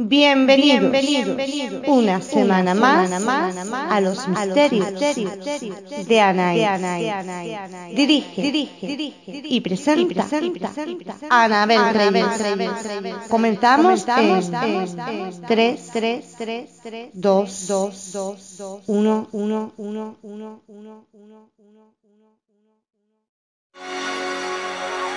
[0.00, 3.10] Bienvenidos, bienvenidos una semana más
[3.72, 4.94] a los misterios
[6.06, 6.64] de Anaí.
[7.96, 8.70] Dirige,
[9.26, 10.24] y presenta
[11.30, 11.80] Anabel.
[13.28, 14.40] Comenzamos en
[15.48, 21.98] 3, 3, 3, 2, 2, 2, 1, 1, 1, 1, 1, 1, 1.
[23.74, 25.07] Buenas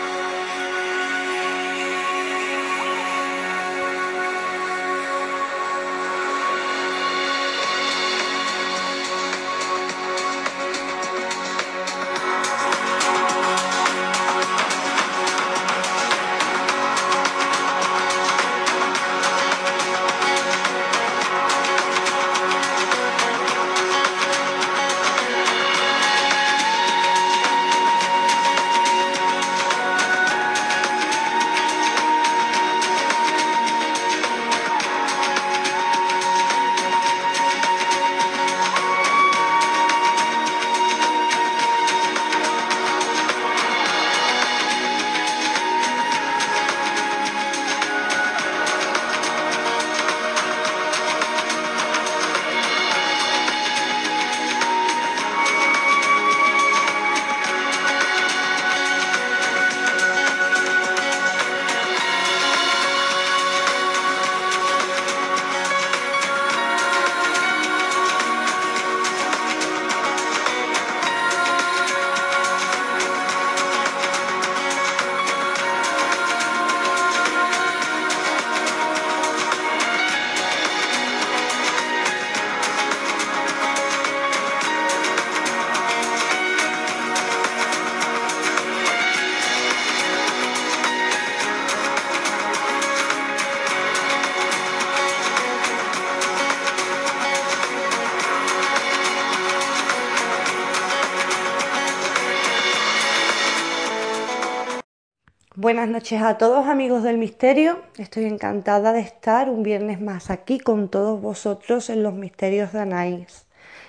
[106.01, 107.77] noches a todos amigos del misterio.
[107.99, 112.79] Estoy encantada de estar un viernes más aquí con todos vosotros en los misterios de
[112.79, 113.45] Anaís.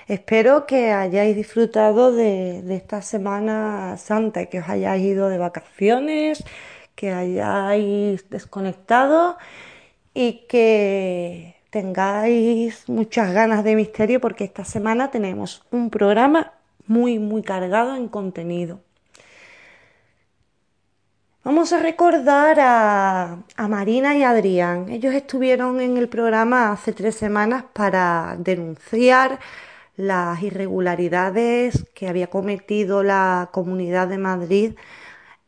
[0.08, 6.44] Espero que hayáis disfrutado de, esta Semana Santa, que os hayáis ido de vacaciones,
[6.94, 9.38] que hayáis desconectado
[10.12, 16.52] y que tengáis muchas ganas de misterio porque esta semana tenemos un programa
[16.86, 18.80] muy, muy cargado en contenido.
[21.44, 24.88] Vamos a recordar a, Marina y Adrián.
[24.88, 29.40] Ellos estuvieron en el programa hace tres semanas para denunciar
[29.96, 34.74] las irregularidades que había cometido la Comunidad de Madrid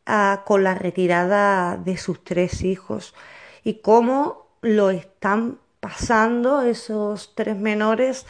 [0.05, 3.15] ah, con la retirada de sus tres hijos
[3.63, 8.25] y cómo lo están pasando esos tres menores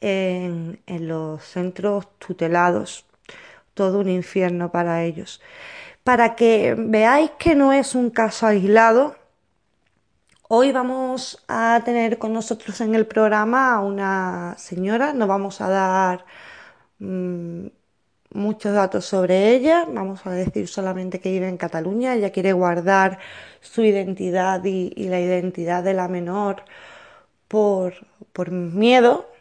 [0.00, 3.04] en los centros tutelados.
[3.74, 5.42] Todo un infierno para ellos
[6.04, 9.16] para que veáis que no es un caso aislado.
[10.48, 15.68] Hoy vamos a tener con nosotros en el programa a una señora, no vamos a
[15.68, 16.24] dar
[16.98, 17.66] mm,
[18.34, 23.18] muchos datos sobre ella, vamos a decir solamente que vive en Cataluña, ella quiere guardar
[23.60, 26.64] su identidad y, la identidad de la menor
[27.48, 27.94] por,
[28.32, 29.31] por miedo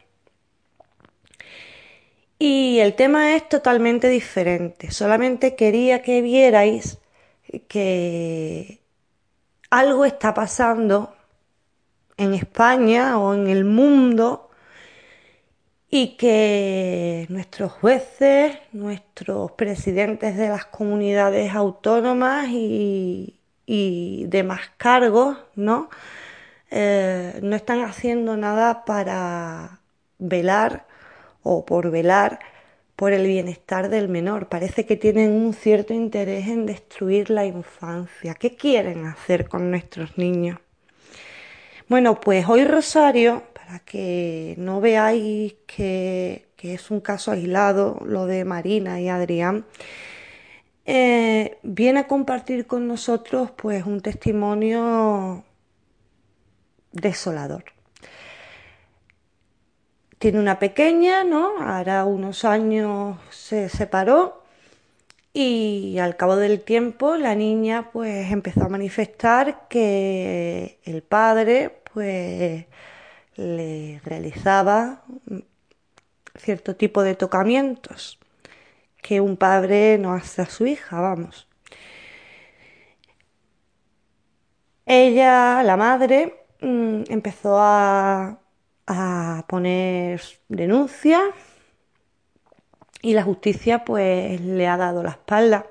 [2.44, 4.90] y el tema es totalmente diferente.
[4.90, 6.97] Solamente quería que vierais
[7.68, 8.81] que
[9.69, 11.13] algo está pasando
[12.18, 14.50] en España o en el mundo
[15.88, 23.38] y que nuestros jueces, nuestros presidentes de las comunidades autónomas y,
[24.29, 25.91] demás cargos, ¿no?
[26.72, 29.79] Eh, no están haciendo nada para
[30.18, 30.88] velar
[31.44, 32.40] o por velar
[32.96, 34.47] por el bienestar del menor.
[34.47, 38.35] Parece que tienen un cierto interés en destruir la infancia.
[38.35, 40.59] ¿Qué quieren hacer con nuestros niños?
[41.88, 48.46] Bueno, pues hoy Rosario, para que no veáis que, es un caso aislado lo de
[48.46, 49.66] Marina y Adrián,
[50.85, 55.44] eh, viene a compartir con nosotros pues un testimonio
[56.91, 57.64] desolador
[60.22, 61.58] tiene una pequeña, ¿no?
[61.59, 64.44] Ahora unos años se separó
[65.34, 72.66] y al cabo del tiempo la niña pues empezó a manifestar que el padre pues
[73.35, 75.03] le realizaba
[76.38, 78.20] cierto tipo de tocamientos
[79.02, 81.47] que un padre no hace a su hija, vamos.
[84.85, 88.41] Ella, la madre, mm, empezó a,
[89.47, 91.22] poner denuncias
[93.02, 95.66] y la justicia pues le ha dado la espalda.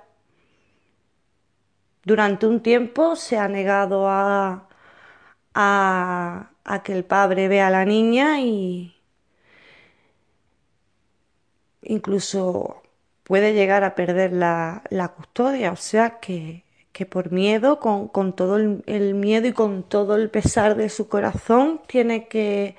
[2.05, 4.69] Durante un tiempo se ha negado a,
[5.55, 8.95] a, a que el padre vea a la niña y
[11.83, 12.83] incluso
[13.31, 14.83] puede llegar a perder la,
[15.17, 16.65] custodia, o sea que,
[17.09, 22.27] por miedo, con, todo el, miedo y con todo el pesar de su corazón, tiene
[22.27, 22.75] que,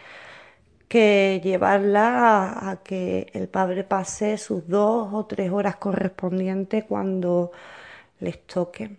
[0.92, 7.54] que llevarla a, que el padre pase sus dos o tres horas correspondientes cuando
[8.20, 8.98] les toque.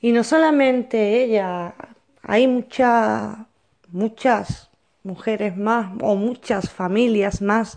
[0.00, 1.74] Y no solamente ella,
[2.22, 3.36] hay muchas,
[3.88, 4.70] muchas
[5.02, 7.76] mujeres más o muchas familias más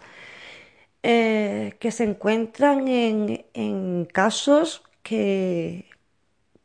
[1.03, 5.89] eh, que se encuentran en, casos que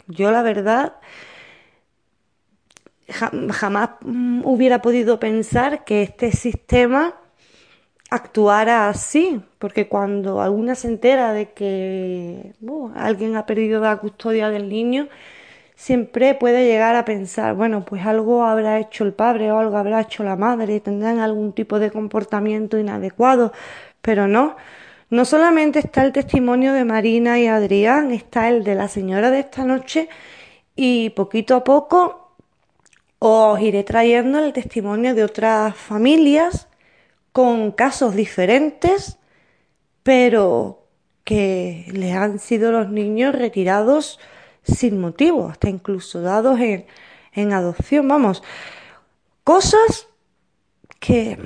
[0.06, 0.94] yo la verdad
[3.12, 7.15] jamás hubiera podido pensar que este sistema
[8.11, 14.51] actuara así, porque cuando alguna se entera de que uh, alguien ha perdido la custodia
[14.51, 15.09] del niño,
[15.77, 20.01] siempre puede llegar a pensar, bueno, pues algo habrá hecho el padre o algo habrá
[20.03, 23.53] hecho la madre, tendrán algún tipo de comportamiento inadecuado,
[24.03, 24.57] pero no,
[25.09, 29.41] no solamente está el testimonio de Marina y Adrián, está el de la señora de
[29.41, 30.09] esta noche
[30.77, 32.19] y poquito a poco
[33.20, 36.69] os iré trayendo el testimonio de otras familias
[37.32, 39.19] con casos diferentes,
[40.02, 40.88] pero
[41.22, 44.19] que les han sido los niños retirados
[44.62, 46.87] sin motivo, hasta incluso dados en,
[47.32, 48.08] en adopción.
[48.08, 48.43] Vamos,
[49.44, 50.08] cosas
[50.99, 51.38] que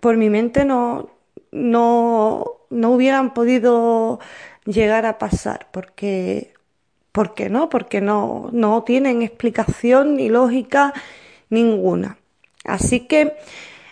[0.00, 1.10] por mi mente no,
[1.50, 4.20] no, no hubieran podido
[4.66, 6.52] llegar a pasar, porque,
[7.12, 7.68] ¿por qué no?
[7.68, 10.92] Porque no, no tienen explicación ni lógica
[11.50, 12.18] ninguna.
[12.64, 13.36] Así que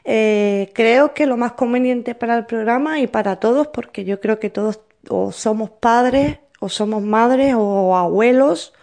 [0.04, 4.40] eh, creo que lo más conveniente para el programa y para todos, porque yo creo
[4.40, 8.74] que todos o somos padres, o somos madres, o abuelos,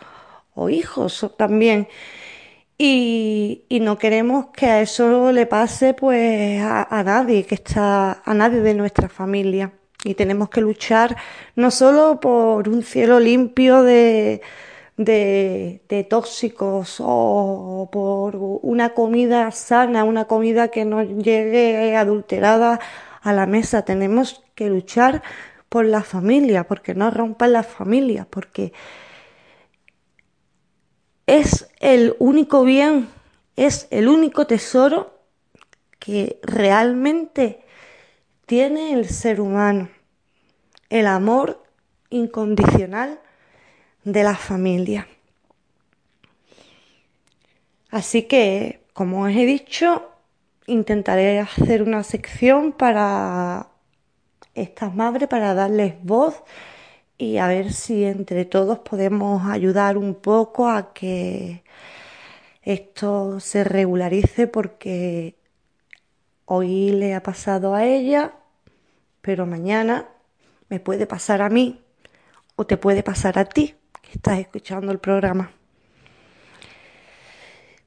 [0.53, 1.87] o hijos también
[2.77, 8.61] y, no queremos que a eso le pase pues a, nadie que está, a nadie
[8.61, 9.73] de nuestra familia.
[10.03, 11.17] Y tenemos que luchar
[11.55, 14.41] no solo por un cielo limpio de,
[14.97, 22.79] de, tóxicos o por una comida sana, una comida que no llegue adulterada
[23.21, 23.83] a la mesa.
[23.83, 25.23] Tenemos que luchar
[25.69, 28.73] por la familia, porque no rompan la familia, porque
[31.25, 33.09] es el único bien,
[33.55, 35.19] es el único tesoro
[35.99, 37.65] que realmente
[38.47, 39.89] tiene el ser humano,
[40.89, 41.63] el amor
[42.09, 43.19] incondicional
[44.05, 45.05] de la familia.
[47.91, 50.09] Así que, como os he dicho,
[50.65, 53.67] intentaré hacer una sección para
[54.55, 56.41] estas madres, para darles voz
[57.17, 61.63] y a ver si entre todos podemos ayudar un poco a que
[62.61, 65.35] esto se regularice porque
[66.47, 68.33] hoy le ha pasado a ella,
[69.21, 70.07] pero mañana
[70.69, 71.83] me puede pasar a mí
[72.55, 75.51] o te puede pasar a ti que estás escuchando el programa.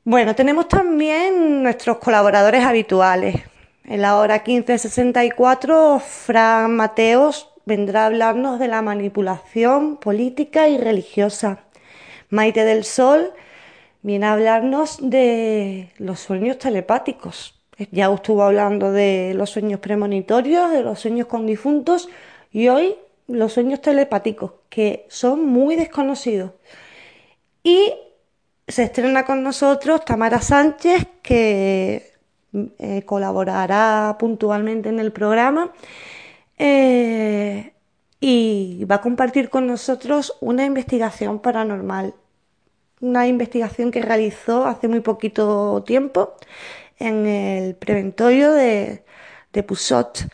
[0.04, 3.36] Bueno, tenemos también nuestros colaboradores habituales.
[3.84, 11.64] En la hora 1564, Fran Mateos vendrá a hablarnos de la manipulación política y religiosa.
[12.28, 13.32] Maite del Sol
[14.02, 17.59] viene a hablarnos de los sueños telepáticos.
[17.90, 22.10] Ya estuvo hablando de los sueños premonitorios, de los sueños con difuntos
[22.52, 22.96] y hoy
[23.26, 26.52] los sueños telepáticos, que son muy desconocidos.
[27.62, 27.94] Y
[28.68, 32.12] se estrena con nosotros Tamara Sánchez, que
[32.78, 35.72] eh, colaborará puntualmente en el programa
[36.58, 37.72] eh,
[38.20, 42.14] y va a compartir con nosotros una investigación paranormal,
[43.00, 46.34] una investigación que realizó hace muy poquito tiempo
[47.00, 49.04] en el preventorio de,
[49.52, 50.28] de Pusot.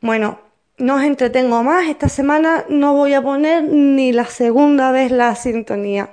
[0.00, 0.38] Bueno,
[0.78, 5.34] no os entretengo más, esta semana no voy a poner ni la segunda vez la
[5.34, 6.10] sintonía.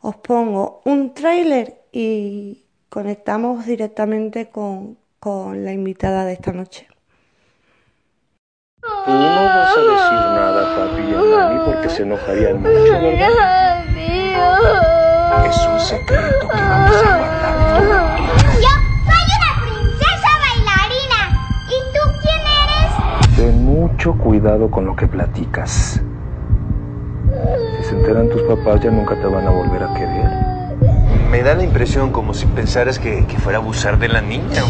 [0.00, 6.86] Os pongo un tráiler y conectamos directamente con, con la invitada de esta noche.
[8.82, 13.84] Tú no vas a decir nada papi y porque se enojarían mucho, ¿verdad?
[15.48, 18.73] Es un secreto que vamos a guardar.
[23.74, 26.00] Mucho cuidado con lo que platicas.
[27.76, 30.30] Si se enteran tus papás ya nunca te van a volver a querer.
[31.28, 34.62] Me da la impresión como si pensaras que, que fuera a abusar de la niña.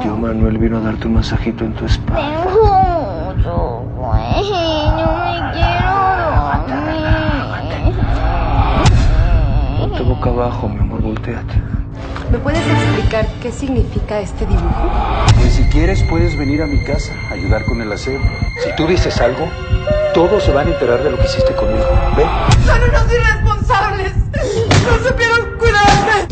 [0.00, 2.22] Tío Manuel vino a darte un masajito en tu espalda.
[2.22, 2.72] Tengo
[3.34, 5.92] mucho sueño, me quiero
[6.66, 7.94] dormir.
[9.78, 11.75] Ponte boca abajo, mi amor, volteate.
[12.30, 14.90] ¿Me puedes explicar qué significa este dibujo?
[15.38, 18.20] Pues si quieres puedes venir a mi casa a ayudar con el aseo.
[18.64, 19.48] Si tú dices algo,
[20.12, 21.84] todos se van a enterar de lo que hiciste conmigo.
[22.16, 22.26] Ven.
[22.64, 24.12] ¡Son unos irresponsables!
[24.16, 26.26] ¡No supieron cuidarme!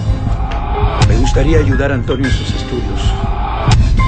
[1.09, 3.15] Me gustaría ayudar a Antonio en sus estudios.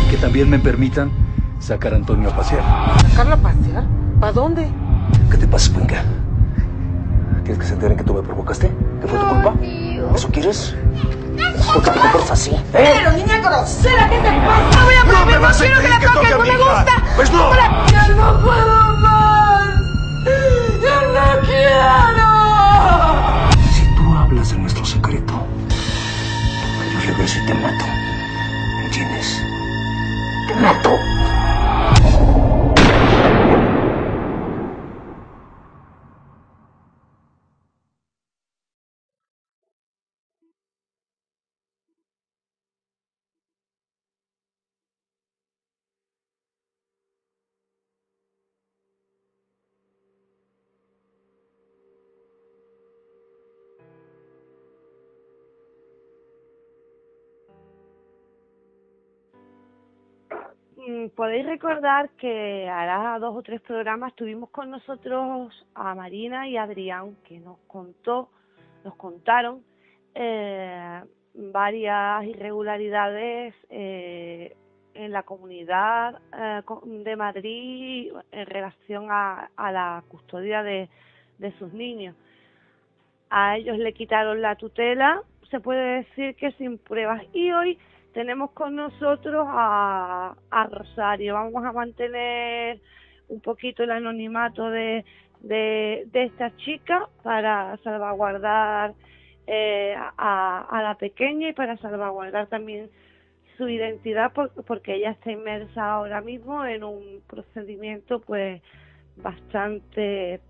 [0.05, 1.13] Y que también me permitan
[1.61, 2.63] sacar a Antonio a pasear.
[3.11, 3.85] ¿Sacarlo a pasear?
[4.19, 4.69] ¿Para dónde?
[5.31, 6.03] ¿Qué te pasa, Puenca?
[7.45, 8.73] ¿Quieres que se enteren que tú me provocaste?
[9.01, 9.55] ¿Que fue tu culpa?
[10.17, 10.75] ¿Eso quieres?
[11.67, 12.51] ¿Por qué comportas así?
[12.51, 12.65] ¿Eh?
[12.73, 14.85] Pero, niña grosera, ¿qué te pasa?
[14.85, 16.45] voy a No prohibir, me vas a quiero que la que toques, toque a no
[16.45, 16.93] me gusta.
[17.17, 17.51] Pues no.
[17.91, 19.69] ¡Ya no puedo más!
[20.83, 22.29] ¡Ya no quiero!
[23.73, 25.35] Si tú hablas de nuestro secreto,
[26.93, 27.85] yo regreso y te mato.
[28.85, 29.43] ¿Entiendes?
[30.49, 30.91] Te mato.
[61.15, 66.63] Podéis recordar que hará dos o tres programas tuvimos con nosotros a Marina y a
[66.63, 68.31] Adrián, que nos contó,
[68.83, 69.63] nos contaron
[70.15, 71.03] eh,
[71.35, 74.57] varias irregularidades eh,
[74.95, 80.89] en la comunidad eh, de Madrid en relación a, a la custodia de
[81.59, 82.17] sus niños.
[83.29, 87.23] A ellos le quitaron la tutela, se puede decir que sin pruebas.
[87.33, 87.79] Y hoy
[88.17, 91.35] tenemos con nosotros a, a Rosario.
[91.35, 92.81] Vamos a mantener
[93.29, 95.05] un poquito el anonimato de,
[95.41, 98.95] de, esta chica para salvaguardar
[99.47, 102.89] eh, a, a la pequeña y para salvaguardar también
[103.59, 108.63] su identidad por- porque ella está inmersa ahora mismo en un procedimiento pues
[109.17, 110.41] bastante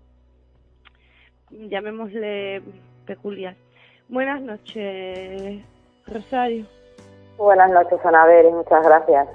[1.51, 2.61] llamémosle
[3.05, 3.57] peculiar.
[4.07, 5.61] Buenas noches,
[6.05, 6.65] Rosario.
[7.37, 9.27] Buenas noches, Anabel, y muchas gracias.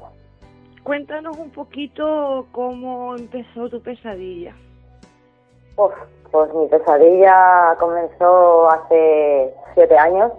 [0.82, 4.56] Cuéntanos un poquito cómo empezó tu pesadilla.
[5.76, 5.92] Uf,
[6.32, 10.32] pues mi pesadilla comenzó hace siete años.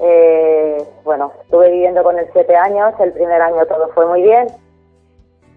[0.00, 4.48] Eh, bueno, estuve viviendo con él siete años, el primer año todo fue muy bien.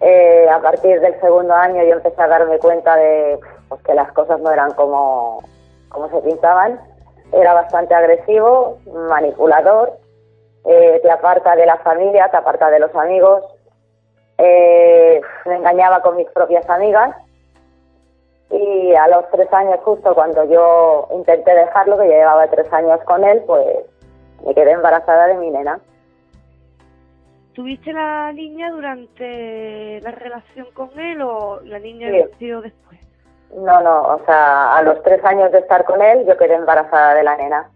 [0.02, 3.40] Eh, a partir del segundo año yo empecé a darme cuenta de
[3.70, 5.42] pues, que las cosas no eran como,
[5.90, 6.80] como se pintaban.
[7.32, 8.78] Era bastante agresivo,
[9.10, 10.05] manipulador,
[10.66, 13.44] eh, te aparta de la familia, te aparta de los amigos,
[14.38, 17.16] eh, me engañaba con mis propias amigas
[18.50, 23.00] y a los tres años justo cuando yo intenté dejarlo, que ya llevaba tres años
[23.06, 23.66] con él, pues
[24.46, 25.80] me quedé embarazada de mi nena.
[27.54, 32.26] ¿Tuviste la niña durante la relación con él o la niña Sí.
[32.32, 33.00] nació después?
[33.56, 37.14] No, no, o sea, a los tres años de estar con él yo quedé embarazada
[37.14, 37.70] de la nena.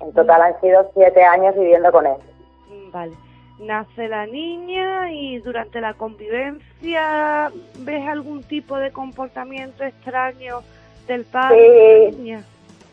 [0.00, 2.16] En total han sido siete años viviendo con él.
[2.92, 3.12] Vale.
[3.58, 10.60] Nace la niña y durante la convivencia ves algún tipo de comportamiento extraño
[11.06, 12.16] del padre de la Sí.
[12.16, 12.44] niña.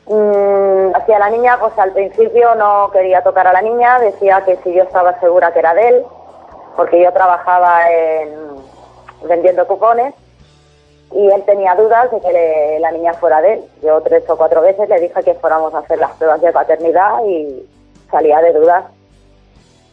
[0.08, 4.56] Mm, hacia la niña, pues al principio no quería tocar a la niña, decía que
[4.58, 6.04] si yo estaba segura que era de él,
[6.76, 8.30] porque yo trabajaba en,
[9.28, 10.14] vendiendo cupones
[11.12, 13.64] y él tenía dudas de que la niña fuera de él.
[13.82, 17.24] Yo tres o cuatro veces le dije que fuéramos a hacer las pruebas de paternidad
[17.26, 17.68] y
[18.12, 18.86] salía de dudas.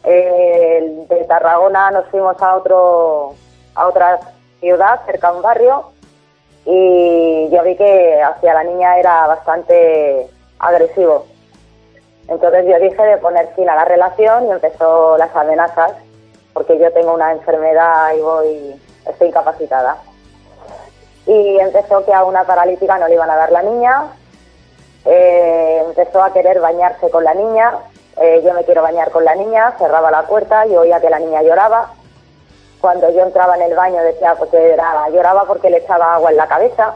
[0.03, 3.33] De Tarragona nos fuimos a otro
[3.73, 4.19] a otra
[4.59, 5.91] ciudad cerca a un barrio
[6.65, 10.27] y yo vi que hacia la niña era bastante
[10.59, 11.25] agresivo.
[12.27, 15.93] Entonces yo dije de poner fin a la relación y empezó las amenazas
[16.53, 19.97] porque yo tengo una enfermedad y voy estoy incapacitada.
[21.27, 24.05] Y empezó que a una paralítica no le iban a dar la niña,
[25.05, 27.73] eh, empezó a querer bañarse con la niña,
[28.17, 31.19] eh, yo me quiero bañar con la niña, cerraba la puerta y oía que la
[31.19, 31.91] niña lloraba.
[32.79, 36.29] Cuando yo entraba en el baño decía pues, que era- lloraba porque le echaba agua
[36.31, 36.93] en la cabeza,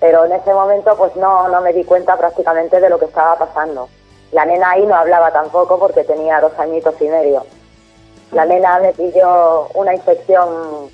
[0.00, 3.36] pero en ese momento pues no, no me di cuenta prácticamente de lo que estaba
[3.36, 3.88] pasando.
[4.32, 7.44] La nena ahí no hablaba tampoco porque tenía dos añitos y medio.
[8.32, 10.90] La nena me pilló una infección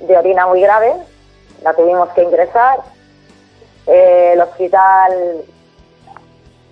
[0.00, 0.94] de orina muy grave,
[1.62, 2.80] la tuvimos que ingresar
[3.86, 5.42] Eh, el hospital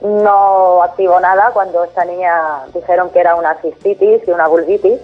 [0.02, 5.00] no activó nada cuando esta niña dijeron que era una cistitis y una vulvitis.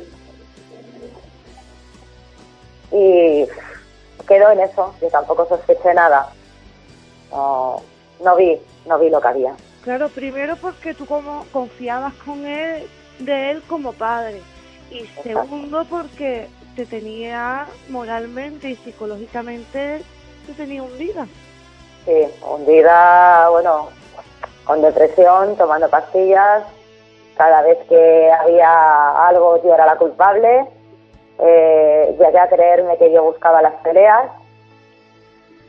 [2.93, 3.47] Y
[4.29, 6.29] quedó en eso, yo tampoco sospeché nada.
[7.33, 7.83] No,
[8.23, 9.55] no vi, no vi lo que había.
[9.83, 12.89] Claro, primero porque tú como confiabas con él,
[13.19, 14.41] de él como padre.
[14.91, 20.03] Y segundo porque te tenía moralmente y psicológicamente,
[20.47, 21.27] te tenía hundida.
[22.05, 23.89] Sí, hundida, bueno,
[24.65, 26.65] con depresión, tomando pastillas.
[27.37, 30.67] Cada vez que había algo yo era la culpable.
[31.39, 34.31] Eh, llegué a creerme que yo buscaba las peleas.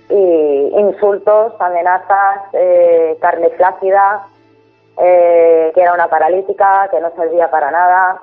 [0.10, 4.28] Y insultos, amenazas, eh, carne flácida,
[5.00, 8.22] eh, que era una paralítica, que no servía para nada.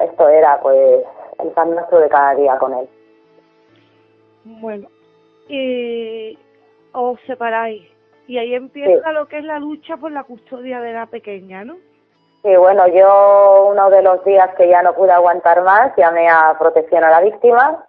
[0.00, 1.04] Esto era pues
[1.42, 2.88] el pan nuestro de cada día con él.
[4.44, 4.88] Bueno,
[5.48, 6.38] y
[6.92, 7.82] os separáis.
[8.26, 9.14] Y ahí empieza Sí.
[9.14, 11.76] lo que es la lucha por la custodia de la pequeña, ¿no?
[12.42, 16.56] Sí, bueno, yo uno de los días que ya no pude aguantar más, llamé a
[16.58, 17.86] protección a la víctima,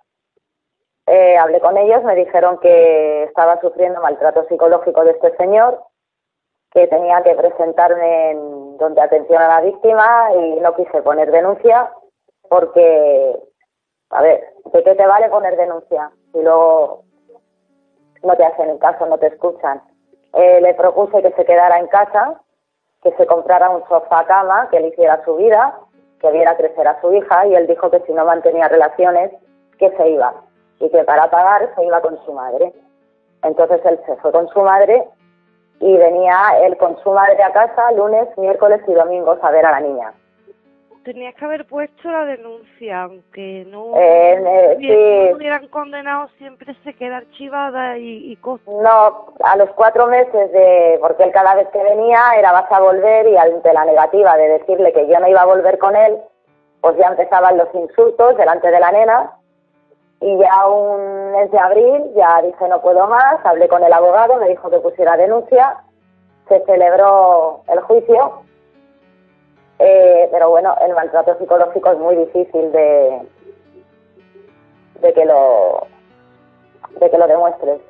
[1.08, 5.80] eh, hablé con ellos, me dijeron que estaba sufriendo maltrato psicológico de este señor,
[6.74, 11.92] que tenía que presentarme en donde atención a la víctima y no quise poner denuncia
[12.50, 13.40] porque,
[14.10, 17.04] a ver, ¿de qué te vale poner denuncia si luego
[18.24, 19.82] no te hacen caso, no te escuchan?
[20.34, 22.42] Eh, le propuse que se quedara en casa,
[23.04, 25.80] que se comprara un sofá cama, que le hiciera su vida,
[26.20, 29.32] que viera crecer a su hija y él dijo que si no mantenía relaciones,
[29.78, 30.34] que se iba
[30.80, 32.74] y que para pagar se iba con su madre.
[33.44, 35.08] Entonces él se fue con su madre
[35.84, 39.72] y venía él con su madre a casa lunes, miércoles y domingos a ver a
[39.72, 40.14] la niña.
[41.04, 45.30] Tenías que haber puesto la denuncia, aunque no, Eh, eh, bien, sí.
[45.32, 48.66] no hubieran condenado, siempre se queda archivada y, y cosas.
[48.68, 52.80] No, a los cuatro meses de, porque él cada vez que venía era vas a
[52.80, 56.18] volver y ante la negativa de decirle que yo no iba a volver con él,
[56.80, 59.32] pues ya empezaban los insultos delante de la nena
[60.24, 64.38] y ya un mes de abril ya dije no puedo más, hablé con el abogado,
[64.38, 65.84] me dijo que pusiera denuncia,
[66.48, 68.44] se celebró el juicio,
[69.80, 73.22] eh, pero bueno, el maltrato psicológico es muy difícil de,
[75.02, 75.88] de que lo
[77.02, 77.82] de que lo demuestres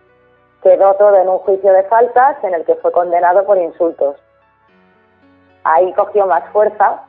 [0.64, 4.16] quedó todo en un juicio de faltas en el que fue condenado por insultos.
[5.66, 7.04] Ahí cogió más fuerza,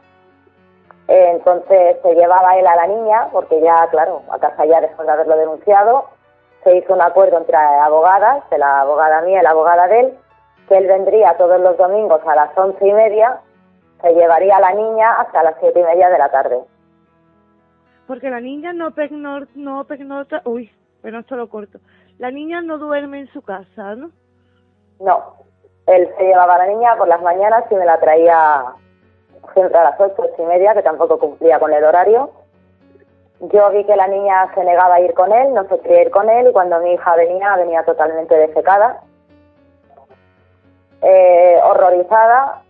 [1.08, 5.06] eh, entonces se llevaba él a la niña, porque ya, claro, a casa ya después
[5.06, 6.06] de haberlo denunciado,
[6.62, 10.18] se hizo un acuerdo entre abogadas, de la abogada mía y la abogada de él,
[10.68, 13.38] que él vendría todos los domingos a las once y media,
[14.00, 16.60] se llevaría a la niña hasta las siete y media de la tarde.
[18.06, 20.70] Porque la niña no pernocta, no pernocta, uy,
[21.02, 21.80] pero esto lo corto.
[22.18, 24.10] La niña no duerme en su casa, ¿no?
[25.00, 25.34] No,
[25.86, 28.74] él se llevaba a la niña por las mañanas y me la traía
[29.52, 32.30] siempre a las ocho, ocho y media, que tampoco cumplía con el horario.
[33.40, 36.10] Yo vi que la niña se negaba a ir con él, no se quería ir
[36.10, 39.00] con él, y cuando mi hija venía, venía totalmente defecada,
[41.02, 42.62] eh, horrorizada,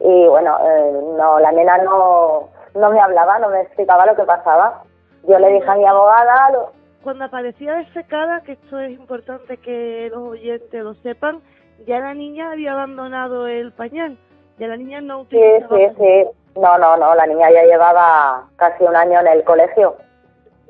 [0.00, 4.24] y bueno, eh, no, la nena no, no me hablaba, no me explicaba lo que
[4.24, 4.82] pasaba.
[5.24, 10.08] Yo le dije a mi abogada, lo- Cuando aparecía desecada, que esto es importante que
[10.10, 11.40] los oyentes lo sepan,
[11.86, 14.18] ya la niña había abandonado el pañal.
[14.60, 16.60] Ya la niña no Sí, utilizaba sí, sí.
[16.60, 19.96] No, no, no, la niña ya llevaba casi un año en el colegio.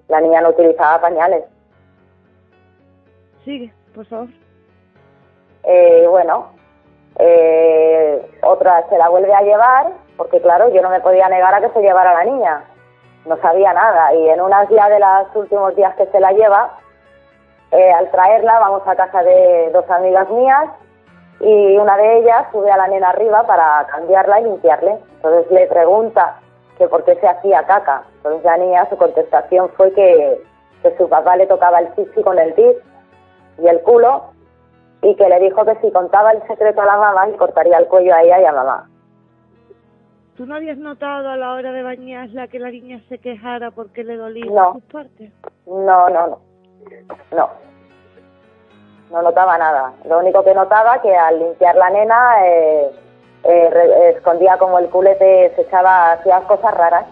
[0.07, 1.42] La niña no utilizaba pañales.
[3.44, 4.29] Sigue, por favor.
[5.64, 6.53] Eh, bueno,
[7.18, 11.61] eh, otra se la vuelve a llevar, porque claro, yo no me podía negar a
[11.61, 12.62] que se llevara la niña.
[13.26, 14.14] No sabía nada.
[14.14, 16.79] Y en unas días de los últimos días que se la lleva,
[17.72, 20.70] eh, al traerla vamos a casa de dos amigas mías
[21.40, 24.98] y una de ellas sube a la nena arriba para cambiarla y limpiarle.
[25.16, 26.38] Entonces le pregunta
[26.79, 28.03] que por qué se hacía caca.
[28.18, 30.42] Entonces la niña, su contestación fue que,
[30.83, 32.76] que su papá le tocaba el chichi con el tic
[33.59, 34.24] y el culo
[35.03, 37.87] y que le dijo que si contaba el secreto a la mamá le cortaría el
[37.87, 38.87] cuello a ella y a mamá.
[40.37, 44.05] ¿Tú no habías notado a la hora de bañarla que la niña se quejara porque
[44.05, 44.72] le dolía No.
[44.74, 45.33] sus partes?
[45.66, 46.38] No, no, no.
[47.37, 47.50] No.
[49.11, 49.92] No notaba nada.
[50.05, 52.90] Lo único que notaba que al limpiar la nena eh,
[53.44, 57.07] eh, re- escondía como el culete, se echaba, hacía cosas raras.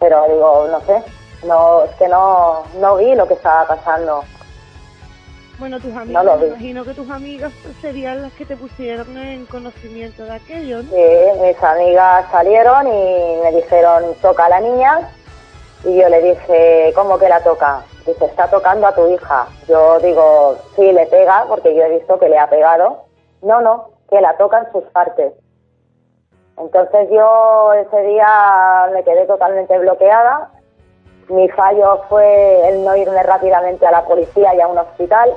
[0.00, 1.02] Pero digo, no sé,
[1.46, 4.24] no, es que no, no vi lo que estaba pasando.
[5.58, 9.16] Bueno, tus No amigas, lo me imagino que tus amigas serían las que te pusieron
[9.16, 10.90] en conocimiento de aquello, ¿no?
[10.90, 15.08] Sí, mis amigas salieron y me dijeron, toca a la niña.
[15.84, 17.82] Y yo le dije, ¿cómo que la toca?
[18.06, 19.46] Dice, está tocando a tu hija.
[19.68, 23.04] Yo digo, sí, le pega, porque yo he visto que le ha pegado.
[23.42, 25.32] No, no, que la toca en sus partes.
[26.58, 30.50] Entonces yo ese día me quedé totalmente bloqueada.
[31.28, 35.32] Mi fallo fue el no irme rápidamente a la policía y a un hospital,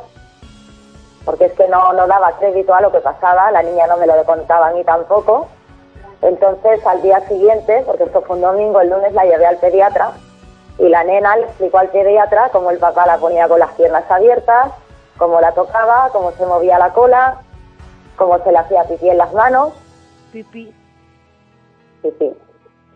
[1.23, 4.07] porque es que no, no daba crédito a lo que pasaba, la niña no me
[4.07, 5.47] lo contaba a mí tampoco.
[6.21, 10.11] Entonces al día siguiente, porque esto fue un domingo, el lunes la llevé al pediatra
[10.77, 14.09] y la nena le explicó al pediatra cómo el papá la ponía con las piernas
[14.09, 14.71] abiertas,
[15.17, 17.41] cómo la tocaba, cómo se movía la cola,
[18.17, 19.73] cómo se le hacía pipí en las manos.
[20.33, 20.73] Pipí.
[22.01, 22.33] Pipí.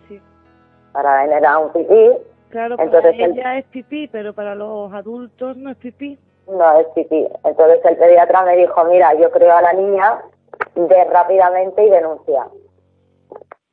[0.08, 0.22] Sí.
[0.92, 2.12] Para él era un pipí.
[2.50, 6.20] Claro, Entonces para ella es pipí, pero para los adultos no es pipí.
[6.48, 7.28] No, es pipí.
[7.44, 10.20] Entonces el pediatra me dijo, mira, yo creo a la niña,
[10.76, 12.48] ve rápidamente y denuncia.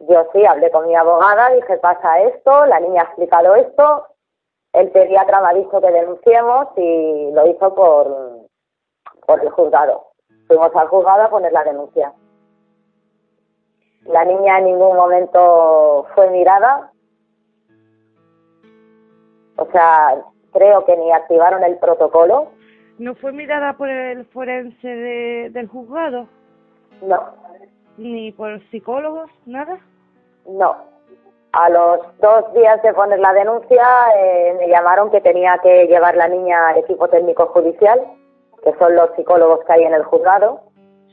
[0.01, 4.07] Yo sí, hablé con mi abogada, dije, pasa esto, la niña ha explicado esto,
[4.75, 8.47] el pediatra me ha dicho que denunciemos y lo hizo por,
[9.27, 10.09] por el juzgado.
[10.47, 12.13] Fuimos al juzgado a poner la denuncia.
[14.05, 16.93] La niña en ningún momento fue mirada.
[19.57, 22.49] O sea, creo que ni activaron el protocolo.
[22.99, 26.29] ¿No fue mirada por el forense de- del juzgado?
[27.03, 27.35] No,
[27.99, 29.31] ¿Ni por psicólogos?
[29.47, 29.79] ¿Nada?
[30.47, 30.77] no.
[31.53, 33.83] A los dos días de poner la denuncia
[34.19, 37.99] eh, me llamaron que tenía que llevar la niña al equipo técnico judicial,
[38.63, 40.61] que son los psicólogos que hay en el juzgado.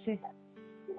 [0.03, 0.19] Sí.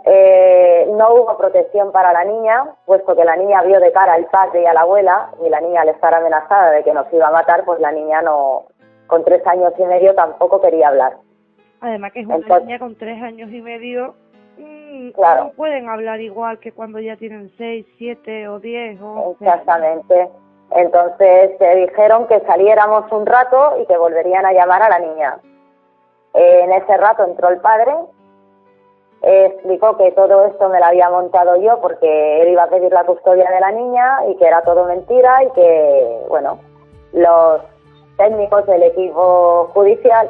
[0.07, 4.25] Eh, no hubo protección para la niña, puesto que la niña vio de cara al
[4.27, 7.29] padre y a la abuela, y la niña al estar amenazada de que nos iba
[7.29, 8.65] a matar, pues la niña no,
[9.09, 11.19] con tres años y medio tampoco quería hablar.
[11.83, 14.15] Además que es una Entonces- niña con tres años y medio.
[15.15, 15.45] Claro.
[15.45, 19.45] No pueden hablar igual que cuando ya tienen seis, siete o diez o once.
[19.45, 20.31] Exactamente.
[20.71, 25.39] Entonces te dijeron que saliéramos un rato y que volverían a llamar a la niña.
[26.35, 27.95] Eh, en ese rato entró el padre,
[29.23, 32.93] eh, explicó que todo esto me lo había montado yo porque él iba a pedir
[32.93, 36.59] la custodia de la niña y que era todo mentira y que, bueno,
[37.13, 37.63] los
[38.17, 40.29] técnicos del equipo judicial,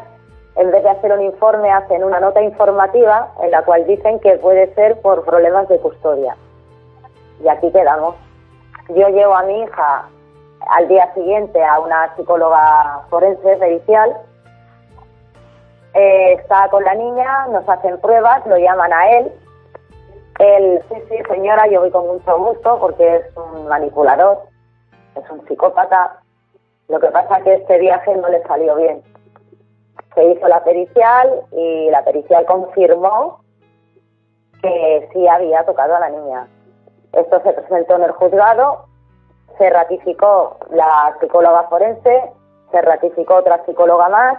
[0.56, 4.36] en vez de hacer un informe, hacen una nota informativa en la cual dicen que
[4.38, 6.36] puede ser por problemas de custodia.
[7.42, 8.14] Y aquí quedamos.
[8.90, 10.08] Yo llevo a mi hija
[10.70, 14.16] al día siguiente a una psicóloga forense pericial.
[15.94, 19.32] Eh, está con la niña, nos hacen pruebas, lo llaman a él.
[20.38, 24.42] Él, sí, sí, señora, yo voy con mucho gusto porque es un manipulador,
[25.16, 26.20] es un psicópata.
[26.88, 29.02] Lo que pasa es que este viaje no le salió bien.
[30.14, 33.40] Se hizo la pericial y la pericial confirmó
[34.62, 36.48] que sí había tocado a la niña.
[37.12, 38.86] Esto se presentó en el juzgado,
[39.58, 42.32] se ratificó la psicóloga forense,
[42.70, 44.38] se ratificó otra psicóloga más.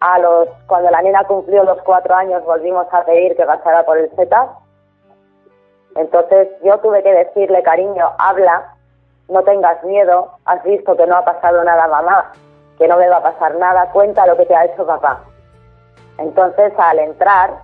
[0.00, 3.98] A los, cuando la nena cumplió los cuatro años volvimos a pedir que pasara por
[3.98, 4.48] el CETAP.
[5.96, 8.76] Entonces yo tuve que decirle, cariño, habla,
[9.28, 12.32] no tengas miedo, has visto que no ha pasado nada mamá,
[12.78, 15.20] que no me va a pasar nada, cuenta lo que te ha hecho papá.
[16.18, 17.54] Entonces al entrar,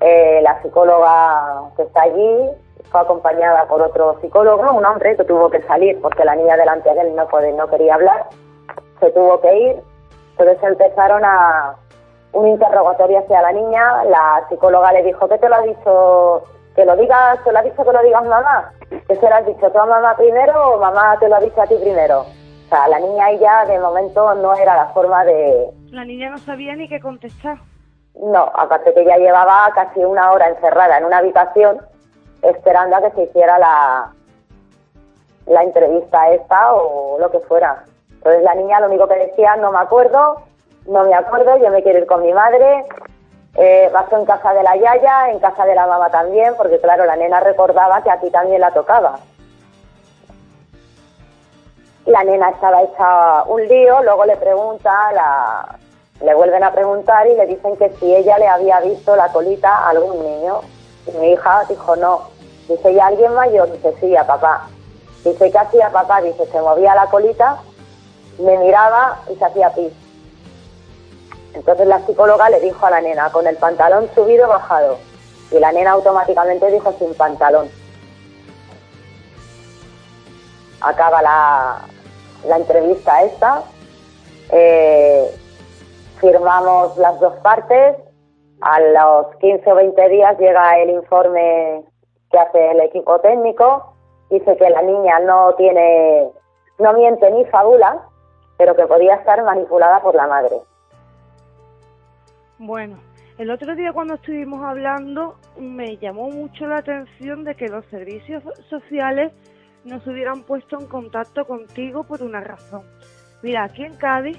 [0.00, 2.50] eh, la psicóloga que está allí
[2.90, 6.92] fue acompañada por otro psicólogo, un hombre que tuvo que salir porque la niña delante
[6.92, 8.26] de él no, puede, no quería hablar,
[9.00, 9.82] se tuvo que ir.
[10.32, 11.76] Entonces empezaron a
[12.32, 16.42] un interrogatorio hacia la niña, la psicóloga le dijo, ¿qué te lo ha dicho?
[16.74, 18.72] Que lo digas, te lo ha dicho que lo digas mamá.
[18.88, 21.60] ¿Qué se lo has dicho tú a mamá primero o mamá te lo ha dicho
[21.60, 22.24] a ti primero?
[22.72, 26.38] O sea, la niña ella de momento no era la forma de, La niña no
[26.38, 27.58] sabía ni qué contestar.
[28.14, 31.82] no, aparte que ya llevaba casi una hora encerrada en una habitación
[32.40, 34.10] esperando a que se hiciera la,
[35.48, 37.84] la entrevista esta o lo que fuera.
[38.10, 40.40] Entonces la niña lo único que decía, no me acuerdo,
[40.86, 42.86] no me acuerdo, yo me quiero ir con mi madre,
[43.56, 47.16] eh, en casa de la yaya, en casa de la mamá también, porque claro, la
[47.16, 49.18] nena recordaba que aquí también la tocaba.
[52.12, 54.92] La nena estaba hecha un lío, luego le pregunta,
[56.20, 59.74] le vuelven a preguntar y le dicen que si ella le había visto la colita
[59.74, 60.60] a algún niño.
[61.06, 62.28] Y mi hija dijo no.
[62.68, 63.72] Dice, ¿y alguien mayor?
[63.72, 64.68] Dice, sí, a papá.
[65.24, 66.20] Dice, ¿qué hacía papá?
[66.20, 67.62] Dice, se movía la colita,
[68.38, 69.94] me miraba y se hacía pis.
[71.54, 74.98] Entonces la psicóloga le dijo a la nena, con el pantalón subido bajado.
[75.50, 77.70] Y la nena automáticamente dijo, sin pantalón.
[80.82, 81.82] Acaba la,
[82.46, 83.62] la entrevista esta.
[84.50, 85.30] Eh,
[86.20, 87.96] firmamos las dos partes.
[88.60, 91.82] A los 15 o 20 días llega el informe
[92.30, 93.94] que hace el equipo técnico.
[94.30, 96.28] Dice que la niña no tiene,
[96.78, 98.00] no miente ni fabula,
[98.56, 100.56] pero que podía estar manipulada por la madre.
[102.58, 102.96] Bueno,
[103.38, 108.44] el otro día cuando estuvimos hablando me llamó mucho la atención de que los servicios
[108.70, 109.32] sociales
[109.84, 112.82] no se hubieran puesto en contacto contigo por una razón.
[113.42, 114.38] Mira, aquí en Cádiz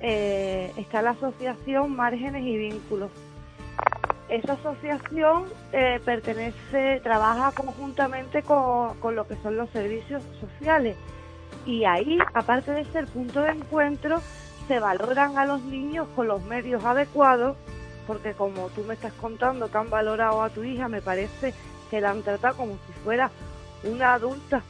[0.00, 3.10] eh, está la asociación Márgenes y Vínculos.
[4.28, 10.96] Esa asociación eh, pertenece, trabaja conjuntamente con, con lo que son los servicios sociales
[11.66, 14.20] y ahí, aparte de ser punto de encuentro,
[14.68, 17.56] se valoran a los niños con los medios adecuados,
[18.06, 21.54] porque como tú me estás contando que han valorado a tu hija, me parece
[21.90, 23.30] que la han tratado como si fuera
[23.84, 24.62] una adulta.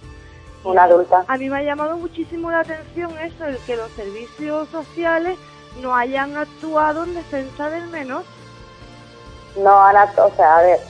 [0.64, 1.24] Una adulta.
[1.29, 5.38] A mí me ha llamado muchísimo la atención eso, el que los servicios sociales
[5.83, 8.22] no hayan actuado en defensa del menor.
[9.57, 10.81] No han o sea, a ver,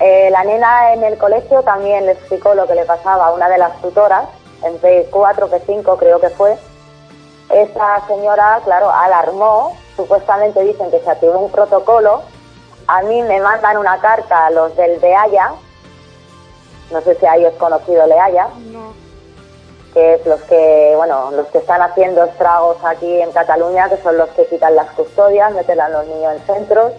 [0.00, 3.48] eh, la nena en el colegio también le explicó lo que le pasaba a una
[3.48, 4.28] de las tutoras,
[4.62, 6.56] entre cuatro que cinco creo que fue.
[7.50, 12.22] Esa señora, claro, alarmó, supuestamente dicen que se activó un protocolo.
[12.88, 15.52] A mí me mandan una carta a los del DEAYA,
[16.90, 18.92] no sé si hayas conocido Leaya, No.
[19.92, 24.16] que es los que, bueno, los que están haciendo estragos aquí en Cataluña, que son
[24.18, 26.92] los que quitan las custodias, meten a los niños en centros.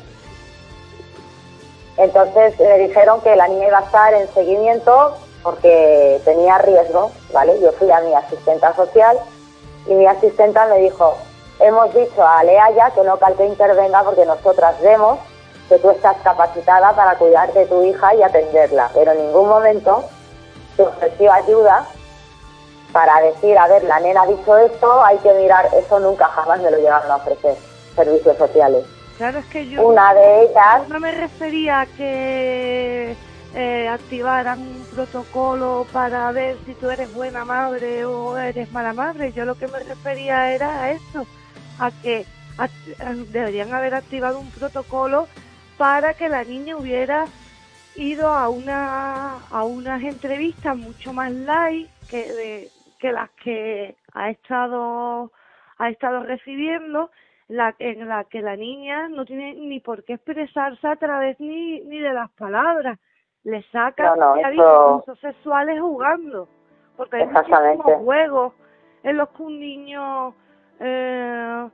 [1.98, 7.60] Entonces me dijeron que la niña iba a estar en seguimiento porque tenía riesgo, ¿vale?
[7.60, 9.18] Yo fui a mi asistenta social
[9.88, 11.16] y mi asistenta me dijo,
[11.60, 15.18] hemos dicho a Leaya que no cal que intervenga porque nosotras vemos
[15.70, 20.04] que tú estás capacitada para cuidar de tu hija y atenderla, pero en ningún momento
[20.76, 21.86] te ofreció ayuda
[22.92, 26.62] para decir, a ver, la nena ha dicho esto, hay que mirar, eso nunca jamás
[26.62, 27.56] me lo llegaron a ofrecer,
[27.96, 28.86] servicios sociales.
[29.18, 33.16] Claro, es que yo Una de ellas, no me refería a que
[33.56, 39.34] eh, activaran un protocolo para ver si tú eres buena madre o eres mala madre.
[39.34, 41.26] Yo lo que me refería era a eso,
[41.80, 42.26] a que
[43.32, 45.28] deberían haber activado un protocolo
[45.78, 47.30] para que la niña hubiera
[47.94, 54.30] ido a una a unas entrevistas mucho más light que de- que las que ha
[54.30, 55.32] estado
[55.78, 57.12] ha estado recibiendo
[57.48, 61.80] la, en la que la niña no tiene ni por qué expresarse a través ni,
[61.82, 63.00] ni de las palabras.
[63.44, 64.36] Le sacan No,
[65.22, 66.50] sexuales jugando
[66.98, 68.54] porque hay muchísimos juegos
[69.04, 70.36] en los que un niño
[70.80, 71.70] eh,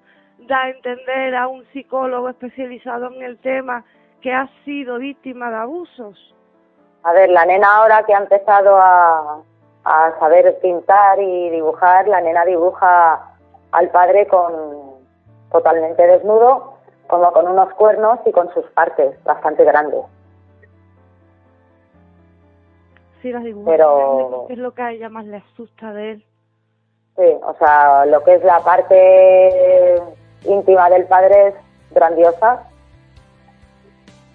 [0.48, 3.84] da a entender a un psicólogo especializado en el tema
[4.22, 6.36] que ha sido víctima de abusos.
[7.04, 9.42] a ver, la nena ahora que ha empezado a,
[9.84, 13.36] a saber pintar y dibujar, la nena dibuja
[13.72, 14.54] al padre con
[15.52, 16.76] totalmente desnudo,
[17.08, 20.00] como con unos cuernos y con sus partes bastante grandes.
[23.22, 23.70] Sí, las dibuja.
[23.72, 26.26] Pero- Es lo que a ella más le asusta de él.
[27.16, 30.02] Sí, o sea, lo que es la parte
[30.46, 31.56] íntima del padre es
[31.92, 32.64] grandiosa.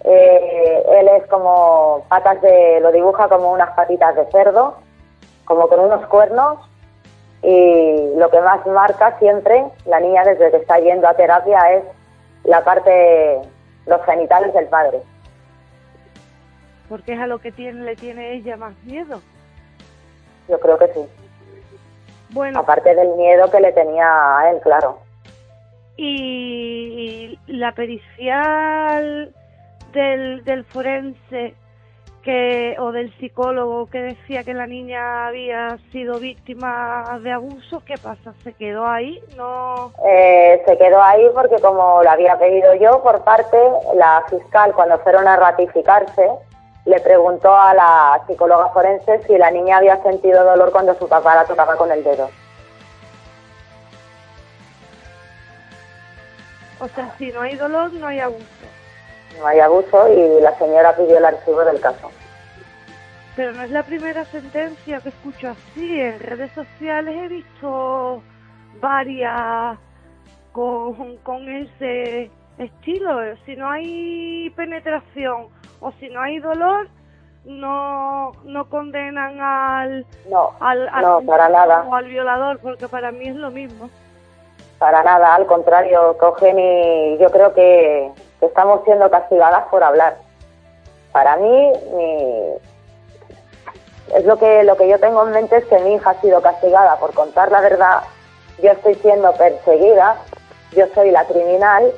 [0.03, 4.77] Eh, él es como patas de, lo dibuja como unas patitas de cerdo,
[5.45, 6.59] como con unos cuernos.
[7.41, 11.83] Y lo que más marca siempre, la niña desde que está yendo a terapia, es
[12.43, 13.41] la parte,
[13.85, 15.01] los genitales del padre.
[16.89, 19.21] Porque es a lo que tiene, le tiene ella más miedo.
[20.49, 21.01] Yo creo que sí.
[22.31, 24.99] Bueno, Aparte del miedo que le tenía a él, claro.
[26.01, 29.33] Y, la pericial
[29.91, 31.55] del, del forense
[32.23, 37.95] que o del psicólogo que decía que la niña había sido víctima de abuso, ¿qué
[37.97, 38.33] pasa?
[38.43, 39.21] ¿Se quedó ahí?
[39.37, 39.93] No.
[40.05, 43.57] Eh, se quedó ahí porque como lo había pedido yo por parte,
[43.95, 46.29] la fiscal cuando fueron a ratificarse
[46.85, 51.35] le preguntó a la psicóloga forense si la niña había sentido dolor cuando su papá
[51.35, 52.29] la tocaba con el dedo.
[56.79, 58.45] O sea, si no hay dolor, no hay abuso.
[59.37, 62.09] No hay abuso y la señora pidió el archivo del caso.
[63.35, 65.99] Pero no es la primera sentencia que escucho así.
[65.99, 68.21] En redes sociales he visto
[68.81, 69.77] varias
[70.51, 73.19] con, con ese estilo.
[73.45, 75.47] Si no hay penetración
[75.79, 76.87] o si no hay dolor,
[77.45, 81.83] no, no condenan al, No, al, al no, para nada.
[81.83, 83.89] o al violador, porque para mí es lo mismo.
[84.79, 90.15] Para nada, al contrario, cogen y yo creo que, estamos siendo castigadas por hablar.
[91.11, 92.53] Para mí, mi-
[94.15, 96.41] es lo que lo que yo tengo en mente es que mi hija ha sido
[96.41, 98.03] castigada por contar la verdad.
[98.63, 100.15] Yo estoy siendo perseguida,
[100.71, 101.91] yo soy la criminal.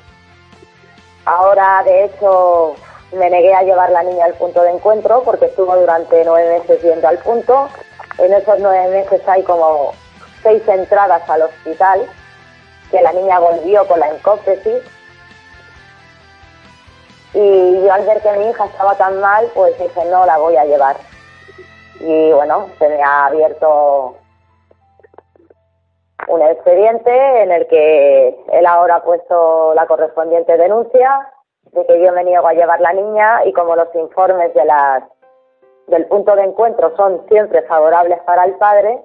[1.25, 2.75] Ahora, de hecho,
[3.11, 6.81] me negué a llevar la niña al punto de encuentro porque estuvo durante nueve meses
[6.81, 7.69] yendo al punto.
[8.17, 9.91] En esos nueve meses hay como
[10.41, 12.01] seis entradas al hospital
[12.91, 14.83] que la niña volvió con la encópresis.
[17.33, 20.57] Y yo al ver que mi hija estaba tan mal, pues dije, no la voy
[20.57, 20.97] a llevar.
[21.99, 24.17] Y bueno, se me ha abierto
[26.27, 31.31] un expediente en el que él ahora ha puesto la correspondiente denuncia
[31.71, 35.03] de que yo me niego a llevar la niña y como los informes de las
[35.87, 39.03] del punto de encuentro son siempre favorables para el padre,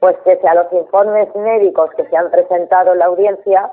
[0.00, 3.70] pues pese a los informes médicos que se han presentado en la audiencia,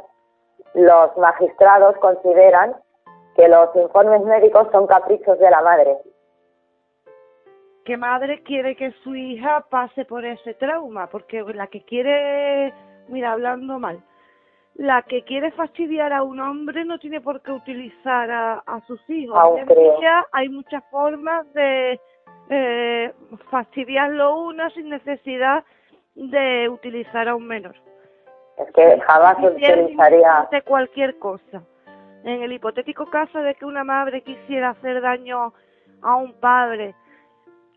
[0.73, 2.75] los magistrados consideran
[3.35, 5.97] que los informes médicos son caprichos de la madre.
[7.83, 11.07] ¿Qué madre quiere que su hija pase por ese trauma?
[11.07, 12.73] Porque la que quiere,
[13.09, 14.01] mira, hablando mal,
[14.73, 19.39] la que quiere fastidiar a un hombre no tiene por qué utilizar a, sus hijos.
[19.39, 21.99] Hoy en día hay muchas formas de
[22.49, 23.13] eh,
[23.51, 25.63] fastidiarlo uno sin necesidad
[26.15, 27.75] de utilizar a un menor.
[28.58, 30.47] Es que jamás quisiera utilizaría...
[30.51, 31.62] de cualquier cosa.
[32.23, 35.54] En el hipotético caso de que una madre quisiera hacer daño
[36.01, 36.95] a un padre,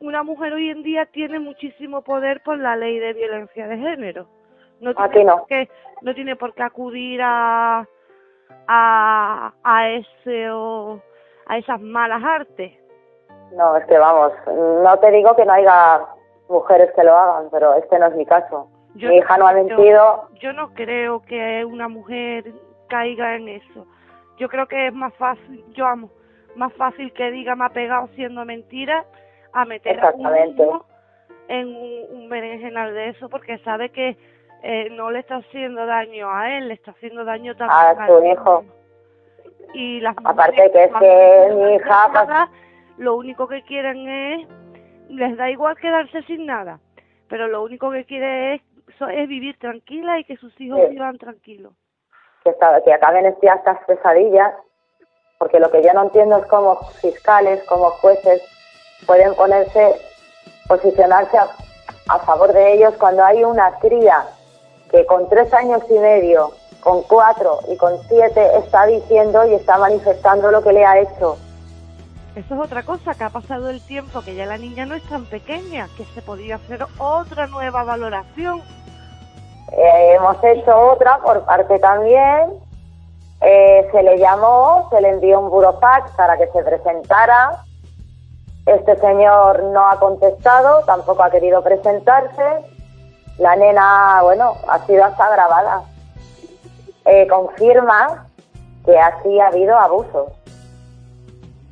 [0.01, 4.27] una mujer hoy en día tiene muchísimo poder por la ley de violencia de género.
[4.81, 5.39] No tiene Aquí no.
[5.39, 5.69] por qué,
[6.03, 7.87] no tiene por qué acudir a
[8.69, 11.01] a, a ese o
[11.47, 12.73] a esas malas artes.
[13.53, 16.01] No, es que vamos, no te digo que no haya
[16.49, 18.69] mujeres que lo hagan, pero este no es mi caso.
[18.95, 22.53] Yo mi hija no ha mentido, Yo no creo que una mujer
[22.89, 23.87] caiga en eso.
[24.39, 26.11] Yo creo que es más fácil, yo amo,
[26.57, 29.05] más fácil que diga me ha pegado siendo mentira
[29.53, 30.83] a meter a un
[31.49, 34.17] en un, un berenjenal de eso porque sabe que
[34.63, 38.21] eh, no le está haciendo daño a él, le está haciendo daño también A su
[38.21, 38.33] niño.
[38.35, 38.65] hijo.
[39.75, 42.51] Y las Aparte que es que mi hija, pues- nada,
[42.97, 44.49] lo único que quieren es
[45.09, 46.81] les da igual quedarse sin nada,
[47.29, 48.63] pero lo único que quiere es,
[49.13, 50.91] es vivir tranquila y que sus hijos Sí.
[50.95, 51.73] vivan tranquilos.
[52.45, 54.55] que, que acaben estas pesadillas,
[55.39, 58.43] porque lo que yo no entiendo es cómo fiscales, cómo jueces
[59.07, 59.95] pueden ponerse,
[60.67, 61.47] posicionarse a,
[62.09, 64.25] a favor de ellos cuando hay una cría
[64.91, 69.77] que con tres años y medio, con cuatro y con siete está diciendo y está
[69.79, 71.37] manifestando lo que le ha hecho.
[72.39, 75.03] Eso es otra cosa, que ha pasado el tiempo, que ya la niña no es
[75.09, 78.63] tan pequeña, que se podría hacer otra nueva valoración.
[79.73, 82.53] Eh, hemos hecho otra por parte también.
[83.41, 87.65] Eh, se le llamó, se le envió un burofax para que se presentara.
[88.67, 92.65] Este señor no ha contestado, tampoco ha querido presentarse.
[93.39, 95.83] La nena, bueno, ha sido hasta grabada.
[97.05, 98.29] Eh, confirma
[98.85, 100.29] que así ha habido abusos.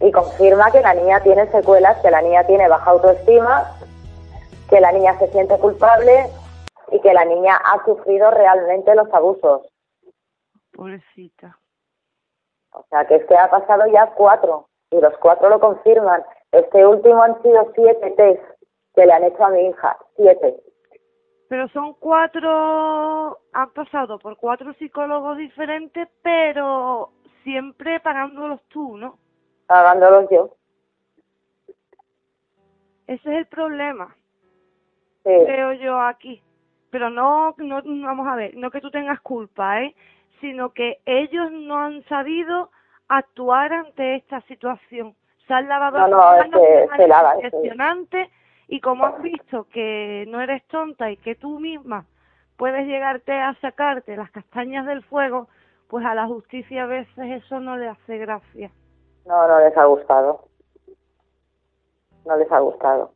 [0.00, 3.64] Y confirma que la niña tiene secuelas, que la niña tiene baja autoestima,
[4.68, 6.26] que la niña se siente culpable
[6.92, 9.62] y que la niña ha sufrido realmente los abusos.
[10.72, 11.58] Pobrecita.
[12.72, 16.22] O sea, que es que ha pasado ya cuatro y los cuatro lo confirman.
[16.52, 18.42] Este último han sido siete test
[18.94, 20.56] que le han hecho a mi hija, siete.
[21.48, 27.12] Pero son cuatro, han pasado por cuatro psicólogos diferentes, pero
[27.44, 29.18] siempre pagándolos tú, ¿no?
[29.66, 30.56] Pagándolos yo.
[33.06, 34.14] Ese es el problema.
[35.24, 36.42] Sí, creo yo aquí.
[36.90, 39.94] Pero no, no, vamos a ver, no que tú tengas culpa, ¿eh?
[40.40, 42.70] Sino que ellos no han sabido
[43.08, 45.14] actuar ante esta situación.
[45.46, 47.44] Se han lavado No, no, las manos se sí.
[47.44, 48.30] impresionante
[48.68, 52.04] y como has visto que no eres tonta y que tú misma
[52.56, 55.48] puedes llegarte a sacarte las castañas del fuego,
[55.88, 58.70] pues a la justicia a veces eso no le hace gracia.
[59.26, 60.40] No, no les ha gustado.
[62.24, 63.10] No les ha gustado.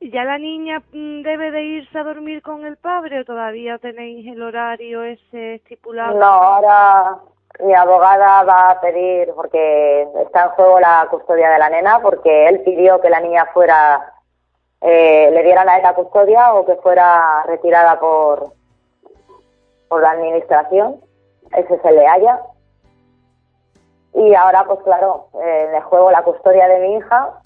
[0.00, 3.78] ¿Y ya la niña mm, debe de irse a dormir con el padre o todavía
[3.78, 6.18] tenéis el horario ese estipulado?
[6.18, 7.18] No, ahora
[7.60, 12.48] mi abogada va a pedir, porque está en juego la custodia de la nena, porque
[12.48, 14.12] él pidió que la niña fuera,
[14.80, 18.52] eh, le dieran a él la custodia o que fuera retirada por,
[19.88, 21.00] por la administración.
[21.56, 22.40] Ese se le haya.
[24.14, 27.40] Y ahora, pues claro, eh, le juego la custodia de mi hija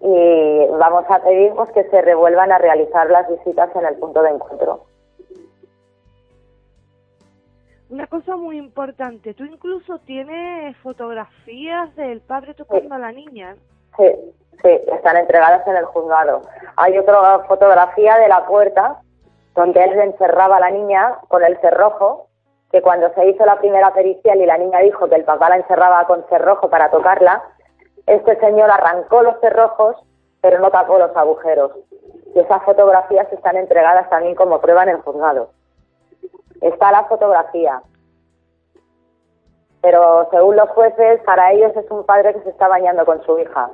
[0.00, 4.22] y vamos a pedir pues que se revuelvan a realizar las visitas en el punto
[4.22, 4.84] de encuentro.
[7.90, 13.56] Una cosa muy importante, tú incluso tienes fotografías del padre tocando a la niña.
[13.96, 14.04] Sí,
[14.62, 16.42] sí, están entregadas en el juzgado.
[16.76, 19.00] Hay otra fotografía de la puerta
[19.54, 22.27] donde él encerraba a la niña con el cerrojo,
[22.70, 25.56] que cuando se hizo la primera pericial y la niña dijo que el papá la
[25.56, 27.42] encerraba con cerrojo para tocarla,
[28.06, 29.96] este señor arrancó los cerrojos,
[30.40, 31.72] pero no tapó los agujeros.
[32.34, 35.50] Y esas fotografías están entregadas también como prueba en el juzgado.
[36.60, 37.82] Está la fotografía.
[39.80, 43.38] Pero según los jueces, para ellos es un padre que se está bañando con su
[43.38, 43.70] hija.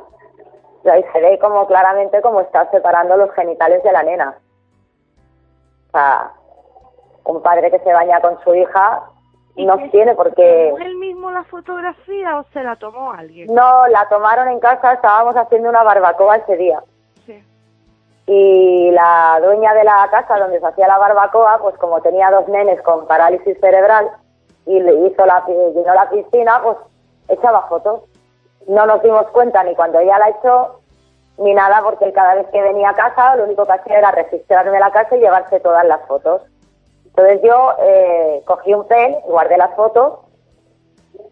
[0.85, 4.39] Y ahí se ve como claramente como está separando los genitales de la nena.
[5.89, 6.33] O sea,
[7.25, 9.03] un padre que se baña con su hija
[9.57, 10.71] no tiene por qué...
[10.71, 13.55] ¿Tomó él mismo la fotografía o se la tomó alguien?
[13.55, 16.83] No, la tomaron en casa, estábamos haciendo una barbacoa ese día.
[17.25, 17.45] Sí.
[18.27, 22.49] Y la dueña de la casa donde se hacía la barbacoa, pues como tenía dos
[22.49, 24.11] nenes con parálisis cerebral
[24.67, 26.77] y le hizo la, llenó la piscina, pues
[27.29, 28.03] echaba fotos.
[28.67, 30.81] No nos dimos cuenta ni cuando ella la echó
[31.39, 34.79] ni nada, porque cada vez que venía a casa lo único que hacía era registrarme
[34.79, 36.43] la casa y llevarse todas las fotos.
[37.17, 40.19] Entonces yo eh, cogí un pen, guardé las fotos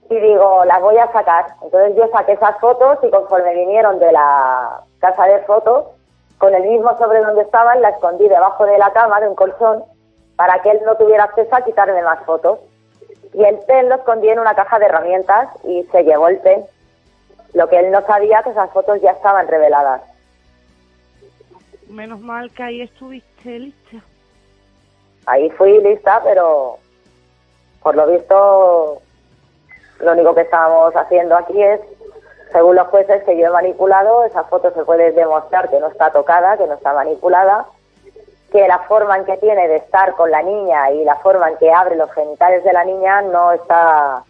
[0.09, 1.47] y digo, las voy a sacar.
[1.63, 5.87] Entonces yo saqué esas fotos y conforme vinieron de la casa de fotos,
[6.39, 9.83] con el mismo sobre donde estaban, la escondí debajo de la cama, de un colchón,
[10.37, 12.61] para que él no tuviera acceso a quitarme más fotos.
[13.35, 16.65] Y el pen lo escondí en una caja de herramientas y se llevó el pen.
[17.55, 20.03] Lo que él no sabía que esas fotos ya estaban reveladas.
[21.89, 23.99] Menos mal que ahí estuviste lista.
[25.27, 26.79] Ahí fui lista, pero
[27.83, 29.03] por lo visto
[30.01, 31.81] lo único que estábamos haciendo aquí es,
[32.51, 36.11] según los jueces que yo he manipulado, esa foto se puede demostrar que no está
[36.11, 37.67] tocada, que no está manipulada,
[38.51, 41.57] que la forma en que tiene de estar con la niña y la forma en
[41.57, 44.25] que abre los genitales de la niña no está...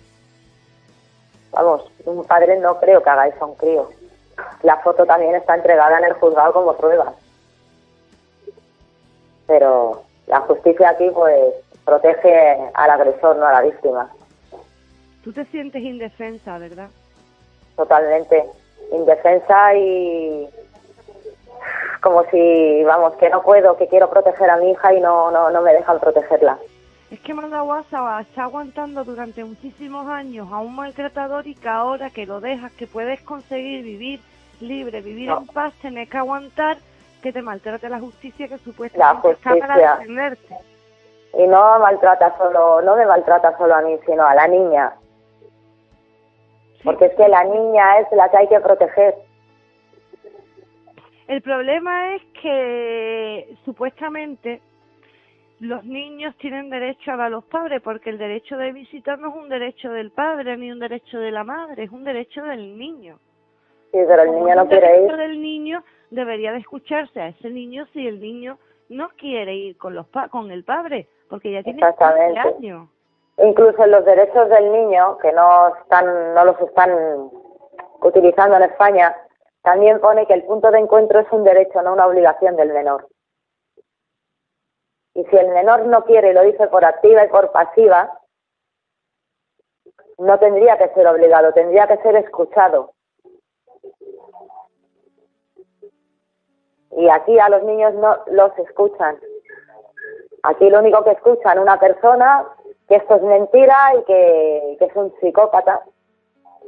[1.52, 3.88] Vamos, un padre no creo que haga eso a un crío.
[4.62, 7.12] La foto también está entregada en el juzgado como prueba.
[9.46, 10.02] Pero
[10.32, 11.52] la justicia aquí pues
[11.84, 14.10] protege al agresor, no a la víctima.
[15.22, 16.88] Tú te sientes indefensa, ¿verdad?
[17.76, 18.44] Totalmente.
[18.92, 20.48] Indefensa y
[22.00, 25.50] como si, vamos, que no puedo, que quiero proteger a mi hija y no, no,
[25.50, 26.58] no me dejan protegerla.
[27.10, 32.24] Es que Mandaguasa está aguantando durante muchísimos años a un maltratador y que ahora que
[32.26, 34.20] lo dejas, que puedes conseguir vivir
[34.60, 35.38] libre, vivir No.
[35.40, 36.78] en paz, tener que aguantar
[37.22, 40.56] que te maltrate la justicia que supuestamente La está para defenderte.
[41.38, 44.92] Y no maltrata solo, no me maltrata solo a mí, sino a la niña.
[46.84, 49.14] Porque es que la niña es la que hay que proteger.
[51.28, 54.60] El problema es que supuestamente
[55.60, 59.28] los niños tienen derecho a ver a los padres, porque el derecho de visitar no
[59.28, 62.76] es un derecho del padre ni un derecho de la madre, es un derecho del
[62.76, 63.18] niño.
[63.92, 65.18] Sí, pero el niño no quiere derecho ir.
[65.18, 68.58] del niño debería de escucharse a ese niño si el niño
[68.88, 72.38] no quiere ir con los pa con el padre, porque ya tiene 15 Exactamente.
[72.40, 72.88] años.
[73.38, 77.30] Incluso los derechos del niño, que no están, no los están
[78.02, 79.16] utilizando en España,
[79.62, 83.08] también pone que el punto de encuentro es un derecho, no una obligación del menor.
[85.14, 88.18] Y si el menor no quiere y lo dice por activa y por pasiva,
[90.18, 92.92] no tendría que ser obligado, tendría que ser escuchado.
[96.96, 99.16] Y aquí a los niños no los escuchan.
[100.42, 102.44] Aquí lo único que escuchan una persona
[102.88, 105.80] que esto es mentira y que, que es un psicópata,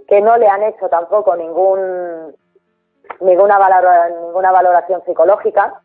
[0.09, 2.35] que no le han hecho tampoco ningún
[3.20, 5.81] ninguna valora- ninguna valoración psicológica.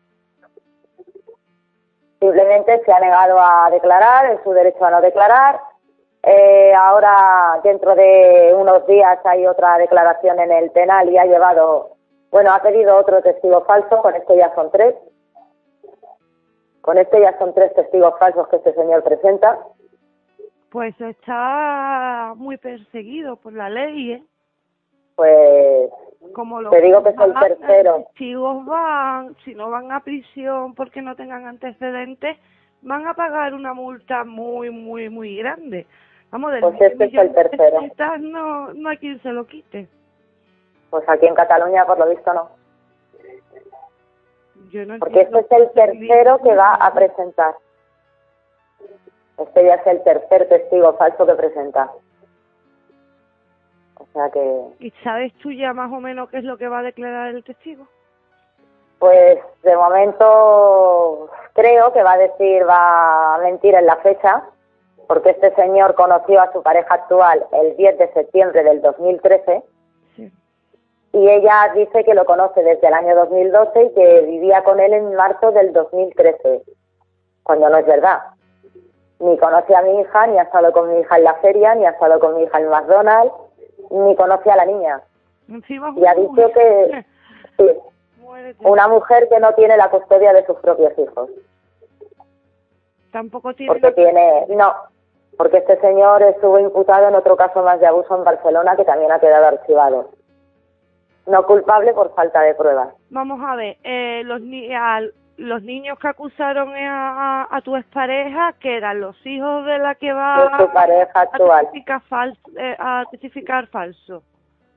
[2.18, 5.60] Simplemente se ha negado a declarar, en su derecho a no declarar.
[6.22, 11.96] Eh, ahora, dentro de unos días, hay otra declaración en el penal y ha llevado,
[12.30, 14.94] bueno, ha pedido otro testigo falso, con esto ya son tres.
[16.80, 19.58] Con esto ya son tres testigos falsos que este señor presenta.
[20.70, 24.22] Pues está muy perseguido por la ley, ¿eh?
[25.16, 25.90] Pues
[26.32, 28.04] Como los Te digo que soy tercero.
[28.04, 32.38] testigos van, si no van a prisión porque no tengan antecedentes,
[32.82, 35.86] van a pagar una multa muy, muy, muy grande.
[36.30, 37.80] Vamos, del Pues este es el tercero.
[38.20, 39.88] no, no hay quien se lo quite.
[40.90, 42.50] Pues aquí en Cataluña, por lo visto, no.
[44.70, 47.54] Yo no Porque este es el tercero que va a presentar.
[49.38, 51.90] Este ya es el tercer testigo falso que presenta.
[53.98, 56.80] O sea que, ¿Y sabes tú ya más o menos qué es lo que va
[56.80, 57.86] a declarar el testigo?
[58.98, 64.44] pues de momento creo que va a decir, va a mentir en la fecha,
[65.08, 69.69] porque este señor conoció a su pareja actual el 10 de septiembre del 2013 Sí.
[71.12, 74.92] Y ella dice que lo conoce desde el año 2012 y que vivía con él
[74.92, 76.62] en marzo del 2013,
[77.42, 78.20] cuando no es verdad.
[79.18, 81.84] Ni conoce a mi hija, ni ha estado con mi hija en la feria, ni
[81.84, 83.34] ha estado con mi hija en McDonald's,
[83.90, 85.02] ni conoce a la niña.
[85.96, 87.04] Y ha dicho que...
[87.58, 87.66] Sí.
[88.60, 91.28] Una mujer que no tiene la custodia de sus propios hijos.
[93.12, 93.72] Tampoco tiene...
[93.72, 94.72] Porque tiene, no,
[95.36, 99.10] porque este señor estuvo imputado en otro caso más de abuso en Barcelona que también
[99.10, 100.10] ha quedado archivado.
[101.26, 102.88] No culpable por falta de pruebas.
[103.10, 105.00] Vamos a ver, eh, los, ni a-
[105.36, 109.94] los niños que acusaron a, a, a tu expareja, que eran los hijos de la
[109.94, 111.60] que va De su pareja a actual.
[111.70, 112.00] testificar,
[112.58, 114.22] eh, a testificar falso.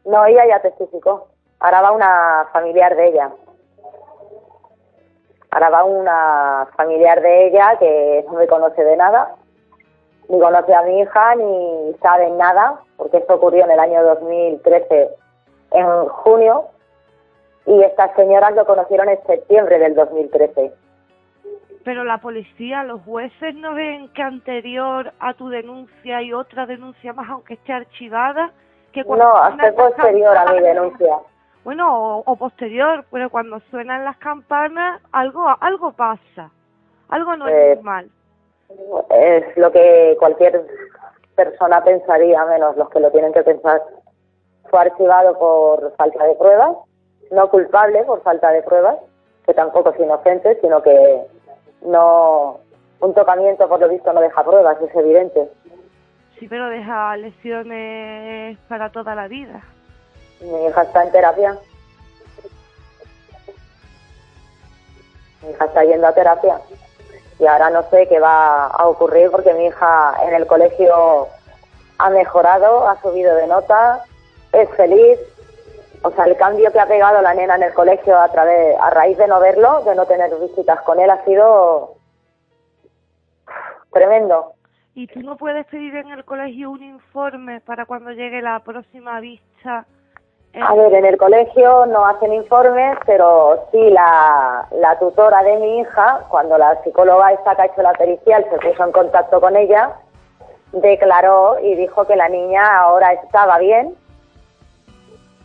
[0.06, 1.28] No, ella ya testificó.
[1.60, 3.32] Ahora va una familiar de ella.
[5.52, 9.36] Ahora va una familiar de ella que no me conoce de nada,
[10.30, 15.10] ni conoce a mi hija, ni sabe nada, porque esto ocurrió en el año 2013,
[15.74, 16.65] en junio,
[17.65, 20.71] y estas señoras lo conocieron en septiembre del 2013.
[21.84, 27.11] Pero la policía, los jueces no ven que anterior a tu denuncia hay otra denuncia
[27.13, 28.51] más, aunque esté archivada,
[28.93, 31.17] que cuando No, hasta posterior a mi denuncia.
[31.63, 36.51] Bueno, o, o posterior, pero cuando suenan las campanas, algo algo pasa,
[37.09, 38.09] algo no Eh, es normal.
[39.09, 40.65] Es lo que cualquier
[41.36, 43.82] persona pensaría, menos los que lo tienen que pensar.
[44.74, 46.76] Fue archivado por falta de pruebas,
[47.30, 48.97] no culpable por falta de pruebas,
[49.45, 51.21] que tampoco es inocente, sino que
[51.84, 52.57] no
[52.99, 55.47] un tocamiento por lo visto no deja pruebas, es evidente.
[56.39, 59.61] Sí, pero deja lesiones para toda la vida.
[60.41, 61.55] Mi hija está en terapia.
[65.43, 66.59] Mi hija está yendo a terapia.
[67.38, 71.28] Y ahora no sé qué va a ocurrir porque mi hija en el colegio
[71.99, 74.03] ha mejorado, ha subido de nota,
[74.54, 75.20] es feliz.
[76.04, 78.89] O sea, el cambio que ha pegado la nena en el colegio a través, a
[78.89, 81.95] raíz de no verlo, de no tener visitas con él, ha sido
[83.91, 84.54] tremendo.
[84.95, 89.20] ¿Y tú no puedes pedir en el colegio un informe para cuando llegue la próxima
[89.22, 89.86] vista?
[90.62, 95.80] A ver, en el colegio no hacen informes, pero sí la, la tutora de mi
[95.80, 99.56] hija, cuando la psicóloga esta que ha hecho la pericial se puso en contacto con
[99.56, 99.93] ella,
[100.74, 103.95] declaró y dijo que la niña ahora estaba bien,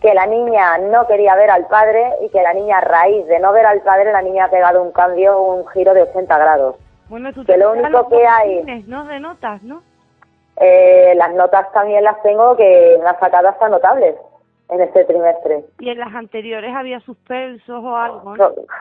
[0.00, 3.40] que la niña no quería ver al padre y que la niña a raíz de
[3.40, 6.76] no ver al padre la niña ha pegado un cambio, un giro de 80 grados.
[7.08, 9.04] bueno, tú que lo único que hay- ¿no?
[9.06, 9.82] De notas, ¿no?
[10.60, 14.14] Eh, las notas también las tengo que me ha sacado hasta notables
[14.70, 15.64] en este trimestre.
[15.78, 18.34] Y en las anteriores había suspensos o algo,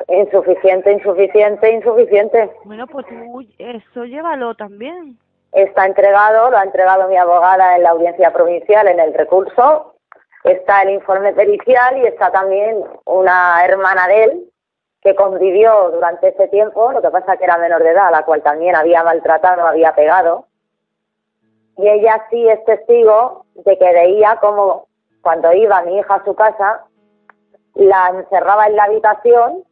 [0.07, 2.51] insuficiente, insuficiente, insuficiente.
[2.65, 5.17] Bueno, pues tú eso llévalo también.
[5.53, 9.93] Está entregado, lo ha entregado mi abogada en la audiencia provincial en el recurso.
[10.47, 14.51] Está el informe pericial y está también una hermana de él
[15.01, 18.41] que convivió durante ese tiempo, lo que pasa que era menor de edad, la cual
[18.41, 20.45] también había maltratado, había pegado.
[21.77, 24.87] Y ella sí es testigo de que veía como
[25.21, 26.85] cuando iba mi hija a su casa,
[27.75, 29.63] la encerraba en la habitación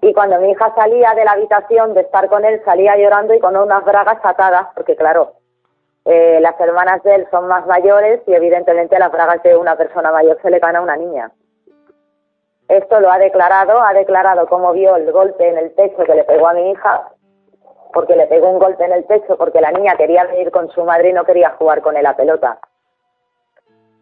[0.00, 3.40] y cuando mi hija salía de la habitación de estar con él, salía llorando y
[3.40, 5.34] con unas bragas atadas, porque claro,
[6.04, 10.10] eh, las hermanas de él son más mayores y evidentemente las bragas de una persona
[10.12, 11.30] mayor se le caen a una niña.
[12.68, 16.24] Esto lo ha declarado, ha declarado cómo vio el golpe en el pecho que le
[16.24, 17.08] pegó a mi hija,
[17.92, 20.82] porque le pegó un golpe en el pecho porque la niña quería venir con su
[20.84, 22.58] madre y no quería jugar con él a pelota.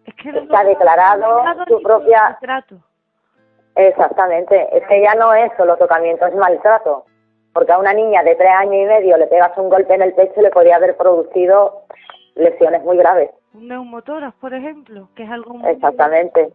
[0.07, 2.77] Es que no- Está declarado no su propia- maltrato.
[3.75, 7.05] Exactamente, es que ya no es solo tocamiento, es maltrato.
[7.53, 10.15] Porque a una niña de tres años y medio le pegas un golpe en el
[10.15, 11.83] pecho y le podría haber producido
[12.35, 13.31] lesiones muy graves.
[13.55, 15.71] Un neumotoras, por ejemplo, que es algo muy...
[15.71, 16.53] Exactamente.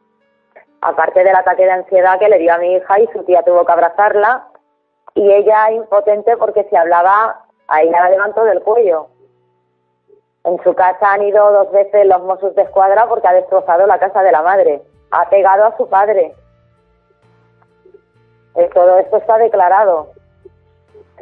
[0.81, 3.65] Aparte del ataque de ansiedad que le dio a mi hija y su tía tuvo
[3.65, 4.47] que abrazarla
[5.15, 9.07] y ella impotente porque si hablaba, ahí la levantó del cuello.
[10.43, 13.97] En su casa han ido dos veces los Mossos de Escuadra porque ha destrozado la
[13.97, 14.81] casa de la madre.
[15.11, 16.35] Ha pegado a su padre.
[18.55, 20.11] Eh, todo esto está declarado.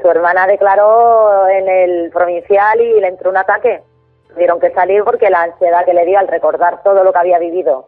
[0.02, 3.84] Su hermana declaró en el provincial y le entró un ataque.
[4.30, 7.40] Tuvieron que salir porque la ansiedad que le dio al recordar todo lo que había
[7.40, 7.88] vivido.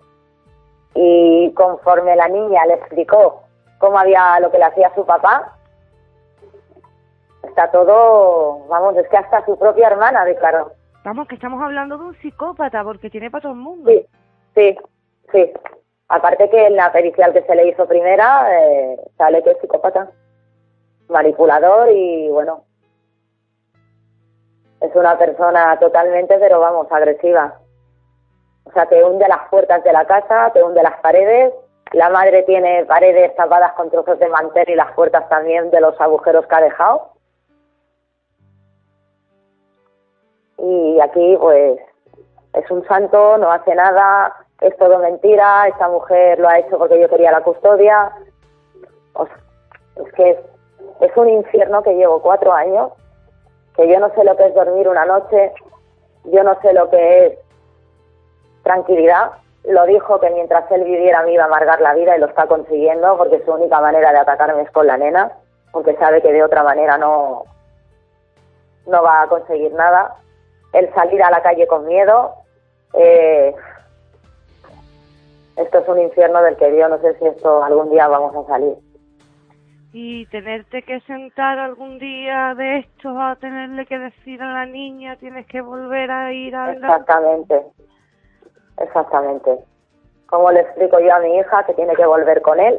[0.94, 3.44] Y conforme la niña le explicó
[3.80, 5.56] cómo había lo que le hacía su papá,
[7.44, 10.72] está todo, vamos, es que hasta su propia hermana declaró.
[11.04, 13.92] Vamos, que estamos hablando de un psicópata, porque tiene para todo el mundo.
[13.92, 14.08] Sí,
[14.56, 14.78] sí,
[15.32, 15.54] sí.
[16.08, 20.10] Aparte que en la pericial que se le hizo primera, eh, sale que es psicópata,
[21.10, 22.64] manipulador y bueno,
[24.82, 27.60] es una persona totalmente, pero vamos, agresiva.
[28.66, 31.54] O sea, te hunde las puertas de la casa, te hunde las paredes.
[31.94, 36.00] La madre tiene paredes tapadas con trozos de mantel y las puertas también de los
[36.02, 37.12] agujeros que ha dejado.
[40.58, 41.80] Y aquí, pues,
[42.54, 47.00] es un santo, no hace nada, es todo mentira, esta mujer lo ha hecho porque
[47.00, 48.12] yo quería la custodia.
[49.14, 49.30] os-
[49.96, 50.38] es que
[51.02, 52.92] es, un infierno que llevo cuatro años,
[53.76, 55.54] que yo no sé lo que es dormir una noche,
[56.26, 57.40] yo no sé lo que es
[58.64, 59.32] tranquilidad.
[59.66, 62.48] Lo dijo que mientras él viviera me iba a amargar la vida y lo está
[62.48, 65.32] consiguiendo porque su única manera de atacarme es con la nena,
[65.72, 67.44] porque sabe que de otra manera no,
[68.88, 70.16] no va a conseguir nada.
[70.74, 72.36] El salir a la calle con miedo,
[72.94, 73.56] eh,
[75.58, 78.48] esto es un infierno del que yo no sé si esto algún día vamos a
[78.48, 78.76] salir.
[79.98, 85.16] Y tenerte que sentar algún día de estos a tenerle que decir a la niña,
[85.16, 86.74] tienes que volver a ir a.
[86.74, 87.64] Exactamente,
[88.78, 89.58] exactamente.
[90.26, 92.78] ¿Cómo le explico yo a mi hija que tiene que volver con él?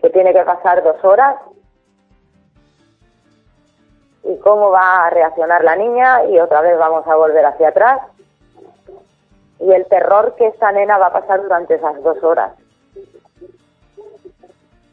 [0.00, 1.34] Que tiene que pasar dos horas.
[4.22, 6.26] ¿Y cómo va a reaccionar la niña?
[6.26, 8.02] Y otra vez vamos a volver hacia atrás.
[9.58, 12.52] Y el terror que esta nena va a pasar durante esas dos horas.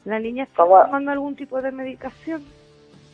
[0.06, 0.82] ¿La niña está ¿Cómo?
[0.82, 2.44] tomando algún tipo de medicación?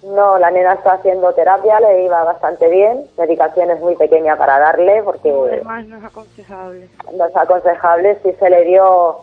[0.03, 3.05] No, la nena está haciendo terapia, le iba bastante bien.
[3.17, 6.89] Medicación es muy pequeña para darle porque Además no es aconsejable.
[7.13, 8.17] no es aconsejable.
[8.23, 9.17] Si se le dio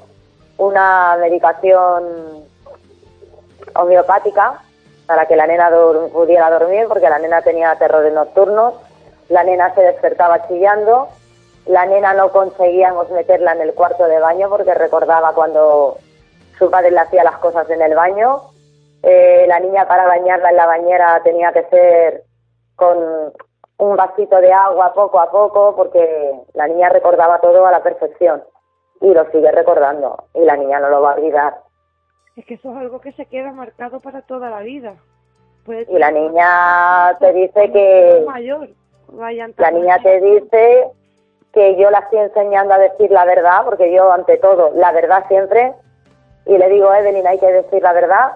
[0.58, 2.44] una medicación
[3.76, 4.60] homeopática
[5.06, 8.74] para que la nena dur- pudiera dormir, porque la nena tenía terrores nocturnos,
[9.28, 11.08] la nena se despertaba chillando,
[11.66, 15.98] la nena no conseguíamos meterla en el cuarto de baño porque recordaba cuando
[16.58, 18.42] su padre le hacía las cosas en el baño.
[19.02, 22.24] Eh, la niña para bañarla en la bañera tenía que ser
[22.76, 22.98] con
[23.78, 28.42] un vasito de agua poco a poco porque la niña recordaba todo a la perfección
[29.00, 31.54] y lo sigue recordando y la niña no lo va a olvidar.
[32.36, 34.94] Es que eso es algo que se queda marcado para toda la vida.
[35.64, 38.68] Puede Y la niña te dice que mayor.
[39.08, 40.88] Vayan la niña te dice
[41.52, 45.24] que yo la estoy enseñando a decir la verdad, porque yo ante todo la verdad
[45.28, 45.72] siempre,
[46.46, 48.32] y le digo, Evelyn, hay que decir la verdad.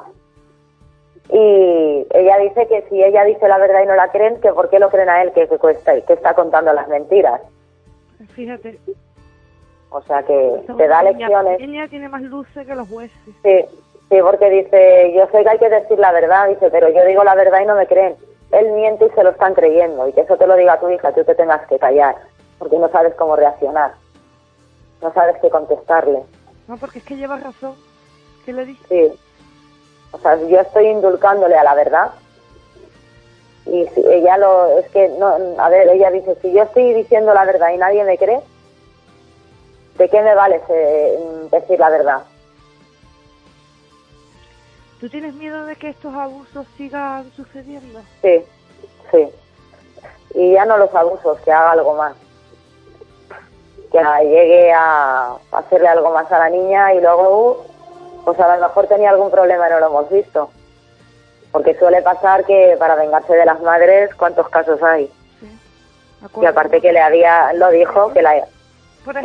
[1.31, 4.71] Y ella dice que si ella dice la verdad y no la creen, que por
[4.71, 7.41] qué lo creen a él, que, que, cuesta- que está contando las mentiras.
[8.35, 8.79] Fíjate.
[9.91, 11.57] O sea que esa te da niña lecciones.
[11.59, 13.17] pequeña tiene más luces que los jueces.
[13.43, 13.65] Sí,
[14.11, 17.25] sí, porque dice, yo sé que hay que decir la verdad, dice, pero yo digo
[17.25, 18.17] la verdad y no me creen.
[18.51, 21.13] Él miente y se lo están creyendo, y que eso te lo diga tu hija,
[21.13, 22.17] tú te tengas que callar,
[22.59, 23.93] porque no sabes cómo reaccionar,
[25.03, 26.23] no sabes qué contestarle.
[26.67, 27.75] No, porque es que lleva razón.
[28.49, 28.87] ¿Qué le dices?
[28.89, 29.13] Sí,
[30.11, 32.13] o sea, yo estoy indulcándole a la verdad,
[33.67, 37.35] y si ella lo, es que, no, a ver, ella dice, si yo estoy diciendo
[37.35, 38.41] la verdad y nadie me cree,
[39.99, 41.19] ¿de qué me vale eh,
[41.51, 42.23] decir la verdad?
[44.99, 48.01] ¿Tú tienes miedo de que estos abusos sigan sucediendo?
[48.23, 48.43] Sí,
[49.11, 49.29] sí.
[50.37, 52.15] Y ya no los abusos, que haga algo más.
[53.93, 57.68] Que llegue a hacerle algo más a la niña y luego, uh,
[58.29, 60.51] pues a lo mejor tenía algún problema y no lo hemos visto.
[61.51, 65.11] Porque suele pasar que para vengarse de las madres, ¿cuántos casos hay?
[66.39, 68.37] Y aparte que le había, lo dijo, que la...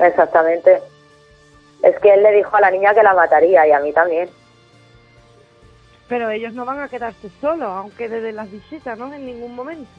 [0.07, 0.81] Exactamente.
[1.81, 4.29] Es que él le dijo a la niña que la mataría y a mí también.
[6.07, 9.13] pero ellos no van a quedarse solos, aunque desde las visitas, ¿no?
[9.13, 9.89] En ningún momento.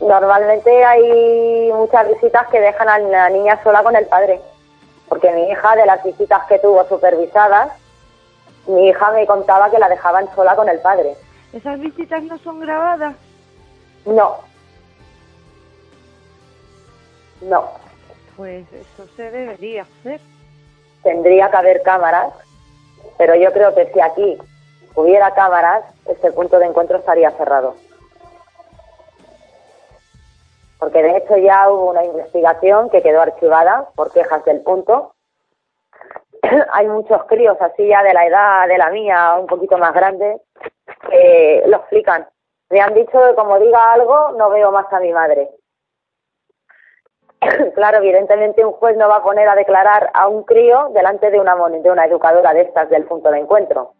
[0.00, 4.38] Normalmente hay muchas visitas que dejan a la niña sola con el padre.
[5.08, 7.72] Porque mi hija, de las visitas que tuvo supervisadas,
[8.66, 11.16] mi hija me contaba que la dejaban sola con el padre.
[11.52, 13.16] ¿Esas visitas no son grabadas?
[14.06, 14.38] No.
[17.42, 17.70] No.
[18.36, 20.20] Pues eso se debería hacer.
[21.02, 22.32] Tendría que haber cámaras,
[23.18, 24.38] pero yo creo que si aquí
[24.94, 27.74] hubiera cámaras, este punto de encuentro estaría cerrado.
[30.78, 35.14] Porque de hecho ya hubo una investigación que quedó archivada por quejas del punto.
[36.72, 40.40] Hay muchos críos así ya de la edad de la mía, un poquito más grandes,
[41.08, 42.26] que lo explican.
[42.70, 45.50] Me han dicho que como diga algo, no veo más a mi madre.
[47.74, 51.40] claro, evidentemente un juez no va a poner a declarar a un crío delante de
[51.40, 53.94] una, de una educadora de estas del punto de encuentro.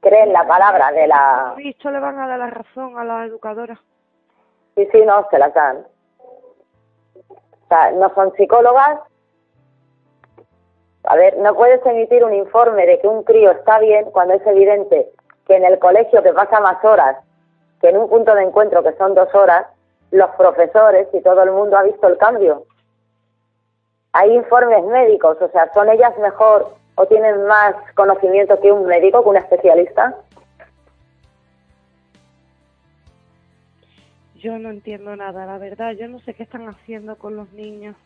[0.00, 1.54] Creen la palabra de la...
[1.56, 3.78] Visto le van a dar la razón a la educadora.
[4.76, 5.84] Sí, sí, no, se las dan.
[7.28, 9.00] O sea, no son psicólogas.
[11.10, 14.46] A ver, no puedes emitir un informe de que un crío está bien cuando es
[14.46, 15.10] evidente
[15.44, 17.16] que en el colegio que pasa más horas
[17.80, 19.66] que en un punto de encuentro que son dos horas,
[20.12, 22.64] los profesores y todo el mundo ha visto el cambio.
[24.12, 29.24] Hay informes médicos, o sea, ¿son ellas mejor o tienen más conocimiento que un médico,
[29.24, 30.14] que un especialista?
[34.36, 35.90] Yo no entiendo nada, la verdad.
[35.94, 37.96] Yo no sé qué están haciendo con los niños.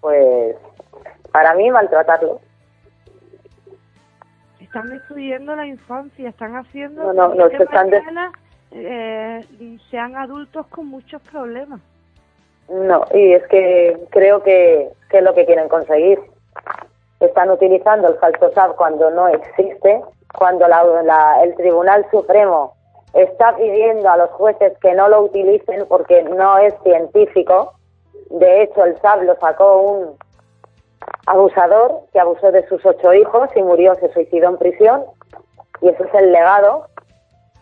[0.00, 0.56] Pues
[1.32, 2.40] para mí maltratarlo.
[4.60, 8.32] están destruyendo la infancia, están haciendo No, no, que no, se están mañana,
[8.72, 9.44] eh,
[9.90, 11.80] sean adultos con muchos problemas.
[12.68, 16.18] No, y es que creo que, que es lo que quieren conseguir.
[17.20, 20.02] Están utilizando el falso SAP cuando no existe,
[20.36, 22.74] cuando la- la- el Tribunal Supremo
[23.14, 27.72] está pidiendo a los jueces que no lo utilicen porque no es científico.
[28.30, 30.16] De hecho, el SAP lo sacó un
[31.26, 35.04] abusador que abusó de sus ocho hijos y murió, se suicidó en prisión.
[35.80, 36.86] Y ese es el legado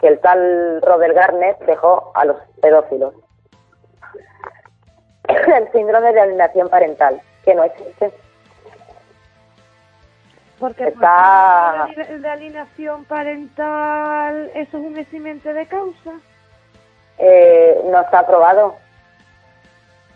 [0.00, 3.14] que el tal Robert Garnett dejó a los pedófilos
[5.28, 8.12] el síndrome de alienación parental, que no existe.
[10.60, 16.12] Porque Está- por de alineación parental, eso es un eximente de causa.
[17.18, 18.76] Eh, no está aprobado,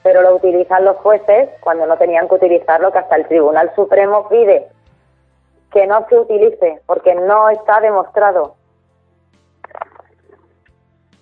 [0.02, 4.28] pero lo utilizan los jueces cuando no tenían que utilizarlo, que hasta el Tribunal Supremo
[4.28, 4.68] pide
[5.72, 8.54] que no se utilice, porque no está demostrado.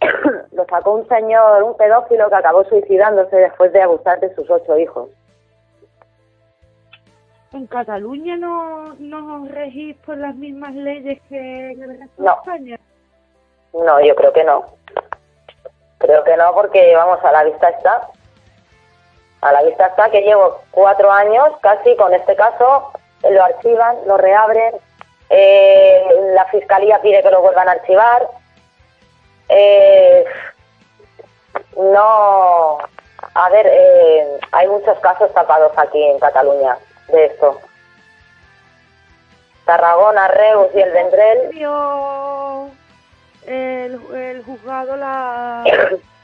[0.53, 4.79] lo sacó un señor, un pedófilo que acabó suicidándose después de abusar de sus ocho
[4.79, 5.11] hijos.
[7.53, 12.33] En Cataluña no, no regís por las mismas leyes que en el resto No.
[12.33, 12.81] de España.
[13.73, 14.65] No, yo creo que no.
[15.99, 18.09] Creo que no, porque vamos, a la vista está.
[19.47, 22.91] A la vista está que llevo cuatro años casi con este caso,
[23.31, 24.75] lo archivan, lo reabren,
[25.31, 28.27] eh, la fiscalía pide que lo vuelvan a archivar.
[29.49, 30.25] Eh,
[31.77, 32.79] no,
[33.35, 36.77] a ver, eh, hay muchos casos tapados aquí en Cataluña
[37.07, 37.61] de esto.
[39.65, 41.51] Tarragona, Reus y el Vendrell.
[43.47, 45.63] El, el juzgado la,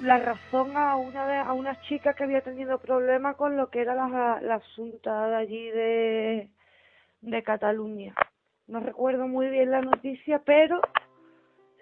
[0.00, 3.80] la razón a una de, a una chica que había tenido problemas con lo que
[3.80, 6.48] era la, la asunta de allí de,
[7.22, 8.14] de Cataluña.
[8.66, 10.80] No recuerdo muy bien la noticia, pero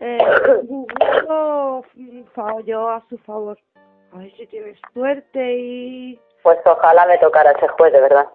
[0.01, 0.19] eh,
[0.69, 3.59] mm, falló a su favor.
[4.13, 8.29] A ver si tienes suerte y Pues ojalá me tocara ese juez, de verdad.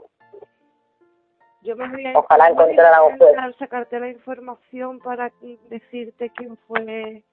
[1.62, 3.34] yo me voy a Ojalá encontrara un juez.
[3.58, 5.32] sacarte la información para
[5.70, 7.24] decirte quién fue,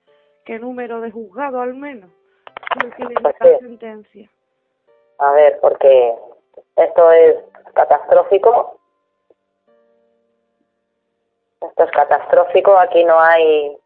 [0.45, 2.11] qué número de juzgado al menos,
[2.79, 3.57] que Pues sí.
[3.61, 4.31] sentencia.
[5.19, 6.15] A ver, porque
[6.77, 7.37] esto es
[7.75, 8.79] catastrófico.
[11.61, 12.77] Esto es catastrófico.
[12.79, 13.77] Aquí no hay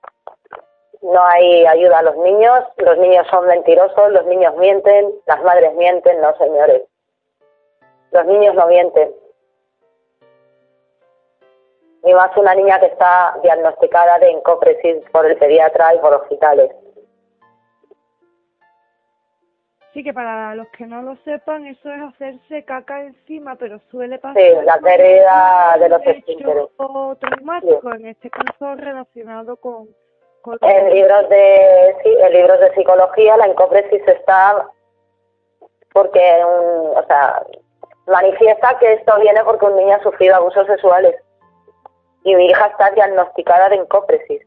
[1.02, 2.64] no hay ayuda a los niños.
[2.76, 4.12] Los niños son mentirosos.
[4.12, 5.14] Los niños mienten.
[5.26, 6.20] Las madres mienten.
[6.20, 6.82] No, señores.
[8.10, 9.14] Los niños no mienten.
[12.02, 16.72] Ni más una niña que está diagnosticada de encopresis por el pediatra y por hospitales.
[19.92, 24.18] Sí que para los que no lo sepan, eso es hacerse caca encima, pero suele
[24.18, 24.40] pasar.
[24.40, 26.68] Sí, la pérdida de los esfínteres.
[27.18, 29.88] traumático, en este caso relacionado con,
[30.42, 34.68] con En libros de sí, en libros de psicología la encopresis está
[35.92, 37.42] porque un, o sea,
[38.06, 41.16] manifiesta que esto viene porque un niño ha sufrido abusos sexuales
[42.22, 44.42] y mi hija está diagnosticada de encopresis.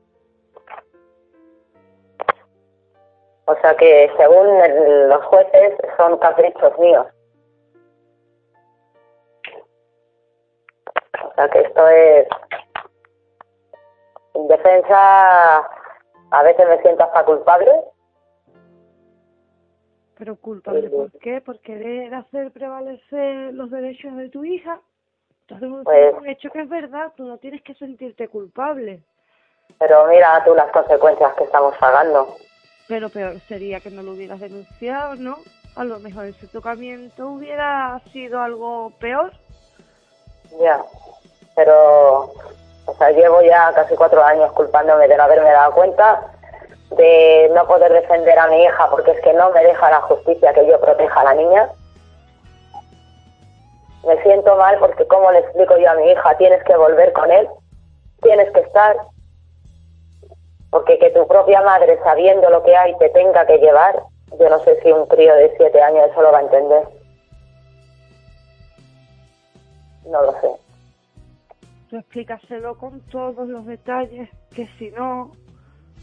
[3.46, 7.06] O sea que según el- los jueces son caprichos míos.
[11.24, 12.28] O sea que esto es
[14.36, 15.70] en defensa
[16.32, 17.72] a veces me siento hasta culpable.
[20.18, 20.90] Pero culpable.
[20.90, 21.42] ¿por qué?
[21.42, 24.80] Por querer hacer prevalecer los derechos de tu hija.
[25.42, 29.04] Entonces, Pues- un hecho que es verdad, tú no tienes que sentirte culpable.
[29.80, 32.36] Pero mira tú las consecuencias que estamos pagando.
[32.88, 35.38] Pero peor sería que no lo hubieras denunciado, ¿no?
[35.76, 39.32] A lo mejor ese tocamiento hubiera sido algo peor.
[40.60, 40.84] Ya.
[41.56, 42.32] Pero,
[42.86, 46.34] o sea, llevo ya casi cuatro años culpándome de no haberme dado cuenta,
[46.92, 50.54] de no poder defender a mi hija porque es que no me deja la justicia
[50.54, 51.70] que yo proteja a la niña.
[54.06, 57.32] Me siento mal porque cómo le explico yo a mi hija, tienes que volver con
[57.32, 57.48] él,
[58.22, 58.98] tienes que estar,
[60.74, 63.96] porque que tu propia madre sabiendo lo que hay te tenga que llevar,
[64.40, 66.84] yo no sé si un crío de siete años eso lo va a entender.
[70.10, 70.48] No lo sé.
[71.92, 75.34] Tú explícaselo con todos los detalles, que si no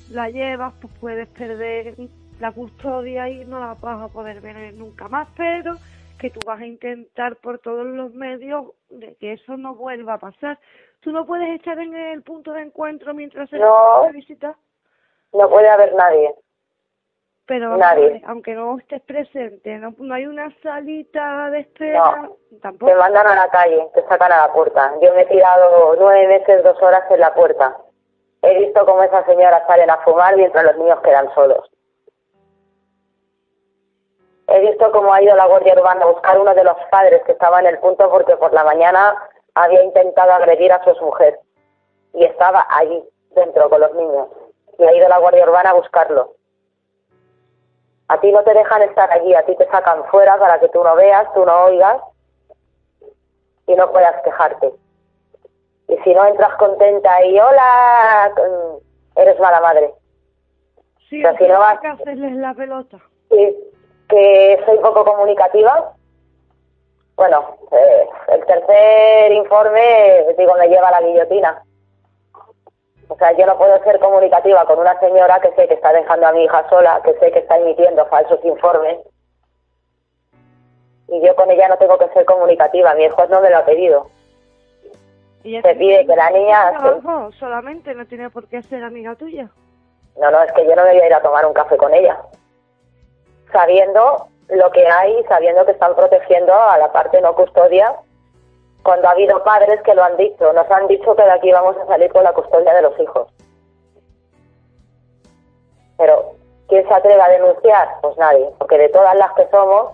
[0.09, 1.97] la llevas, pues puedes perder
[2.39, 5.75] la custodia y no la vas a poder ver nunca más, pero
[6.21, 10.19] que tú vas a intentar por todos los medios de que eso no vuelva a
[10.19, 10.61] pasar.
[11.01, 14.09] Tú no puedes estar en el punto de encuentro mientras se No.
[14.13, 14.55] visita.
[15.33, 16.35] No puede haber nadie.
[17.47, 18.23] Pero Nadie.
[18.27, 22.37] aunque no estés presente, no, no hay una salita de espera, No.
[22.63, 22.93] tampoco.
[22.93, 24.93] Te mandan a la calle, te sacan a la puerta.
[25.03, 27.77] Yo me he tirado nueve meses, dos horas en la puerta.
[28.43, 31.69] He visto cómo esas señoras salen a fumar mientras los niños quedan solos.
[34.49, 37.33] He visto cómo ha ido la Guardia Urbana a buscar uno de los padres que
[37.33, 39.15] estaba en el punto porque por la mañana
[39.55, 41.39] había intentado agredir a su mujer
[42.15, 43.03] y estaba allí
[43.35, 44.29] dentro con los niños.
[44.79, 46.35] Y ha ido la Guardia Urbana a buscarlo.
[48.09, 50.83] A ti no te dejan estar allí, a ti te sacan fuera para que tú
[50.83, 52.03] no veas, tú no oigas
[53.67, 54.73] y no puedas quejarte.
[55.89, 58.33] Y si no entras contenta y hola,
[59.17, 59.93] eres mala madre.
[61.09, 62.99] Sí, pero si no vas- que hacerles la pelota.
[63.31, 63.57] Sí,
[64.09, 65.95] que soy poco comunicativa.
[67.17, 71.63] Bueno, eh, el tercer informe, digo, me lleva a la guillotina.
[73.09, 76.29] O sea, yo no puedo ser comunicativa con una señora que sé que está dejando
[76.29, 79.01] a mi hija sola, que sé que está emitiendo falsos informes.
[81.09, 83.65] Y yo con ella no tengo que ser comunicativa, mi juez no me lo ha
[83.65, 84.09] pedido.
[85.43, 86.71] Ella Te pide que la niña...
[86.79, 89.51] trabajo solamente, no tiene por qué ser amiga tuya.
[90.17, 91.93] No, no, es que yo no me voy a ir a tomar un café con
[91.93, 92.21] ella.
[93.53, 97.95] Sabiendo lo que hay, sabiendo que están protegiendo a la parte no custodia,
[98.83, 101.77] cuando ha habido padres que lo han dicho, nos han dicho que de aquí vamos
[101.77, 103.29] a salir con la custodia de los hijos.
[105.99, 106.33] Pero,
[106.69, 107.89] ¿quién se atreve a denunciar?
[108.01, 109.93] Pues nadie, porque de todas las que somos,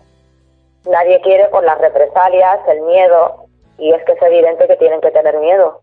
[0.88, 3.46] nadie quiere por las represalias, el miedo,
[3.78, 5.80] y es que es evidente que tienen que tener miedo.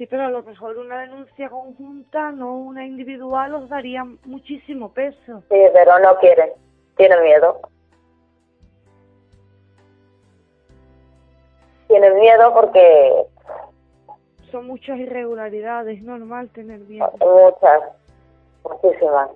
[0.00, 5.42] Sí, pero a lo mejor una denuncia conjunta, no una individual, os daría muchísimo peso.
[5.50, 6.52] Sí, pero no quieren,
[6.96, 7.60] tienen miedo.
[11.88, 13.26] Tienen miedo porque
[14.50, 17.12] Son muchas irregularidades, es normal tener miedo.
[17.20, 17.82] muchas,
[18.64, 19.30] muchísimas,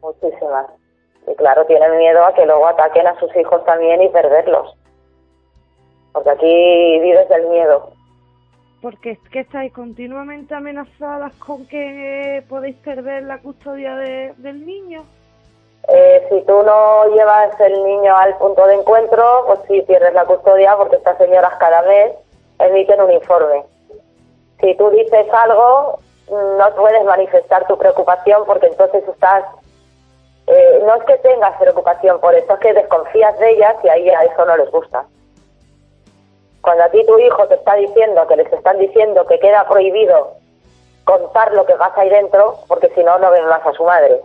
[0.00, 0.66] muchísimas.
[1.26, 4.72] Y claro, tienen miedo a que luego ataquen a sus hijos también y perderlos.
[6.12, 7.95] Porque aquí vives del miedo.
[8.82, 15.04] Porque es que estáis continuamente amenazadas con que podéis perder la custodia de- del niño.
[15.88, 20.24] Eh, si tú no llevas el niño al punto de encuentro, pues sí pierdes la
[20.24, 22.12] custodia porque estas señoras cada mes
[22.58, 23.64] emiten un informe.
[24.60, 25.98] Si tú dices algo,
[26.30, 29.44] no puedes manifestar tu preocupación porque entonces estás...
[30.48, 33.96] eh, no es que tengas preocupación por eso, es que desconfías de ellas y a
[33.96, 35.04] ella eso no les gusta.
[36.66, 40.32] Cuando a ti tu hijo te está diciendo, que les están diciendo que queda prohibido
[41.04, 44.20] contar lo que pasa ahí dentro, porque si no, no ven más a su madre.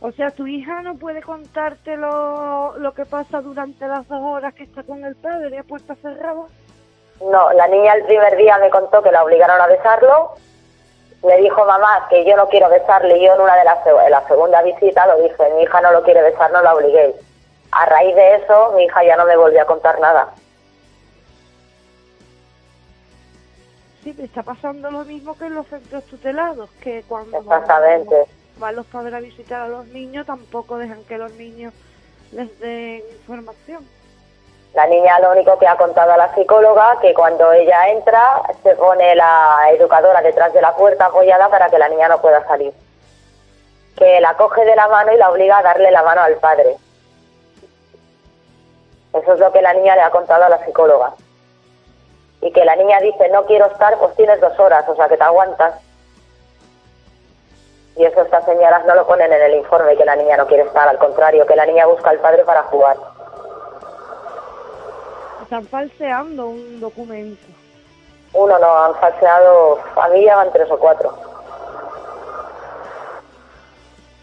[0.00, 4.54] O sea, tu hija no puede contarte lo, lo que pasa durante las dos horas
[4.54, 6.44] que está con el padre a puerta cerrada.
[7.20, 10.30] No, la niña el primer día me contó que la obligaron a besarlo.
[11.24, 13.20] Me dijo mamá que yo no quiero besarle.
[13.20, 16.04] Yo en una de las en la segunda visita lo dije, mi hija no lo
[16.04, 17.16] quiere besar, no la obliguéis.
[17.72, 20.28] A raíz de eso, mi hija ya no me volvió a contar nada.
[24.04, 28.26] Sí, está pasando lo mismo que en los centros tutelados, que cuando Exactamente.
[28.58, 31.72] van los padres a visitar a los niños tampoco dejan que los niños
[32.32, 33.88] les den información.
[34.74, 38.74] La niña lo único que ha contado a la psicóloga que cuando ella entra se
[38.74, 42.74] pone la educadora detrás de la puerta apoyada para que la niña no pueda salir.
[43.96, 46.76] Que la coge de la mano y la obliga a darle la mano al padre.
[49.14, 51.14] Eso es lo que la niña le ha contado a la psicóloga.
[52.44, 55.16] Y que la niña dice no quiero estar, pues tienes dos horas, o sea que
[55.16, 55.80] te aguantas.
[57.96, 60.64] Y eso estas señoras no lo ponen en el informe que la niña no quiere
[60.64, 62.98] estar, al contrario, que la niña busca al padre para jugar.
[65.42, 67.46] Están falseando un documento.
[68.34, 71.16] Uno no, han falseado, a mí ya van tres o cuatro.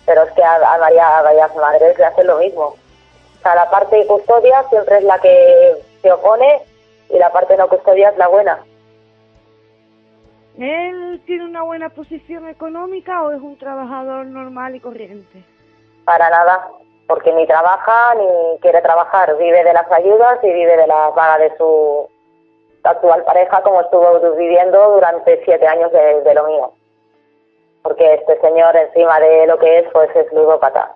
[0.05, 2.65] Pero es que a, a María, a varias madres le hacen lo mismo.
[2.65, 6.70] O sea, la parte de custodia siempre es la que se opone
[7.13, 8.63] y la parte no custodia es la buena.
[10.57, 15.43] ¿Él tiene una buena posición económica o es un trabajador normal y corriente?
[16.05, 16.69] Para nada,
[17.07, 19.37] porque ni trabaja ni quiere trabajar.
[19.37, 22.07] Vive de las ayudas y vive de la paga de su
[22.83, 26.73] actual pareja como estuvo viviendo durante siete años de, de lo mío.
[27.83, 30.95] Porque este señor encima de lo que es, pues es ludópata.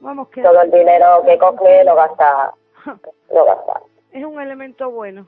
[0.00, 2.52] Vamos, que Todo el dinero que coge lo gasta,
[3.32, 3.80] lo gasta.
[4.12, 5.26] es un elemento bueno.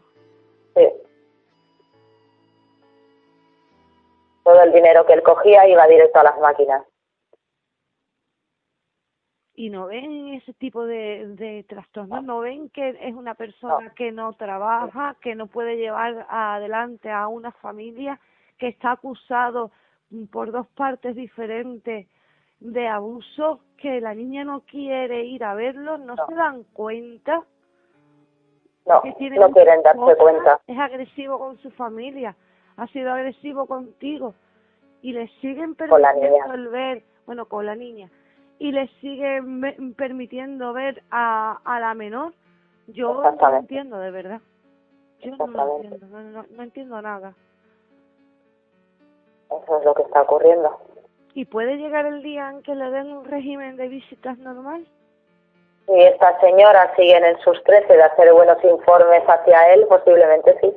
[0.76, 0.88] Sí.
[4.44, 6.84] Todo el dinero que él cogía iba directo a las máquinas.
[9.54, 14.12] Y no ven ese tipo de, de trastornos, no ven que es una persona que
[14.12, 18.20] no trabaja, que no puede llevar adelante a una familia,
[18.58, 19.70] que está acusado
[20.30, 22.06] por dos partes diferentes
[22.60, 27.44] de abuso que la niña no quiere ir a verlos, no, se dan cuenta.
[28.86, 30.60] No, que tiene no quieren darse cuenta.
[30.66, 32.36] Es agresivo con su familia,
[32.76, 34.34] ha sido agresivo contigo
[35.02, 38.08] y le siguen permitiendo ver, bueno, con la niña,
[38.58, 42.32] y le siguen permitiendo ver a, a la menor.
[42.88, 44.40] Yo no entiendo, de verdad.
[45.20, 47.34] Yo no lo entiendo, no, no, no entiendo nada.
[49.50, 50.78] Eso es lo que está ocurriendo.
[51.34, 54.86] ¿Y puede llegar el día en que le den un régimen de visitas normal?
[55.86, 60.74] Si estas señoras siguen en sus trece de hacer buenos informes hacia él, posiblemente sí.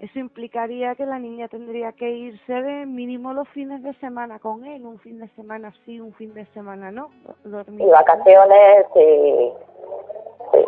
[0.00, 4.64] Eso implicaría que la niña tendría que irse de mínimo los fines de semana con
[4.64, 7.10] él, un fin de semana sí, un fin de semana no.
[7.24, 7.80] do- dormir.
[7.88, 9.52] Y vacaciones y...
[10.52, 10.66] Sí.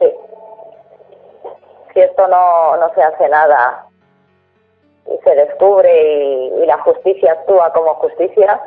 [0.00, 0.06] Sí.
[1.94, 3.86] Si esto no, no se hace nada
[5.06, 8.60] y se descubre y, y la justicia actúa como justicia,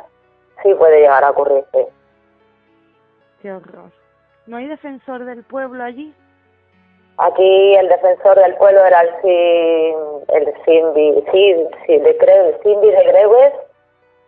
[0.62, 1.86] sí puede llegar a ocurrir, sí.
[3.40, 3.90] Qué horror.
[4.46, 6.14] ¿No hay defensor del pueblo allí?
[7.18, 9.96] Aquí el defensor del pueblo era el Sin,
[10.28, 13.52] el sí, de de Greues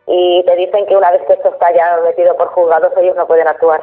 [0.06, 3.26] y te dicen que una vez que esto está ya metido por juzgados ellos no
[3.26, 3.82] pueden actuar.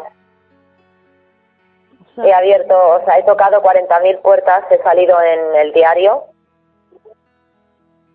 [1.99, 6.25] O sea, He abierto, o sea, he tocado 40.000 puertas, he salido en el diario,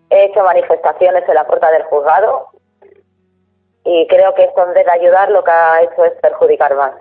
[0.09, 2.47] he hecho manifestaciones en la puerta del juzgado
[3.89, 6.91] y creo que esto en vez de ayudar lo que ha hecho es perjudicar más.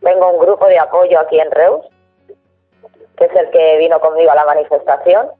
[0.00, 1.84] Tengo un grupo de apoyo aquí en Reus,
[3.18, 5.32] que es el que vino conmigo a la manifestación.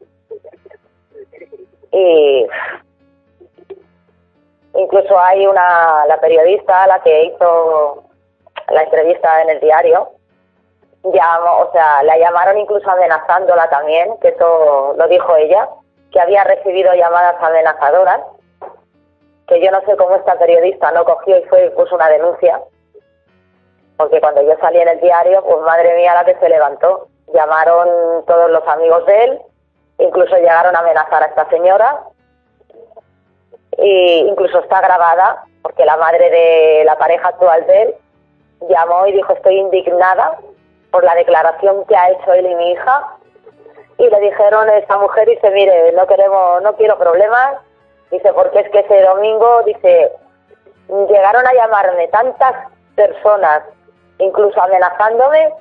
[1.90, 2.46] Y
[4.74, 8.04] incluso hay una, la periodista, la que hizo
[8.68, 10.10] la entrevista en el diario,
[11.02, 15.66] llamó, o sea, la llamaron incluso amenazándola también, que eso lo dijo ella,
[16.12, 18.20] que había recibido llamadas amenazadoras,
[19.48, 22.60] que yo no sé cómo esta periodista no cogió y fue y puso una denuncia,
[23.96, 27.08] porque cuando yo salí en el diario, pues madre mía la que se levantó.
[27.32, 29.40] Llamaron todos los amigos de él,
[29.98, 32.02] incluso llegaron a amenazar a esta señora,
[33.78, 37.94] y incluso está grabada, porque la madre de la pareja actual de él
[38.68, 40.38] llamó y dijo estoy indignada
[40.90, 43.16] por la declaración que ha hecho él y mi hija,
[43.98, 47.56] y le dijeron a esta mujer, dice, mire, no queremos, no quiero problemas,
[48.10, 50.12] dice, porque es que ese domingo, dice,
[50.88, 53.62] llegaron a llamarme tantas personas,
[54.18, 55.52] incluso amenazándome,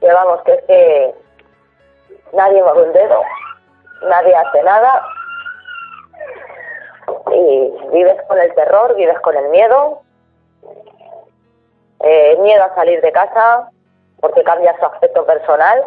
[0.00, 1.14] que vamos, que es que
[2.32, 3.20] nadie mueve un dedo,
[4.02, 5.02] nadie hace nada,
[7.32, 10.02] y vives con el terror, vives con el miedo,
[12.00, 13.70] eh, miedo a salir de casa,
[14.20, 15.84] porque cambia su aspecto personal,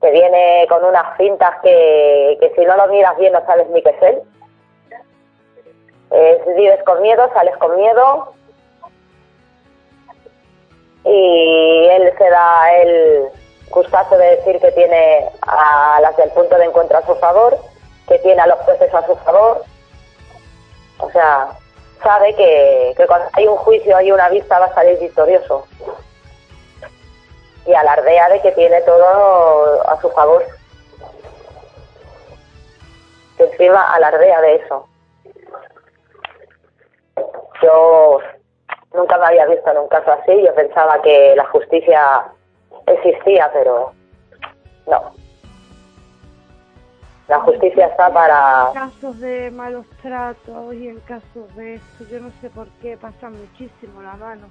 [0.00, 3.82] te viene con unas cintas que, que si no lo miras bien no sabes ni
[3.82, 4.22] qué es él.
[6.12, 8.34] Eh, vives con miedo, sales con miedo
[11.04, 13.28] y él se da el
[13.70, 17.56] gustazo de decir que tiene a las del punto de encuentro a su favor,
[18.08, 19.62] que tiene a los jueces a su favor.
[20.98, 21.48] O sea,
[22.02, 25.66] sabe que, que cuando hay un juicio, hay una vista, va a salir victorioso.
[27.70, 30.44] Y alardea de que tiene todo a su favor.
[33.36, 34.88] Que encima alardea de eso.
[37.62, 38.18] Yo
[38.92, 40.42] nunca me había visto en un caso así.
[40.42, 42.24] Yo pensaba que la justicia
[42.88, 43.92] existía, pero
[44.88, 45.14] no.
[47.28, 48.70] La justicia está para...
[48.74, 52.96] En casos de malos tratos y en casos de esto, yo no sé por qué
[52.96, 54.48] pasa muchísimo la mano.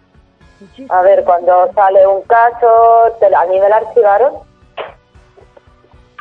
[0.89, 4.39] A ver, cuando sale un caso, a mí me la archivaron.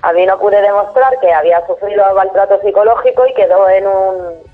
[0.03, 4.49] A mí no pude demostrar que había sufrido maltrato psicológico y quedó en un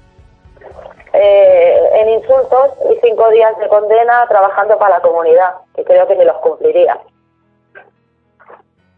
[1.13, 6.17] eh, en insultos y cinco días de condena trabajando para la comunidad, que creo que
[6.17, 6.99] ni los cumpliría.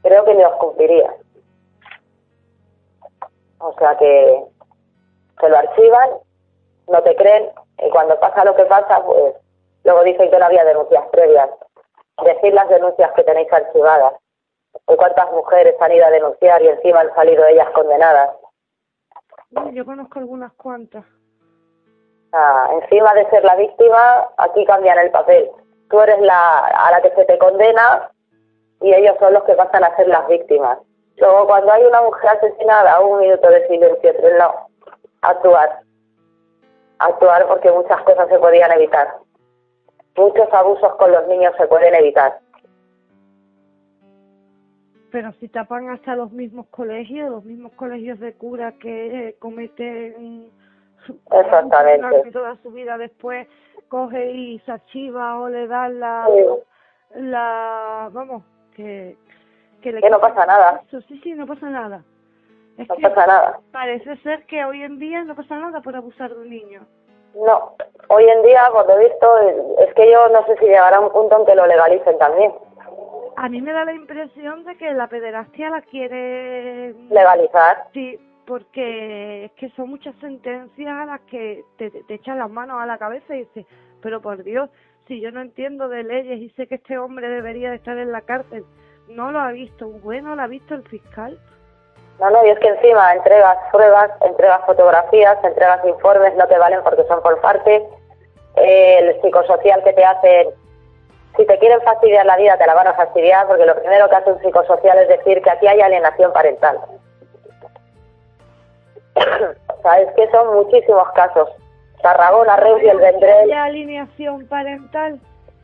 [0.02, 1.12] Creo que ni los cumpliría.
[3.58, 4.44] O sea que
[5.40, 6.10] se lo archivan,
[6.88, 9.34] no te creen y cuando pasa lo que pasa, pues
[9.86, 11.48] luego dicen que no había denuncias previas.
[12.24, 14.14] Decir las denuncias que tenéis archivadas.
[14.88, 18.30] ¿Y cuántas mujeres han ido a denunciar y encima han salido ellas condenadas?
[19.72, 21.04] Yo conozco algunas cuantas.
[22.32, 25.50] Ah, encima de ser la víctima, aquí cambian el papel.
[25.88, 28.10] Tú eres la a la que se te condena
[28.80, 30.78] y ellos son los que pasan a ser las víctimas.
[31.16, 34.52] Luego, cuando hay una mujer asesinada, un minuto de silencio, no.
[35.22, 35.80] Actuar.
[36.98, 39.25] Actuar porque muchas cosas se podían evitar.
[40.16, 42.38] Muchos abusos con los niños se pueden evitar.
[45.12, 50.50] Pero si tapan hasta los mismos colegios, los mismos colegios de cura que cometen
[51.30, 52.22] Exactamente.
[52.24, 53.46] que toda su vida después
[53.88, 57.20] coge y se archiva o le dan la, Sí.
[57.20, 58.42] la vamos,
[58.74, 59.16] que,
[59.80, 60.82] que, le Que no pasa nada.
[60.88, 62.02] Eso, sí, sí, no pasa nada.
[62.76, 63.60] Es No que pasa nada.
[63.72, 66.80] parece ser que hoy en día no pasa nada por abusar de un niño.
[67.44, 67.72] No,
[68.08, 69.38] hoy en día, por lo visto,
[69.78, 72.52] es que yo no sé si llegará un punto en que lo legalicen también.
[73.36, 76.94] A mí me da la impresión de que la pederastia la quiere...
[77.10, 77.88] Legalizar.
[77.92, 82.80] Sí, porque es que son muchas sentencias a las que te, te echan las manos
[82.80, 83.66] a la cabeza y dices,
[84.00, 84.70] pero por Dios,
[85.06, 88.12] si yo no entiendo de leyes y sé que este hombre debería de estar en
[88.12, 88.64] la cárcel,
[89.08, 91.38] no lo ha visto un bueno, lo ha visto el fiscal.
[92.18, 96.82] No, no, y es que encima entregas pruebas, entregas fotografías, entregas informes, no te valen
[96.82, 97.86] porque son por parte.
[98.56, 100.48] Eh, el psicosocial que te hacen,
[101.36, 104.16] si te quieren fastidiar la vida, te la van a fastidiar porque lo primero que
[104.16, 106.80] hace un psicosocial es decir que aquí hay alienación parental.
[109.16, 111.50] o sea, es que son muchísimos casos.
[112.00, 113.52] Tarragona, Reus y el Vendrell.
[113.52, 115.20] Alineación parental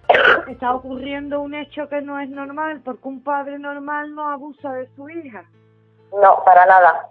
[0.49, 4.87] está ocurriendo un hecho que no es normal porque un padre normal no abusa de
[4.97, 5.45] su hija.
[6.13, 7.09] No, para nada.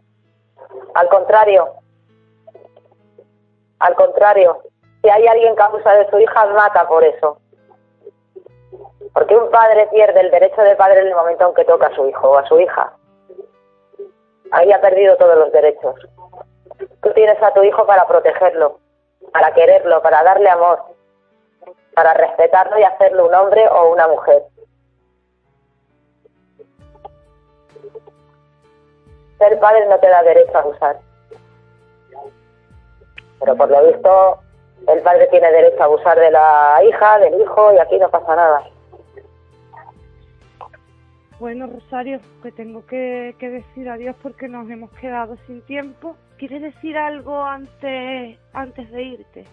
[0.93, 1.67] Al contrario.
[3.79, 4.61] Al contrario.
[5.01, 7.37] Si hay alguien que abusa de su hija, mata por eso.
[9.13, 11.95] Porque un padre pierde el derecho de padre en el momento en que toca a
[11.95, 12.93] su hijo o a su hija.
[14.51, 15.95] Ahí ha perdido todos los derechos.
[17.01, 18.79] Tú tienes a tu hijo para protegerlo,
[19.33, 20.79] para quererlo, para darle amor,
[21.95, 24.43] para respetarlo y hacerlo un hombre o una mujer.
[29.41, 30.99] Ser padre no te da derecho a abusar.
[33.39, 34.39] Pero por lo visto,
[34.87, 38.35] el padre tiene derecho a abusar de la hija, del hijo, y aquí no pasa
[38.35, 38.63] nada.
[41.39, 46.15] Bueno, Rosario, que tengo que, que decir adiós porque nos hemos quedado sin tiempo.
[46.37, 49.45] ¿Quieres decir algo antes, antes de irte?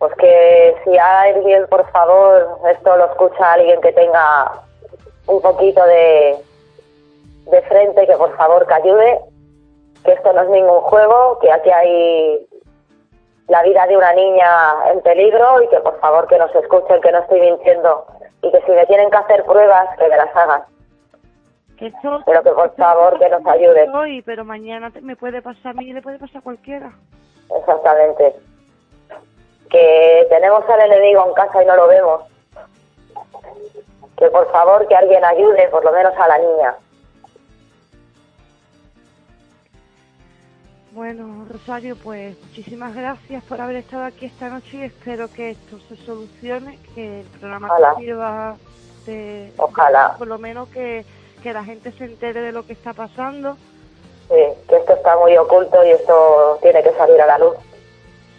[0.00, 4.64] Pues que si alguien, por favor, esto lo escucha alguien que tenga
[5.26, 6.36] un poquito de,
[7.50, 9.20] de frente, que por favor que ayude,
[10.04, 12.46] que esto no es ningún juego, que aquí hay
[13.48, 17.12] la vida de una niña en peligro y que por favor que nos escuchen, que
[17.12, 18.06] no estoy mintiendo
[18.42, 20.62] y que si me tienen que hacer pruebas, que me las hagan.
[21.78, 21.92] Que
[22.26, 23.94] Pero que por favor que nos ayuden.
[23.94, 26.92] Hoy, pero mañana me puede pasar a mí y le puede pasar a cualquiera.
[27.56, 28.34] Exactamente.
[29.70, 32.22] Que tenemos al enemigo en casa y no lo vemos.
[34.16, 36.74] Que por favor que alguien ayude, por lo menos a la niña.
[41.02, 45.78] Bueno, Rosario, pues muchísimas gracias por haber estado aquí esta noche y espero que esto
[45.88, 47.94] se solucione, que el programa Ojalá.
[47.94, 48.56] te sirva
[49.06, 50.08] de, Ojalá.
[50.08, 51.06] de- por lo menos que,
[51.40, 53.56] que la gente se entere de lo que está pasando.
[54.28, 57.54] Sí, que esto está muy oculto y esto tiene que salir a la luz.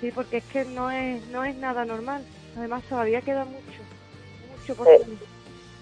[0.01, 2.25] Sí, porque es que no es no es nada normal.
[2.57, 3.81] Además todavía queda mucho,
[4.59, 5.17] mucho por Sí.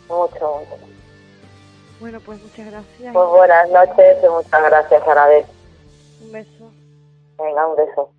[0.07, 0.78] Mucho, mucho.
[1.99, 3.13] Bueno, pues muchas gracias.
[3.15, 5.43] Pues buenas noches y muchas gracias, Arabel.
[6.20, 6.72] Un beso.
[7.38, 8.11] Venga, un beso.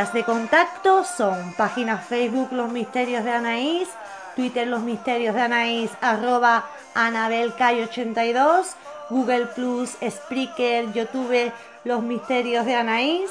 [0.00, 3.86] De contacto son página Facebook Los Misterios de Anaís,
[4.34, 6.64] Twitter Los Misterios de Anaís, arroba
[6.94, 8.76] AnabelCay82,
[9.10, 11.52] Google Plus, Spreaker, YouTube
[11.84, 13.30] Los Misterios de Anaís.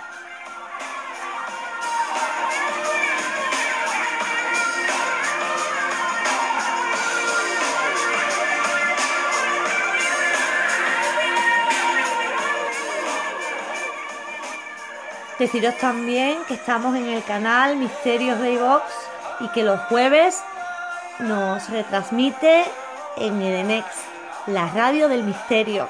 [15.41, 18.83] Deciros también que estamos en el canal Misterios de iVox
[19.39, 20.39] y que los jueves
[21.17, 22.63] nos retransmite
[23.17, 23.87] en Edenex,
[24.45, 25.89] la radio del misterio.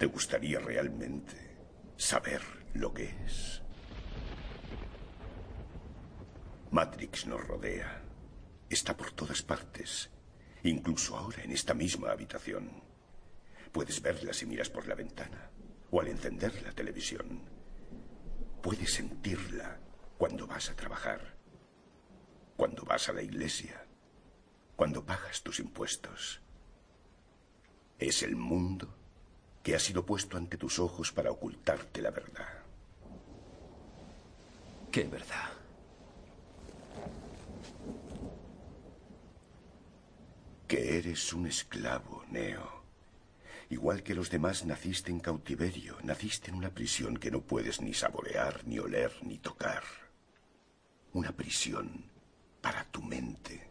[0.00, 1.36] ¿Te gustaría realmente
[1.98, 2.40] saber
[2.72, 3.60] lo que es?
[6.70, 8.02] Matrix nos rodea.
[8.70, 10.08] Está por todas partes,
[10.62, 12.82] incluso ahora en esta misma habitación.
[13.72, 15.50] Puedes verla si miras por la ventana
[15.90, 17.42] o al encender la televisión.
[18.62, 19.80] Puedes sentirla
[20.16, 21.36] cuando vas a trabajar,
[22.56, 23.84] cuando vas a la iglesia,
[24.76, 26.40] cuando pagas tus impuestos.
[27.98, 28.99] Es el mundo
[29.62, 32.48] que ha sido puesto ante tus ojos para ocultarte la verdad.
[34.90, 35.50] ¿Qué verdad?
[40.66, 42.80] Que eres un esclavo, Neo.
[43.70, 47.94] Igual que los demás naciste en cautiverio, naciste en una prisión que no puedes ni
[47.94, 49.84] saborear, ni oler, ni tocar.
[51.12, 52.10] Una prisión
[52.60, 53.69] para tu mente.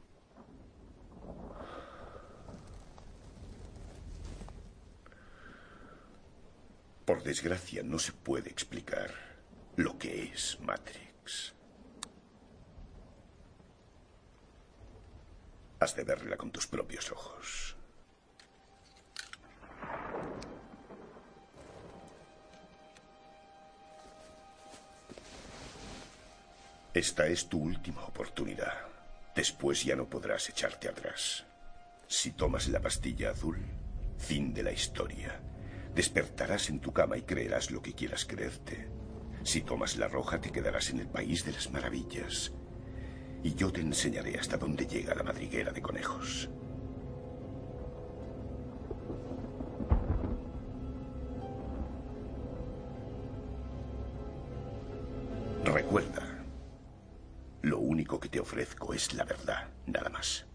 [7.09, 9.09] Por desgracia, no se puede explicar
[9.77, 11.55] lo que es Matrix.
[15.79, 17.75] Has de verla con tus propios ojos.
[26.93, 28.85] Esta es tu última oportunidad.
[29.35, 31.43] Después ya no podrás echarte atrás.
[32.07, 33.57] Si tomas la pastilla azul,
[34.19, 35.48] fin de la historia.
[35.95, 38.89] Despertarás en tu cama y creerás lo que quieras creerte.
[39.43, 42.51] Si tomas la roja te quedarás en el país de las maravillas.
[43.43, 46.49] Y yo te enseñaré hasta dónde llega la madriguera de conejos.
[55.63, 56.45] Recuerda,
[57.61, 60.48] lo único que te ofrezco es la verdad, nada más.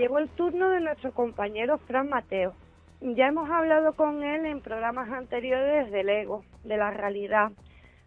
[0.00, 2.54] Llevo el turno de nuestro compañero Fran Mateo.
[3.02, 7.52] Ya hemos hablado con él en programas anteriores del ego, de la realidad,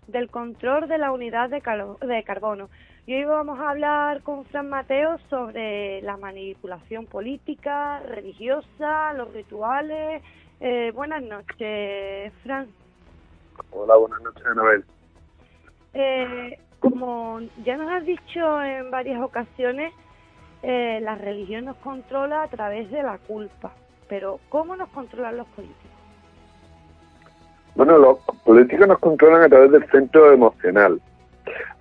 [0.07, 2.69] del control de la unidad de carbono.
[3.05, 10.23] Y hoy vamos a hablar con Fran Mateo sobre la manipulación política, religiosa, los rituales.
[10.61, 12.69] Eh, buenas noches, Fran.
[13.69, 14.83] Hola, buenas noches, Anabel.
[15.93, 19.93] Eh, como ya nos has dicho en varias ocasiones,
[20.63, 23.73] eh, la religión nos controla a través de la culpa.
[24.07, 25.91] Pero ¿cómo nos controlan los políticos?
[27.75, 31.01] Bueno, los políticos nos controlan a través del centro emocional.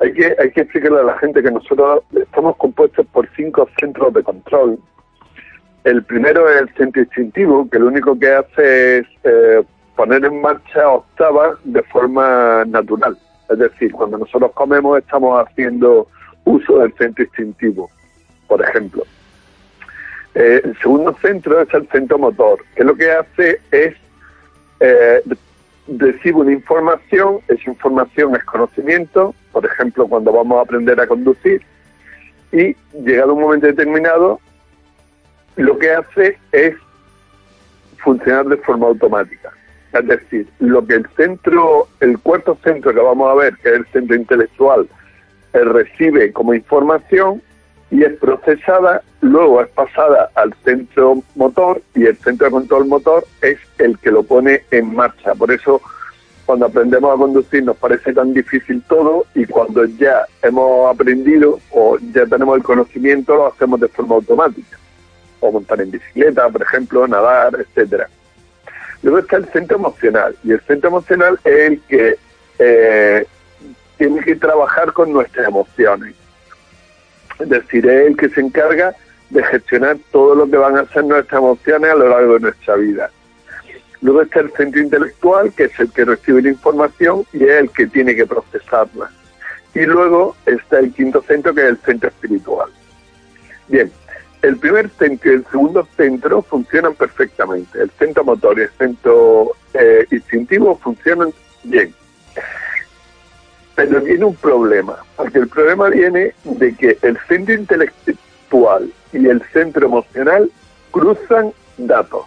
[0.01, 4.13] Hay que, hay que explicarle a la gente que nosotros estamos compuestos por cinco centros
[4.15, 4.79] de control.
[5.85, 9.63] El primero es el centro instintivo, que lo único que hace es eh,
[9.95, 13.17] poner en marcha octavas de forma natural.
[13.51, 16.09] Es decir, cuando nosotros comemos estamos haciendo
[16.45, 17.91] uso del centro instintivo,
[18.53, 19.07] por ejemplo.
[20.35, 23.95] Eh, el segundo centro es el centro motor, que lo que hace es
[24.81, 25.23] eh,
[25.89, 31.63] recibe una información, esa información es conocimiento, por ejemplo, cuando vamos a aprender a conducir,
[32.53, 34.39] y llegado un momento determinado,
[35.57, 36.75] lo que hace es
[38.05, 39.51] funcionar de forma automática.
[39.95, 43.77] Es decir, lo que el centro, el cuarto centro que vamos a ver, que es
[43.77, 44.87] el centro intelectual,
[45.55, 47.41] eh, recibe como información
[47.93, 53.27] y es procesada, luego es pasada al centro motor y el centro de control motor
[53.43, 55.35] es el que lo pone en marcha.
[55.35, 55.81] Por eso
[56.47, 61.99] cuando aprendemos a conducir nos parece tan difícil todo y cuando ya hemos aprendido o
[62.15, 64.79] ya tenemos el conocimiento lo hacemos de forma automática.
[65.41, 68.09] O montar en bicicleta, por ejemplo, nadar, etcétera.
[69.03, 72.17] Luego está el centro emocional y el centro emocional es el que
[72.59, 73.27] eh,
[73.99, 76.22] tiene que trabajar con nuestras emociones.
[77.39, 78.95] Es decir, es el que se encarga
[79.31, 82.77] de gestionar todo lo que van a ser nuestras emociones a lo largo de nuestra
[82.77, 83.11] vida.
[84.03, 87.71] Luego está el centro intelectual, que es el que recibe la información y es el
[87.71, 89.11] que tiene que procesarla.
[89.75, 92.69] Y luego está el quinto centro, que es el centro espiritual.
[93.69, 93.91] Bien,
[94.43, 97.81] el primer centro y el segundo centro funcionan perfectamente.
[97.81, 101.33] El centro motor y el centro eh, instintivo funcionan
[101.63, 101.95] bien.
[103.89, 109.43] Pero tiene un problema, porque el problema viene de que el centro intelectual y el
[109.53, 110.49] centro emocional
[110.93, 112.27] cruzan datos.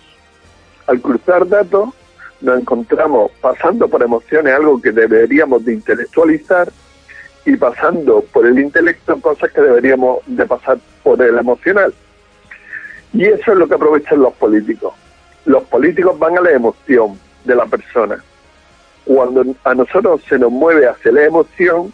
[0.88, 1.90] Al cruzar datos
[2.42, 6.70] nos encontramos pasando por emociones algo que deberíamos de intelectualizar
[7.46, 11.94] y pasando por el intelecto cosas que deberíamos de pasar por el emocional.
[13.14, 14.94] Y eso es lo que aprovechan los políticos.
[15.46, 18.22] Los políticos van a la emoción de la persona.
[19.06, 21.94] Cuando a nosotros se nos mueve hacia la emoción,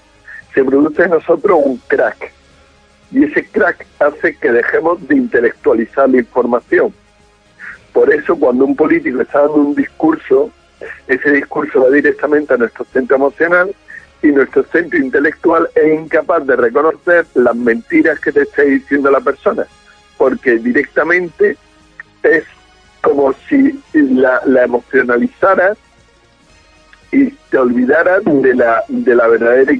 [0.53, 2.31] se produce en nosotros un crack.
[3.11, 6.93] Y ese crack hace que dejemos de intelectualizar la información.
[7.93, 10.49] Por eso cuando un político está dando un discurso,
[11.07, 13.75] ese discurso va directamente a nuestro centro emocional
[14.23, 19.19] y nuestro centro intelectual es incapaz de reconocer las mentiras que te está diciendo la
[19.19, 19.65] persona,
[20.17, 21.57] porque directamente
[22.23, 22.43] es
[23.01, 25.77] como si la, la emocionalizaras
[27.11, 29.73] y te olvidaras de la, de la verdadera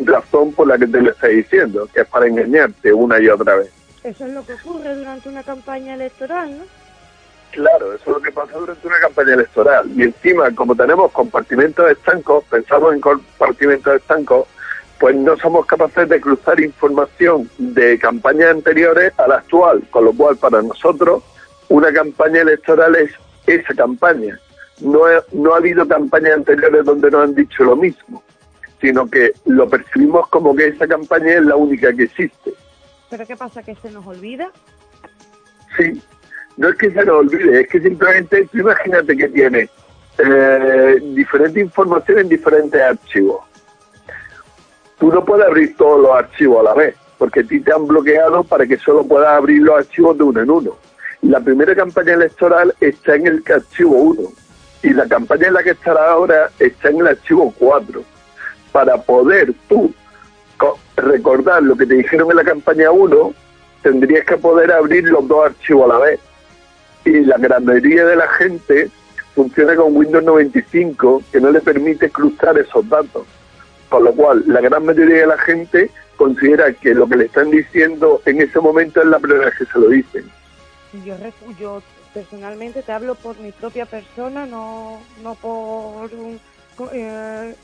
[0.00, 3.56] razón por la que te lo está diciendo, que es para engañarte una y otra
[3.56, 3.72] vez.
[4.04, 6.64] Eso es lo que ocurre durante una campaña electoral, ¿no?
[7.50, 9.90] Claro, eso es lo que pasa durante una campaña electoral.
[9.96, 14.46] Y encima, como tenemos compartimentos estancos, pensamos en compartimentos estancos,
[15.00, 20.12] pues no somos capaces de cruzar información de campañas anteriores a la actual, con lo
[20.12, 21.22] cual para nosotros
[21.68, 23.10] una campaña electoral es
[23.46, 24.38] esa campaña.
[24.80, 28.22] No, he- no ha habido campañas anteriores donde nos han dicho lo mismo,
[28.80, 32.52] sino que lo percibimos como que esa campaña es la única que existe.
[33.10, 33.62] Pero ¿qué pasa?
[33.62, 34.50] ¿Que se nos olvida?
[35.76, 36.00] Sí,
[36.56, 39.68] no es que se nos olvide, es que simplemente tú imagínate que tiene
[40.18, 43.42] eh, diferente información en diferentes archivos.
[44.98, 47.86] Tú no puedes abrir todos los archivos a la vez, porque a ti te han
[47.86, 50.76] bloqueado para que solo puedas abrir los archivos de uno en uno.
[51.22, 54.22] La primera campaña electoral está en el archivo 1
[54.82, 58.02] y la campaña en la que estará ahora está en el archivo 4.
[58.72, 59.92] Para poder tú
[60.96, 63.34] recordar lo que te dijeron en la campaña 1,
[63.82, 66.20] tendrías que poder abrir los dos archivos a la vez.
[67.04, 68.90] Y la gran mayoría de la gente
[69.34, 73.26] funciona con Windows 95, que no le permite cruzar esos datos.
[73.88, 77.50] Con lo cual, la gran mayoría de la gente considera que lo que le están
[77.50, 80.30] diciendo en ese momento es la primera vez que se lo dicen.
[81.04, 81.14] Yo,
[81.58, 81.82] yo
[82.18, 86.10] personalmente te hablo por mi propia persona, no, no por
[86.92, 87.54] eh,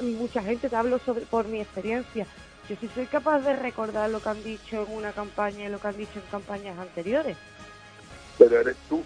[0.00, 2.24] mucha gente, te hablo sobre, por mi experiencia.
[2.68, 5.80] Yo sí soy capaz de recordar lo que han dicho en una campaña y lo
[5.80, 7.36] que han dicho en campañas anteriores.
[8.38, 9.02] Pero eres tú,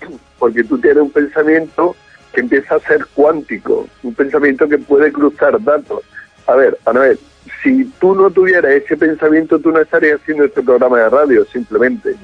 [0.40, 1.94] porque tú tienes un pensamiento
[2.32, 6.02] que empieza a ser cuántico, un pensamiento que puede cruzar datos.
[6.48, 7.18] A ver, a ver,
[7.62, 12.16] si tú no tuvieras ese pensamiento, tú no estarías haciendo este programa de radio, simplemente.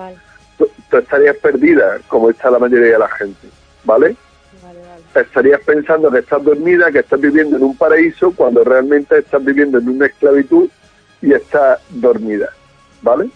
[0.90, 3.48] Tú, estarías perdida, como está la mayoría de la gente,
[3.84, 4.16] ¿vale?
[5.14, 9.78] Estarías pensando que estás dormida, que estás viviendo en un paraíso, cuando realmente estás viviendo
[9.78, 10.68] en una esclavitud
[11.22, 12.50] y estás dormida,
[13.02, 13.30] ¿vale?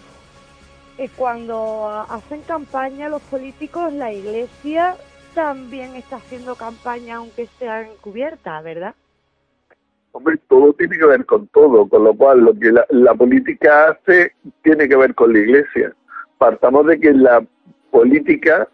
[0.97, 4.95] Y cuando hacen campaña los políticos, la iglesia
[5.33, 8.93] también está haciendo campaña, aunque sea encubierta, ¿verdad?
[10.13, 14.33] Hombre, todo tiene que ver con todo, con lo cual lo que la, política hace
[14.61, 15.93] tiene que ver con la iglesia.
[16.41, 17.45] Partamos de que la
[17.91, 18.67] política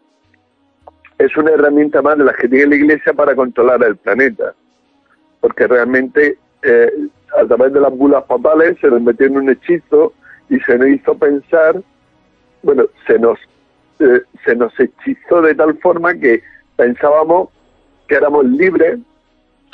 [1.17, 4.53] es una herramienta más de las que tiene la iglesia para controlar el planeta,
[5.41, 6.93] porque realmente eh,
[7.37, 10.13] a través de las bulas papales se nos metió en un hechizo
[10.49, 11.83] y se nos hizo pensar,
[12.63, 13.37] bueno, se nos,
[13.99, 16.41] eh, se nos hechizó de tal forma que
[16.77, 17.49] pensábamos
[18.07, 18.97] que éramos libres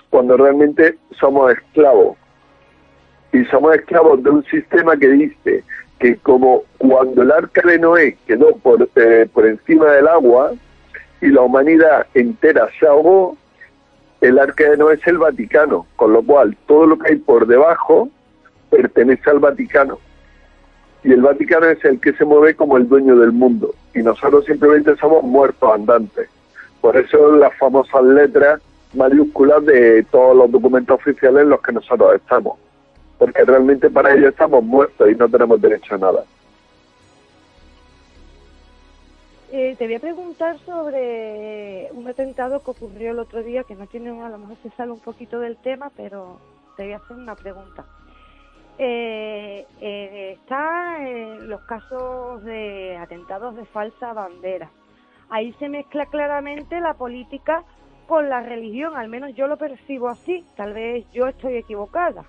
[0.09, 2.17] cuando realmente somos esclavos.
[3.33, 5.63] Y somos esclavos de un sistema que dice
[6.03, 10.51] que como cuando el arca de Noé quedó por, eh, por encima del agua
[11.21, 13.37] y la humanidad entera se ahogó,
[14.19, 17.47] el arca de Noé es el Vaticano, con lo cual todo lo que hay por
[17.47, 18.09] debajo
[18.69, 19.97] pertenece al Vaticano.
[21.05, 23.73] Y el Vaticano es el que se mueve como el dueño del mundo.
[23.95, 26.27] Y nosotros simplemente somos muertos andantes.
[26.81, 28.61] Por eso las famosas letras
[28.93, 32.59] mayúsculas de todos los documentos oficiales en los que nosotros estamos,
[33.23, 36.25] porque realmente para ellos estamos muertos y no tenemos derecho a nada.
[39.49, 43.87] Eh, te voy a preguntar sobre un atentado que ocurrió el otro día, que no
[43.87, 46.37] tiene, a lo mejor se sale un poquito del tema, pero
[46.75, 47.85] te voy a hacer una pregunta.
[48.77, 54.69] Eh, eh, está en los casos de atentados de falsa bandera.
[55.29, 57.63] Ahí se mezcla claramente la política
[58.05, 62.25] con la religión, al menos yo lo percibo así, tal vez yo estoy equivocada.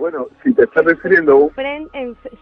[0.00, 1.50] Bueno, si te estás refiriendo...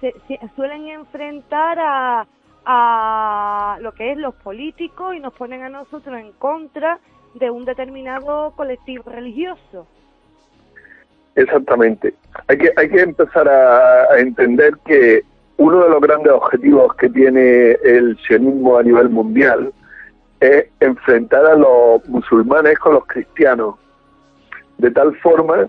[0.01, 0.15] se,
[0.55, 2.27] suelen enfrentar a,
[2.65, 7.01] a lo que es los políticos y nos ponen a nosotros en contra
[7.35, 9.89] de un determinado colectivo religioso.
[11.35, 12.15] Exactamente.
[12.47, 15.23] Hay que, hay que empezar a, a entender que
[15.57, 19.73] uno de los grandes objetivos que tiene el sionismo a nivel mundial
[20.39, 23.75] es enfrentar a los musulmanes con los cristianos,
[24.79, 25.69] de tal forma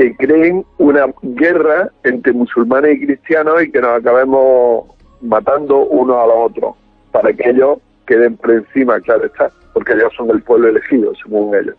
[0.00, 4.86] que creen una guerra entre musulmanes y cristianos y que nos acabemos
[5.20, 6.74] matando unos a los otros,
[7.12, 11.54] para que ellos queden por encima, claro está, porque ellos son el pueblo elegido, según
[11.54, 11.74] ellos.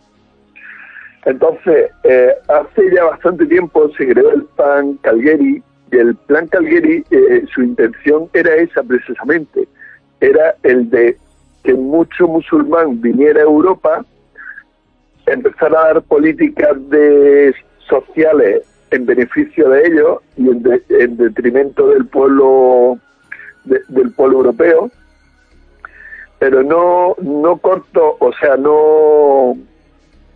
[1.24, 7.04] Entonces, eh, hace ya bastante tiempo se creó el plan Calgary y el plan Calgary,
[7.10, 9.66] eh, su intención era esa precisamente,
[10.20, 11.16] era el de
[11.64, 14.04] que mucho musulmán viniera a Europa,
[15.26, 17.52] empezar a dar políticas de
[17.92, 22.98] sociales en beneficio de ellos y en, detrimento del pueblo
[23.64, 24.90] del pueblo europeo,
[26.38, 29.56] pero no no corto, o sea, no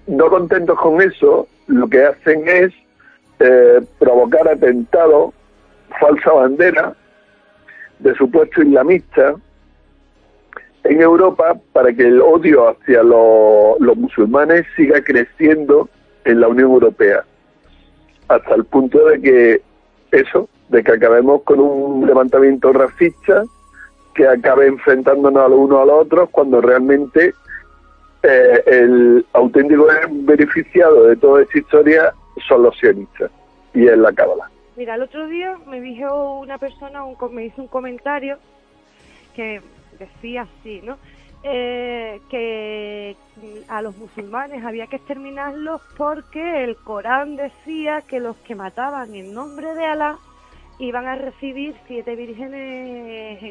[0.07, 2.73] no contentos con eso, lo que hacen es
[3.41, 5.35] eh, provocar atentados,
[6.01, 6.95] falsa bandera
[7.99, 9.35] de supuesto islamista
[10.85, 15.89] en Europa para que el odio hacia los musulmanes siga creciendo
[16.25, 17.25] en la Unión Europea,
[18.29, 19.61] hasta el punto de que
[20.11, 23.45] eso, de que acabemos con un levantamiento racista
[24.15, 27.35] que acabe enfrentándonos a los unos a los otros cuando realmente
[28.23, 32.15] eh, el auténtico beneficiado de toda esta historia
[32.49, 33.31] son los sionistas
[33.75, 34.51] y es la cábala.
[34.77, 38.39] Mira, el otro día me dijo una persona, un, me hizo un comentario
[39.35, 39.61] que
[39.99, 40.99] decía así, ¿no?
[41.43, 43.17] Eh, que
[43.69, 49.33] a los musulmanes había que exterminarlos porque el Corán decía que los que mataban en
[49.33, 50.19] nombre de Alá
[50.79, 53.43] iban a recibir siete vírgenes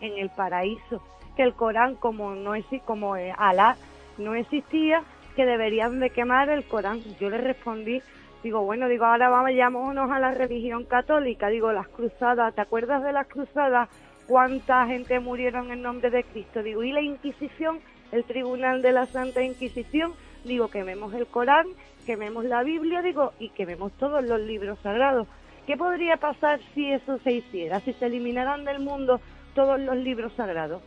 [0.00, 1.02] en, el paraíso.
[1.36, 2.52] Que el Corán, como no
[2.84, 3.76] como eh, Alá
[4.18, 5.02] no existía,
[5.34, 7.02] que deberían de quemar el Corán.
[7.18, 8.02] Yo le respondí,
[8.42, 13.12] digo, bueno, digo, ahora vayámonos a la religión católica, digo, las cruzadas, ¿te acuerdas de
[13.12, 13.88] las cruzadas?
[14.26, 16.62] ¿Cuánta gente murieron en nombre de Cristo?
[16.62, 17.80] Digo, ¿y la Inquisición?
[18.10, 20.12] El Tribunal de la Santa Inquisición,
[20.44, 21.66] digo, quememos el Corán,
[22.06, 25.26] quememos la Biblia, digo, y quememos todos los libros sagrados.
[25.66, 29.20] ¿Qué podría pasar si eso se hiciera, si se eliminaran del mundo
[29.54, 30.82] todos los libros sagrados?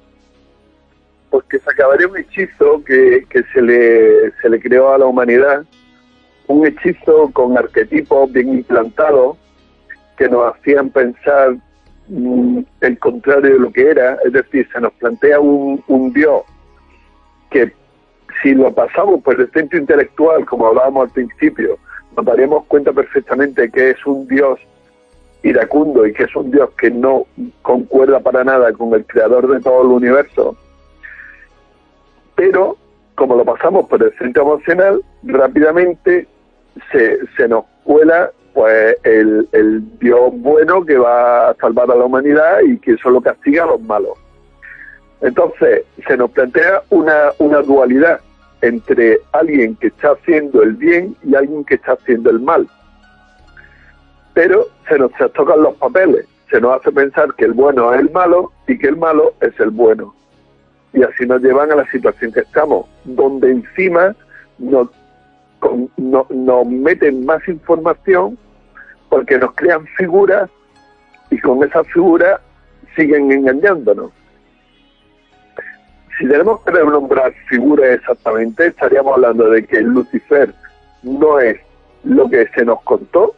[1.29, 5.05] Pues que se acabaría un hechizo que, que se, le, se le creó a la
[5.05, 5.65] humanidad,
[6.47, 9.37] un hechizo con arquetipos bien implantados
[10.17, 11.57] que nos hacían pensar
[12.07, 16.43] mm, el contrario de lo que era, es decir, se nos plantea un, un Dios
[17.49, 17.71] que
[18.41, 21.77] si lo pasamos por el centro intelectual, como hablábamos al principio,
[22.15, 24.59] nos daríamos cuenta perfectamente que es un Dios
[25.43, 27.25] iracundo y que es un Dios que no
[27.61, 30.55] concuerda para nada con el creador de todo el universo,
[32.35, 32.77] pero
[33.15, 36.27] como lo pasamos por el centro emocional, rápidamente
[36.91, 42.61] se, se nos cuela pues el, Dios bueno que va a salvar a la humanidad
[42.65, 44.17] y que solo castiga a los malos.
[45.21, 48.19] Entonces, se nos plantea una, una dualidad
[48.63, 52.67] entre alguien que está haciendo el bien y alguien que está haciendo el mal.
[54.33, 58.09] Pero se nos tocan los papeles, se nos hace pensar que el bueno es el
[58.09, 60.15] malo y que el malo es el bueno.
[60.93, 64.15] Y así nos llevan a la situación que estamos, donde encima
[64.57, 64.89] nos,
[65.99, 68.35] nos meten más información
[69.09, 70.49] porque nos crean figuras
[71.29, 72.39] y con esas figuras
[72.95, 74.11] siguen engañándonos.
[76.17, 80.53] Si tenemos que nombrar figuras exactamente, estaríamos hablando de que Lucifer
[81.03, 81.57] no es
[82.03, 83.35] lo que se nos contó,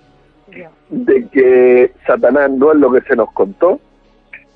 [0.90, 3.80] de que Satanás no es lo que se nos contó,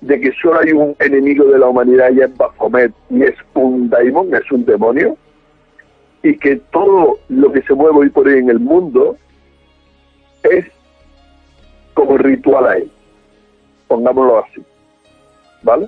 [0.02, 3.90] de que solo hay un enemigo de la humanidad y es Baphomet y es un
[3.90, 5.18] daimon, es un demonio,
[6.24, 9.18] y que todo lo que se mueve hoy por hoy en el mundo
[10.44, 10.66] es
[11.94, 12.92] como ritual a él,
[13.88, 14.64] pongámoslo así,
[15.62, 15.88] ¿vale?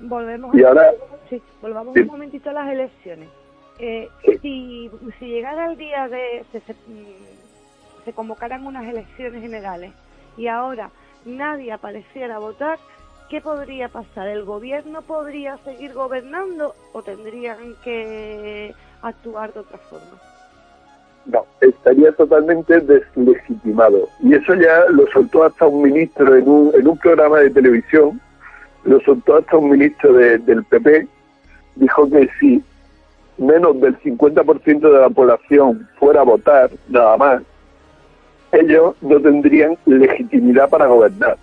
[0.00, 0.92] Volvemos y ahora
[1.28, 3.28] Sí, volvamos un momentito a las elecciones.
[3.78, 4.08] Eh,
[4.40, 9.92] si, si llegara el día de se, mm, se, convocaran unas elecciones generales
[10.36, 10.90] y ahora
[11.24, 12.78] nadie apareciera a votar,
[13.28, 14.28] ¿qué podría pasar?
[14.28, 20.20] ¿El gobierno podría seguir gobernando o tendrían que actuar de otra forma?
[21.26, 24.08] No, estaría totalmente deslegitimado.
[24.22, 28.20] Y eso ya lo soltó hasta un ministro en un, en un programa de televisión,
[28.84, 31.08] lo soltó hasta un ministro del PP,
[31.74, 32.62] dijo que si
[33.38, 37.42] menos del 50% de la población fuera a votar, nada más,
[38.52, 41.36] ellos no tendrían legitimidad para gobernar.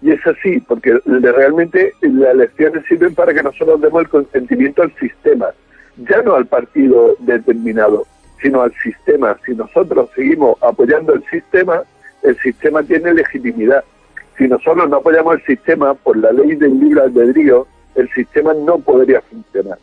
[0.00, 4.92] Y es así, porque realmente las elecciones sirven para que nosotros demos el consentimiento al
[4.96, 5.48] sistema,
[5.96, 8.06] ya no al partido determinado,
[8.42, 9.38] sino al sistema.
[9.46, 11.82] Si nosotros seguimos apoyando el sistema,
[12.22, 13.84] el sistema tiene legitimidad.
[14.36, 18.78] Si nosotros no apoyamos el sistema por la ley del libre albedrío, el sistema no
[18.78, 19.78] podría funcionar.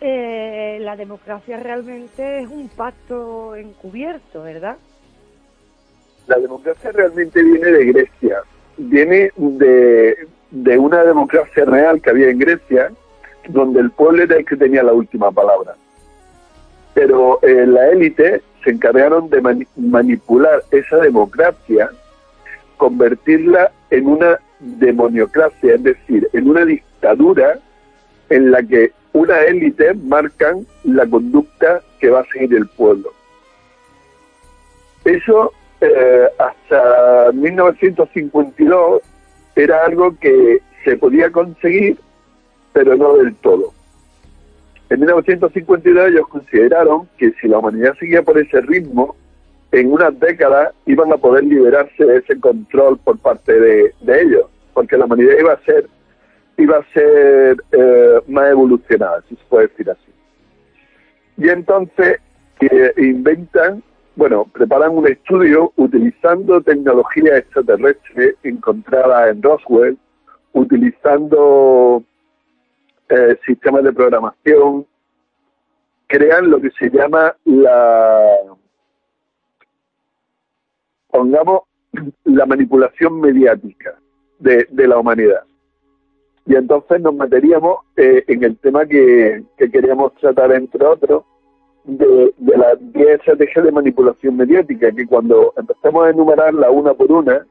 [0.00, 4.76] Eh, la democracia realmente es un pacto encubierto, ¿verdad?
[6.26, 8.42] La democracia realmente viene de Grecia,
[8.76, 12.90] viene de, de una democracia real que había en Grecia,
[13.48, 15.74] donde el pueblo era el que tenía la última palabra.
[16.94, 21.90] Pero eh, la élite se encargaron de manipular esa democracia
[22.76, 27.58] convertirla en una demoniocracia, es decir, en una dictadura
[28.30, 33.12] en la que una élite marcan la conducta que va a seguir el pueblo.
[35.04, 39.02] Eso eh, hasta 1952
[39.54, 41.98] era algo que se podía conseguir,
[42.74, 43.72] pero no del todo.
[44.90, 49.16] En 1952 ellos consideraron que si la humanidad seguía por ese ritmo,
[49.72, 54.98] en unas décadas iban a poder liberarse de ese control por parte de, ellos, porque
[54.98, 55.88] la humanidad iba a ser
[56.56, 60.12] iba a ser eh, más evolucionada, si se puede decir así.
[61.36, 62.20] Y entonces
[62.60, 63.82] eh, inventan,
[64.14, 69.98] bueno, preparan un estudio utilizando tecnología extraterrestre encontrada en Roswell,
[70.52, 72.04] utilizando
[73.08, 74.86] eh, sistemas de programación,
[76.06, 78.40] crean lo que se llama la
[81.10, 81.62] pongamos
[82.24, 83.98] la manipulación mediática
[84.38, 85.44] de, la humanidad.
[86.46, 91.24] Y entonces nos meteríamos eh, en el tema que, que queríamos tratar, entre otros,
[91.84, 97.10] de, de las 10 estrategias de manipulación mediática, que cuando empecemos a enumerarla una por
[97.12, 97.46] una,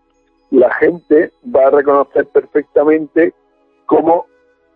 [0.51, 3.33] la gente va a reconocer perfectamente
[3.85, 4.27] cómo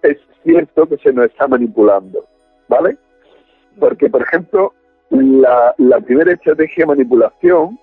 [0.03, 2.25] es cierto que se nos está manipulando,
[2.67, 2.97] ¿vale?
[3.79, 4.73] Porque, por ejemplo,
[5.09, 7.79] la, la primera estrategia de manipulación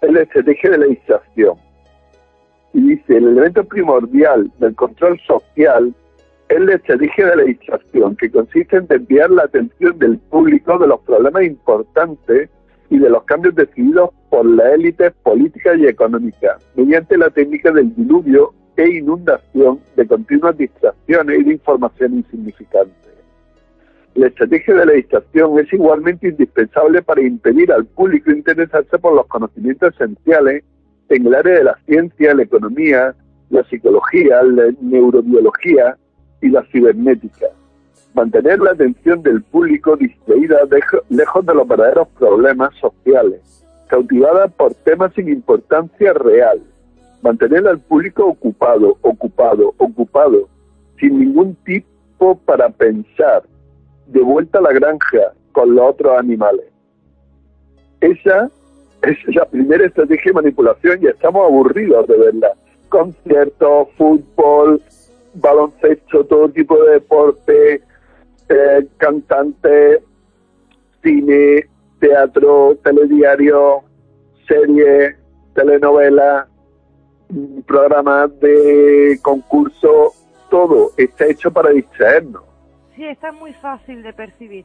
[0.00, 1.56] es la estrategia de la distracción.
[2.72, 5.94] Y dice, el elemento primordial del control social
[6.48, 10.88] es la estrategia de la distracción, que consiste en desviar la atención del público de
[10.88, 12.50] los problemas importantes
[12.90, 17.94] y de los cambios decididos por las élites políticas y económicas, mediante la técnica del
[17.94, 22.92] diluvio e inundación de continuas distracciones y de información insignificante.
[24.14, 29.26] La estrategia de la distracción es igualmente indispensable para impedir al público interesarse por los
[29.26, 30.62] conocimientos esenciales
[31.08, 33.14] en el área de la ciencia, la economía,
[33.50, 35.96] la psicología, la neurobiología
[36.40, 37.46] y la cibernética.
[38.14, 40.58] Mantener la atención del público distraída
[41.08, 46.62] lejos de los verdaderos problemas sociales, cautivada por temas sin importancia real.
[47.24, 50.46] Mantener al público ocupado, ocupado, ocupado,
[51.00, 53.44] sin ningún tipo para pensar,
[54.08, 56.66] de vuelta a la granja con los otros animales.
[58.02, 58.50] Esa
[59.00, 62.48] es la primera estrategia de manipulación y estamos aburridos de verla.
[62.90, 64.82] Conciertos, fútbol,
[65.32, 67.82] baloncesto, todo tipo de deporte,
[68.50, 70.02] eh, cantante,
[71.02, 71.70] cine,
[72.00, 73.80] teatro, telediario,
[74.46, 75.16] serie,
[75.54, 76.48] telenovela,
[77.66, 80.12] programas de concurso,
[80.50, 82.42] todo está hecho para distraernos.
[82.94, 84.64] Sí, está muy fácil de percibir.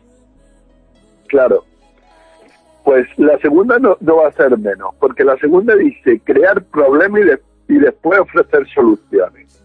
[1.28, 1.64] Claro.
[2.84, 7.22] Pues la segunda no, no va a ser menos, porque la segunda dice crear problemas
[7.68, 9.64] y, y después ofrecer soluciones.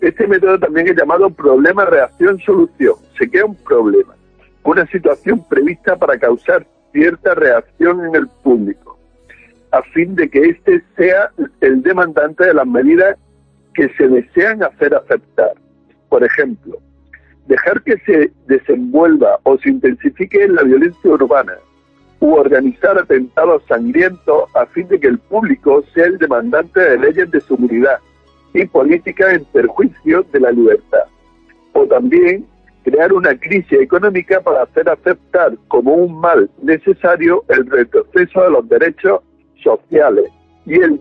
[0.00, 2.94] Este método también es llamado problema-reacción-solución.
[3.18, 4.14] Se crea un problema,
[4.62, 8.85] una situación prevista para causar cierta reacción en el público,
[9.72, 11.30] a fin de que éste sea
[11.60, 13.16] el demandante de las medidas
[13.74, 15.52] que se desean hacer aceptar.
[16.08, 16.78] Por ejemplo,
[17.46, 21.54] dejar que se desenvuelva o se intensifique la violencia urbana
[22.20, 27.30] u organizar atentados sangrientos a fin de que el público sea el demandante de leyes
[27.30, 27.98] de seguridad
[28.54, 31.04] y políticas en perjuicio de la libertad.
[31.74, 32.46] O también
[32.84, 38.68] crear una crisis económica para hacer aceptar como un mal necesario el retroceso de los
[38.68, 39.20] derechos
[39.62, 40.30] sociales
[40.64, 41.00] y el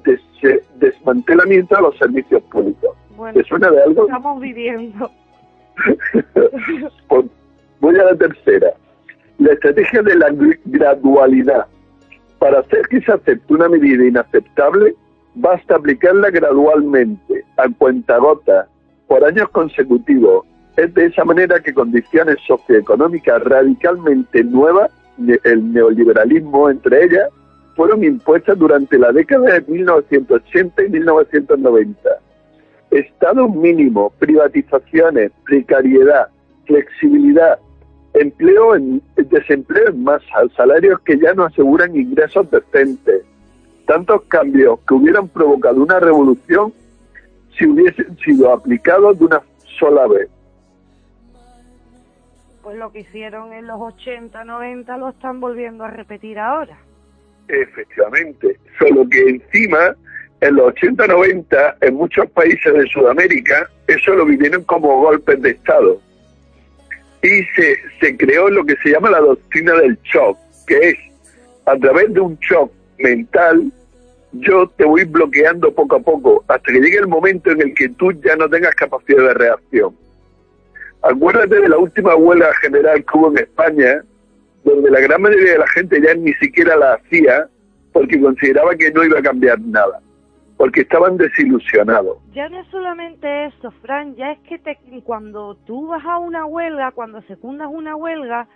[0.76, 2.96] desmantelamiento de los servicios públicos.
[3.18, 4.04] Bueno, suena de algo?
[4.04, 5.12] Estamos viviendo.
[7.08, 7.26] Pues
[7.80, 8.74] voy a la tercera.
[9.38, 10.28] La estrategia de la
[10.66, 11.68] gradualidad.
[12.40, 14.96] Para hacer que se acepte una medida inaceptable,
[15.36, 18.68] basta aplicarla gradualmente, a cuentagota,
[19.08, 20.46] por años consecutivos.
[20.78, 24.92] Es de esa manera que condiciones socioeconómicas radicalmente nuevas,
[25.44, 27.30] el neoliberalismo entre ellas,
[27.76, 32.10] fueron impuestas durante la década de 1980 y 1990
[32.96, 36.30] Estado mínimo, privatizaciones, precariedad,
[36.66, 37.60] flexibilidad,
[38.14, 40.26] empleo en, desempleo en masa,
[40.56, 43.26] salarios que ya no aseguran ingresos decentes.
[43.86, 46.74] Tantos cambios que hubieran provocado una revolución
[47.58, 49.42] si hubiesen sido aplicados de una
[49.78, 50.30] sola vez.
[52.64, 56.78] Pues lo que hicieron en los 80, 90 lo están volviendo a repetir ahora.
[57.48, 59.96] Efectivamente, solo que encima
[60.42, 66.02] en los 80-90, en muchos países de Sudamérica, eso lo vivieron como golpes de Estado.
[67.24, 70.96] Y se, se creó lo que se llama la doctrina del shock, que es
[71.66, 73.72] a través de un shock mental,
[74.34, 77.90] yo te voy bloqueando poco a poco hasta que llegue el momento en el que
[77.90, 79.96] tú ya no tengas capacidad de reacción.
[81.02, 84.04] Acuérdate de la última huelga general que hubo en España,
[84.66, 87.48] donde la gran mayoría de la gente ya ni siquiera la hacía
[87.94, 90.02] porque consideraba que no iba a cambiar nada
[90.58, 92.18] porque estaban desilusionados.
[92.34, 96.46] Ya no es solamente eso, Fran, ya es que te, cuando tú vas a una
[96.46, 98.48] huelga, cuando secundas una huelga,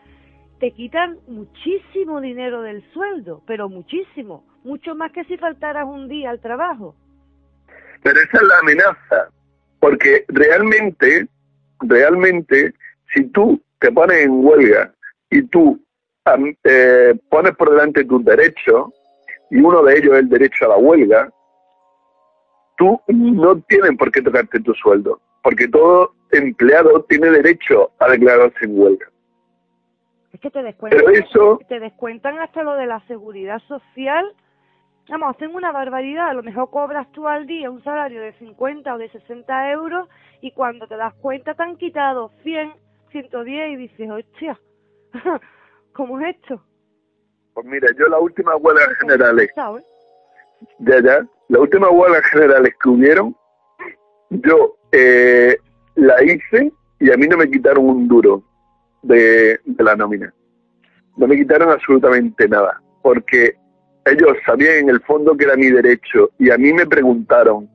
[0.59, 6.29] te quitan muchísimo dinero del sueldo, pero muchísimo, mucho más que si faltaras un día
[6.29, 6.95] al trabajo.
[8.03, 9.29] Pero esa es la amenaza,
[9.79, 11.27] porque realmente,
[11.81, 12.73] realmente,
[13.13, 14.93] si tú te pones en huelga
[15.29, 15.79] y tú
[16.63, 18.89] eh, pones por delante tus derechos,
[19.51, 21.29] y uno de ellos es el derecho a la huelga,
[22.77, 28.65] tú no tienen por qué tocarte tu sueldo, porque todo empleado tiene derecho a declararse
[28.65, 29.07] en huelga.
[30.33, 34.33] Es que te descuentan, Pero eso, te descuentan hasta lo de la seguridad social
[35.09, 36.29] vamos, hacen una barbaridad.
[36.29, 40.07] A lo mejor cobras tú al día un salario de 50 o de 60 euros
[40.41, 42.73] y cuando te das cuenta te han quitado 100,
[43.11, 44.59] 110 y dices, hostia,
[45.99, 46.63] ¿cómo es esto?
[47.53, 49.51] Pues mira, yo las últimas huelgas generales,
[50.79, 53.35] ya, ya, las últimas huelgas generales que hubieron,
[54.29, 55.57] yo eh,
[55.95, 56.71] la hice
[57.01, 58.41] y a mí no me quitaron un duro
[59.01, 60.33] de, de la nómina.
[61.17, 63.55] No me quitaron absolutamente nada, porque
[64.05, 67.69] ellos sabían en el fondo que era mi derecho y a mí me preguntaron,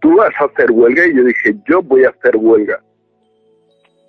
[0.00, 1.06] ¿tú vas a hacer huelga?
[1.06, 2.82] Y yo dije, yo voy a hacer huelga.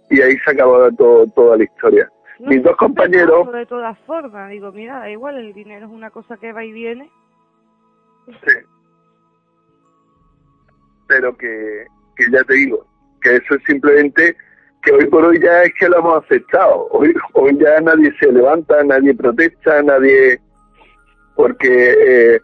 [0.10, 2.12] Y ahí se acabó todo, toda la historia.
[2.40, 3.52] Mis dos compañeros...
[3.52, 6.72] De todas formas, digo, mira, da igual, el dinero es una cosa que va y
[6.72, 7.12] viene.
[8.28, 8.56] Sí.
[11.08, 11.86] Pero que,
[12.16, 12.86] que ya te digo,
[13.22, 14.38] que eso es simplemente
[14.82, 16.88] que hoy por hoy ya es que lo hemos aceptado.
[16.92, 20.40] Hoy, hoy ya nadie se levanta, nadie protesta, nadie...
[21.36, 22.42] Porque eh,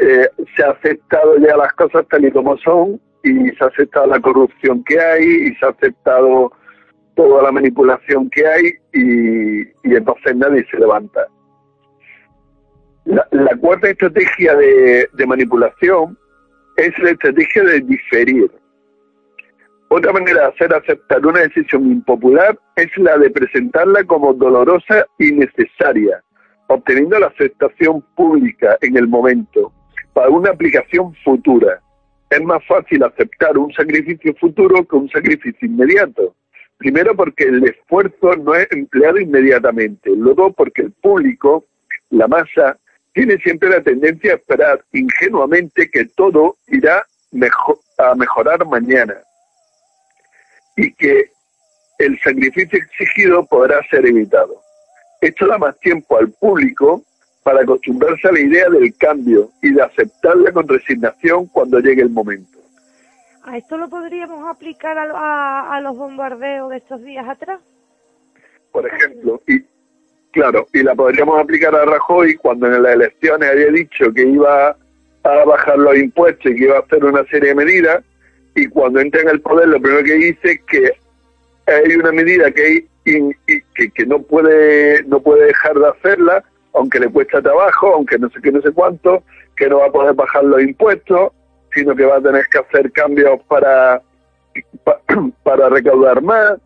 [0.00, 4.06] eh, se ha aceptado ya las cosas tal y como son y se ha aceptado
[4.06, 6.52] la corrupción que hay y se ha aceptado
[7.18, 11.26] toda la manipulación que hay y, entonces nadie se levanta.
[13.06, 16.16] La, la cuarta estrategia de, de manipulación
[16.76, 18.48] es la estrategia de diferir.
[19.88, 25.32] Otra manera de hacer aceptar una decisión impopular es la de presentarla como dolorosa y
[25.32, 26.22] necesaria,
[26.68, 29.72] obteniendo la aceptación pública en el momento
[30.12, 31.80] para una aplicación futura.
[32.30, 36.36] Es más fácil aceptar un sacrificio futuro que un sacrificio inmediato.
[36.78, 40.10] Primero porque el esfuerzo no es empleado inmediatamente.
[40.10, 41.64] Luego porque el público,
[42.10, 42.78] la masa,
[43.12, 47.04] tiene siempre la tendencia a esperar ingenuamente que todo irá
[47.98, 49.16] a mejorar mañana
[50.76, 51.30] y que
[51.98, 54.54] el sacrificio exigido podrá ser evitado.
[55.20, 57.02] Esto da más tiempo al público
[57.42, 62.10] para acostumbrarse a la idea del cambio y de aceptarla con resignación cuando llegue el
[62.10, 62.57] momento.
[63.48, 67.58] ¿A esto lo podríamos aplicar a, a, los bombardeos de estos días atrás?
[68.72, 69.64] Por ejemplo, y
[70.32, 74.76] claro, y la podríamos aplicar a Rajoy cuando en las elecciones había dicho que iba
[75.22, 78.04] a bajar los impuestos y que iba a hacer una serie de medidas,
[78.54, 80.92] y cuando entra en el poder lo primero que dice es que
[81.72, 82.86] hay una medida que, hay,
[83.74, 86.44] que, que no puede no puede dejar de hacerla,
[86.74, 89.22] aunque le cuesta trabajo, aunque no sé qué, no sé cuánto,
[89.56, 91.32] que no va a poder bajar los impuestos,
[91.72, 94.02] sino que va a tener que hacer cambios para,
[95.42, 96.58] para recaudar más,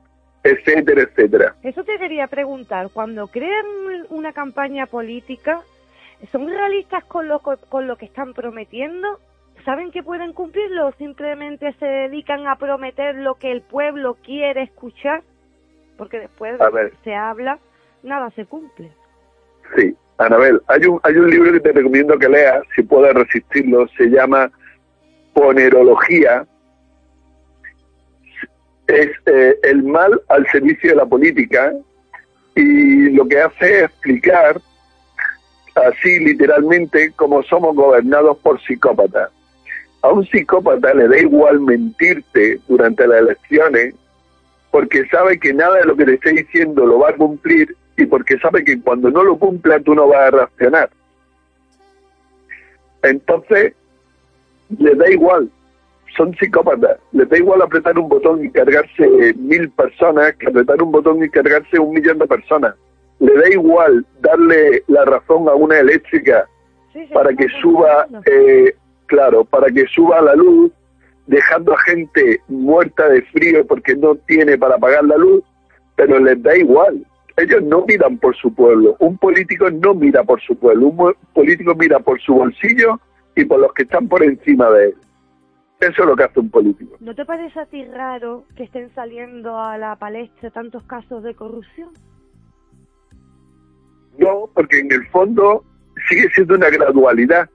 [0.45, 1.55] etcétera, etcétera.
[1.62, 3.66] Eso te quería preguntar, cuando crean
[4.11, 5.61] una campaña política,
[6.31, 9.19] ¿son realistas con lo, con lo que están prometiendo?
[9.65, 14.62] ¿Saben que pueden cumplirlo o simplemente se dedican a prometer lo que el pueblo quiere
[14.62, 15.23] escuchar?
[15.97, 16.59] Porque después
[17.05, 17.59] se habla,
[18.03, 18.91] nada se cumple.
[19.77, 23.87] Sí, Anabel, hay un, hay un libro que te recomiendo que leas, si puedes resistirlo,
[23.97, 24.51] se llama
[25.32, 26.46] ponerología
[28.86, 31.72] es eh, el mal al servicio de la política
[32.54, 34.60] y lo que hace es explicar
[35.74, 39.30] así literalmente cómo somos gobernados por psicópatas.
[40.02, 43.94] A un psicópata le da igual mentirte durante las elecciones
[44.70, 48.06] porque sabe que nada de lo que te esté diciendo lo va a cumplir y
[48.06, 50.90] porque sabe que cuando no lo cumpla tú no vas a reaccionar.
[53.02, 53.74] Entonces,
[54.78, 55.51] le da igual,
[56.16, 60.93] son psicópatas, les da igual apretar un botón y cargarse mil personas que apretar un
[60.93, 62.74] botón y cargarse un millón de personas.
[63.19, 66.47] Le da igual darle la razón a una eléctrica
[67.12, 68.74] para que suba, eh,
[69.07, 70.70] claro, para que suba la luz,
[71.27, 75.43] dejando a gente muerta de frío porque no tiene para pagar la luz,
[75.97, 77.07] pero les da igual.
[77.36, 78.97] Ellos no miran por su pueblo.
[78.99, 80.89] Un político no mira por su pueblo.
[80.89, 83.01] Un político mira por su bolsillo
[83.36, 84.94] y por los que están por encima de él.
[85.80, 86.96] Eso es lo que hace un político.
[87.00, 91.34] ¿No te parece a ti raro que estén saliendo a la palestra tantos casos de
[91.34, 91.90] corrupción?
[94.18, 95.64] No, porque en el fondo
[96.09, 97.50] sigue siendo una gradualidad.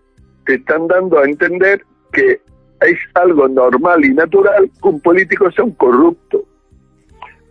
[0.46, 1.82] Te están dando a entender
[2.12, 2.42] que
[2.82, 6.44] es algo normal y natural que un político sea un corrupto.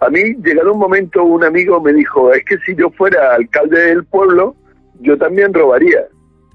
[0.00, 3.80] A mí, llegado un momento, un amigo me dijo, es que si yo fuera alcalde
[3.80, 4.54] del pueblo,
[5.00, 6.06] yo también robaría.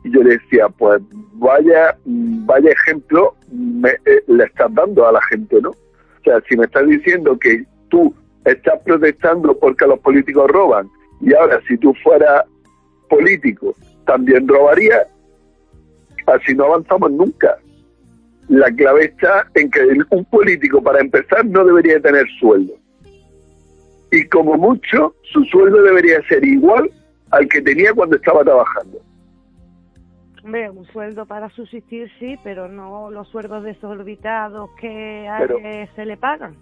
[0.03, 1.01] Y yo le decía, pues
[1.33, 5.69] vaya, vaya ejemplo me, eh, le estás dando a la gente, ¿no?
[5.69, 8.13] O sea, si me estás diciendo que tú
[8.45, 12.45] estás protestando porque los políticos roban y ahora si tú fueras
[13.09, 13.75] político
[14.05, 15.03] también robaría,
[16.27, 17.57] así no avanzamos nunca.
[18.49, 19.79] La clave está en que
[20.09, 22.73] un político para empezar no debería tener sueldo.
[24.11, 26.89] Y como mucho, su sueldo debería ser igual
[27.29, 28.99] al que tenía cuando estaba trabajando.
[30.43, 35.87] Hombre, un sueldo para subsistir sí, pero no los sueldos desorbitados que a Pero- que
[35.95, 36.55] se le pagan.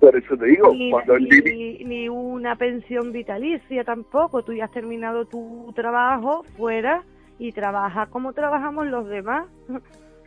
[0.00, 4.44] Por eso te digo, Ni, cuando el ni- ni una pensión vitalicia tampoco.
[4.44, 7.02] Tú ya has terminado tu trabajo fuera
[7.38, 9.46] y trabajas como trabajamos los demás.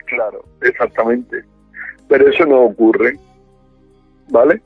[0.06, 1.42] Claro, exactamente.
[2.08, 3.16] Pero eso no ocurre.
[4.30, 4.60] ¿Vale?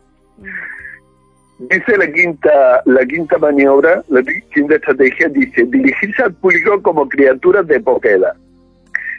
[1.58, 4.22] Dice la quinta, la quinta maniobra, la
[4.52, 8.34] quinta estrategia, dice dirigirse al público como criaturas de poca edad.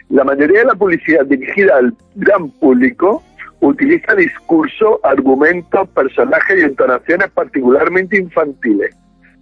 [0.08, 3.24] La mayoría de la publicidad dirigida al gran público
[3.60, 8.94] utiliza discurso, argumentos, personajes y entonaciones particularmente infantiles,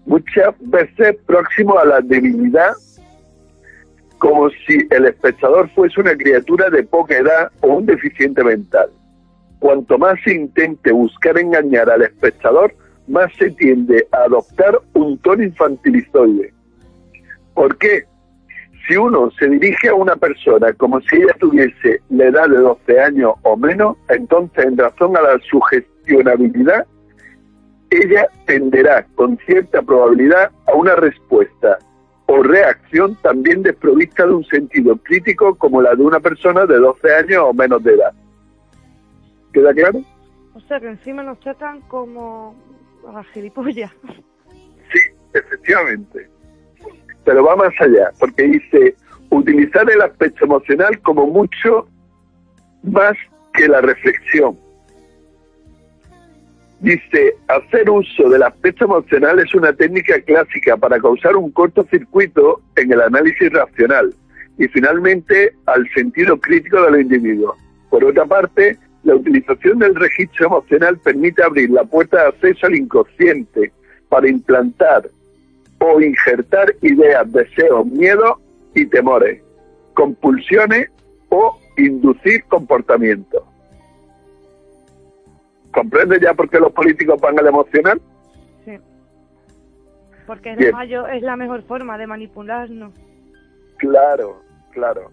[0.06, 2.72] muchas veces próximos a la debilidad,
[4.18, 8.88] como si el espectador fuese una criatura de poca edad o un deficiente mental.
[9.58, 12.74] Cuanto más se intente buscar engañar al espectador,
[13.08, 16.52] más se tiende a adoptar un tono infantilizoide.
[17.54, 18.04] ¿Por qué?
[18.86, 23.00] Si uno se dirige a una persona como si ella tuviese la edad de 12
[23.00, 26.86] años o menos, entonces en razón a la sugestionabilidad,
[27.90, 31.78] ella tenderá con cierta probabilidad a una respuesta
[32.26, 37.14] o reacción también desprovista de un sentido crítico como la de una persona de 12
[37.14, 38.12] años o menos de edad.
[39.52, 40.00] ¿Queda claro?
[40.54, 42.54] O sea que encima nos tratan como
[43.14, 43.92] a gilipollas.
[44.92, 45.00] Sí,
[45.34, 46.28] efectivamente.
[47.24, 48.94] Pero va más allá, porque dice
[49.30, 51.88] utilizar el aspecto emocional como mucho
[52.82, 53.14] más
[53.52, 54.56] que la reflexión.
[56.80, 62.92] Dice, hacer uso del aspecto emocional es una técnica clásica para causar un cortocircuito en
[62.92, 64.14] el análisis racional
[64.58, 67.56] y finalmente al sentido crítico de los individuos.
[67.88, 72.74] Por otra parte, la utilización del registro emocional permite abrir la puerta de acceso al
[72.74, 73.72] inconsciente
[74.08, 75.08] para implantar
[75.78, 78.32] o injertar ideas, deseos, miedos
[78.74, 79.40] y temores,
[79.94, 80.90] compulsiones
[81.28, 83.44] o inducir comportamientos.
[85.72, 88.02] ¿Comprende ya por qué los políticos van al emocional?
[88.64, 88.76] Sí.
[90.26, 92.92] Porque es, la mejor forma de manipularnos.
[93.76, 94.42] Claro,
[94.72, 95.12] claro.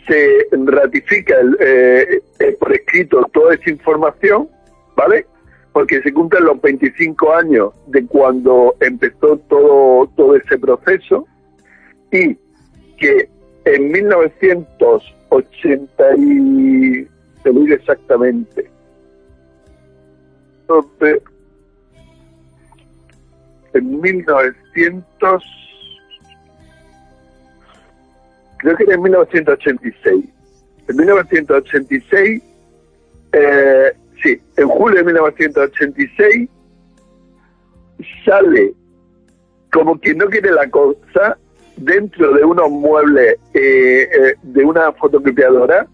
[0.08, 4.50] se ratifica el, eh, eh, por escrito toda esa información,
[4.96, 5.26] ¿vale?
[5.72, 11.26] Porque se cumplen los 25 años de cuando empezó todo, todo ese proceso
[12.12, 12.38] y
[12.98, 13.30] que
[13.66, 17.08] en 1980 y
[17.44, 18.70] te digo exactamente
[20.68, 21.22] donde
[23.74, 25.44] en 1900
[28.58, 30.26] creo que era en 1986
[30.88, 32.44] en 1986
[33.34, 33.92] eh,
[34.22, 36.50] sí, en julio de 1986
[38.26, 38.74] sale
[39.72, 41.40] como quien no quiere la cosa
[41.78, 45.88] dentro de unos muebles eh, eh, de una fotocopiadora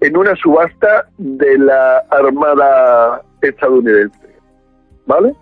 [0.00, 4.18] en una subasta de la Armada estadounidense.
[5.06, 5.34] ¿Vale?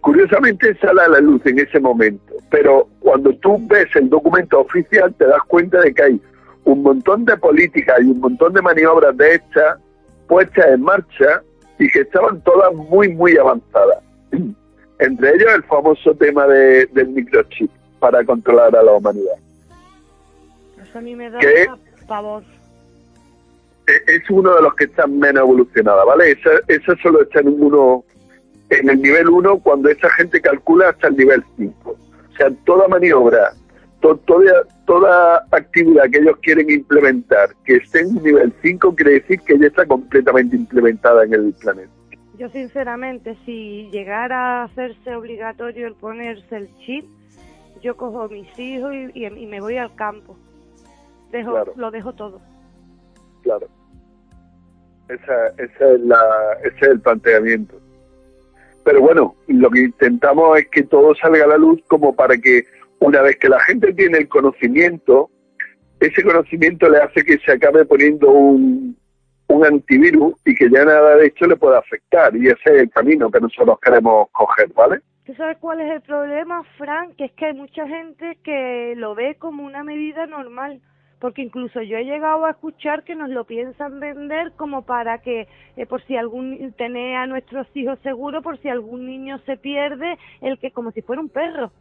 [0.00, 5.14] Curiosamente sale a la luz en ese momento, pero cuando tú ves el documento oficial
[5.14, 6.20] te das cuenta de que hay
[6.64, 9.78] un montón de políticas y un montón de maniobras de hechas
[10.28, 11.42] puestas en marcha
[11.78, 14.02] y que estaban todas muy, muy avanzadas.
[14.98, 19.34] Entre ellos el famoso tema de, del microchip para controlar a la humanidad.
[20.82, 21.38] Eso a mí me da
[22.06, 22.42] pavor.
[23.86, 26.32] E- Es uno de los que están menos evolucionados, ¿vale?
[26.32, 28.04] Esa, esa solo está en uno,
[28.70, 31.90] en el nivel 1 cuando esa gente calcula hasta el nivel 5.
[31.90, 33.52] O sea, toda maniobra,
[34.00, 39.40] to- toda, toda actividad que ellos quieren implementar que esté en nivel 5 quiere decir
[39.40, 41.90] que ya está completamente implementada en el planeta.
[42.38, 47.04] Yo sinceramente, si llegara a hacerse obligatorio el ponerse el chip,
[47.80, 50.36] yo cojo a mis hijos y, y- y me voy al campo.
[51.30, 51.72] Dejo, Claro.
[51.76, 52.40] Lo dejo todo.
[53.42, 53.66] Claro.
[55.08, 56.18] Esa, esa es la,
[56.64, 57.80] ese es el planteamiento.
[58.84, 62.64] Pero bueno, lo que intentamos es que todo salga a la luz como para que
[63.00, 65.30] una vez que la gente tiene el conocimiento,
[66.00, 68.96] ese conocimiento le hace que se acabe poniendo un,
[69.48, 72.34] un antivirus y que ya nada de hecho le pueda afectar.
[72.36, 75.00] Y ese es el camino que nosotros queremos coger, ¿vale?
[75.28, 77.14] ¿Tú sabes cuál es el problema, Frank?
[77.16, 80.80] Que es que hay mucha gente que lo ve como una medida normal,
[81.20, 85.46] porque incluso yo he llegado a escuchar que nos lo piensan vender como para que
[85.76, 90.16] eh, por si algún tener a nuestros hijos seguros por si algún niño se pierde
[90.40, 91.72] el que como si fuera un perro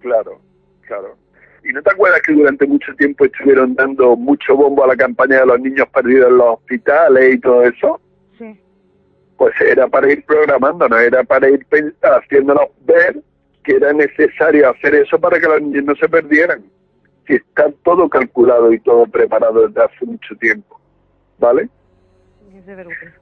[0.00, 0.38] Claro,
[0.82, 1.16] claro.
[1.64, 5.40] ¿Y no te acuerdas que durante mucho tiempo estuvieron dando mucho bombo a la campaña
[5.40, 7.98] de los niños perdidos en los hospitales y todo eso?
[9.42, 11.66] Pues era para ir programando, no era para ir
[12.00, 13.16] haciéndonos ver
[13.64, 16.62] que era necesario hacer eso para que los niños no se perdieran.
[17.26, 20.80] Si está todo calculado y todo preparado desde hace mucho tiempo,
[21.40, 21.68] ¿vale?
[22.56, 23.16] es de vergüenza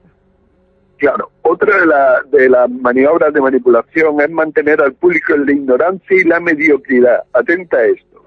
[0.99, 5.53] Claro, otra de, la- de las maniobras de manipulación es mantener al público en la
[5.53, 7.23] ignorancia y la mediocridad.
[7.33, 8.27] Atenta a esto.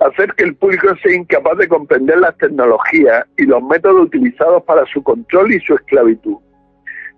[0.00, 4.84] Hacer que el público sea incapaz de comprender las tecnologías y los métodos utilizados para
[4.92, 6.36] su control y su esclavitud.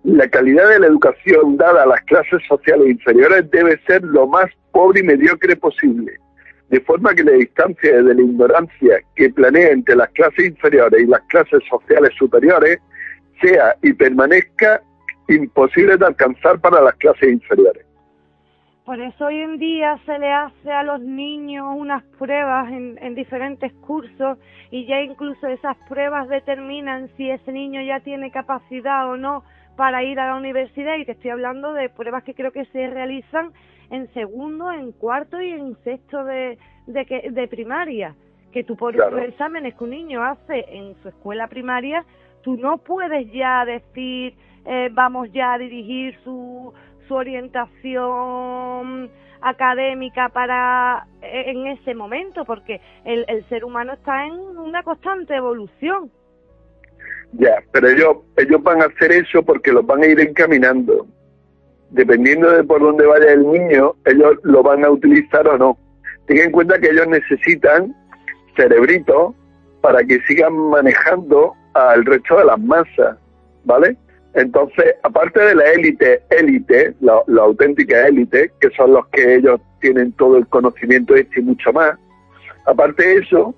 [0.04, 4.46] La calidad de la educación dada a las clases sociales inferiores debe ser lo más
[4.72, 6.12] pobre y mediocre posible,
[6.70, 11.06] de forma que la distancia de la ignorancia que planea entre las clases inferiores y
[11.06, 12.78] las clases sociales superiores
[13.42, 14.80] sea y permanezca
[15.28, 17.84] imposible de alcanzar para las clases inferiores.
[18.84, 23.14] Por eso hoy en día se le hace a los niños unas pruebas en, en
[23.14, 24.38] diferentes cursos
[24.70, 29.44] y ya incluso esas pruebas determinan si ese niño ya tiene capacidad o no
[29.80, 32.86] para ir a la universidad y te estoy hablando de pruebas que creo que se
[32.90, 33.50] realizan
[33.88, 38.14] en segundo, en cuarto y en sexto de, de, que- de primaria.
[38.52, 39.16] Que tú por Claro.
[39.16, 42.04] los exámenes que un niño hace en su escuela primaria,
[42.42, 44.34] tú no puedes ya decir
[44.66, 46.74] eh, vamos ya a dirigir su,
[47.08, 54.34] su orientación académica para eh, en ese momento porque el, el ser humano está en
[54.58, 56.10] una constante evolución
[57.32, 61.06] Ya, pero ellos, ellos van a hacer eso porque los van a ir encaminando.
[61.90, 65.78] Dependiendo de por dónde vaya el niño, ellos lo van a utilizar o no.
[66.26, 67.94] Ten en cuenta que ellos necesitan
[68.56, 69.34] cerebritos
[69.80, 73.16] para que sigan manejando al resto de las masas,
[73.64, 73.96] ¿vale?
[74.34, 79.60] Entonces, aparte de la élite, élite, la, la auténtica élite, que son los que ellos
[79.80, 81.98] tienen todo el conocimiento este y mucho más,
[82.66, 83.54] aparte de eso,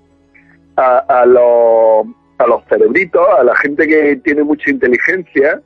[0.75, 2.07] a, a los,
[2.37, 5.61] a los cerebritos, a la gente que tiene mucha inteligencia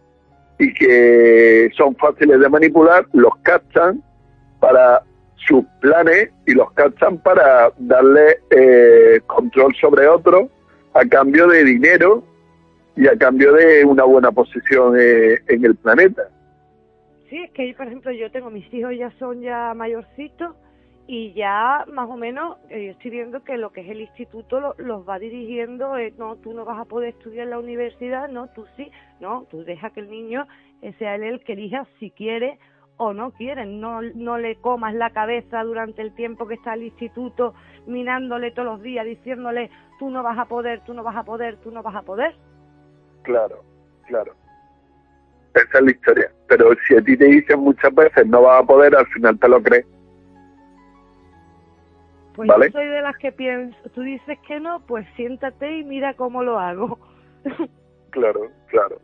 [0.59, 4.01] y que son fáciles de manipular, los captan
[4.59, 5.03] para
[5.35, 10.49] sus planes y los captan para darle eh, control sobre otros
[10.93, 12.23] a cambio de dinero
[12.95, 16.23] y a cambio de una buena posición eh, en el planeta.
[17.29, 20.55] Sí, es que, por ejemplo, yo tengo mis hijos ya son ya mayorcitos
[21.07, 24.75] y ya más o menos eh, estoy viendo que lo que es el instituto lo-
[24.77, 28.47] los va dirigiendo, eh, no, tú no vas a poder estudiar en la universidad, no,
[28.49, 30.45] tú sí, no, tú deja que el niño
[30.81, 32.59] eh, sea él el que elija si quiere
[32.97, 36.83] o no quiere, no, no le comas la cabeza durante el tiempo que está el
[36.83, 37.53] instituto
[37.85, 39.69] minándole todos los días, diciéndole
[39.99, 42.35] tú no vas a poder, tú no vas a poder, tú no vas a poder.
[43.23, 43.63] Claro,
[44.07, 44.33] claro.
[45.53, 46.31] Esa es la historia.
[46.47, 49.47] Pero si a ti te dicen muchas veces no vas a poder, al final te
[49.47, 49.85] lo crees.
[52.37, 52.67] Pues ¿Vale?
[52.67, 56.43] yo soy de las que pienso, tú dices que no, pues siéntate y mira cómo
[56.43, 56.97] lo hago.
[58.11, 58.97] Claro, claro.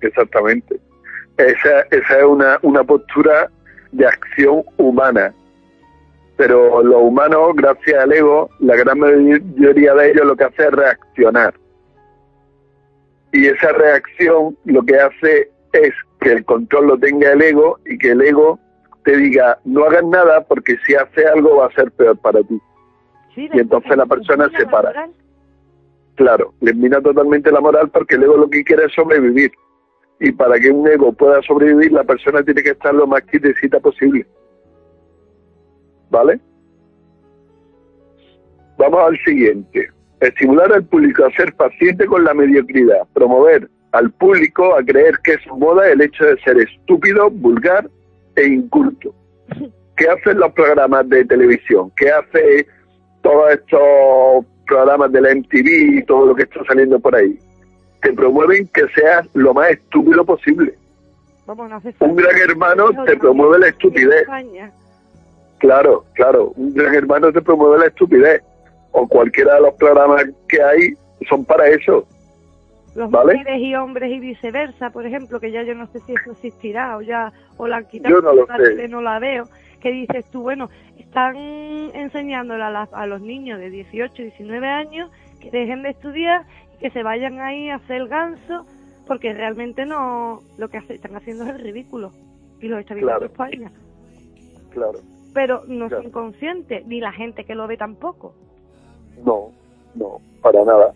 [0.00, 0.80] Exactamente.
[1.36, 3.50] Esa, esa es una, una postura
[3.92, 5.34] de acción humana.
[6.36, 10.70] Pero los humanos, gracias al ego, la gran mayoría de ellos lo que hace es
[10.70, 11.54] reaccionar.
[13.32, 17.98] Y esa reacción lo que hace es que el control lo tenga el ego y
[17.98, 18.58] que el ego
[19.04, 22.58] te diga no hagas nada porque si hace algo va a ser peor para ti.
[23.36, 25.10] Sí, Y entonces la persona se para.
[26.14, 29.52] Claro, le mina totalmente la moral porque el ego lo que quiere es sobrevivir.
[30.18, 33.78] Y para que un ego pueda sobrevivir, la persona tiene que estar lo más quietecita
[33.78, 34.26] posible.
[36.08, 36.40] ¿Vale?
[38.78, 39.90] Vamos al siguiente.
[40.20, 43.06] Estimular al público a ser paciente con la mediocridad.
[43.12, 47.90] Promover al público a creer que es moda el hecho de ser estúpido, vulgar
[48.36, 49.14] e inculto.
[49.96, 51.92] ¿Qué hacen los programas de televisión?
[51.96, 52.66] ¿Qué hace
[53.26, 57.36] todos estos programas de la MTV y todo lo que está saliendo por ahí?
[58.02, 60.74] Te promueven que seas lo más estúpido posible.
[61.44, 64.26] Vamos, no hace Un gran hermano te promueve la estupidez.
[65.58, 66.52] Claro, claro.
[66.56, 68.42] Un gran hermano te promueve la estupidez.
[68.92, 70.94] O cualquiera de los programas que hay
[71.28, 72.06] son para eso.
[72.94, 73.34] Los ¿Vale?
[73.34, 76.96] mujeres y hombres y viceversa, por ejemplo, que ya yo no sé si eso existirá
[76.96, 78.14] o ya o la han quitado.
[78.14, 78.62] Yo no lo la sé.
[78.62, 79.44] tele no la veo.
[79.86, 80.68] Que dices tú, bueno,
[80.98, 86.42] están enseñándole a, las- a los niños de 18, 19 años que dejen de estudiar
[86.74, 88.66] y que se vayan ahí a hacer el ganso,
[89.06, 92.10] porque realmente no, lo que hace- están haciendo es el ridículo.
[92.60, 93.26] Y lo está viendo Claro.
[93.26, 93.70] España.
[94.70, 94.98] Claro.
[95.32, 96.02] Pero no Claro.
[96.02, 98.34] son conscientes, ni la gente que lo ve tampoco.
[99.24, 99.52] No,
[99.94, 100.94] no, para nada.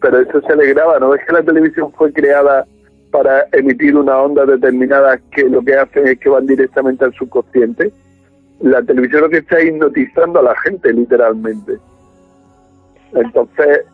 [0.00, 2.66] Pero eso se le graba, ¿no es que la televisión fue creada
[3.12, 7.92] para emitir una onda determinada que lo que hacen es que van directamente al subconsciente?
[8.62, 11.78] La televisión lo que está hipnotizando a la gente, literalmente.
[13.12, 13.84] Entonces,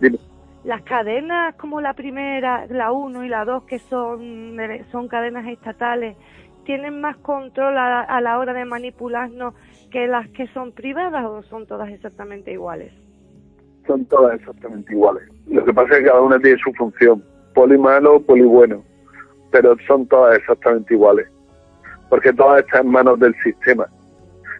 [0.00, 0.18] dime.
[0.64, 4.56] Las cadenas como la primera, la 1 y la 2, que son,
[4.90, 6.16] son cadenas estatales,
[6.64, 9.54] ¿tienen más control a, a la hora de manipularnos
[9.90, 12.92] que las que son privadas o son todas exactamente iguales?
[13.86, 15.28] Son todas exactamente iguales.
[15.46, 17.22] Lo que pasa es que cada una tiene su función,
[17.54, 18.82] poli malo, poli bueno,
[19.50, 21.28] pero son todas exactamente iguales,
[22.08, 23.86] porque todas están en manos del sistema.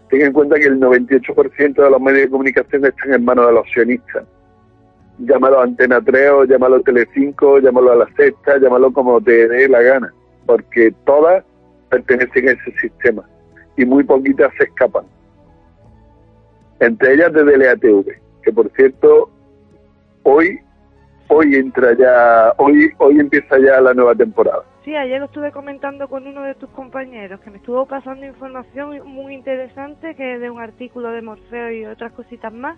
[0.09, 3.53] Ten en cuenta que el 98% de los medios de comunicación están en manos de
[3.53, 4.25] los sionistas.
[5.19, 9.81] Llámalo Antena 3 o llámalo Telecinco, llámalo a la Sexta, llámalo como te dé la
[9.81, 10.13] gana,
[10.45, 11.45] porque todas
[11.89, 13.25] pertenecen a ese sistema
[13.77, 15.05] y muy poquitas se escapan.
[16.81, 18.07] Entre ellas de DLATV,
[18.43, 19.31] que por cierto,
[20.25, 20.61] hoy
[21.29, 24.65] hoy entra ya, hoy hoy empieza ya la nueva temporada.
[24.85, 29.01] Sí, ayer lo estuve comentando con uno de tus compañeros que me estuvo pasando información
[29.07, 32.77] muy interesante que es de un artículo de Morfeo y otras cositas más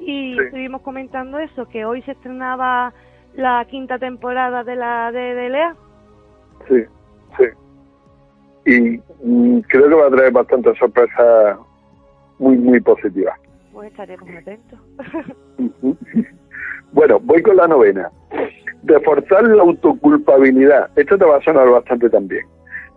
[0.00, 2.94] y estuvimos comentando eso, que hoy se estrenaba
[3.34, 5.76] la quinta temporada de la de DLA.
[6.68, 6.84] Sí,
[7.36, 7.44] sí.
[8.64, 11.58] Y mm, creo que va a traer bastantes sorpresas
[12.38, 13.38] muy, muy positivas.
[13.72, 14.78] Pues estaremos atentos.
[16.92, 18.10] bueno, voy con la novena.
[18.84, 20.90] Reforzar la autoculpabilidad.
[20.96, 22.44] Esto te va a sonar bastante también.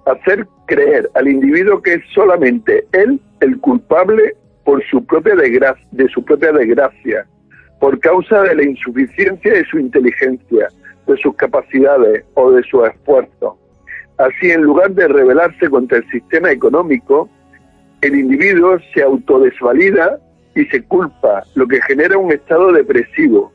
[0.05, 6.07] Hacer creer al individuo que es solamente él el culpable por su propia desgracia, de
[6.09, 7.25] su propia desgracia,
[7.79, 10.67] por causa de la insuficiencia de su inteligencia,
[11.07, 13.57] de sus capacidades o de su esfuerzo.
[14.17, 17.29] Así, en lugar de rebelarse contra el sistema económico,
[18.01, 20.19] el individuo se autodesvalida
[20.55, 23.51] y se culpa, lo que genera un estado depresivo,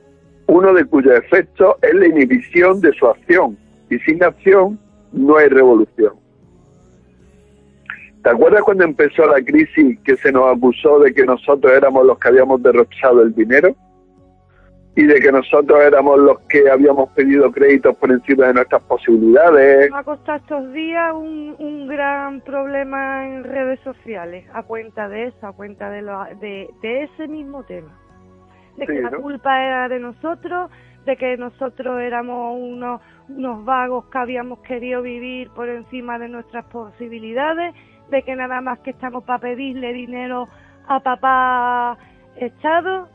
[0.51, 3.56] uno de cuyos efectos es la inhibición de su acción,
[3.89, 4.81] y sin acción
[5.12, 6.14] no hay revolución.
[8.24, 12.18] ¿Te acuerdas cuando empezó la crisis que se nos acusó de que nosotros éramos los
[12.18, 13.77] que habíamos derrochado el dinero?
[14.97, 19.89] Y de que nosotros éramos los que habíamos pedido créditos por encima de nuestras posibilidades.
[19.89, 25.47] Me ha costado estos días un, gran problema en redes sociales a cuenta de eso,
[25.47, 27.97] a cuenta de, lo, de ese mismo tema.
[28.76, 29.20] De que la ¿no?
[29.20, 30.70] culpa era de nosotros,
[31.05, 36.64] de que nosotros éramos unos, unos vagos que habíamos querido vivir por encima de nuestras
[36.66, 37.74] posibilidades,
[38.10, 40.48] de que nada más que estamos para pedirle dinero
[40.86, 41.98] a papá
[42.36, 43.09] Estado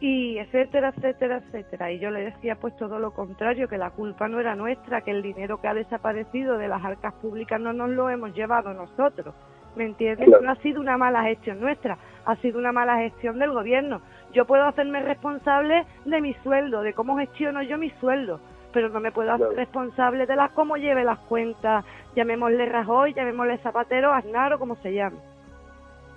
[0.00, 1.90] y etcétera, etcétera, etcétera.
[1.92, 5.10] Y yo le decía pues todo lo contrario, que la culpa no era nuestra, que
[5.10, 9.34] el dinero que ha desaparecido de las arcas públicas no nos lo hemos llevado nosotros.
[9.74, 10.26] ¿Me entiendes?
[10.26, 10.42] Claro.
[10.42, 14.00] No ha sido una mala gestión nuestra, ha sido una mala gestión del gobierno.
[14.36, 18.38] Yo puedo hacerme responsable de mi sueldo, de cómo gestiono yo mi sueldo,
[18.70, 19.56] pero no me puedo hacer Claro.
[19.56, 24.92] responsable de las cómo lleve las cuentas, llamémosle Rajoy, llamémosle Zapatero, Aznar o como se
[24.92, 25.16] llame.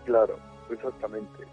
[0.04, 0.36] Claro,
[0.70, 1.46] exactamente.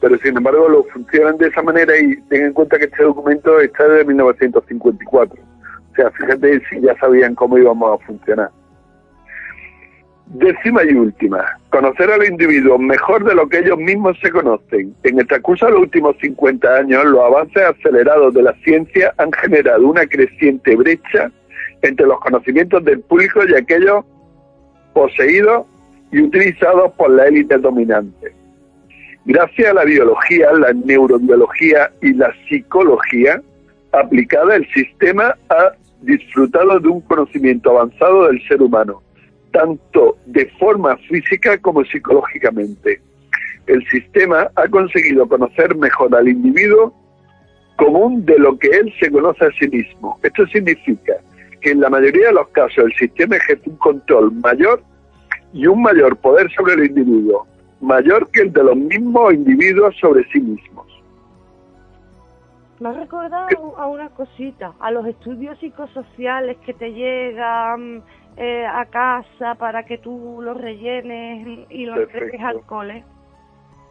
[0.00, 3.60] Pero sin embargo lo funcionan de esa manera y ten en cuenta que este documento
[3.60, 5.38] está de 1954.
[5.38, 8.50] O sea, fíjate si ya sabían cómo íbamos a funcionar.
[10.32, 14.94] Décima y última, conocer al individuo mejor de lo que ellos mismos se conocen.
[15.02, 19.32] En el transcurso de los últimos 50 años, los avances acelerados de la ciencia han
[19.32, 21.32] generado una creciente brecha
[21.82, 24.04] entre los conocimientos del público y aquellos
[24.92, 25.66] poseídos
[26.12, 28.32] y utilizados por la élite dominante.
[29.24, 33.42] Gracias a la biología, la neurobiología y la psicología
[33.90, 39.02] aplicada, el sistema ha disfrutado de un conocimiento avanzado del ser humano,
[39.52, 43.00] tanto de forma física como psicológicamente.
[43.66, 46.94] El sistema ha conseguido conocer mejor al individuo
[47.76, 50.18] común de lo que él se conoce a sí mismo.
[50.22, 51.14] Esto significa
[51.60, 54.82] que en la mayoría de los casos el sistema ejerce un control mayor
[55.52, 57.46] y un mayor poder sobre el individuo,
[57.80, 60.86] mayor que el de los mismos individuos sobre sí mismos.
[62.80, 68.02] Me ha recordado a una cosita, a los estudios psicosociales que te llegan
[68.42, 73.04] eh, a casa para que tú los rellenes y los entregues al cole.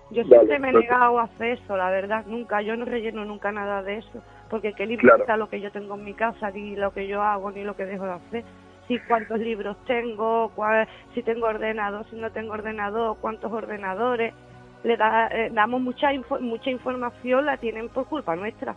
[0.10, 3.52] Yo siempre me he negado a hacer eso, la verdad, nunca, yo no relleno nunca
[3.52, 5.20] nada de eso, porque qué libro Claro.
[5.22, 7.76] está lo que yo tengo en mi casa, ni lo que yo hago, ni lo
[7.76, 8.44] que dejo de hacer.
[8.88, 14.34] Si cuántos libros tengo, cuál- si tengo ordenador, si no tengo ordenador, cuántos ordenadores.
[14.84, 18.76] Le da- eh, damos mucha info- mucha información, la tienen por culpa nuestra.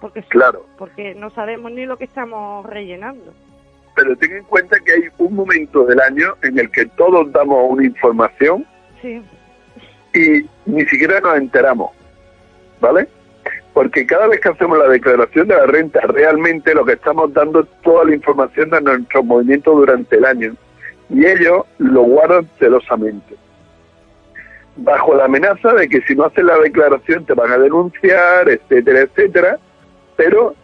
[0.00, 0.66] Porque, Claro.
[0.78, 3.32] porque no sabemos ni lo que estamos rellenando.
[3.94, 7.70] Pero ten en cuenta que hay un momento del año en el que todos damos
[7.70, 8.66] una información
[9.00, 9.22] Sí,
[10.14, 11.90] y ni siquiera nos enteramos,
[12.80, 13.08] ¿vale?
[13.74, 17.60] Porque cada vez que hacemos la declaración de la renta, realmente lo que estamos dando
[17.60, 20.54] es toda la información de nuestros movimientos durante el año.
[21.10, 23.34] Y ellos lo guardan celosamente.
[24.76, 29.00] Bajo la amenaza de que si no haces la declaración te van a denunciar, etcétera,
[29.00, 29.58] etcétera.
[30.16, 30.54] Pero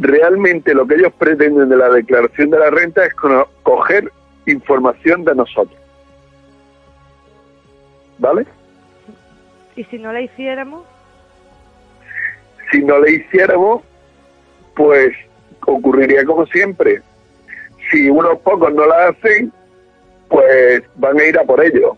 [0.00, 3.14] realmente lo que ellos pretenden de la declaración de la renta es
[3.62, 4.10] coger
[4.46, 5.78] información de nosotros.
[8.18, 8.46] ¿Vale?
[9.76, 10.84] ¿Y si no la hiciéramos?
[12.72, 13.82] Si no la hiciéramos,
[14.74, 15.12] pues
[15.66, 17.02] ocurriría como siempre.
[17.90, 19.52] Si unos pocos no la hacen,
[20.28, 21.96] pues van a ir a por ello.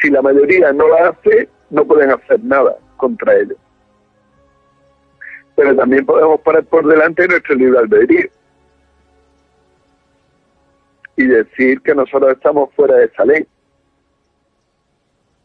[0.00, 3.56] Si la mayoría no la hace, no pueden hacer nada contra ellos
[5.56, 8.28] pero también podemos poner por delante nuestro libre albedrío
[11.16, 13.46] y decir que nosotros estamos fuera de esa ley,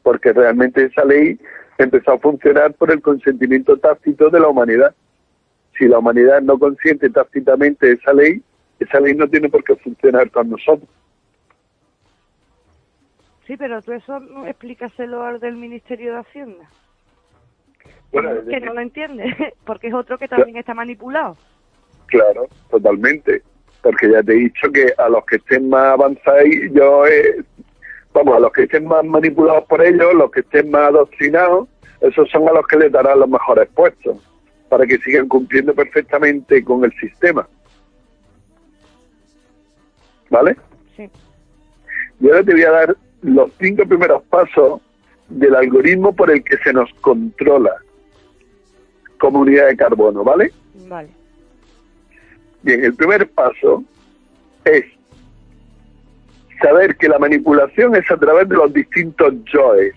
[0.04, 1.40] porque realmente esa ley
[1.78, 4.94] empezó a funcionar por el consentimiento tácito de la humanidad.
[5.78, 8.44] Si la humanidad no consiente tácitamente esa ley,
[8.80, 10.90] esa ley no tiene por qué funcionar con nosotros.
[13.48, 16.70] Sí, pero tú eso explícaselo al del Ministerio de Hacienda
[18.12, 21.38] que no lo entiende, porque es otro que también está manipulado.
[22.08, 23.42] Claro, totalmente.
[23.82, 27.44] Porque ya te he dicho que a los que estén más avanzados, yo, eh,
[28.14, 31.68] vamos, a los que estén más manipulados por ellos, los que estén más adoctrinados,
[32.02, 34.18] esos son a los que les darán los mejores puestos,
[34.70, 37.48] para que sigan cumpliendo perfectamente con el sistema.
[40.30, 40.56] ¿Vale?
[40.96, 41.10] Sí.
[42.20, 44.82] Y ahora te voy a dar los cinco primeros pasos
[45.28, 47.76] del algoritmo por el que se nos controla
[49.22, 50.52] como unidad de carbono, ¿vale?
[50.90, 51.10] Vale.
[52.64, 53.84] Bien, el primer paso
[54.66, 54.84] es
[56.60, 59.94] saber que la manipulación es a través de los distintos yoes.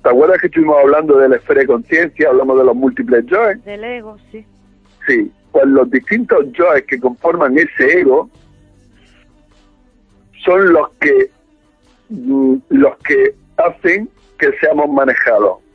[0.00, 3.64] ¿Te acuerdas que estuvimos hablando de la esfera de conciencia, hablamos de los múltiples yoes?
[3.64, 4.46] Del ego, sí.
[5.08, 8.30] Sí, pues los distintos yoes que conforman ese ego
[10.44, 11.30] son los que
[12.10, 14.08] mm, los que hacen
[14.38, 15.65] que seamos manejados.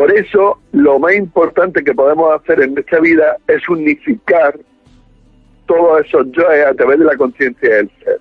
[0.00, 4.58] Por eso, lo más importante que podemos hacer en nuestra vida es unificar
[5.66, 8.18] todos esos yoes a través de la conciencia del ser.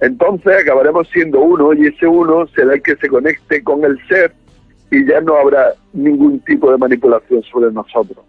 [0.00, 4.32] Entonces acabaremos siendo uno y ese uno será el que se conecte con el ser
[4.92, 8.24] y ya no habrá ningún tipo de manipulación sobre nosotros.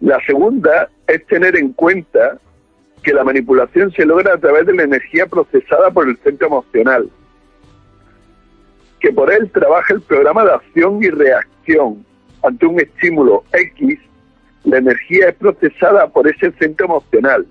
[0.00, 2.38] La segunda es tener en cuenta
[3.02, 7.08] que la manipulación se logra a través de la energía procesada por el centro emocional
[9.00, 12.04] que por él trabaja el programa de acción y reacción.
[12.42, 13.98] Ante un estímulo X,
[14.64, 17.46] la energía es procesada por ese centro emocional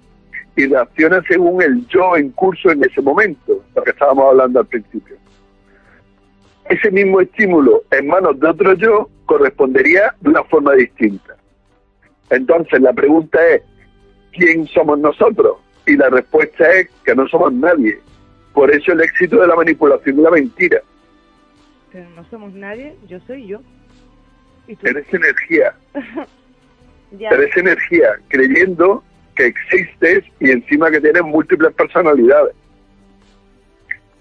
[0.55, 4.65] y reacciona según el yo en curso en ese momento, lo que estábamos hablando al
[4.65, 5.15] principio.
[6.69, 11.35] Ese mismo estímulo en manos de otro yo correspondería de una forma distinta.
[12.29, 13.61] Entonces la pregunta es,
[14.31, 15.57] ¿quién somos nosotros?
[15.85, 17.99] Y la respuesta es que no somos nadie.
[18.53, 20.81] Por eso el éxito de la manipulación y la mentira
[22.15, 23.61] no somos nadie, yo soy yo.
[24.67, 25.73] Eres energía.
[27.11, 29.03] Eres energía, creyendo
[29.35, 32.53] que existes y encima que tienes múltiples personalidades.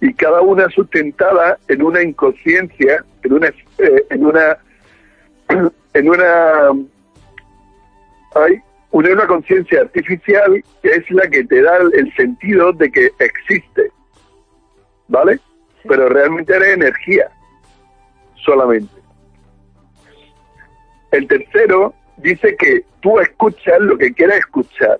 [0.01, 4.59] Y cada una sustentada en una inconsciencia, en una, eh, en una,
[5.95, 6.69] en una,
[8.35, 8.61] hay
[8.93, 13.91] una, una conciencia artificial que es la que te da el sentido de que existe,
[15.09, 15.41] ¿vale?
[15.89, 17.31] Pero realmente eres energía
[18.47, 18.95] solamente.
[21.11, 24.99] El tercero dice que tú escuchas lo que quieres escuchar,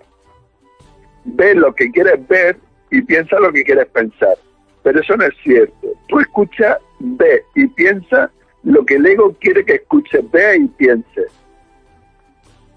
[1.25, 2.57] ves lo que quieres ver
[2.91, 4.37] y piensas lo que quieres pensar.
[4.83, 5.87] Pero eso no es cierto.
[6.07, 8.29] Tú escuchas, ves y piensas
[8.63, 11.25] lo que el ego quiere que escuches, vea y piense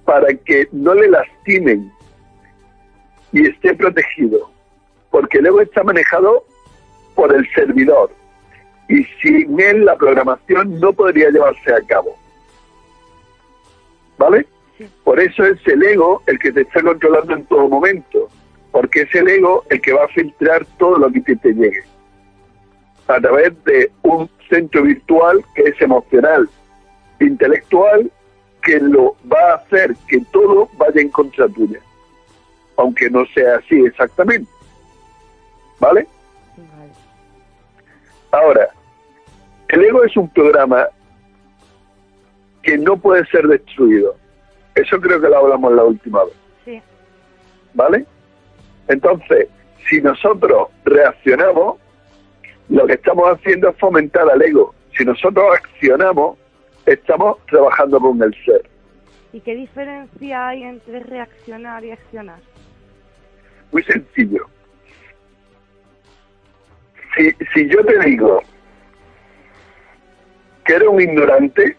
[0.05, 1.93] para que no le lastimen
[3.33, 4.51] y esté protegido.
[5.11, 6.45] Porque el ego está manejado
[7.15, 8.11] por el servidor,
[8.91, 12.19] y sin él la programación no podría llevarse a cabo.
[14.19, 14.47] ¿Vale?
[15.05, 18.29] Por eso es el ego el que te está controlando en todo momento,
[18.73, 21.85] porque es el ego el que va a filtrar todo lo que te, llegue
[23.07, 26.49] a través de un centro virtual que es emocional,
[27.21, 28.11] intelectual,
[28.63, 31.79] que lo va a hacer que todo vaya en contra tuya,
[32.77, 34.51] aunque no sea así exactamente.
[35.79, 36.07] ¿Vale?
[36.57, 36.93] vale.
[38.33, 38.71] Ahora,
[39.71, 40.89] el ego es un programa
[42.63, 44.17] que no puede ser destruido.
[44.75, 46.35] Eso creo que lo hablamos la última vez.
[46.65, 46.83] Sí.
[47.75, 48.05] ¿Vale?
[48.89, 49.49] Entonces,
[49.89, 51.79] si nosotros reaccionamos,
[52.69, 56.39] lo que estamos haciendo es fomentar al ego Si nosotros accionamos,
[56.87, 58.63] estamos trabajando con el ser.
[59.33, 62.41] ¿Y qué diferencia hay entre reaccionar y accionar?
[63.71, 64.47] Muy sencillo.
[67.17, 68.43] Si, si yo te digo
[70.71, 71.77] que eres un ignorante,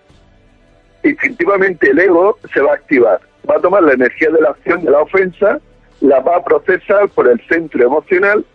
[1.02, 3.22] instintivamente el ego se va a activar.
[3.50, 5.62] Va a tomar la energía de la acción de la ofensa,
[6.02, 8.46] la va a procesar por el centro emocional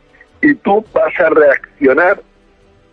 [0.42, 2.20] y tú vas a reaccionar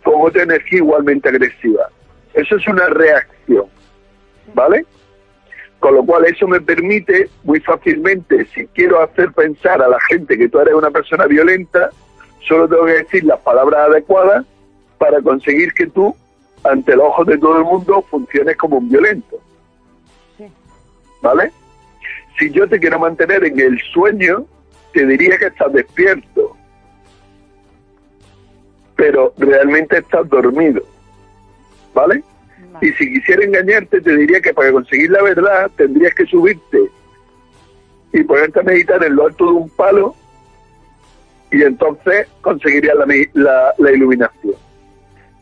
[0.02, 1.90] con otra energía igualmente agresiva.
[2.32, 3.66] Eso es una reacción,
[4.54, 4.86] ¿vale?
[5.80, 10.38] Con lo cual eso me permite muy fácilmente, si quiero hacer pensar a la gente
[10.38, 11.90] que tú eres una persona violenta,
[12.48, 14.46] solo tengo que decir las palabras adecuadas
[14.96, 16.16] para conseguir que tú,
[16.64, 19.38] ante los ojos de todo el mundo, funciones como un violento.
[21.22, 21.52] ¿Vale?
[22.38, 24.46] Si yo te quiero mantener en el sueño,
[24.92, 26.56] te diría que estás despierto,
[28.96, 30.82] pero realmente estás dormido.
[31.94, 32.22] ¿Vale?
[32.80, 36.90] Y si quisiera engañarte, te diría que para conseguir la verdad tendrías que subirte
[38.12, 40.14] y ponerte a meditar en lo alto de un palo
[41.50, 44.63] y entonces conseguirías la, la, la iluminación.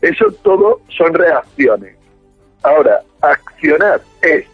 [0.03, 1.95] Eso todo son reacciones.
[2.61, 4.45] Ahora, accionar es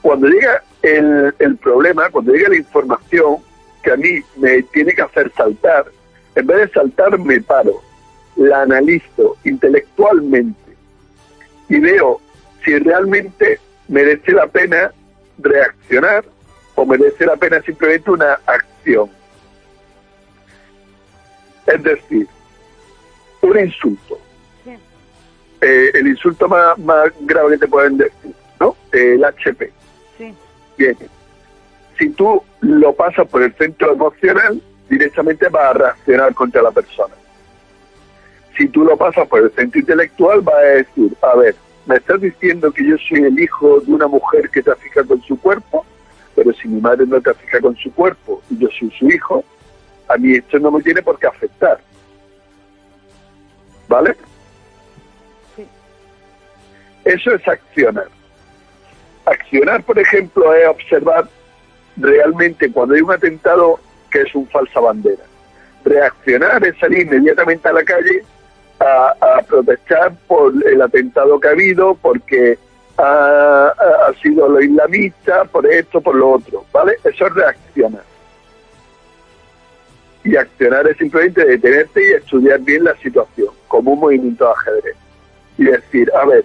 [0.00, 3.38] cuando llega el, el, problema, cuando llega la información
[3.82, 5.86] que a mí me tiene que hacer saltar,
[6.36, 7.82] en vez de saltar me paro,
[8.36, 10.76] la analizo intelectualmente
[11.68, 12.20] y veo
[12.64, 13.58] si realmente
[13.88, 14.92] merece la pena
[15.38, 16.24] reaccionar
[16.76, 19.10] o merece la pena simplemente una acción.
[21.66, 22.28] Es decir,
[23.40, 24.21] un insulto.
[25.62, 28.76] Eh, el insulto más, más grave que te pueden decir, ¿no?
[28.92, 29.72] El HP.
[30.18, 30.34] Sí.
[30.76, 30.96] Bien.
[31.98, 37.14] Si tú lo pasas por el centro emocional, directamente vas a reaccionar contra la persona
[38.56, 41.54] si tú lo pasas por el centro intelectual, va a decir, a ver,
[41.86, 45.38] me estás diciendo que yo soy el hijo de una mujer que trafica con su
[45.40, 45.84] cuerpo,
[46.34, 49.44] pero si mi madre no trafica con su cuerpo y yo soy su hijo,
[50.08, 51.80] a mí esto no me tiene por qué afectar.
[53.88, 54.16] ¿Vale?
[57.04, 58.08] Eso es accionar.
[59.24, 61.28] Accionar, por ejemplo, es observar
[61.96, 63.78] realmente cuando hay un atentado
[64.10, 65.22] que es un falsa bandera.
[65.84, 68.22] Reaccionar es salir inmediatamente a la calle
[68.80, 72.58] a, protestar por el atentado que ha habido, porque
[72.98, 73.72] ha,
[74.08, 76.96] ha, sido lo islamista, por esto, por lo otro, ¿vale?
[77.04, 78.02] Eso es reaccionar.
[80.24, 84.96] Y accionar es simplemente detenerte y estudiar bien la situación, como un movimiento de ajedrez.
[85.58, 86.44] Y decir, a ver,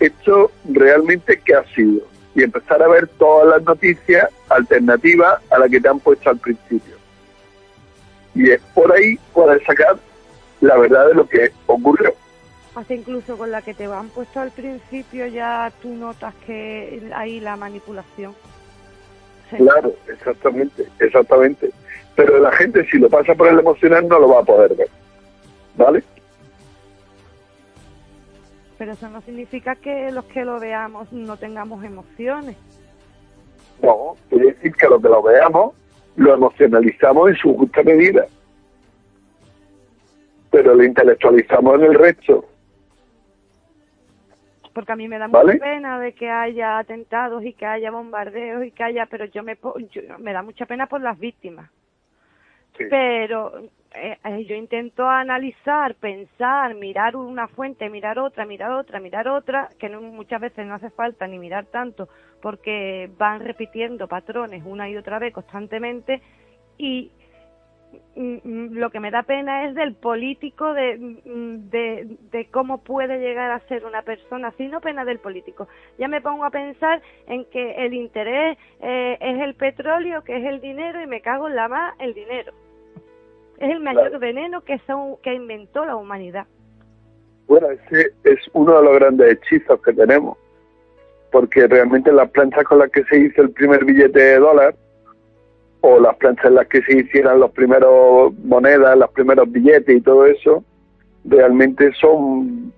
[0.00, 2.02] esto realmente qué ha sido.
[2.34, 6.38] Y empezar a ver todas las noticias alternativas a las que te han puesto al
[6.38, 6.94] principio.
[8.34, 9.96] Y es por ahí poder sacar
[10.60, 12.12] la verdad de lo que ocurrió.
[12.74, 17.40] Hasta incluso con la que te han puesto al principio ya tú notas que hay
[17.40, 18.34] la manipulación.
[19.56, 21.70] Claro, exactamente, exactamente.
[22.14, 24.88] Pero la gente si lo pasa por el emocional no lo va a poder ver.
[25.76, 26.02] ¿Vale?
[28.78, 32.56] Pero eso no significa que los que lo veamos no tengamos emociones.
[33.82, 35.74] No, quiere decir que los que lo veamos
[36.16, 38.26] lo emocionalizamos en su justa medida
[40.56, 42.48] pero lo intelectualizamos en el resto.
[44.72, 48.64] Porque a mí me da mucha pena de que haya atentados y que haya bombardeos
[48.64, 49.58] y que haya, pero yo me,
[50.18, 51.70] me da mucha pena por las víctimas.
[52.90, 53.58] Pero
[53.94, 59.68] eh, eh, yo intento analizar, pensar, mirar una fuente, mirar otra, mirar otra, mirar otra,
[59.78, 62.08] que no, muchas veces no hace falta ni mirar tanto
[62.42, 66.20] porque van repitiendo patrones una y otra vez constantemente
[66.78, 67.10] y
[68.14, 73.18] Mm, mm, lo que me da pena es del político, de, mm, de, cómo puede
[73.18, 75.68] llegar a ser una persona, sino pena del político.
[75.98, 80.44] Ya me pongo a pensar en que el interés eh, es el petróleo, que es
[80.44, 82.52] el dinero, y me cago en la más el dinero.
[83.58, 86.46] Es el mayor veneno que, son, que inventó la humanidad.
[87.46, 90.36] Bueno, ese es uno de los grandes hechizos que tenemos,
[91.30, 94.74] porque realmente las planchas con las que se hizo el primer billete de dólar
[95.80, 100.00] o las planchas en las que se hicieran los primeros monedas, los primeros billetes y
[100.00, 100.64] todo eso,
[101.24, 102.72] realmente son,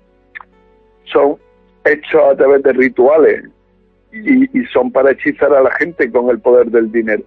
[1.04, 1.38] son
[1.84, 3.44] hechos a través de rituales
[4.12, 7.22] y, y son para hechizar a la gente con el poder del dinero.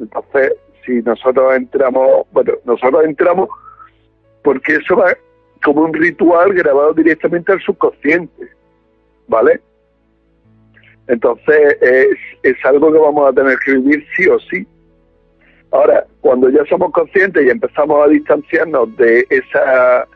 [0.00, 0.52] Entonces,
[0.84, 3.48] si nosotros entramos, bueno, nosotros entramos
[4.42, 5.16] porque eso va
[5.62, 8.48] como un ritual grabado directamente al subconsciente,
[9.26, 9.60] ¿vale?
[11.06, 14.66] Entonces es, es algo que vamos a tener que vivir sí o sí.
[15.70, 20.06] Ahora, cuando ya somos conscientes y empezamos a distanciarnos de esa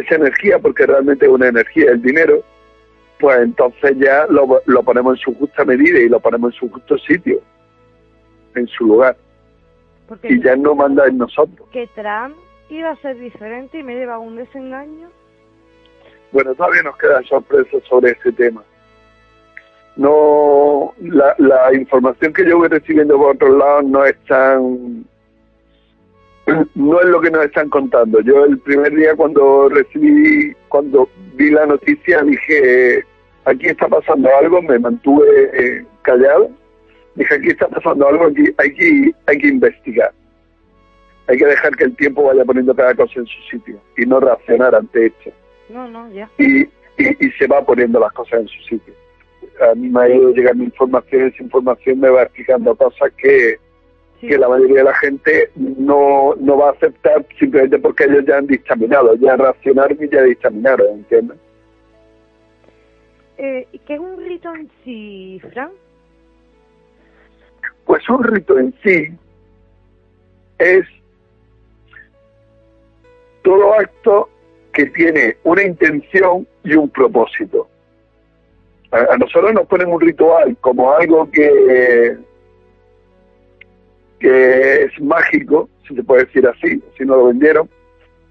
[0.00, 2.42] esa energía, porque realmente es una energía, el dinero,
[3.18, 6.70] pues entonces ya lo, lo ponemos en su justa medida y lo ponemos en su
[6.70, 7.40] justo sitio,
[8.54, 9.16] en su lugar.
[10.08, 11.68] Porque Y ya no manda en nosotros.
[11.72, 12.36] que Trump
[12.68, 15.08] iba a ser diferente y me lleva un desengaño.
[16.32, 18.62] Bueno, todavía nos quedan sorpresas sobre ese tema.
[19.96, 25.06] No, la, la información que yo voy recibiendo por otro lado no es tan,
[26.74, 28.20] no es lo que nos están contando.
[28.20, 33.04] Yo el primer día cuando recibí, cuando vi la noticia dije,
[33.46, 36.50] aquí está pasando algo, me mantuve eh, callado.
[37.16, 40.12] Dije, aquí está pasando algo, aquí hay que, hay que investigar.
[41.28, 44.20] Hay que dejar que el tiempo vaya poniendo cada cosa en su sitio y no
[44.20, 45.34] reaccionar ante hechos
[45.68, 46.30] No, no, ya.
[46.38, 46.68] y, y,
[46.98, 48.94] y se va poniendo las cosas en su sitio.
[49.68, 53.56] A mí me ha ido llegando información, esa información me va explicando cosas que,
[54.20, 54.28] Sí.
[54.28, 58.38] que la mayoría de la gente no, no va a aceptar simplemente porque ellos ya
[58.38, 61.36] han dictaminado, ya reaccionaron y ya dictaminaron, ¿entiendes?
[63.38, 65.70] Eh, ¿y ¿Qué es un rito en sí, Fran?
[67.86, 69.10] Pues un rito en sí
[70.58, 70.86] es
[73.42, 74.28] todo acto
[74.72, 77.68] que tiene una intención y un propósito.
[78.90, 82.16] A, nosotros nos ponen un ritual como algo que,
[84.18, 87.70] que es mágico, si se puede decir así, si no lo vendieron,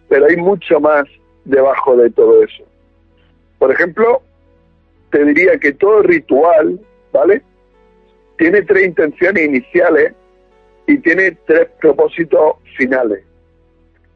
[0.09, 1.05] pero hay mucho más
[1.45, 2.63] debajo de todo eso.
[3.57, 4.21] Por ejemplo,
[5.11, 6.79] te diría que todo ritual,
[7.13, 7.41] ¿vale?
[8.37, 10.13] Tiene tres intenciones iniciales
[10.87, 13.23] y tiene tres propósitos finales.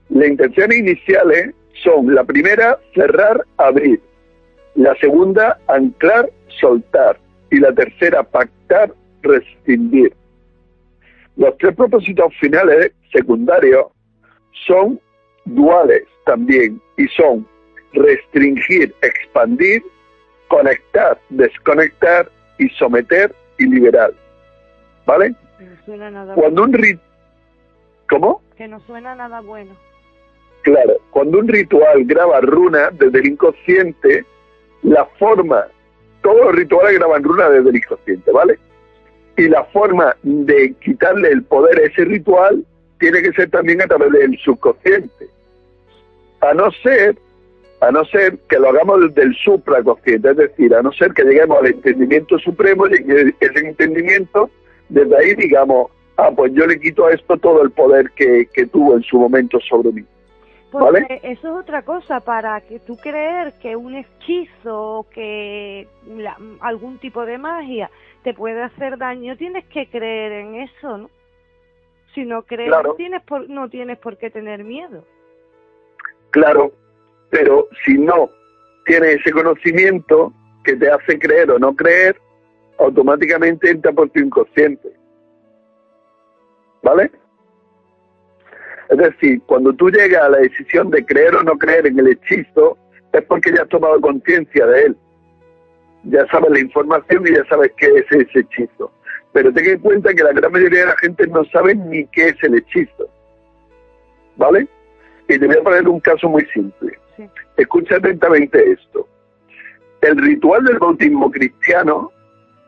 [0.09, 4.01] Las intenciones iniciales son la primera, cerrar, abrir.
[4.75, 6.29] La segunda, anclar,
[6.59, 7.19] soltar.
[7.51, 10.13] Y la tercera, pactar, rescindir.
[11.37, 13.87] Los tres propósitos finales secundarios
[14.67, 14.99] son
[15.45, 17.47] duales también y son
[17.93, 19.81] restringir, expandir,
[20.47, 24.11] conectar, desconectar y someter y liberar.
[25.05, 25.35] ¿Vale?
[25.59, 26.99] No suena nada Cuando un rit...
[28.09, 28.41] ¿Cómo?
[28.57, 29.75] Que no suena nada bueno.
[30.63, 34.25] Claro, cuando un ritual graba runas desde el inconsciente,
[34.81, 35.67] la forma,
[36.21, 38.59] todos los rituales graban runas desde el inconsciente, ¿vale?
[39.37, 42.65] Y la forma de quitarle el poder a ese ritual
[42.99, 45.29] tiene que ser también a través del subconsciente.
[46.41, 47.15] A no ser,
[47.81, 51.23] a no ser que lo hagamos desde el supraconsciente, es decir, a no ser que
[51.23, 54.49] lleguemos al entendimiento supremo y que ese entendimiento,
[54.89, 58.65] desde ahí digamos, ah, pues yo le quito a esto todo el poder que, que
[58.65, 60.03] tuvo en su momento sobre mí.
[60.71, 61.19] Porque ¿Vale?
[61.23, 66.99] eso es otra cosa, para que tú creer que un hechizo o que la- algún
[66.99, 67.89] tipo de magia
[68.23, 71.09] te puede hacer daño, tienes que creer en eso, ¿no?
[72.13, 72.93] Si no crees, Claro.
[72.95, 75.05] tienes por, no tienes por qué tener miedo.
[76.31, 76.71] Claro,
[77.29, 78.29] pero si no
[78.85, 80.33] tienes ese conocimiento
[80.63, 82.15] que te hace creer o no creer,
[82.79, 84.89] automáticamente entra por tu inconsciente.
[86.81, 87.11] ¿Vale?
[88.89, 92.07] Es decir, cuando tú llegas a la decisión de creer o no creer en el
[92.07, 92.77] hechizo,
[93.13, 94.97] es porque ya has tomado conciencia de él.
[96.05, 98.91] Ya sabes la información y ya sabes qué es ese hechizo.
[99.33, 102.29] Pero ten en cuenta que la gran mayoría de la gente no sabe ni qué
[102.29, 103.07] es el hechizo.
[104.37, 104.67] ¿Vale?
[105.27, 106.97] Y te voy a poner un caso muy simple.
[107.57, 109.07] Escucha atentamente esto.
[110.01, 112.11] El ritual del bautismo cristiano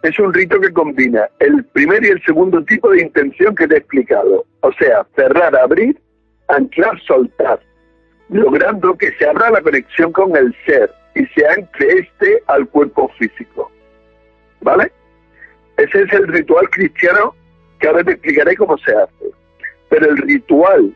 [0.03, 3.75] es un rito que combina el primer y el segundo tipo de intención que te
[3.75, 4.45] he explicado.
[4.61, 5.99] O sea, cerrar, abrir,
[6.47, 7.59] anclar, soltar,
[8.29, 13.09] logrando que se abra la conexión con el ser y se ancle este al cuerpo
[13.19, 13.71] físico.
[14.61, 14.91] ¿Vale?
[15.77, 17.35] Ese es el ritual cristiano
[17.79, 19.25] que ahora te explicaré cómo se hace.
[19.89, 20.95] Pero el ritual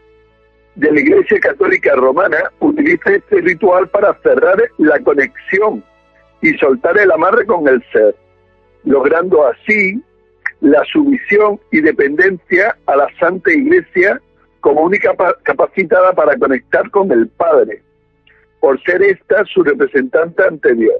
[0.76, 5.84] de la Iglesia Católica Romana utiliza este ritual para cerrar la conexión
[6.42, 8.16] y soltar el amarre con el ser,
[8.84, 10.02] logrando así
[10.62, 14.22] la sumisión y dependencia a la Santa Iglesia
[14.60, 17.82] como única pa- capacitada para conectar con el Padre,
[18.60, 21.00] por ser esta su representante ante Dios.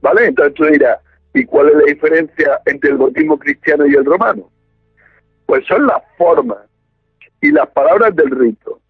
[0.00, 0.26] ¿Vale?
[0.26, 0.98] Entonces tú dirás,
[1.34, 4.50] ¿y cuál es la diferencia entre el bautismo cristiano y el romano?
[5.46, 6.58] Pues son las formas
[7.40, 8.80] y las palabras del rito.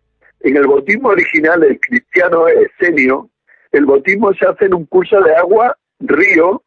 [0.41, 3.29] En el bautismo original, el cristiano esenio,
[3.73, 6.63] el bautismo se hace en un curso de agua, río,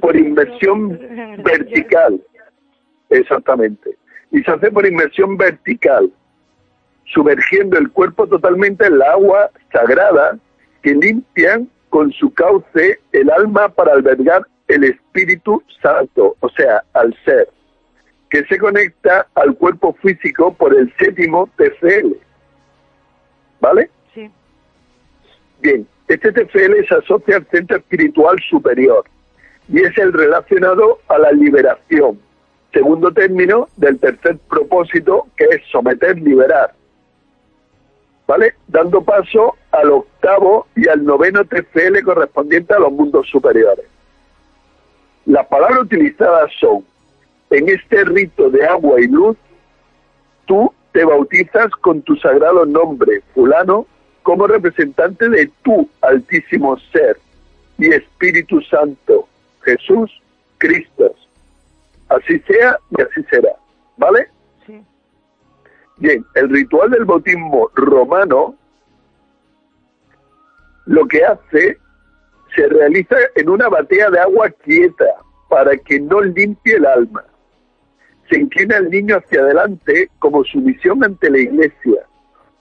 [0.00, 0.98] por inmersión
[1.44, 2.22] vertical.
[3.10, 3.96] Exactamente.
[4.30, 6.10] Y se hace por inmersión vertical,
[7.06, 10.38] sumergiendo el cuerpo totalmente en la agua sagrada
[10.82, 17.16] que limpian con su cauce el alma para albergar el Espíritu Santo, o sea, al
[17.24, 17.48] ser,
[18.30, 22.14] que se conecta al cuerpo físico por el séptimo TCL.
[23.60, 23.90] ¿Vale?
[24.14, 24.30] Sí.
[25.60, 29.04] Bien, este TFL se asocia al centro espiritual superior
[29.68, 32.20] y es el relacionado a la liberación.
[32.72, 36.74] Segundo término del tercer propósito que es someter, liberar.
[38.26, 38.54] ¿Vale?
[38.66, 43.86] Dando paso al octavo y al noveno TFL correspondiente a los mundos superiores.
[45.24, 46.84] Las palabras utilizadas son,
[47.50, 49.36] en este rito de agua y luz,
[50.46, 53.86] tú te bautizas con tu sagrado nombre, fulano,
[54.22, 57.18] como representante de tu altísimo ser
[57.78, 59.28] y Espíritu Santo,
[59.62, 60.10] Jesús,
[60.58, 61.14] Cristo.
[62.08, 63.52] Así sea y así será.
[63.96, 64.28] ¿Vale?
[64.66, 64.82] Sí.
[65.98, 68.56] Bien, el ritual del bautismo romano
[70.86, 71.78] lo que hace
[72.56, 75.04] se realiza en una batea de agua quieta
[75.48, 77.24] para que no limpie el alma.
[78.28, 82.06] Se inclina el niño hacia adelante como sumisión ante la iglesia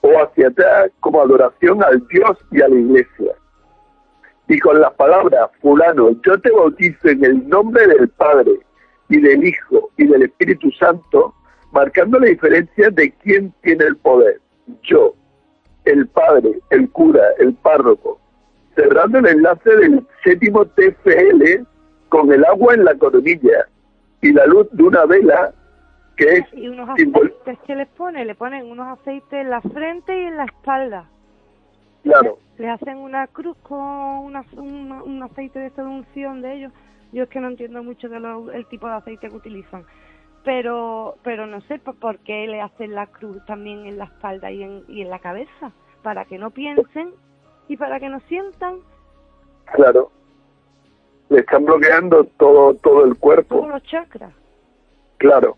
[0.01, 3.33] o hacia atrás como adoración al Dios y a la iglesia.
[4.47, 8.59] Y con las palabras, fulano, yo te bautizo en el nombre del Padre
[9.09, 11.33] y del Hijo y del Espíritu Santo,
[11.73, 14.39] marcando la diferencia de quién tiene el poder.
[14.83, 15.13] Yo,
[15.83, 18.19] el Padre, el cura, el párroco,
[18.75, 21.63] cerrando el enlace del séptimo TFL
[22.09, 23.67] con el agua en la coronilla
[24.21, 25.53] y la luz de una vela
[26.17, 30.19] que es Y unos aceites que les pone, le ponen unos aceites en la frente
[30.21, 31.05] y en la espalda.
[32.03, 36.71] claro, Les hacen una cruz con una, un, un aceite de unción de ellos.
[37.13, 39.85] Yo es que no entiendo mucho de lo- el tipo de aceite que utilizan.
[40.43, 44.49] Pero pero no sé por, por qué le hacen la cruz también en la espalda
[44.51, 45.71] y en, y en la cabeza.
[46.03, 47.11] Para que no piensen
[47.67, 48.77] y para que no sientan
[49.73, 50.11] claro.
[51.29, 53.55] Le están bloqueando todo, todo el cuerpo.
[53.57, 54.33] todos los chakras.
[55.17, 55.57] Claro.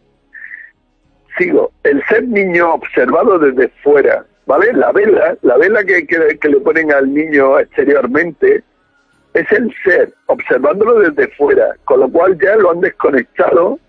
[1.37, 1.71] Sigo.
[1.83, 4.73] El ser niño observado desde fuera, ¿vale?
[4.73, 8.63] La vela, la vela que, que, que le ponen al niño exteriormente,
[9.33, 13.79] es el ser, observándolo desde fuera, con lo cual ya lo han desconectado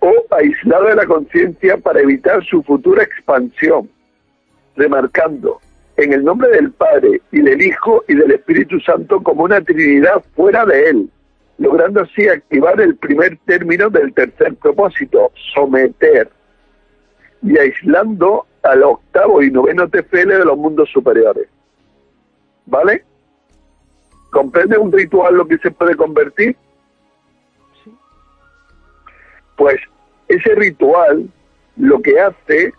[0.00, 3.90] o aislado de la conciencia para evitar su futura expansión,
[4.76, 5.60] remarcando
[5.96, 10.22] en el nombre del Padre y del Hijo y del Espíritu Santo como una Trinidad
[10.36, 11.10] fuera de él,
[11.58, 16.30] logrando así activar el primer término del tercer propósito, someter,
[17.42, 21.48] y aislando al octavo y noveno TFL de los mundos superiores.
[22.66, 23.04] ¿Vale?
[24.30, 26.56] ¿Comprende un ritual lo que se puede convertir?
[29.56, 29.76] Pues
[30.28, 31.28] ese ritual
[31.76, 32.72] lo que hace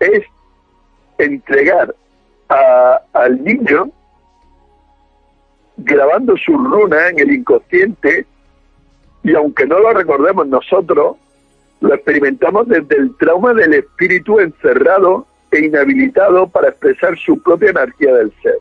[0.00, 0.22] es
[1.18, 1.94] entregar
[2.48, 3.90] a- al niño
[5.78, 8.26] grabando su runa en el inconsciente
[9.22, 11.16] y aunque no lo recordemos nosotros,
[11.80, 18.14] lo experimentamos desde el trauma del espíritu encerrado e inhabilitado para expresar su propia energía
[18.14, 18.58] del ser.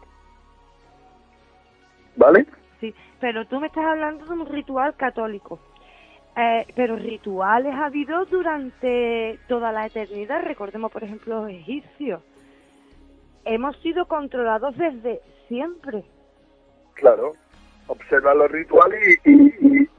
[2.15, 2.45] ¿Vale?
[2.79, 5.59] Sí, pero tú me estás hablando de un ritual católico.
[6.35, 10.43] Eh, pero rituales ha habido durante toda la eternidad.
[10.43, 12.21] Recordemos, por ejemplo, los egipcios.
[13.43, 16.03] Hemos sido controlados desde siempre.
[16.97, 17.33] Claro.
[17.87, 19.89] Observa los rituales y, y- y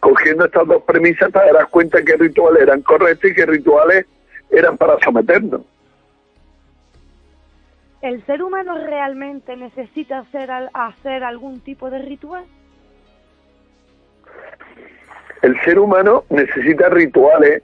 [0.00, 4.06] cogiendo estas dos premisas te darás cuenta que rituales eran correctos y que rituales
[4.50, 5.62] eran para someternos.
[8.00, 12.44] ¿El ser humano realmente necesita hacer, hacer algún tipo de ritual?
[15.42, 17.62] El ser humano necesita rituales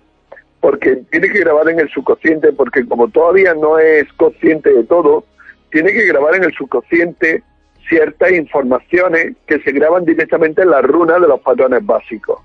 [0.61, 5.25] porque tiene que grabar en el subconsciente, porque como todavía no es consciente de todo,
[5.71, 7.43] tiene que grabar en el subconsciente
[7.89, 12.41] ciertas informaciones que se graban directamente en las runas de los patrones básicos.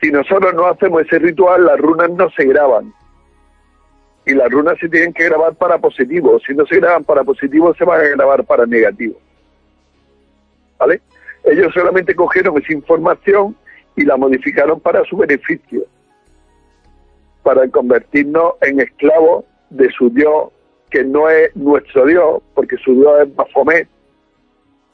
[0.00, 2.92] Si nosotros no hacemos ese ritual, las runas no se graban.
[4.26, 6.38] Y las runas se tienen que grabar para positivo.
[6.40, 9.18] Si no se graban para positivo, se van a grabar para negativo.
[10.78, 11.00] ¿Vale?
[11.44, 13.56] Ellos solamente cogieron esa información
[13.94, 15.84] y la modificaron para su beneficio,
[17.42, 20.50] para convertirnos en esclavos de su Dios,
[20.90, 23.88] que no es nuestro Dios, porque su Dios es Baphomet,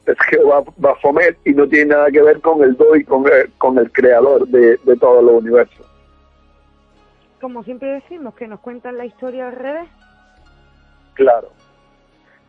[0.05, 3.51] es Jehová Baphomet y no tiene nada que ver con el Do y con el,
[3.53, 5.85] con el creador de, de todos los universos.
[7.39, 9.89] Como siempre decimos, que nos cuentan la historia al revés.
[11.13, 11.49] Claro.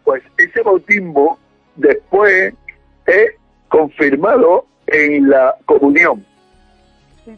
[0.04, 1.38] Pues ese bautismo
[1.76, 2.54] después
[3.06, 3.32] es
[3.68, 6.24] confirmado en la comunión.
[7.24, 7.36] Sí.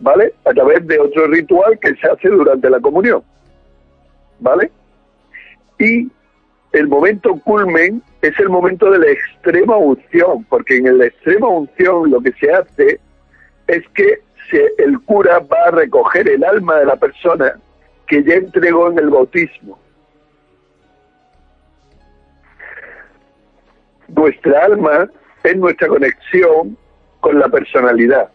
[0.00, 0.34] ¿Vale?
[0.44, 3.22] A través de otro ritual que se hace durante la comunión.
[4.40, 4.70] ¿Vale?
[5.78, 6.10] Y
[6.72, 12.10] el momento culmen es el momento de la extrema unción, porque en la extrema unción
[12.10, 13.00] lo que se hace
[13.66, 14.20] es que
[14.78, 17.58] el cura va a recoger el alma de la persona
[18.06, 19.78] que ya entregó en el bautismo.
[24.08, 25.08] nuestra alma
[25.44, 26.76] es nuestra conexión
[27.20, 28.28] con la personalidad.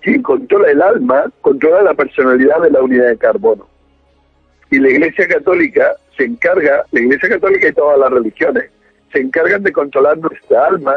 [0.00, 3.66] Quien controla el alma, controla la personalidad de la unidad de carbono.
[4.70, 8.70] Y la Iglesia Católica se encarga, la Iglesia Católica y todas las religiones,
[9.12, 10.96] se encargan de controlar nuestra alma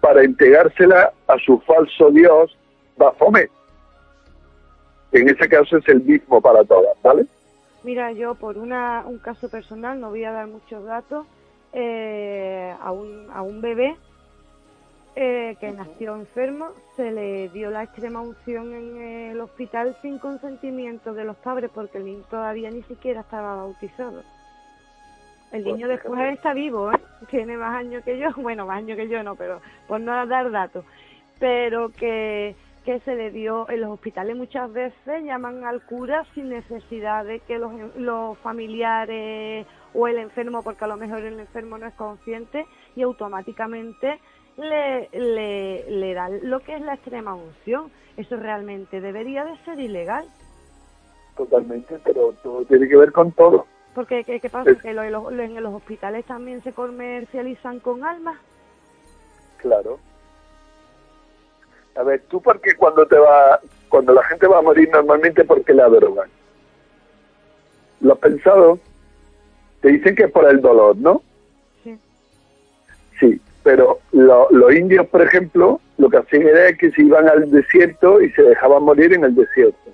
[0.00, 2.58] para entregársela a su falso Dios,
[2.96, 3.50] Baphomet.
[5.12, 7.24] En ese caso es el mismo para todas, ¿vale?
[7.84, 11.24] Mira, yo por una, un caso personal, no voy a dar muchos datos,
[11.72, 13.96] eh, a, un, a un bebé
[15.18, 21.14] eh, que nació enfermo, se le dio la extrema unción en el hospital sin consentimiento
[21.14, 24.22] de los padres porque el niño todavía ni siquiera estaba bautizado.
[25.52, 27.00] El Pues niño después está vivo, ¿eh?
[27.30, 30.50] tiene más años que yo, bueno, más años que yo no, pero por no dar
[30.50, 30.84] datos,
[31.38, 36.50] pero que, que se le dio en los hospitales muchas veces llaman al cura sin
[36.50, 41.78] necesidad de que los, los familiares o el enfermo, porque a lo mejor el enfermo
[41.78, 44.20] no es consciente y automáticamente
[44.56, 47.90] le, le, le dan lo que es la extrema unción.
[48.16, 50.24] Eso realmente debería de ser ilegal.
[51.36, 53.66] Totalmente, pero todo tiene que ver con todo.
[53.94, 54.70] Porque, ¿qué, qué pasa?
[54.70, 58.38] Es- Que lo- lo- en los hospitales también se comercializan con almas.
[59.58, 59.98] Claro.
[61.96, 63.58] A ver, tú porque cuando te va,
[63.88, 66.28] cuando la gente va a morir normalmente porque la drogan.
[68.00, 68.78] ¿Lo has pensado?
[69.80, 71.22] Te dicen que es por el dolor, ¿no?
[71.82, 71.98] Sí.
[73.18, 77.50] Sí, pero lo- los indios, por ejemplo, lo que hacían era que se iban al
[77.50, 79.90] desierto y se dejaban morir en el desierto.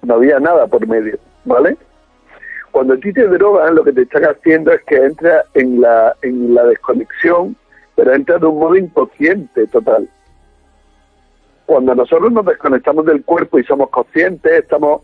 [0.00, 1.76] No había nada por medio, ¿vale?
[2.70, 6.16] Cuando a ti te drogan, lo que te están haciendo es que entras en la,
[6.22, 7.54] en la desconexión,
[7.96, 10.08] pero entras de un modo inconsciente total.
[11.66, 15.02] Cuando nosotros nos desconectamos del cuerpo y somos conscientes, estamos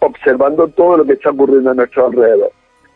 [0.00, 2.50] observando todo lo que está ocurriendo a nuestro alrededor.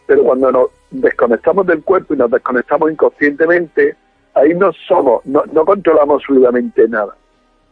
[0.07, 3.97] Pero cuando nos desconectamos del cuerpo y nos desconectamos inconscientemente,
[4.35, 7.15] ahí no somos, no, no controlamos absolutamente nada.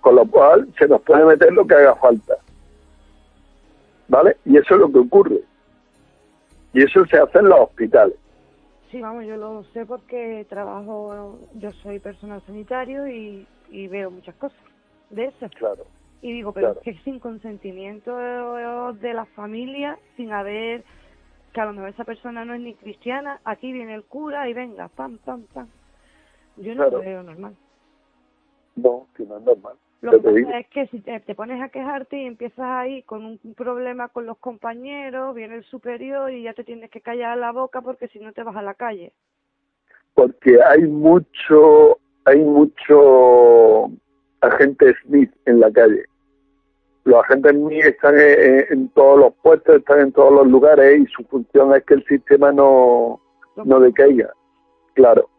[0.01, 2.34] Con lo cual se nos puede meter lo que haga falta.
[4.09, 4.36] ¿Vale?
[4.44, 5.40] Y eso es lo que ocurre.
[6.72, 8.14] Y eso se hace en los hospitales.
[8.90, 14.35] Sí, vamos, yo lo sé porque trabajo, yo soy personal sanitario y, y veo muchas
[14.36, 14.59] cosas
[15.11, 15.48] de eso.
[15.59, 15.85] Claro.
[16.22, 16.80] Y digo, pero Claro.
[16.85, 20.85] es que sin consentimiento de la familia, sin haber,
[21.56, 24.52] que a lo mejor esa persona no es ni cristiana, aquí viene el cura y
[24.52, 25.66] venga, pam, pam, pam.
[26.59, 26.98] Yo no Claro.
[26.98, 27.56] lo veo normal.
[28.74, 29.76] No, que no es normal.
[30.02, 30.48] Lo que te digo.
[30.48, 34.09] pasa es que si te, te pones a quejarte y empiezas ahí con un problema
[34.09, 38.09] con los compañeros, viene el superior y ya te tienes que callar la boca porque
[38.09, 39.14] si no te vas a la calle.
[40.12, 43.90] porque hay mucho, hay mucho
[44.43, 46.04] agente Smith en la calle.
[47.06, 47.54] Los agentes
[47.85, 51.85] están en, en todos los puestos, están en todos los lugares y su función es
[51.85, 53.20] que el sistema no,
[53.64, 54.28] no decaiga,
[54.94, 55.30] claro.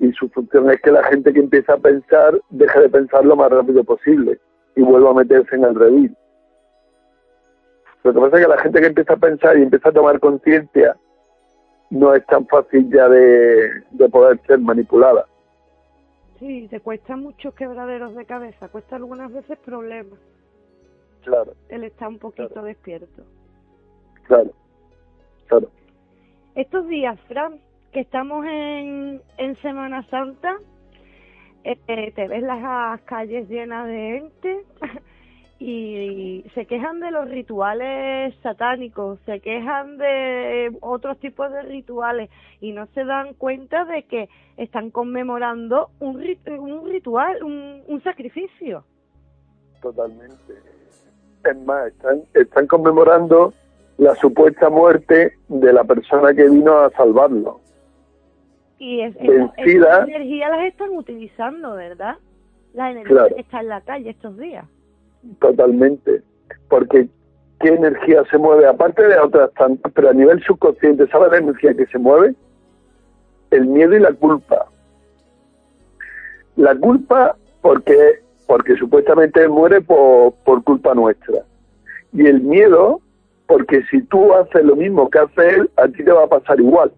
[0.00, 3.36] Y su función es que la gente que empieza a pensar deje de pensar lo
[3.36, 4.38] más rápido posible
[4.76, 6.14] y vuelva a meterse en el redil.
[8.04, 10.20] Lo que pasa es que la gente que empieza a pensar y empieza a tomar
[10.20, 10.94] conciencia
[11.88, 15.24] no es tan fácil ya de, de poder ser manipulada.
[16.38, 20.18] Sí, te cuesta muchos quebraderos de cabeza, cuesta algunas veces problemas
[21.28, 23.22] Claro, el estar un poquito despierto.
[24.24, 24.50] claro,
[25.46, 25.70] claro.
[26.54, 27.60] Estos días, Fran,
[27.92, 30.56] que estamos en, en Semana Santa,
[31.64, 34.64] eh, te ves las calles llenas de gente
[35.58, 42.30] y se quejan de los rituales satánicos, se quejan de otros tipos de rituales
[42.62, 48.02] y no se dan cuenta de que están conmemorando un, rit- un ritual, un, un
[48.02, 48.84] sacrificio.
[49.82, 50.77] Totalmente.
[51.44, 53.52] Es más, están, están conmemorando
[53.96, 57.60] la supuesta muerte de la persona que vino a salvarlo.
[58.78, 59.94] Y es, Vencida.
[59.96, 62.16] esas energías las están utilizando, ¿verdad?
[62.74, 63.34] La energía Claro.
[63.34, 64.64] que está en la calle estos días.
[65.40, 66.22] Totalmente.
[66.68, 67.08] Porque
[67.60, 71.74] qué energía se mueve, aparte de otras tantas, pero a nivel subconsciente, ¿sabes la energía
[71.74, 72.34] que se mueve?
[73.50, 74.66] El miedo y la culpa.
[76.56, 81.44] La culpa porque porque supuestamente él muere por, por culpa nuestra.
[82.14, 83.02] Y el miedo
[83.46, 86.58] porque si tú haces lo mismo que hace él, a ti te va a pasar
[86.58, 86.90] igual.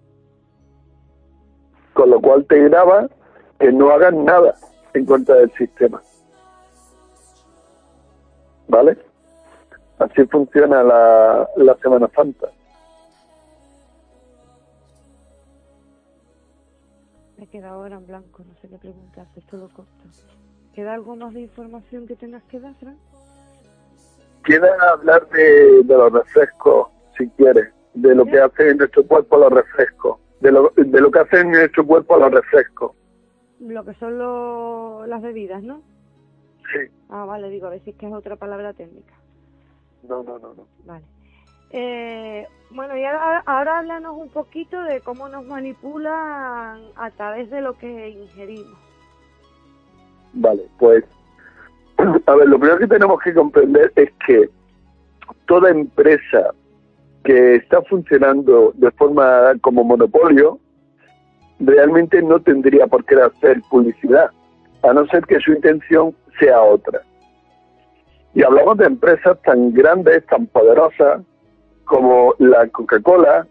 [1.93, 3.09] Con lo cual te graba
[3.59, 4.55] que no hagas nada
[4.95, 6.01] en contra del sistema.
[8.69, 8.97] ¿Vale?
[9.99, 12.49] Así funciona la, la Semana Santa.
[17.37, 19.91] Me he quedado ahora en blanco, no sé qué preguntarte, esto lo corto.
[20.81, 22.97] ¿Queda algo más de información que tengas que dar, Fran?
[24.47, 29.37] Queda hablar de, de los refrescos, si quieres, de lo que hacen en nuestro cuerpo
[29.37, 32.93] los refrescos, de lo, de lo que hacen en nuestro cuerpo los refrescos.
[33.61, 35.83] Lo que son lo- las bebidas, ¿no?
[36.73, 36.91] Sí.
[37.11, 39.13] Ah, vale, digo, a ver si es que es otra palabra técnica.
[40.09, 40.67] No, no, no, no.
[40.87, 41.05] Vale.
[41.73, 47.61] Eh, bueno, y ahora, ahora háblanos un poquito de cómo nos manipulan a través de
[47.61, 48.79] lo que ingerimos.
[50.33, 51.05] Vale, pues,
[52.27, 54.49] a ver, lo primero que tenemos que comprender es que
[55.47, 56.53] toda empresa
[57.25, 60.59] que está funcionando de forma como monopolio,
[61.59, 64.31] realmente no tendría por qué hacer publicidad,
[64.83, 67.03] a no ser que su intención sea otra.
[68.35, 71.23] Y hablamos de empresas tan grandes, tan poderosas,
[71.85, 73.47] como la Coca-Cola,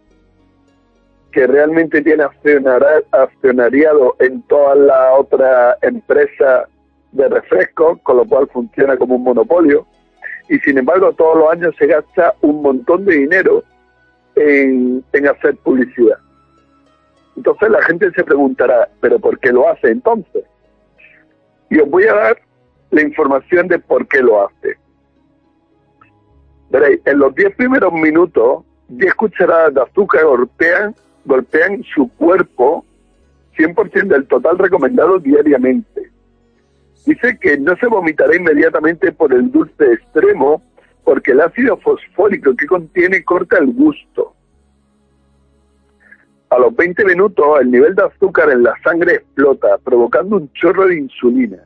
[1.32, 6.67] que realmente tiene accionariado en todas las otras empresas
[7.11, 9.85] de refrescos, con lo cual funciona como un monopolio,
[10.49, 13.64] y sin embargo todos los años se gasta un montón de dinero
[14.35, 16.17] en, en hacer publicidad.
[17.35, 20.43] Entonces la gente se preguntará, ¿pero por qué lo hace entonces?
[21.69, 22.38] Y os voy a dar
[22.90, 24.77] la información de por qué lo hace.
[26.69, 30.95] Veréis, en los 10 primeros minutos, 10 cucharadas de azúcar golpean,
[31.30, 32.83] golpean su cuerpo
[33.56, 36.09] 100% del total recomendado diariamente.
[37.06, 40.64] Dice que no se vomitará inmediatamente por el dulce extremo
[41.03, 44.33] porque el ácido fosfórico que contiene corta el gusto.
[46.49, 50.88] A los 20 minutos el nivel de azúcar en la sangre explota, provocando un chorro
[50.88, 51.59] de insulina.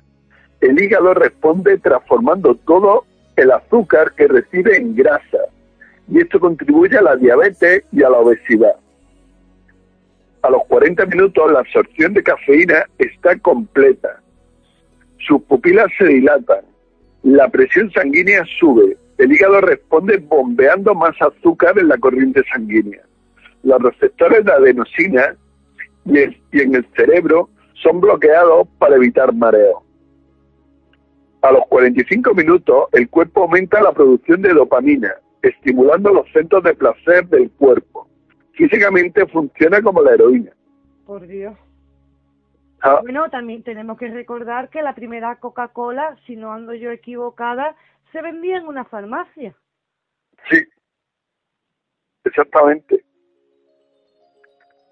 [0.59, 3.05] El hígado responde transformando todo
[3.37, 5.39] el azúcar que recibe en grasa
[6.09, 8.75] y esto contribuye a la diabetes y a la obesidad.
[10.43, 14.21] A los 40 minutos la absorción de cafeína está completa.
[15.19, 16.65] Sus pupilas se dilatan,
[17.23, 23.01] la presión sanguínea sube, el hígado responde bombeando más azúcar en la corriente sanguínea.
[23.63, 25.33] Los receptores de adenosina
[26.05, 26.17] y,
[26.59, 27.49] en el cerebro
[27.81, 29.83] son bloqueados para evitar mareo.
[31.41, 36.73] A los 45 minutos, el cuerpo aumenta la producción de dopamina, estimulando los centros de
[36.73, 38.09] placer del cuerpo.
[38.53, 40.51] Físicamente funciona como la heroína.
[41.05, 41.55] Por Dios.
[42.81, 47.75] Ah, Bueno, también tenemos que recordar que la primera Coca-Cola, si no ando yo equivocada,
[48.11, 49.55] se vendía en una farmacia.
[50.49, 50.63] sí,
[52.25, 53.03] exactamente.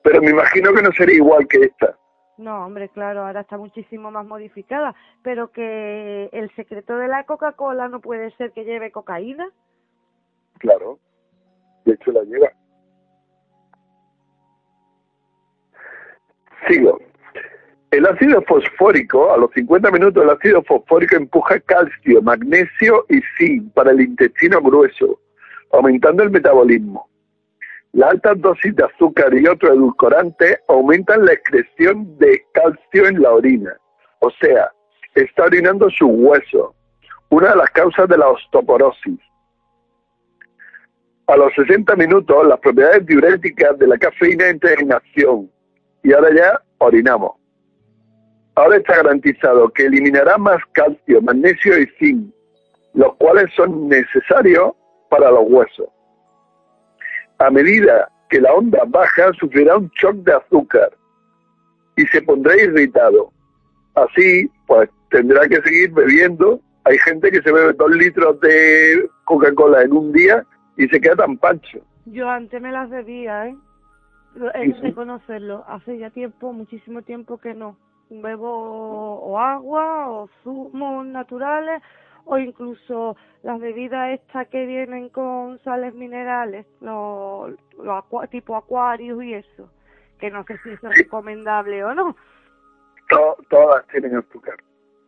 [0.03, 1.95] Pero me imagino que no sería igual que esta.
[2.38, 7.88] No, hombre, claro, ahora está muchísimo más modificada, pero que el secreto de la Coca-Cola
[7.88, 9.48] no puede ser que lleve cocaína.
[10.57, 10.98] Claro.
[11.85, 12.48] De hecho, la lleva.
[16.67, 16.99] Sigo.
[17.91, 23.73] El ácido fosfórico, a los 50 minutos, el ácido fosfórico empuja calcio, magnesio y zinc
[23.73, 25.19] para el intestino grueso,
[25.73, 27.09] aumentando el metabolismo.
[27.91, 33.31] Las altas dosis de azúcar y otros edulcorantes aumentan la excreción de calcio en la
[33.31, 33.75] orina.
[34.19, 34.72] O sea,
[35.15, 36.73] está orinando sus huesos,
[37.30, 39.19] una de las causas de la osteoporosis.
[41.27, 45.51] A los 60 minutos, las propiedades diuréticas de la cafeína entran en acción
[46.03, 47.33] y ahora ya orinamos.
[48.55, 52.33] Ahora está garantizado que eliminará más calcio, magnesio y zinc,
[52.93, 54.73] los cuales son necesarios
[55.09, 55.88] para los huesos.
[57.39, 60.91] A medida que la onda baja, sufrirá un shock de azúcar
[61.97, 63.31] y se pondrá irritado.
[63.95, 66.59] Así, pues tendrá que seguir bebiendo.
[66.85, 70.43] Hay gente que se bebe dos litros de Coca-Cola en un día
[70.77, 71.80] y se queda tan pancho.
[72.05, 73.55] Yo antes me las bebía, ¿eh?
[74.53, 75.64] He Sí, reconocerlo.
[75.68, 77.77] Hace ya tiempo, muchísimo tiempo que no.
[78.10, 78.50] Bebo
[79.19, 81.82] o agua o zumos naturales
[82.26, 87.56] o incluso las bebidas estas que vienen con sales minerales, los
[88.30, 89.69] tipo acuarios y eso,
[90.19, 92.16] que no sé si es recomendable o no.
[93.10, 94.56] To- todas tienen azúcar.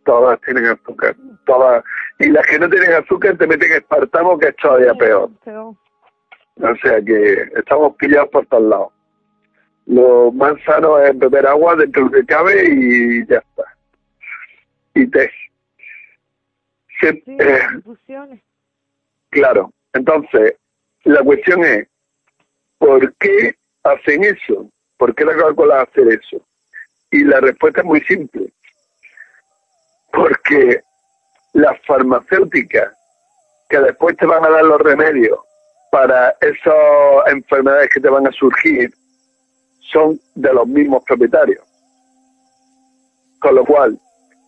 [0.06, 1.16] Todas tienen azúcar.
[1.45, 1.84] Todas.
[2.19, 5.30] Y las que no tienen azúcar te meten espartamo, que es todavía peor.
[5.45, 8.92] O sea que estamos pillados por todos lados.
[9.85, 13.63] Lo más sano es beber agua dentro de lo que cabe y ya está.
[14.95, 15.31] Y té.
[17.01, 17.59] Se- sí, eh,
[19.29, 19.71] claro.
[19.91, 20.55] Porque
[21.03, 21.87] la cuestión es,
[22.77, 24.69] ¿por qué hacen eso?
[24.97, 26.45] ¿Por qué la Coca-Cola hace eso?
[27.11, 28.51] Y la respuesta es muy simple.
[30.11, 30.81] Porque
[31.53, 32.93] las farmacéuticas
[33.69, 35.39] que después te van a dar los remedios
[35.91, 38.91] para esas enfermedades que te van a surgir
[39.91, 41.63] son de los mismos propietarios.
[43.39, 43.99] Con lo cual,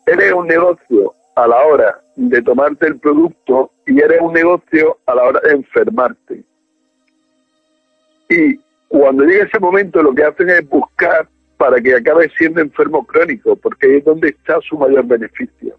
[0.05, 5.15] eres un negocio a la hora de tomarte el producto y eres un negocio a
[5.15, 6.43] la hora de enfermarte.
[8.29, 8.57] Y
[8.87, 13.55] cuando llega ese momento lo que hacen es buscar para que acabe siendo enfermo crónico,
[13.55, 15.77] porque es donde está su mayor beneficio.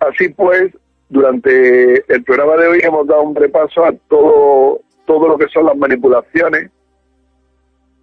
[0.00, 0.72] Así pues,
[1.08, 5.66] durante el programa de hoy hemos dado un repaso a todo, todo lo que son
[5.66, 6.70] las manipulaciones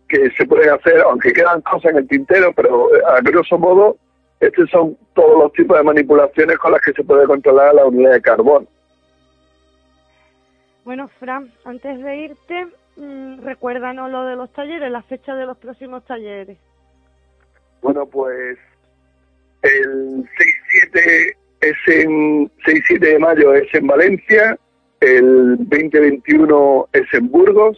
[0.10, 3.98] que se pueden hacer, aunque quedan cosas en el tintero, pero eh, a grosso modo,
[4.40, 8.14] estos son todos los tipos de manipulaciones con las que se puede controlar la unidad
[8.14, 8.68] de carbón.
[10.84, 15.58] Bueno, Fran, antes de irte, mmm, recuérdanos lo de los talleres, la fecha de los
[15.58, 16.58] próximos talleres.
[17.82, 18.58] Bueno, pues
[19.62, 20.24] el
[20.94, 24.58] 6-7 es en 6-7 de mayo es en Valencia,
[25.02, 27.78] el 2021 es en Burgos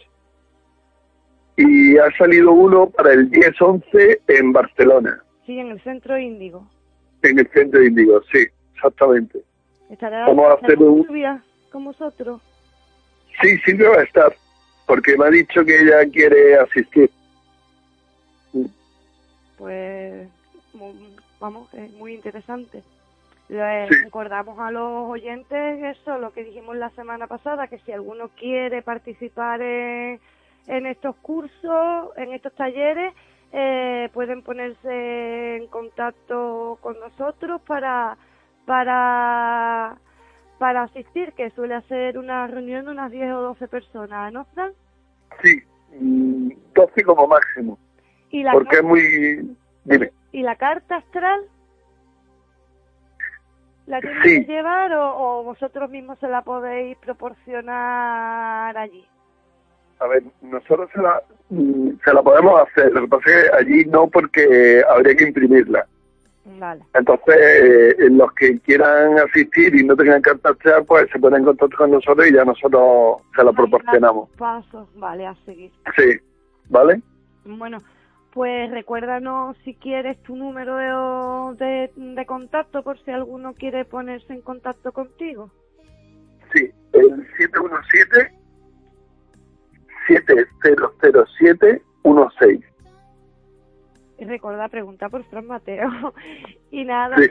[1.56, 5.22] y ha salido uno para el 10-11 en Barcelona.
[5.46, 6.66] Sí, en el centro índigo.
[7.22, 9.40] En el centro índigo, sí, exactamente.
[9.90, 11.06] ¿Estará Vamos a hacer un...
[11.70, 12.40] Con vosotros?
[13.40, 14.34] Sí, Silvia va a estar,
[14.86, 17.10] porque me ha dicho que ella quiere asistir.
[19.56, 20.28] Pues,
[21.40, 22.82] vamos, es muy interesante.
[23.48, 23.56] Sí.
[24.04, 28.80] recordamos a los oyentes eso, lo que dijimos la semana pasada, que si alguno quiere
[28.80, 30.20] participar en,
[30.66, 33.14] en estos cursos, en estos talleres,
[33.52, 38.16] eh, pueden ponerse en contacto con nosotros para
[38.66, 39.96] para
[40.58, 44.72] para asistir, que suele hacer una reunión de unas 10 o 12 personas, ¿no, Fran?
[45.42, 45.60] Sí,
[45.98, 47.78] mm, 12 como máximo,
[48.30, 49.56] Y la, porque es muy...
[49.84, 50.12] Dime.
[50.30, 51.40] ¿Y la carta astral?
[53.86, 54.46] ¿La tienen Sí.
[54.46, 59.04] que llevar o, o vosotros mismos se la podéis proporcionar allí?
[60.00, 61.22] A ver, nosotros se la,
[62.04, 65.86] se la podemos hacer, lo que pasa es que allí no porque habría que imprimirla.
[66.44, 66.82] Vale.
[66.94, 70.52] Entonces, eh, los que quieran asistir y no tengan carta
[70.86, 74.28] pues se ponen en contacto con nosotros y ya nosotros se la proporcionamos.
[74.30, 75.70] Pasos, vale, a seguir.
[75.96, 76.18] Sí,
[76.68, 77.00] ¿vale?
[77.44, 77.78] Bueno,
[78.32, 80.76] pues recuérdanos si quieres tu número
[81.58, 85.50] de, de, de contacto por si alguno quiere ponerse en contacto contigo.
[86.52, 88.41] Sí, el 717
[90.08, 92.64] 700716.
[94.18, 95.90] Y recuerda preguntar por Fran Mateo.
[96.70, 97.28] y nada, Sí.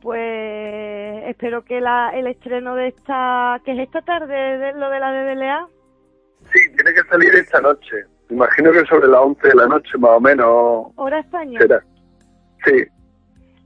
[0.00, 5.00] pues espero que la, el estreno de esta, que es esta tarde, de lo de
[5.00, 5.66] la DDLA,
[6.52, 8.04] Sí, tiene que salir esta noche.
[8.28, 11.60] Imagino que sobre las 11 de la noche más o menos hora España.
[11.60, 11.80] será.
[12.64, 12.84] Sí,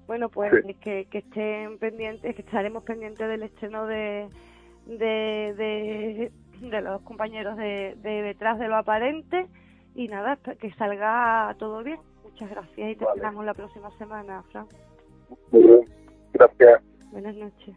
[0.06, 0.74] Bueno, pues Sí.
[0.74, 4.28] que, que estén pendientes, que estaremos pendientes del estreno de,
[4.86, 9.46] de, de, de los compañeros de, de detrás de lo aparente
[9.94, 11.98] y nada, que salga todo bien.
[12.24, 13.16] Muchas gracias y te Vale.
[13.16, 14.66] esperamos la próxima semana, Fran.
[15.50, 15.84] muy bien.
[16.34, 16.82] Gracias.
[17.10, 17.76] Buenas noches.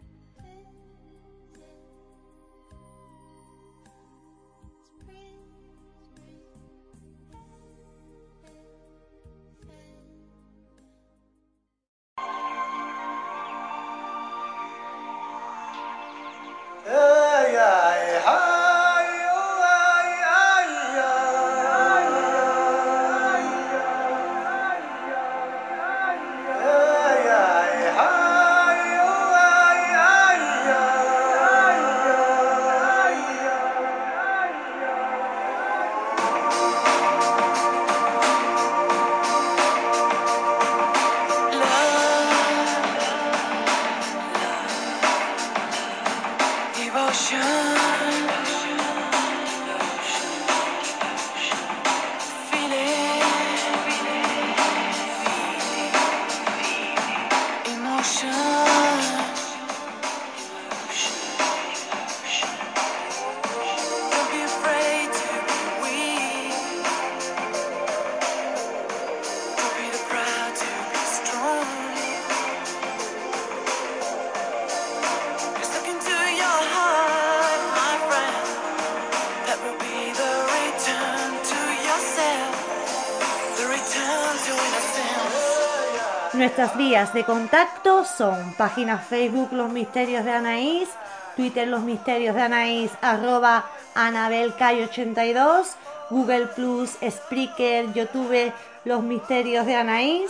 [86.99, 90.89] De contacto son página Facebook Los Misterios de Anaís,
[91.37, 93.63] Twitter Los Misterios de Anaís, arroba
[93.95, 95.75] AnabelCay82,
[96.09, 98.51] Google Plus, Spreaker, YouTube
[98.83, 100.29] Los Misterios de Anaís.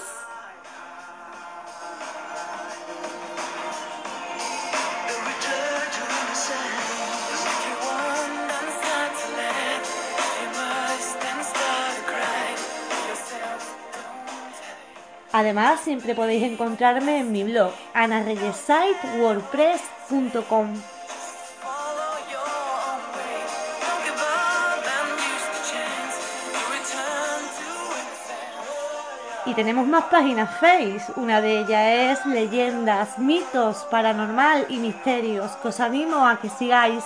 [15.40, 20.74] Además, siempre podéis encontrarme en mi blog anareyesite.wordpress.com.
[29.46, 31.04] Y tenemos más páginas Face.
[31.16, 37.06] Una de ellas es Leyendas, Mitos, Paranormal y Misterios, que os animo a que sigáis.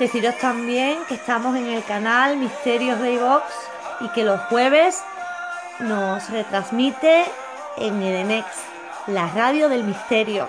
[0.00, 3.44] Deciros también que estamos en el canal Misterios de iVox
[4.00, 5.02] y que los jueves
[5.78, 7.26] nos retransmite
[7.76, 8.46] en Edenex,
[9.08, 10.48] la radio del misterio.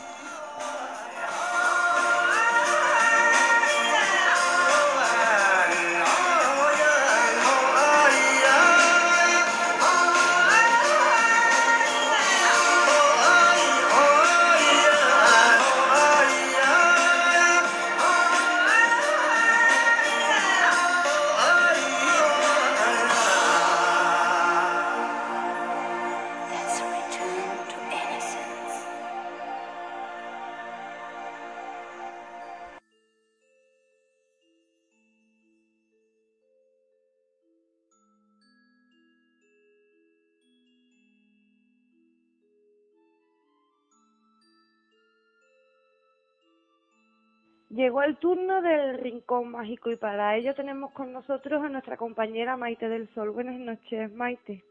[47.81, 52.55] Llegó el turno del rincón mágico y para ello tenemos con nosotros a nuestra compañera
[52.55, 53.31] Maite del Sol.
[53.31, 54.63] Buenas noches, Maite.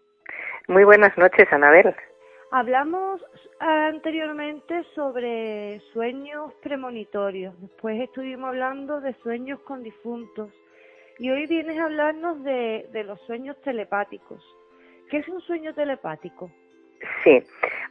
[0.69, 1.93] Muy buenas noches, Anabel.
[2.53, 3.21] Hablamos
[3.59, 10.53] anteriormente sobre sueños premonitorios, después estuvimos hablando de sueños con difuntos
[11.19, 14.41] y hoy vienes a hablarnos de, de los sueños telepáticos.
[15.11, 16.49] ¿Qué es un sueño telepático?
[17.25, 17.43] Sí,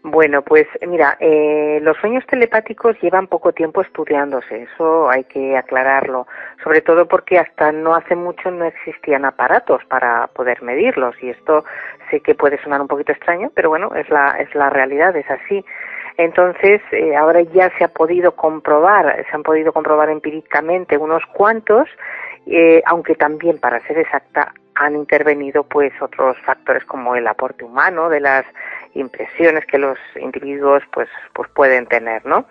[0.04, 6.28] bueno, pues mira, eh, los sueños telepáticos llevan poco tiempo estudiándose, eso hay que aclararlo,
[6.64, 11.66] sobre todo porque hasta no hace mucho no existían aparatos para poder medirlos y esto
[12.10, 15.30] sé que puede sonar un poquito extraño, pero bueno, es la, es la realidad, es
[15.30, 15.66] así.
[16.18, 21.88] Entonces, eh, ahora ya se ha podido comprobar, se han podido comprobar empíricamente unos cuantos,
[22.52, 28.10] eh, aunque también, para ser exacta, han intervenido pues otros factores como el aporte humano
[28.10, 28.46] de las
[28.94, 32.46] impresiones que los individuos pues pues pueden tener no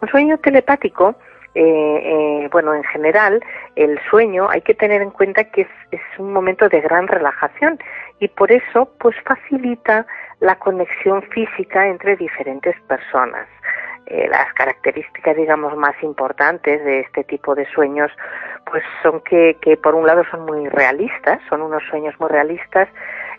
[0.00, 1.14] un sueño telepático
[1.54, 3.44] eh, eh, bueno en general
[3.76, 7.78] el sueño hay que tener en cuenta que es, es un momento de gran relajación
[8.20, 10.06] y por eso pues facilita
[10.40, 13.46] la conexión física entre diferentes personas
[14.06, 18.10] eh, las características, digamos, más importantes de este tipo de sueños,
[18.70, 22.88] pues son que, por un lado son muy realistas, son unos sueños muy realistas,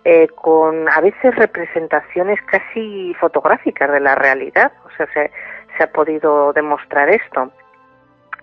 [0.04, 5.32] eh, con a veces representaciones casi fotográficas de la realidad, o sea, se,
[5.78, 7.52] se ha podido demostrar esto.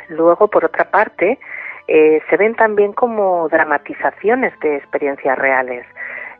[0.08, 1.38] Luego, por otra parte,
[1.88, 5.86] eh, se ven también como dramatizaciones de experiencias reales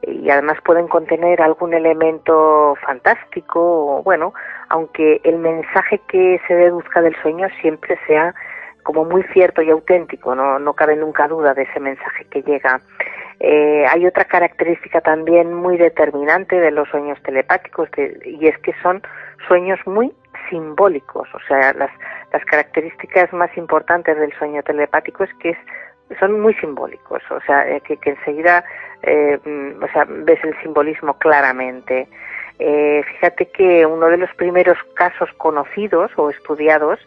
[0.07, 4.34] y además pueden contener algún elemento fantástico, bueno,
[4.68, 8.34] aunque el mensaje que se deduzca del sueño siempre sea
[8.83, 12.81] como muy cierto y auténtico, no, no cabe nunca duda de ese mensaje que llega.
[13.41, 17.89] Eh, hay otra característica también muy determinante de los sueños telepáticos
[18.24, 19.02] y es que son
[19.49, 20.12] sueños muy
[20.49, 21.91] simbólicos, o sea, las,
[22.33, 25.58] las características más importantes del sueño telepático es que es
[26.20, 28.65] son muy simbólicos, o sea, eh, que, que enseguida,
[29.02, 32.08] eh, mm, o sea, ves el simbolismo claramente.
[32.58, 37.00] Eh, fíjate que uno de los primeros casos conocidos o estudiados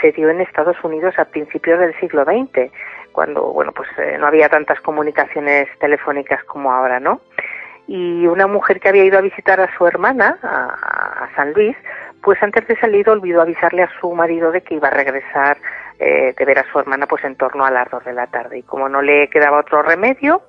[0.00, 2.70] se dio en Estados Unidos a principios del siglo XX,
[3.10, 7.20] cuando bueno pues eh, no había tantas comunicaciones telefónicas como ahora, ¿no?
[7.88, 11.76] Y una mujer que había ido a visitar a su hermana a, a San Luis,
[12.22, 15.58] pues antes de salir olvidó avisarle a su marido de que iba a regresar
[15.98, 18.58] eh, de ver a su hermana pues en torno a las dos de la tarde.
[18.58, 20.42] Y como no le quedaba otro remedio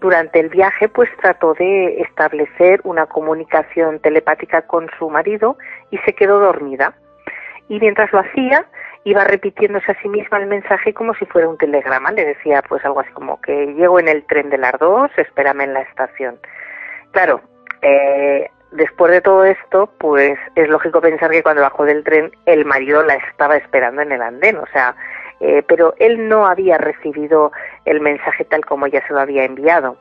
[0.00, 5.56] durante el viaje pues trató de establecer una comunicación telepática con su marido
[5.90, 6.94] y se quedó dormida.
[7.68, 8.66] Y mientras lo hacía
[9.04, 12.10] iba repitiéndose a sí misma el mensaje como si fuera un telegrama.
[12.10, 15.62] Le decía pues algo así como que llego en el tren de las dos espérame
[15.62, 16.38] en la estación
[17.12, 17.40] claro
[17.82, 22.64] eh, después de todo esto, pues es lógico pensar que cuando bajó del tren el
[22.64, 24.94] marido la estaba esperando en el andén, o sea,
[25.40, 27.52] eh, pero él no había recibido
[27.84, 29.96] el mensaje tal como ella se lo había enviado,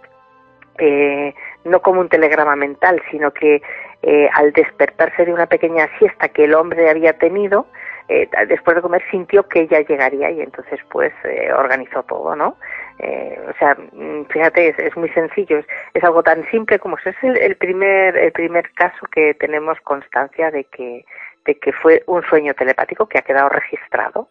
[0.79, 1.33] eh,
[1.65, 3.61] no como un telegrama mental, sino que
[4.01, 7.67] eh, al despertarse de una pequeña siesta que el hombre había tenido,
[8.09, 12.57] eh, después de comer sintió que ella llegaría y entonces pues eh, organizó todo, ¿no?
[12.99, 16.97] Eh, o sea, mm, fíjate, es, es muy sencillo, es, es, algo tan simple como
[16.97, 17.09] eso.
[17.09, 21.05] Es el, el, primer el primer caso que tenemos constancia de que
[21.45, 24.29] de que fue un sueño telepático que ha quedado registrado.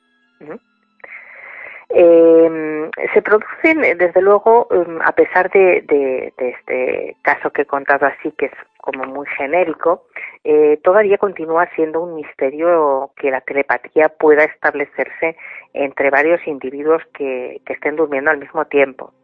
[1.94, 8.06] Eh, se producen, desde luego, um, a pesar de, de, este caso que he contado
[8.06, 8.52] así, que es
[8.82, 10.06] como muy genérico,
[10.42, 15.36] eh, todavía continúa siendo un misterio que la telepatía pueda establecerse
[15.72, 19.14] entre varios individuos que, que estén durmiendo al mismo tiempo.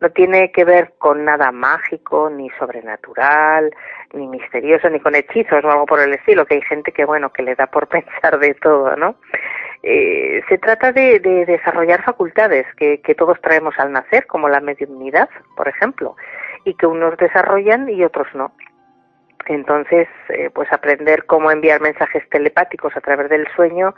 [0.00, 3.74] No tiene que ver con nada mágico, ni sobrenatural,
[4.14, 7.30] ni misterioso, ni con hechizos o algo por el estilo, que hay gente que, bueno,
[7.30, 9.16] que le da por pensar de todo, ¿no?
[9.82, 14.60] Eh, se trata de, de desarrollar facultades que, que, todos traemos al nacer, como la
[14.60, 16.16] mediunidad, por ejemplo,
[16.64, 18.52] y que unos desarrollan y otros no.
[19.48, 23.94] Entonces, eh, pues aprender cómo enviar mensajes telepáticos a través del sueño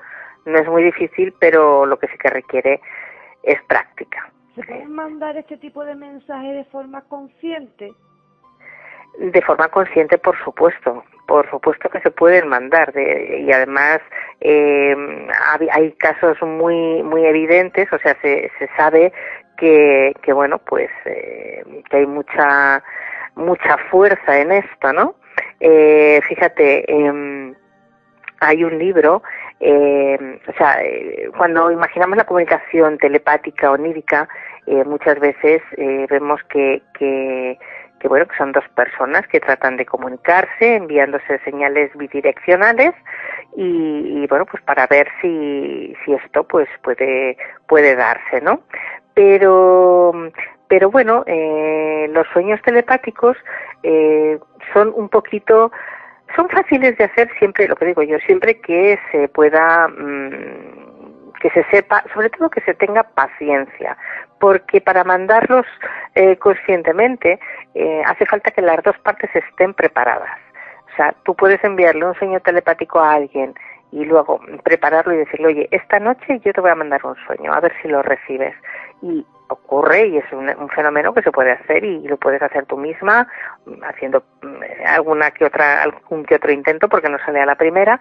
[0.46, 2.80] no es muy difícil, pero lo que sí que requiere
[3.42, 4.30] es práctica.
[4.54, 7.92] ¿Se pueden mandar este tipo de mensajes de forma consciente?
[9.18, 14.00] De forma consciente, por supuesto por supuesto que se pueden mandar de, y además
[14.40, 14.96] eh,
[15.70, 19.12] hay casos muy muy evidentes o sea se, se sabe
[19.56, 22.82] que, que bueno pues eh, que hay mucha
[23.36, 25.14] mucha fuerza en esto no
[25.60, 27.54] eh, fíjate eh,
[28.40, 29.22] hay un libro
[29.60, 30.78] eh, o sea
[31.36, 34.28] cuando imaginamos la comunicación telepática onírica
[34.86, 35.62] muchas veces
[36.08, 37.58] vemos que, que
[38.00, 42.92] que bueno, que son dos personas que tratan de comunicarse enviándose señales bidireccionales
[43.56, 47.36] y, y, bueno, pues para ver si, si esto pues puede,
[47.68, 48.62] puede darse, ¿no?
[49.14, 50.12] Pero,
[50.70, 53.36] pero bueno, eh, los sueños telepáticos
[53.82, 54.38] eh,
[54.72, 55.72] son un poquito,
[56.36, 61.50] son fáciles de hacer siempre, lo que digo yo, siempre que se pueda, mmm, que
[61.50, 63.98] se sepa, sobre todo que se tenga paciencia,
[64.38, 65.66] porque para mandarlos
[66.14, 67.40] eh, conscientemente
[67.74, 70.38] eh, hace falta que las dos partes estén preparadas.
[70.92, 73.54] O sea, tú puedes enviarle un sueño telepático a alguien
[73.90, 77.52] y luego prepararlo y decirle, oye, esta noche yo te voy a mandar un sueño,
[77.52, 78.54] a ver si lo recibes.
[79.02, 82.76] Y ocurre y es un, fenómeno que se puede hacer y lo puedes hacer tú
[82.76, 83.26] misma
[83.82, 87.98] haciendo mm, alguna que otra algún que otro intento porque no sale a la primera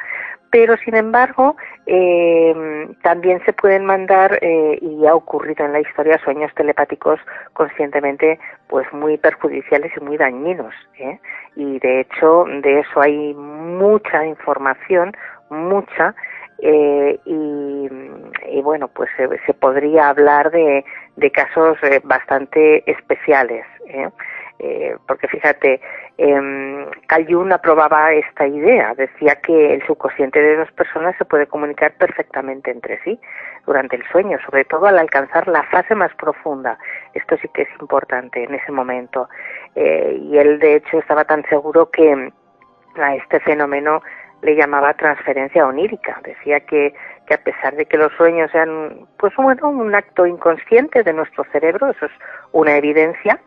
[0.52, 1.56] pero sin embargo
[1.86, 7.20] eh, también se pueden mandar eh, y ha ocurrido en la historia sueños telepáticos
[7.54, 11.20] conscientemente pues muy perjudiciales y muy dañinos ¿eh?
[11.56, 15.14] y de hecho de eso hay mucha información
[15.50, 16.16] mucha
[16.62, 17.88] eh, y,
[18.52, 20.84] y, bueno, pues se, se podría hablar de,
[21.20, 23.66] de casos eh, bastante especiales.
[23.88, 24.10] ¿eh?
[24.60, 25.80] Eh, porque fíjate,
[26.18, 31.48] eh, Carl Jung aprobaba esta idea, decía que el subconsciente de dos personas se puede
[31.48, 33.18] comunicar perfectamente entre sí
[33.66, 36.78] durante el sueño, sobre todo al alcanzar la fase más profunda.
[37.14, 39.30] Esto sí que es importante en ese momento.
[39.76, 42.32] Eh, y él, de hecho, estaba tan seguro que
[42.98, 44.02] a este fenómeno
[44.42, 46.20] le llamaba transferencia onírica.
[46.24, 46.94] Decía que,
[47.30, 51.44] que a pesar de que los sueños sean, pues bueno, un acto inconsciente de nuestro
[51.52, 52.12] cerebro, eso es
[52.54, 53.40] una evidencia,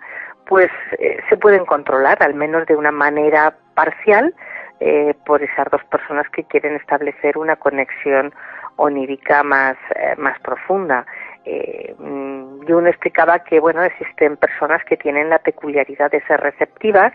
[0.46, 0.70] pues
[1.00, 4.32] eh, se pueden controlar, al menos de una manera parcial,
[4.78, 8.32] eh, por esas dos personas que quieren establecer una conexión
[8.76, 11.04] onírica más, eh, más profunda.
[11.44, 17.12] Eh, Jung explicaba que, bueno, existen personas que tienen la peculiaridad de ser receptivas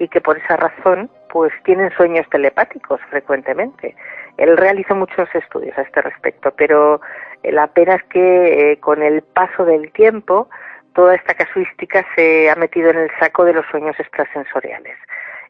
[0.00, 3.94] y que por esa razón, pues tienen sueños telepáticos frecuentemente.
[4.40, 7.02] Él realizó muchos estudios a este respecto, pero
[7.42, 10.48] la pena es que eh, con el paso del tiempo,
[10.94, 14.96] toda esta casuística se ha metido en el saco de los sueños extrasensoriales.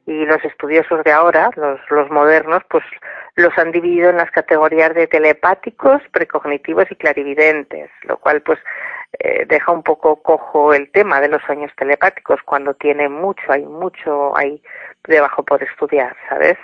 [0.06, 2.82] y los estudiosos de ahora, los, los modernos, pues
[3.36, 8.58] los han dividido en las categorías de telepáticos, precognitivos y clarividentes, lo cual pues
[9.20, 13.64] eh, deja un poco cojo el tema de los sueños telepáticos cuando tiene mucho, hay
[13.66, 14.60] mucho ahí
[15.06, 16.58] debajo por estudiar, ¿sabes?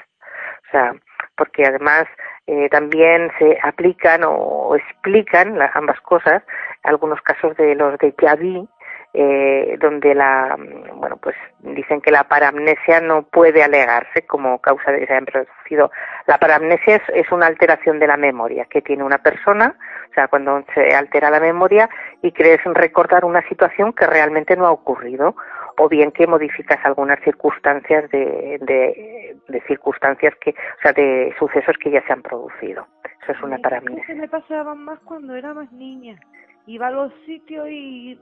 [0.67, 0.95] O sea,
[1.37, 2.07] porque además
[2.47, 6.43] eh, también se aplican o, explican las, ambas cosas
[6.83, 8.69] algunos casos de los de Yavi,
[9.13, 10.57] eh, donde la
[10.95, 15.25] bueno pues dicen que la paramnesia no puede alegarse como causa de que se hayan
[15.25, 15.91] producido.
[16.27, 19.75] La paramnesia es, es, una alteración de la memoria que tiene una persona
[20.11, 21.89] o sea cuando se altera la memoria
[22.23, 25.35] y crees recordar una situación que realmente no ha ocurrido
[25.79, 31.77] o bien que modificas algunas circunstancias de, de, de circunstancias que o sea de sucesos
[31.79, 32.87] que ya se han producido
[33.23, 36.19] eso es una paramnesia me pasaba más cuando era más niña
[36.67, 38.19] iba a los sitios y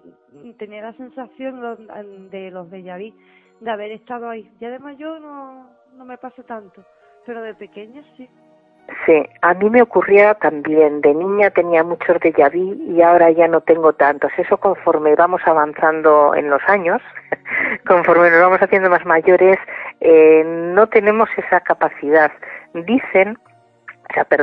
[0.58, 1.60] tenía la sensación
[2.31, 3.15] de los de Yaví
[3.60, 4.50] de haber estado ahí.
[4.60, 6.84] Ya de mayor no, no me pasa tanto,
[7.26, 8.28] pero de pequeña sí.
[9.06, 11.00] Sí, a mí me ocurría también.
[11.00, 14.30] De niña tenía muchos de Yaví y ahora ya no tengo tantos.
[14.36, 17.00] Eso conforme vamos avanzando en los años,
[17.86, 19.58] conforme nos vamos haciendo más mayores,
[20.00, 22.30] eh, no tenemos esa capacidad.
[22.74, 23.38] Dicen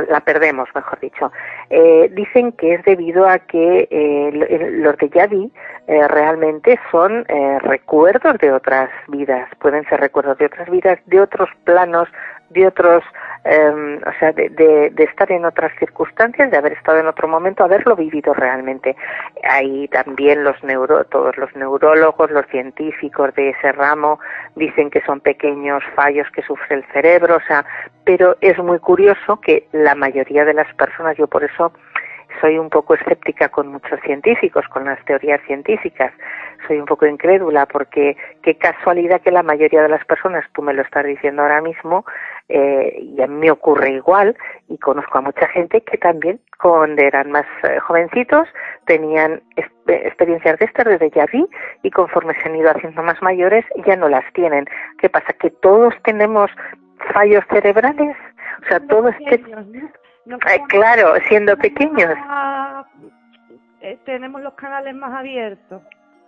[0.08, 1.32] la perdemos, mejor dicho.
[1.70, 5.52] Eh, dicen que es debido a que eh, los de Yavi
[5.86, 11.20] eh, realmente son eh, recuerdos de otras vidas, pueden ser recuerdos de otras vidas, de
[11.20, 12.08] otros planos,
[12.50, 13.02] de otros,
[13.44, 17.26] eh, o sea, de, de, de, estar en otras circunstancias, de haber estado en otro
[17.26, 18.96] momento, haberlo vivido realmente.
[19.42, 24.20] Ahí también los neuro, todos los neurólogos, los científicos de ese ramo
[24.54, 27.64] dicen que son pequeños fallos que sufre el cerebro, o sea,
[28.04, 31.72] pero es muy curioso que la mayoría de las personas, yo por eso
[32.40, 36.12] soy un poco escéptica con muchos científicos, con las teorías científicas.
[36.66, 40.74] Soy un poco incrédula porque qué casualidad que la mayoría de las personas, tú me
[40.74, 42.04] lo estás diciendo ahora mismo,
[42.48, 44.36] eh, y a mí me ocurre igual,
[44.68, 48.48] y conozco a mucha gente que también, cuando eran más eh, jovencitos,
[48.86, 49.42] tenían
[49.86, 51.46] experiencias de estas desde ya vi,
[51.82, 54.66] y conforme se han ido haciendo más mayores, ya no las tienen.
[54.98, 55.32] ¿Qué pasa?
[55.32, 56.50] ¿Que todos tenemos
[57.12, 58.16] fallos cerebrales?
[58.64, 59.14] O sea, todos...
[60.68, 62.14] Claro, siendo pequeños.
[63.80, 65.82] Eh, tenemos los canales más abiertos.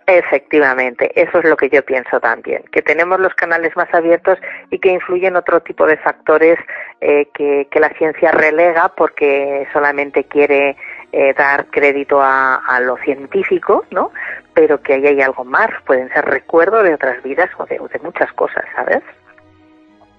[0.07, 4.37] Efectivamente, eso es lo que yo pienso también, que tenemos los canales más abiertos
[4.69, 6.59] y que influyen otro tipo de factores
[7.01, 10.77] eh, que, que, la ciencia relega porque solamente quiere
[11.11, 14.11] eh, dar crédito a, a, lo científico, ¿no?
[14.53, 17.99] Pero que ahí hay algo más, pueden ser recuerdos de otras vidas o de, de
[18.03, 19.01] muchas cosas, ¿sabes?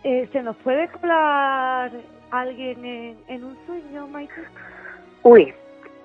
[0.09, 1.91] Eh, ¿Se nos puede colar
[2.31, 4.35] alguien en, en un sueño, Maite?
[5.25, 5.53] Uy,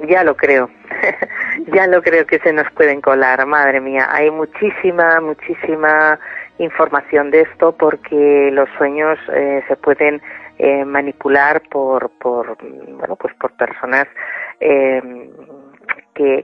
[0.10, 0.72] ya lo creo,
[1.68, 6.20] ya lo creo que se nos pueden colar, madre mía, hay muchísima, muchísima
[6.58, 10.20] información de esto porque los sueños eh, se pueden
[10.58, 14.08] eh, manipular por, por, bueno, pues por personas
[14.62, 15.30] eh,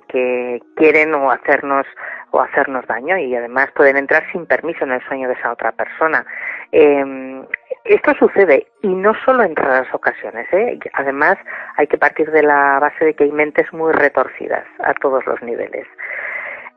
[0.08, 1.86] que, quieren o hacernos
[2.32, 5.72] o hacernos daño y además pueden entrar sin permiso en el sueño de esa otra
[5.72, 6.26] persona.
[6.72, 7.44] Eh,
[7.86, 10.48] esto sucede y no solo en raras ocasiones.
[10.52, 10.78] ¿eh?
[10.94, 11.38] Además,
[11.78, 15.42] hay que partir de la base de que hay mentes muy retorcidas a todos los
[15.42, 15.88] niveles.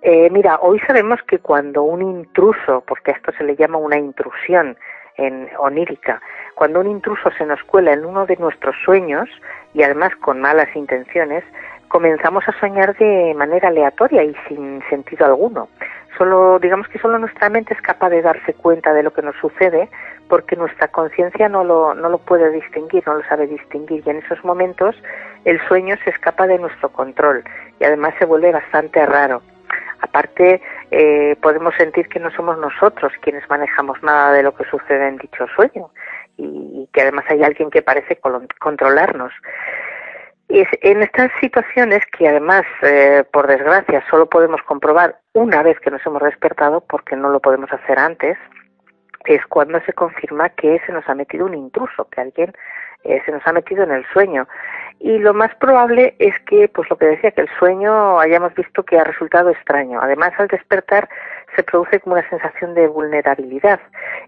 [0.03, 3.99] Eh, mira, hoy sabemos que cuando un intruso, porque a esto se le llama una
[3.99, 4.77] intrusión
[5.17, 6.23] en onírica,
[6.55, 9.29] cuando un intruso se nos cuela en uno de nuestros sueños
[9.75, 11.45] y además con malas intenciones,
[11.91, 15.69] comenzamos a soñar de manera aleatoria y sin sentido alguno.
[16.17, 19.35] Solo, digamos que solo nuestra mente es capaz de darse cuenta de lo que nos
[19.37, 19.91] sucede
[20.29, 24.19] porque nuestra conciencia no lo, no lo puede distinguir, no lo sabe distinguir y en
[24.19, 24.95] esos momentos
[25.45, 27.43] el sueño se escapa de nuestro control
[27.81, 29.43] y además se vuelve bastante raro.
[30.01, 30.63] Aparte,
[30.93, 35.17] eh, podemos sentir que no somos nosotros quienes manejamos nada de lo que sucede en
[35.17, 35.91] dicho sueño
[36.37, 38.21] y, y que además hay alguien que parece
[38.61, 39.33] controlarnos.
[40.51, 45.93] Y en estas situaciones que además, eh, por desgracia, solo podemos comprobar una vez que
[45.93, 48.37] nos hemos despertado, porque no lo podemos hacer antes,
[49.27, 52.53] es cuando se confirma que se nos ha metido un intruso, que alguien
[53.05, 54.49] eh, se nos ha metido en el sueño.
[55.03, 58.83] Y lo más probable es que, pues lo que decía, que el sueño hayamos visto
[58.83, 59.99] que ha resultado extraño.
[60.01, 61.09] Además, al despertar
[61.57, 63.81] se produce como una sensación de vulnerabilidad.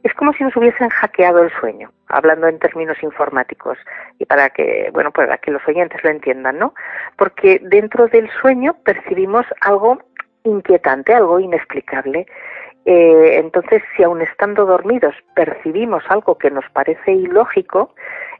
[0.03, 3.77] Es como si nos hubiesen hackeado el sueño, hablando en términos informáticos
[4.19, 6.75] y para que, bueno, para que los oyentes lo entiendan, ¿no?
[7.17, 9.99] Porque dentro del sueño percibimos algo
[10.45, 12.27] inquietante, algo inexplicable.
[12.87, 17.95] Eh, entonces, si aun estando dormidos percibimos algo que nos parece ilógico,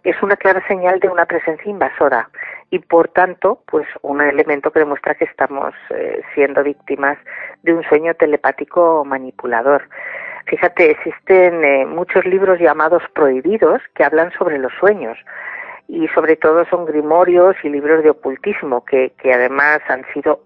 [0.05, 2.29] es una clara señal de una presencia invasora
[2.71, 7.19] y por tanto, pues un elemento que demuestra que estamos eh, siendo víctimas
[7.63, 9.89] de un sueño telepático manipulador.
[10.47, 15.19] Fíjate, existen eh, muchos libros llamados prohibidos que hablan sobre los sueños
[15.87, 20.41] y sobre todo son grimorios y libros de ocultismo que, que además han sido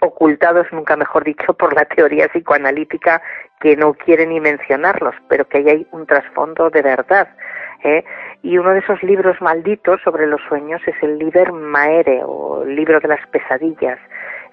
[0.00, 3.20] ocultados, nunca mejor dicho, por la teoría psicoanalítica
[3.60, 7.28] que no quiere ni mencionarlos, pero que ahí hay un trasfondo de verdad.
[7.84, 8.04] ¿Eh?
[8.42, 13.00] Y uno de esos libros malditos sobre los sueños es el Liber Maere o libro
[13.00, 13.98] de las pesadillas.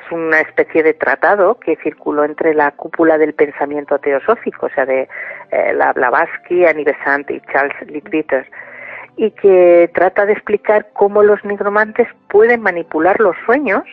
[0.05, 4.85] Es una especie de tratado que circuló entre la cúpula del pensamiento teosófico, o sea,
[4.85, 5.07] de
[5.51, 8.45] eh, la Blavatsky, Annie Besant y Charles Littleton
[9.17, 13.83] y que trata de explicar cómo los nigromantes pueden manipular los sueños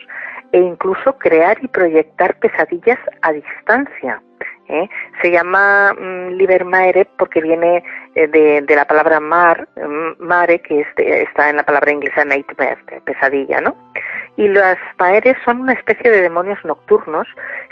[0.51, 4.21] e incluso crear y proyectar pesadillas a distancia.
[4.73, 4.89] ¿Eh?
[5.21, 7.83] Se llama mm, Livermaere porque viene
[8.15, 13.61] eh, de, la palabra mar, mm, mare, que está en la palabra inglesa nightmare, pesadilla,
[13.61, 13.75] ¿no?
[14.35, 17.27] Y las maeres son una especie de demonios nocturnos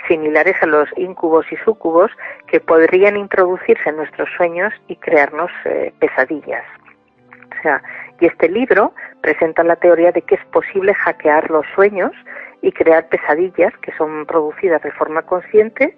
[0.07, 2.11] similares a los incubos y sucubos
[2.47, 6.65] que podrían introducirse en nuestros sueños y crearnos eh, pesadillas
[8.19, 12.11] y este libro presenta la teoría de que es posible hackear los sueños
[12.61, 15.95] y crear pesadillas que son producidas de forma consciente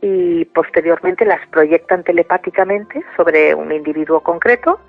[0.00, 4.80] y posteriormente las proyectan telepáticamente sobre un individuo concreto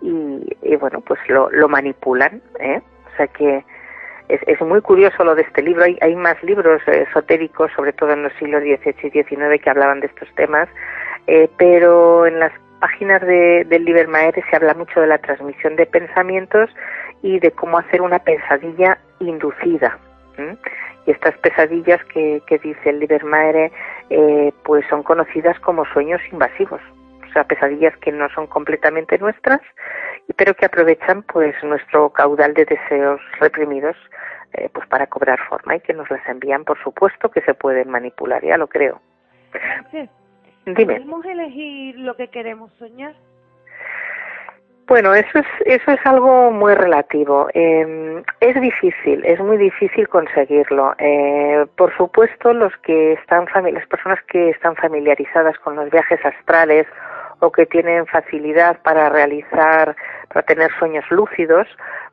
[0.00, 2.42] y, bueno, pues lo, manipulan.
[2.60, 2.80] ¿eh?
[3.12, 3.64] O sea que
[4.28, 5.84] es, muy curioso lo de este libro.
[5.84, 10.00] Hay, hay más libros esotéricos, sobre todo en los siglos XVIII y XIX, que hablaban
[10.00, 10.68] de estos temas,
[11.26, 15.86] eh, pero en las páginas de, del Libermaere se habla mucho de la transmisión de
[15.86, 16.70] pensamientos
[17.22, 19.98] y de cómo hacer una pesadilla inducida.
[21.06, 23.72] Y estas pesadillas que, que dice el Libermaere,
[24.10, 26.80] eh, pues son conocidas como sueños invasivos.
[27.28, 29.60] O sea, pesadillas que no son completamente nuestras,
[30.36, 33.96] pero que aprovechan pues nuestro caudal de deseos reprimidos
[34.54, 37.90] eh, pues para cobrar forma y que nos las envían, por supuesto, que se pueden
[37.90, 39.00] manipular, ya lo creo.
[39.90, 40.08] Sí.
[40.64, 43.14] ¿Podemos elegir lo que queremos soñar?
[44.86, 47.48] Bueno, eso es, eso es algo muy relativo.
[47.54, 50.94] Eh, es difícil, es muy difícil conseguirlo.
[50.98, 56.86] Eh, por supuesto, los que están las personas que están familiarizadas con los viajes astrales
[57.40, 59.96] o que tienen facilidad para realizar,
[60.28, 61.66] para tener sueños lúcidos,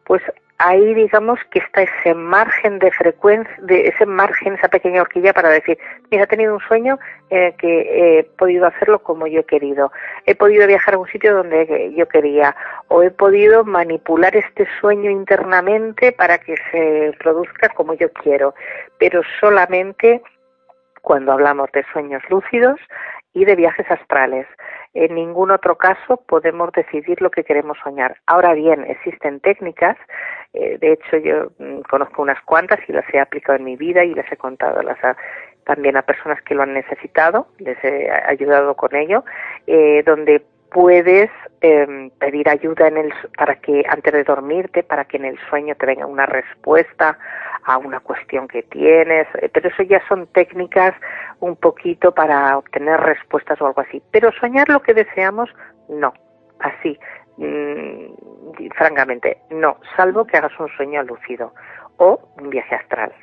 [0.06, 0.22] pues
[0.64, 5.50] ahí digamos que está ese margen de frecuencia, de ese margen, esa pequeña horquilla para
[5.50, 5.78] decir,
[6.12, 7.00] mira, he tenido un sueño
[7.30, 9.92] eh, que he podido hacerlo como yo he querido,
[10.26, 12.56] he podido viajar a un sitio donde yo quería,
[12.90, 18.54] o he podido manipular este sueño internamente para que se produzca como yo quiero,
[19.00, 20.22] pero solamente
[21.02, 22.80] cuando hablamos de sueños lúcidos
[23.34, 24.48] y de viajes astrales.
[24.94, 28.18] En ningún otro caso podemos decidir lo que queremos soñar.
[28.26, 29.98] Ahora bien, existen técnicas,
[30.54, 34.04] eh, de hecho yo mm, conozco unas cuantas y las he aplicado en mi vida
[34.04, 34.98] y las he contado las
[35.66, 39.24] también a personas que lo han necesitado, les he ayudado con ello,
[39.68, 45.18] eh, donde puedes em, pedir ayuda en el, para que antes de dormirte, para que
[45.18, 47.18] en el sueño te venga una respuesta
[47.66, 50.94] a una cuestión que tienes, eh, pero eso ya son técnicas
[51.42, 54.02] un poquito para obtener respuestas o algo así.
[54.12, 55.50] Pero soñar lo que deseamos,
[55.90, 56.14] no,
[56.60, 56.98] así,
[57.38, 61.54] mm, francamente, no, salvo que hagas un sueño lúcido
[61.98, 63.14] o un viaje astral.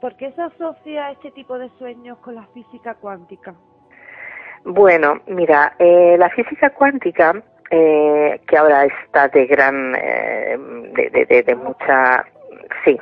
[0.00, 3.54] ¿Por qué se asocia este tipo de sueños con la física cuántica?
[4.64, 7.34] Bueno, mira, eh, la física cuántica,
[7.70, 10.56] eh, que ahora está de gran, eh,
[10.92, 12.24] de, de, mucha,
[12.84, 12.98] sí,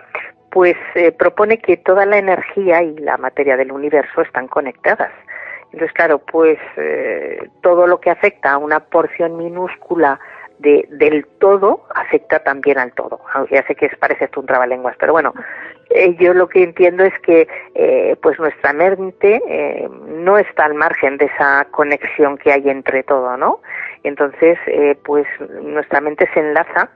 [0.51, 0.75] pues
[1.19, 5.13] propone que toda la energía y la materia del universo están conectadas.
[5.73, 6.59] Entonces, claro, pues
[7.61, 10.19] todo lo que afecta a una porción minúscula
[10.61, 13.21] de, del todo afecta también al todo.
[13.51, 15.33] Ya sé que parece esto un trabalenguas, pero bueno,
[15.91, 20.75] eh, yo lo que entiendo es que eh, pues nuestra mente eh, no está al
[20.75, 23.61] margen de esa conexión que hay entre todo, ¿no?
[24.03, 24.59] Entonces,
[25.05, 25.27] pues
[25.63, 26.89] nuestra mente se enlaza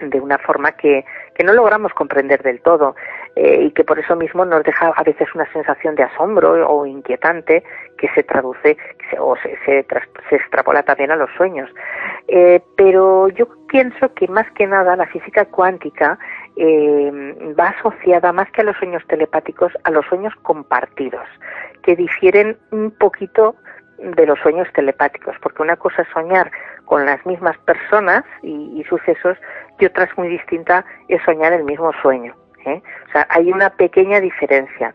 [0.00, 1.04] de una forma que,
[1.34, 2.94] que no logramos comprender del todo
[3.36, 7.62] y que por eso mismo nos deja a veces una sensación de asombro o inquietante
[7.96, 8.76] que se traduce
[9.18, 9.86] o se, se,
[10.28, 11.70] se extrapola también a los sueños.
[12.76, 16.18] pero yo pienso que más que nada la física cuántica
[16.56, 21.26] eh, va asociada más que a los sueños telepáticos a los sueños compartidos,
[21.82, 23.54] que difieren un poquito
[23.98, 26.50] de los sueños telepáticos, porque una cosa es soñar
[26.86, 29.38] con las mismas personas y, sucesos
[29.78, 32.34] y otra es muy distinta es soñar el mismo sueño.
[32.66, 32.82] ¿Eh?
[33.08, 34.94] O sea, hay una pequeña diferencia.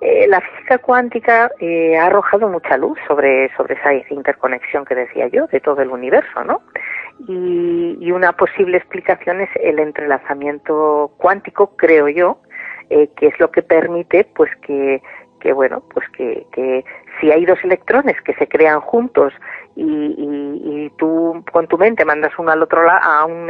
[0.00, 5.46] Eh, la física cuántica ha arrojado mucha luz sobre, sobre esa interconexión que decía yo
[5.46, 6.60] de todo el universo, ¿no?
[7.18, 12.38] y, una posible explicación es el entrelazamiento cuántico, creo yo,
[12.90, 15.02] eh, que es lo que permite pues que,
[15.40, 16.84] que bueno, pues que, que
[17.20, 19.32] si hay dos electrones que se crean juntos
[19.76, 23.46] y, y, tú con tu mente mandas uno al otro lado a un,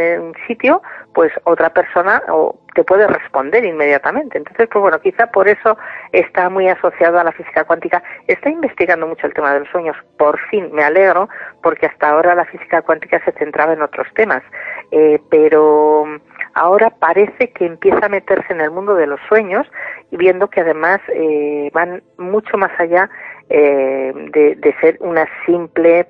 [0.49, 0.83] sitio,
[1.15, 4.37] pues otra persona o te puede responder inmediatamente.
[4.37, 5.79] Entonces, pues bueno, quizá por eso
[6.11, 8.03] está muy asociado a la física cuántica.
[8.27, 9.97] Está investigando mucho el tema de los sueños.
[10.19, 11.29] Por fin, me alegro,
[11.63, 14.43] porque hasta ahora la física cuántica se centraba en otros temas.
[14.91, 16.07] Eh, pero
[16.55, 19.67] ahora parece que empieza a meterse en el mundo de los sueños
[20.11, 23.09] y viendo que además eh, van mucho más allá
[23.49, 26.07] eh, de, ser una simple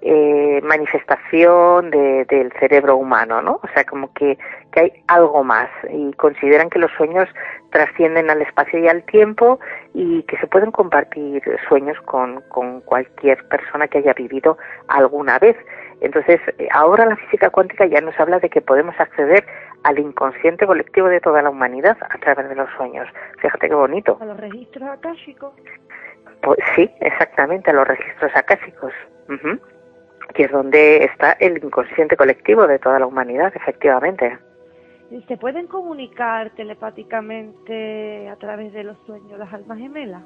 [0.00, 3.60] eh, manifestación del cerebro humano, ¿no?
[3.62, 4.36] O sea, como que,
[4.72, 7.28] que, hay algo más y consideran que los sueños
[7.70, 9.60] trascienden al espacio y al tiempo
[9.94, 15.56] y que se pueden compartir sueños con, con cualquier persona que haya vivido alguna vez.
[16.00, 16.40] Entonces,
[16.72, 19.44] ahora la física cuántica ya nos habla de que podemos acceder
[19.84, 23.08] al inconsciente colectivo de toda la humanidad a través de los sueños.
[23.38, 24.18] Fíjate qué bonito.
[24.20, 25.52] A los registros akáshicos.
[26.42, 28.92] Pues sí, exactamente, a los registros acásicos,
[30.34, 34.38] que es donde está el inconsciente colectivo de toda la humanidad, efectivamente.
[35.28, 40.22] ¿Se pueden comunicar telepáticamente a través de los sueños las almas gemelas?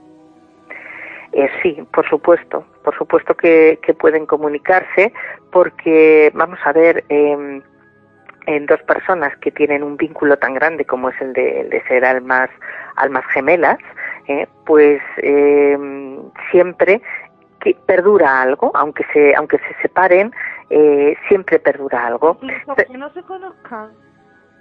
[1.33, 5.13] Eh, sí, por supuesto, por supuesto que, pueden comunicarse,
[5.51, 7.63] porque vamos a ver, em,
[8.47, 11.83] en dos personas que tienen un vínculo tan grande como es el de, el de
[11.85, 12.49] ser almas,
[12.97, 13.79] almas gemelas,
[14.29, 15.79] eh, pues eh,
[16.51, 17.03] siempre
[17.61, 20.33] que perdura algo, aunque se, aunque se separen,
[20.71, 22.39] eh, siempre perdura algo.
[22.43, 23.91] Incluso aunque no se conozcan.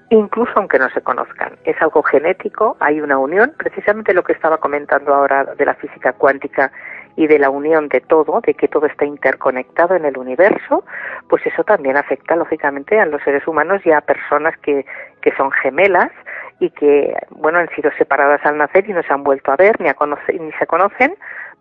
[0.10, 1.58] Incluso aunque no se conozcan.
[1.64, 6.14] Es algo genético, hay una unión, precisamente lo que estaba comentando ahora de la física
[6.14, 6.72] cuántica
[7.16, 10.84] y de la unión de todo, de que todo está interconectado en el universo,
[11.30, 14.86] pues eso también afecta lógicamente a los seres humanos y a personas que,
[15.22, 16.12] que son gemelas
[16.60, 19.80] y que, bueno, han sido separadas al nacer y no se han vuelto a ver
[19.80, 19.96] ni, a
[20.40, 21.16] ni se conocen,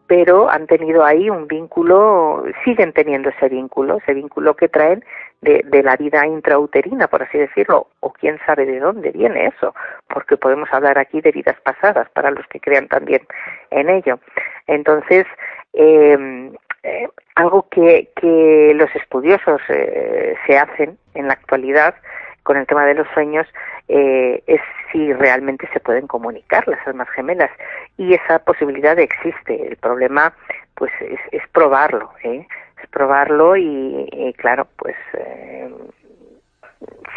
[0.07, 5.05] pero han tenido ahí un vínculo, siguen teniendo ese vínculo, ese vínculo que traen
[5.41, 9.75] de, de, la vida intrauterina, por así decirlo, o quién sabe de dónde viene eso,
[10.09, 13.23] porque podemos hablar aquí de vidas pasadas para los que crean también
[13.71, 14.19] en ello.
[14.67, 15.27] Entonces,
[15.73, 16.51] eh,
[16.85, 21.95] eh, algo que, que, los estudiosos eh, se hacen en la actualidad
[22.43, 23.47] con el tema de los sueños
[23.89, 24.61] eh, es
[24.93, 27.51] si realmente se pueden comunicar las almas gemelas
[27.97, 29.67] y esa posibilidad existe.
[29.67, 30.35] El problema,
[30.75, 32.47] pues, es, es probarlo, ¿eh?
[32.83, 34.97] es probarlo y, claro, pues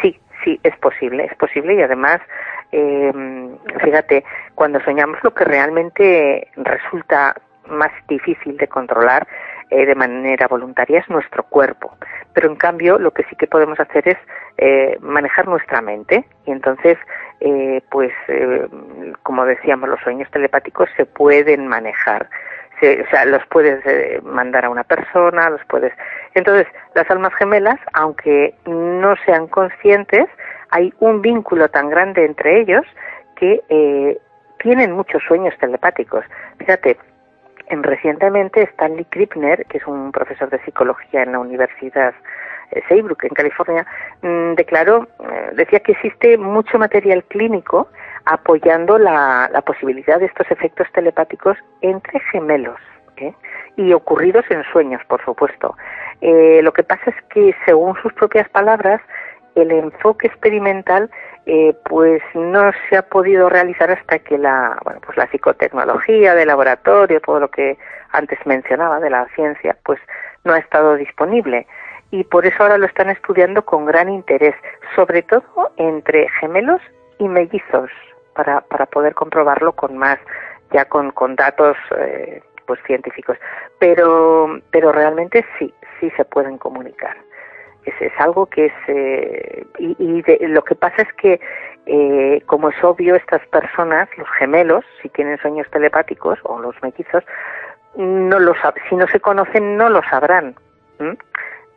[0.00, 0.18] sí,
[0.48, 2.20] sí es posible, es posible y además,
[2.72, 3.12] eh,
[3.82, 7.34] fíjate, cuando soñamos lo que realmente resulta
[7.66, 9.26] más difícil de controlar
[9.70, 11.94] eh, de manera voluntaria es nuestro cuerpo.
[12.32, 14.16] Pero en cambio lo que sí que podemos hacer es
[14.56, 16.96] eh, manejar nuestra mente y entonces,
[17.40, 18.12] eh, pues,
[19.22, 22.30] como decíamos, los sueños telepáticos se pueden manejar.
[22.80, 23.82] O sea, los puedes
[24.22, 25.92] mandar a una persona, los puedes.
[26.34, 30.26] Entonces, las almas gemelas, aunque no sean conscientes,
[30.70, 32.84] hay un vínculo tan grande entre ellos
[33.36, 34.18] que
[34.58, 36.24] tienen muchos sueños telepáticos.
[36.58, 36.96] Fíjate,
[37.68, 42.18] en, recientemente Stanley Krippner, que es un profesor de psicología en la Universidad eh,
[42.88, 43.86] Seabrook, en California,
[44.22, 47.88] mm, declaró, eh, decía que existe mucho material clínico
[48.24, 52.78] apoyando la, posibilidad de estos efectos telepáticos entre gemelos
[53.16, 53.34] ¿eh?
[53.76, 55.76] y ocurridos en sueños, por supuesto.
[56.20, 59.00] lo que pasa es que, según sus propias palabras,
[59.54, 61.10] el enfoque experimental
[61.46, 66.46] eh, pues no se ha podido realizar hasta que la bueno pues la psicotecnología de
[66.46, 67.78] laboratorio todo lo que
[68.12, 69.98] antes mencionaba de la ciencia pues
[70.44, 71.66] no ha estado disponible
[72.10, 74.54] y por eso ahora lo están estudiando con gran interés
[74.96, 76.80] sobre todo entre gemelos
[77.18, 77.90] y mellizos
[78.34, 80.18] para para poder comprobarlo con más
[80.72, 83.36] ya con con datos eh, pues científicos.
[83.78, 87.16] Pero pero realmente sí sí se pueden comunicar.
[87.84, 91.40] Es, algo que es eh, y, lo que pasa es que
[91.86, 97.24] eh, como es obvio estas personas los gemelos si tienen sueños telepáticos o los mellizos
[97.96, 98.58] no los
[98.90, 100.54] si no se conocen no lo sabrán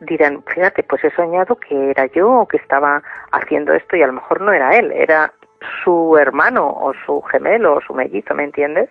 [0.06, 4.06] dirán fíjate pues he soñado que era yo o que estaba haciendo esto y a
[4.06, 5.32] lo mejor no era él era
[5.84, 8.90] su hermano o su gemelo o su mellizo me entiendes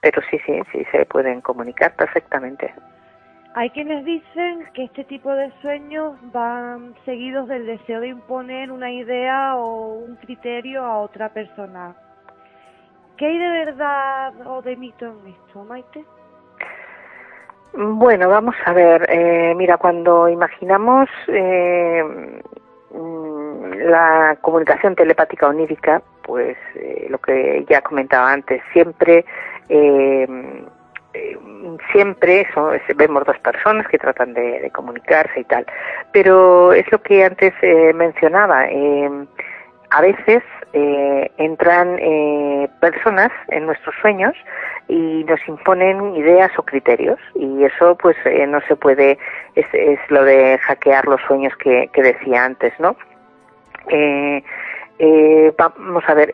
[0.00, 2.72] pero sí sí sí se pueden comunicar perfectamente
[3.54, 8.90] hay quienes dicen que este tipo de sueños van seguidos del deseo de imponer una
[8.90, 11.94] idea o un criterio a otra persona.
[13.18, 16.02] ¿Qué hay de verdad o de mito en esto, Maite?
[17.74, 19.06] Bueno, vamos a ver.
[19.08, 22.04] Eh, mira, cuando imaginamos eh,
[22.92, 29.24] mm, la comunicación telepática onírica, pues eh, lo que ya comentaba antes, siempre
[31.92, 35.64] siempre son, vemos dos personas que tratan de, comunicarse y tal,
[36.12, 37.54] pero es lo que antes
[37.94, 38.66] mencionaba.
[39.90, 40.42] a veces
[40.72, 41.98] entran
[42.80, 44.34] personas en nuestros sueños
[44.88, 47.18] y nos imponen ideas o criterios.
[47.34, 49.18] Y eso pues eh, no se puede
[49.54, 52.96] es, es, lo de hackear los sueños que, que decía antes no
[53.88, 54.42] eh,
[54.98, 56.32] eh, vamos a ver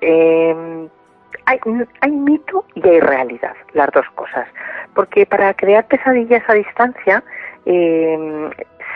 [1.46, 1.58] hay,
[2.00, 4.46] hay mito y hay realidad las dos cosas.
[4.94, 7.22] Porque para crear pesadillas a distancia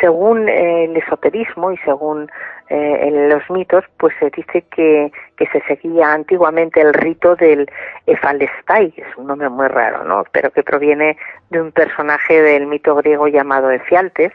[0.03, 2.29] según el esoterismo y según
[2.69, 7.71] eh, los mitos, pues se dice que, que se seguía antiguamente el rito del
[8.07, 10.25] Efalestai, es un nombre muy raro, ¿no?
[10.33, 11.17] Pero que proviene
[11.51, 14.33] de un personaje del mito griego llamado Efialtes,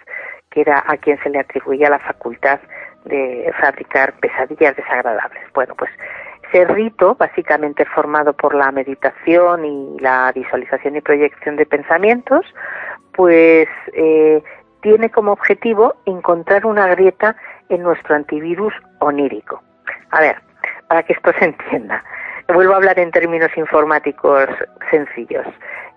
[0.51, 2.61] que era a quien se le atribuía la facultad
[3.03, 5.43] de fabricar pesadillas desagradables.
[5.53, 5.91] Bueno, pues
[6.47, 12.45] ese rito, básicamente formado por la meditación y la visualización y proyección de pensamientos,
[13.17, 14.41] pues eh,
[14.81, 17.35] tiene como objetivo encontrar una grieta
[17.69, 19.61] en nuestro antivirus onírico.
[20.11, 20.37] A ver,
[20.87, 22.03] para que esto se entienda,
[22.53, 24.47] vuelvo a hablar en términos informáticos
[24.89, 25.45] sencillos.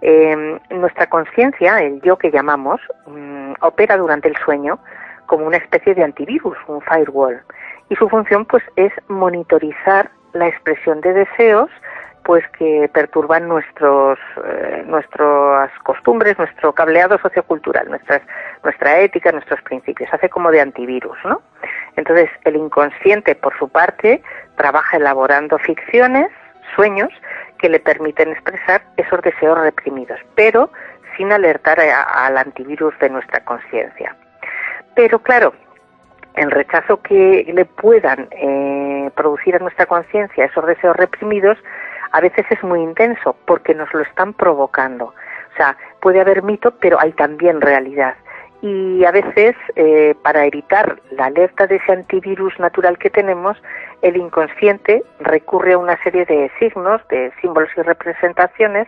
[0.02, 4.78] Em, nuestra conciencia, el yo que llamamos, mm, opera durante el sueño
[5.26, 7.40] como una especie de antivirus, un firewall,
[7.88, 11.70] y su función pues es monitorizar la expresión de deseos
[12.30, 18.22] pues que perturban nuestros eh, nuestras costumbres, nuestro cableado sociocultural, nuestras
[18.62, 21.42] nuestra ética, nuestros principios, hace como de antivirus, ¿no?
[21.96, 24.22] Entonces, el inconsciente por su parte
[24.56, 26.30] trabaja elaborando ficciones,
[26.76, 27.08] sueños
[27.58, 30.70] que le permiten expresar esos deseos reprimidos, pero
[31.16, 34.14] sin alertar al antivirus de nuestra conciencia.
[34.94, 35.52] Pero claro,
[36.36, 41.58] el rechazo que le puedan eh, producir a nuestra conciencia esos deseos reprimidos
[42.12, 45.06] a veces es muy intenso porque nos lo están provocando.
[45.06, 48.14] O sea, puede haber mito, pero hay también realidad.
[48.62, 53.56] Y a veces, eh, para evitar la alerta de ese antivirus natural que tenemos,
[54.02, 58.86] el inconsciente recurre a una serie de signos, de símbolos y representaciones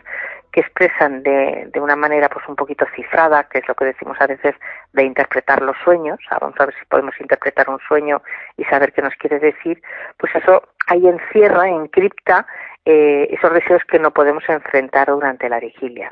[0.53, 4.19] que expresan de, de, una manera pues un poquito cifrada, que es lo que decimos
[4.21, 4.55] a veces
[4.93, 8.21] de interpretar los sueños, vamos a ver si podemos interpretar un sueño
[8.59, 9.81] y saber qué nos quiere decir,
[10.19, 12.47] pues eso ahí encierra, encripta
[12.85, 16.11] eh, esos deseos que no podemos enfrentar durante la vigilia.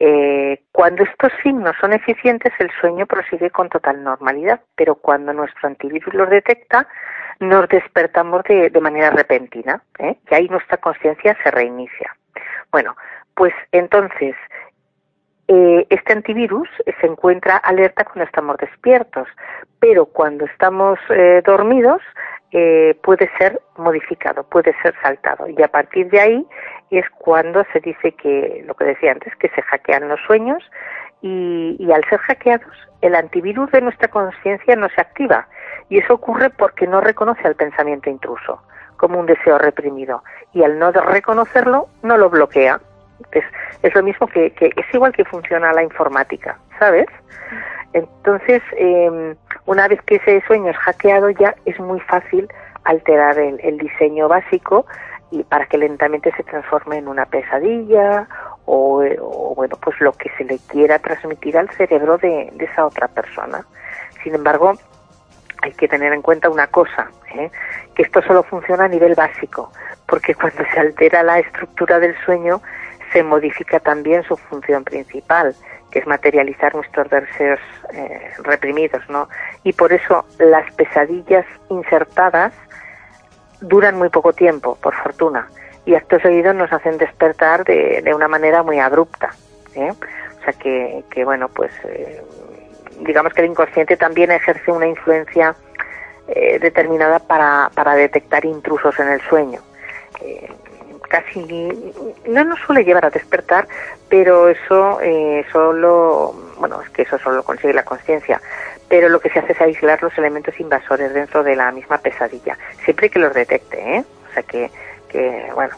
[0.00, 5.68] Eh, cuando estos signos son eficientes, el sueño prosigue con total normalidad, pero cuando nuestro
[5.68, 6.88] antivirus los detecta,
[7.38, 10.16] nos despertamos de, manera repentina ¿eh?
[10.30, 12.16] y ahí nuestra conciencia se reinicia.
[12.72, 12.96] Bueno,
[13.36, 14.34] pues entonces,
[15.46, 16.68] este antivirus
[17.00, 19.28] se encuentra alerta cuando estamos despiertos,
[19.78, 20.98] pero cuando estamos
[21.44, 22.00] dormidos
[22.56, 25.48] eh, puede ser modificado, puede ser saltado.
[25.48, 26.46] Y a partir de ahí
[26.92, 30.62] es cuando se dice que, lo que decía antes, que se hackean los sueños
[31.20, 35.48] y, y al ser hackeados, el antivirus de nuestra conciencia no se activa.
[35.88, 38.62] Y eso ocurre porque no reconoce al pensamiento intruso
[38.98, 40.22] como un deseo reprimido.
[40.52, 42.80] Y al no reconocerlo, no lo bloquea.
[43.32, 43.44] Es,
[43.82, 47.06] es lo mismo que, que es igual que funciona la informática, ¿sabes?
[47.94, 49.34] Entonces, eh,
[49.66, 52.48] una vez que ese sueño es hackeado ya es muy fácil
[52.84, 54.86] alterar el, diseño básico
[55.30, 58.28] y para que lentamente se transforme en una pesadilla
[58.66, 59.02] o,
[59.56, 63.64] bueno pues lo que se le quiera transmitir al cerebro de, esa otra persona.
[64.22, 64.72] Sin embargo,
[65.62, 67.50] hay que tener en cuenta una cosa, ¿eh?
[67.94, 69.72] que esto solo funciona a nivel básico,
[70.06, 72.60] porque cuando se altera la estructura del sueño
[73.12, 75.54] se modifica también su función principal
[75.94, 77.60] que es materializar nuestros deseos
[77.92, 79.28] eh, reprimidos, ¿no?
[79.62, 82.52] Y por eso las pesadillas insertadas
[83.60, 85.48] duran muy poco tiempo, por fortuna,
[85.86, 89.30] y actos seguidos nos hacen despertar de, de una manera muy abrupta,
[89.76, 89.92] ¿eh?
[89.92, 92.20] O sea que, que bueno, pues eh,
[93.02, 95.54] digamos que el inconsciente también ejerce una influencia
[96.26, 99.60] determinada para, para detectar intrusos en el sueño
[101.08, 101.46] casi
[102.26, 103.66] no nos suele llevar a despertar,
[104.08, 108.40] pero eso eh, solo, bueno, es que eso solo lo consigue la conciencia,
[108.88, 112.58] pero lo que se hace es aislar los elementos invasores dentro de la misma pesadilla,
[112.84, 114.04] siempre que los detecte, ¿eh?
[114.30, 114.70] O sea que,
[115.08, 115.74] que bueno,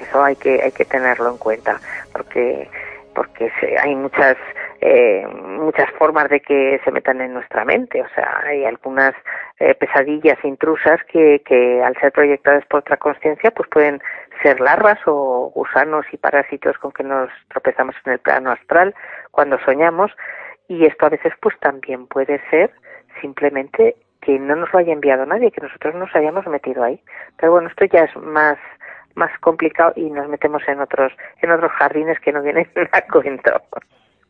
[0.00, 1.80] eso hay que, hay que tenerlo en cuenta,
[2.12, 2.68] porque
[3.14, 4.36] porque hay muchas
[4.86, 8.02] eh, muchas formas de que se metan en nuestra mente.
[8.02, 9.14] O sea, hay algunas
[9.58, 14.02] eh, pesadillas intrusas que, que al ser proyectadas por otra conciencia, pues pueden
[14.42, 18.94] ser larvas o gusanos y parásitos con que nos tropezamos en el plano astral
[19.30, 20.12] cuando soñamos.
[20.68, 22.70] Y esto a veces pues también puede ser
[23.22, 27.00] simplemente que no nos lo haya enviado nadie, que nosotros nos hayamos metido ahí.
[27.38, 28.58] Pero bueno, esto ya es más
[29.14, 33.62] más complicado y nos metemos en otros en otros jardines que no vienen a cuento.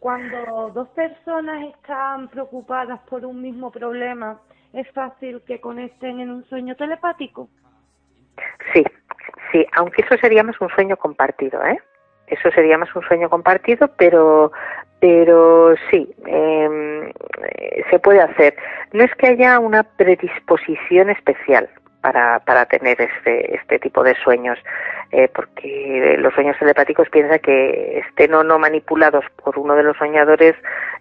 [0.04, 4.38] Cuando dos personas están preocupadas por un mismo problema,
[4.74, 7.48] ¿es fácil que conecten en un sueño telepático?
[8.74, 8.84] Sí,
[9.50, 11.78] sí, aunque eso sería más un sueño compartido, ¿eh?
[12.26, 14.52] Eso sería más un sueño compartido, pero
[15.00, 17.14] pero sí, eh,
[17.88, 18.54] se puede hacer.
[18.92, 21.70] No es que haya una predisposición especial,
[22.04, 24.58] para, para tener este, este tipo de sueños,
[25.10, 29.96] eh, porque los sueños telepáticos piensa que estén o no manipulados por uno de los
[29.96, 30.54] soñadores,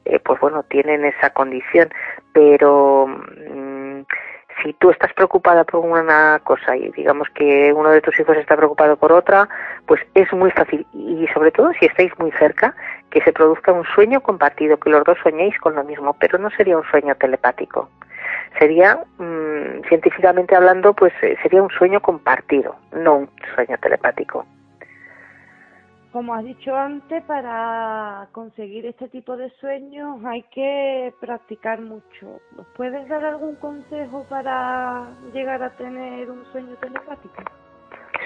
[0.06, 1.90] eh, pues bueno, tienen esa condición,
[2.32, 4.04] pero mm,
[4.64, 8.56] si tú estás preocupada por una cosa y digamos que uno de tus hijos está
[8.56, 9.50] preocupado por otra,
[9.86, 10.88] pues es muy fácil.
[10.94, 12.74] Y sobre todo si estáis muy cerca,
[13.10, 16.50] que se produzca un sueño compartido, que los dos soñéis con lo mismo, pero no
[16.52, 17.90] sería un sueño telepático
[18.58, 24.46] sería, mm, científicamente hablando, pues eh, sería un sueño compartido, no un sueño telepático.
[26.12, 32.40] Como has dicho antes, para conseguir este tipo de sueños hay que practicar mucho.
[32.56, 37.42] ¿Nos puedes dar algún consejo para llegar a tener un sueño telepático?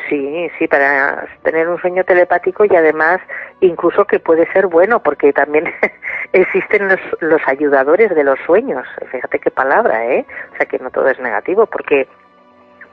[0.09, 3.19] Sí, sí, para tener un sueño telepático y además
[3.61, 5.65] incluso que puede ser bueno, porque también
[6.33, 8.87] existen los, los ayudadores de los sueños.
[9.11, 10.25] Fíjate qué palabra, ¿eh?
[10.53, 12.07] O sea que no todo es negativo, porque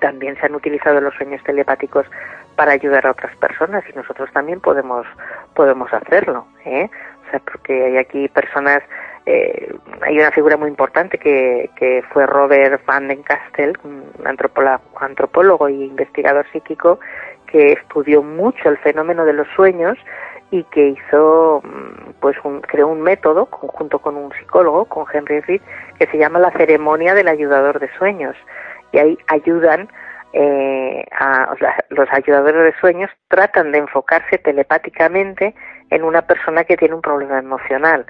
[0.01, 2.07] también se han utilizado los sueños telepáticos
[2.57, 5.07] para ayudar a otras personas y nosotros también podemos
[5.55, 6.91] podemos hacerlo, ¿eh?
[7.27, 8.83] O sea, porque hay aquí personas
[9.27, 14.05] eh, hay una figura muy importante que, fue Robert Van den Kastel, un
[15.01, 17.01] antropólogo y investigador psíquico,
[17.47, 19.97] que estudió mucho el fenómeno de los sueños
[20.51, 25.41] y que hizo, mm, pues, un, creó un método conjunto con un psicólogo, con Henry
[25.41, 25.63] Reed,
[25.99, 28.37] que se llama la ceremonia del ayudador de sueños.
[28.93, 29.89] Y ahí ayudan
[30.37, 31.55] eh, a,
[31.91, 35.55] los ayudadores de sueños tratan de enfocarse telepáticamente
[35.95, 38.05] en una persona que tiene un problema emocional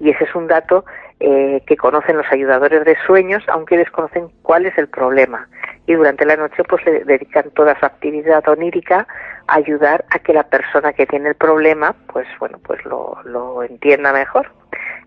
[0.00, 0.84] y ese es un dato
[1.20, 5.48] eh, que conocen los ayudadores de sueños, aunque desconocen cuál es el problema.
[5.86, 9.06] Y durante la noche pues le dedican toda su actividad onírica
[9.46, 13.62] a ayudar a que la persona que tiene el problema pues bueno pues lo, lo
[13.62, 14.50] entienda mejor.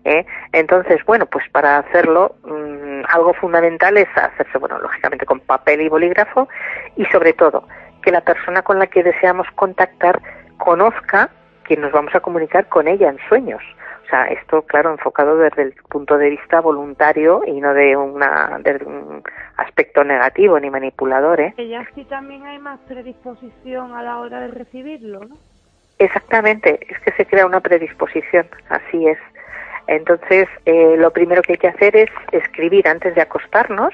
[0.04, 0.24] ¿eh?
[0.52, 5.88] Entonces bueno pues para hacerlo mm, algo fundamental es hacerse bueno lógicamente con papel y
[5.88, 6.48] bolígrafo
[6.96, 7.68] y sobre todo
[8.02, 10.20] que la persona con la que deseamos contactar
[10.56, 11.30] conozca
[11.64, 13.62] que nos vamos a comunicar con ella en sueños
[14.12, 19.22] sea, esto, claro, enfocado desde el punto de vista voluntario y no de, una, un
[19.56, 21.40] aspecto negativo ni manipulador.
[21.40, 21.54] ¿eh?
[21.56, 25.36] Ya sí también hay más predisposición a la hora de recibirlo, ¿no?
[25.98, 29.18] Exactamente, es que se crea una predisposición, así es.
[29.86, 33.92] Entonces, eh, lo primero que hay que hacer es escribir antes de acostarnos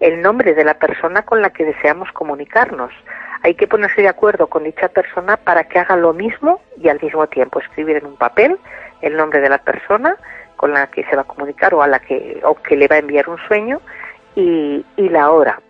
[0.00, 2.92] el nombre de la persona con la que deseamos comunicarnos.
[3.42, 7.00] Hay que ponerse de acuerdo con dicha persona para que haga lo mismo y al
[7.00, 8.58] mismo tiempo escribir en un papel
[9.00, 10.16] el nombre de la persona
[10.56, 12.96] con la que se va a comunicar o a la que o que le va
[12.96, 13.80] a enviar un sueño
[14.34, 15.60] y, y la hora.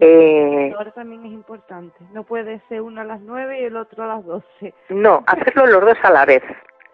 [0.00, 1.96] Eh, la hora también es importante.
[2.12, 4.74] No puede ser uno a las nueve y el otro a las doce.
[4.88, 6.42] No, hacerlo los dos a la vez.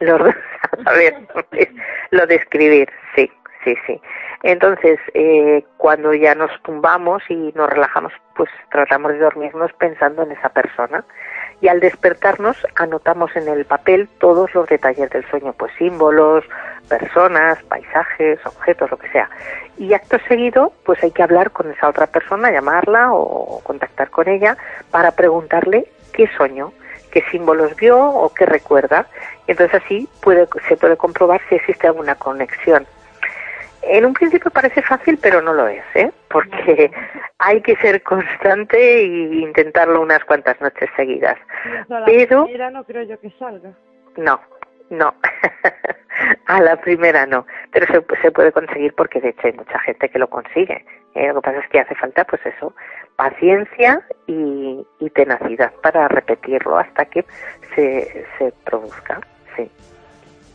[0.00, 0.34] Los dos
[0.86, 0.92] a la
[1.52, 1.68] vez.
[2.10, 3.30] lo de escribir, sí,
[3.64, 4.00] sí, sí.
[4.42, 10.32] Entonces, eh, cuando ya nos tumbamos y nos relajamos, pues tratamos de dormirnos pensando en
[10.32, 11.04] esa persona
[11.60, 16.44] y al despertarnos anotamos en el papel todos los detalles del sueño, pues símbolos,
[16.88, 19.28] personas, paisajes, objetos, lo que sea.
[19.76, 24.28] Y acto seguido, pues hay que hablar con esa otra persona, llamarla o contactar con
[24.28, 24.56] ella
[24.90, 26.72] para preguntarle qué soñó,
[27.10, 29.06] qué símbolos vio o qué recuerda.
[29.48, 32.86] Entonces así puede, se puede comprobar si existe alguna conexión
[33.82, 36.10] en un principio parece fácil, pero no lo es, ¿eh?
[36.28, 36.90] Porque
[37.38, 41.36] hay que ser constante e intentarlo unas cuantas noches seguidas.
[42.06, 43.72] pero no creo yo que salga.
[44.16, 44.40] No,
[44.90, 45.14] no.
[46.46, 50.08] a la primera no, pero se, se, puede conseguir porque de hecho hay mucha gente
[50.08, 50.84] que lo consigue.
[51.14, 51.28] ¿eh?
[51.28, 52.74] Lo que pasa es que hace falta, pues eso,
[53.16, 57.24] paciencia y, y tenacidad para repetirlo hasta que
[57.74, 59.20] se, se produzca.
[59.56, 59.70] Sí.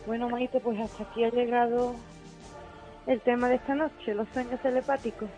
[0.06, 1.94] Bueno, Maite, pues hasta aquí ha llegado
[3.06, 5.28] el tema de esta noche, los sueños telepáticos.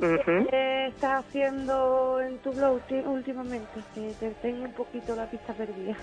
[0.00, 3.80] ¿Qué estás haciendo en tu blog últimamente?
[3.94, 5.94] Que te tengo un poquito la pista perdida.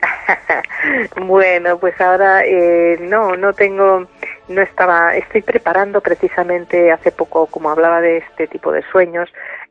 [1.26, 4.06] bueno, pues ahora eh, no, no tengo,
[4.48, 9.28] no estaba, estoy preparando precisamente hace poco, como hablaba de este tipo de sueños,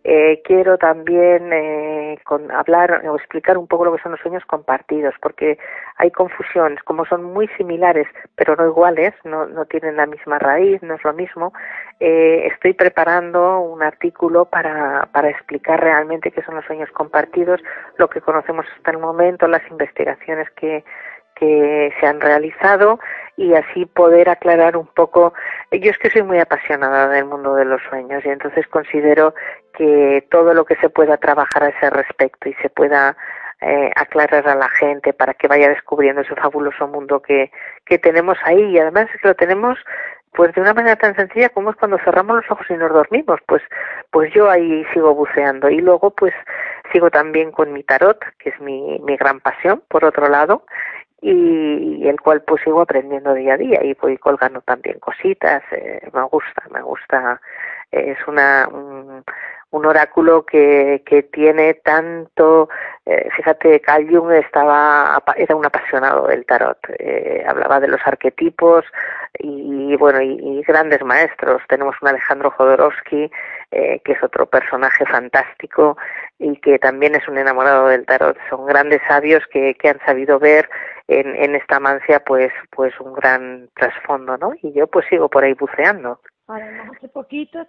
[0.08, 4.46] eh, quiero también eh, con, hablar o explicar un poco lo que son los sueños
[4.46, 5.58] compartidos, porque
[5.98, 10.80] hay confusiones, como son muy similares, pero no iguales, no, no tienen la misma raíz,
[10.84, 11.54] no es lo mismo.
[12.00, 17.60] Eh, estoy preparando un artículo para, para explicar realmente qué son los sueños compartidos,
[17.98, 20.84] lo que conocemos hasta el momento, las investigaciones que,
[21.36, 23.00] que se han realizado
[23.38, 25.34] y así poder aclarar un poco.
[25.72, 29.34] Yo es que soy muy apasionada del mundo de los sueños y entonces considero
[29.74, 33.18] que todo lo que se pueda trabajar a ese respecto y se pueda
[33.62, 37.52] eh, aclarar a la gente para que vaya descubriendo ese fabuloso mundo que,
[37.86, 38.64] que tenemos ahí.
[38.72, 39.78] Y además es que lo tenemos
[40.32, 43.40] pues de una manera tan sencilla como es cuando cerramos los ojos y nos dormimos.
[43.48, 43.62] Pues
[44.12, 45.70] pues yo ahí sigo buceando.
[45.70, 46.34] Y luego pues
[46.94, 50.64] sigo también con mi tarot que es mi, mi gran pasión por otro lado
[51.22, 56.02] y, el cual pues sigo aprendiendo día a día y voy colgando también cositas eh,
[56.14, 57.42] me gusta me gusta
[57.96, 59.24] es una un,
[59.72, 62.70] oráculo que, que tiene tanto
[63.06, 68.86] eh, fíjate Carl Jung estaba era un apasionado del tarot eh, hablaba de los arquetipos
[69.38, 73.30] y, bueno y, y, grandes maestros tenemos un Alejandro Jodorowsky
[73.72, 75.98] eh, que es otro personaje fantástico
[76.40, 80.40] y que también es un enamorado del tarot son grandes sabios que, que han sabido
[80.40, 80.70] ver
[81.08, 84.54] en, en esta mancia pues pues un gran trasfondo, ¿no?
[84.62, 86.20] Y yo pues sigo por ahí buceando.
[86.48, 87.60] Hace poquito.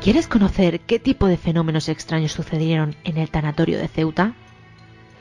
[0.00, 4.34] ¿Quieres conocer qué tipo de fenómenos extraños sucedieron en el tanatorio de Ceuta?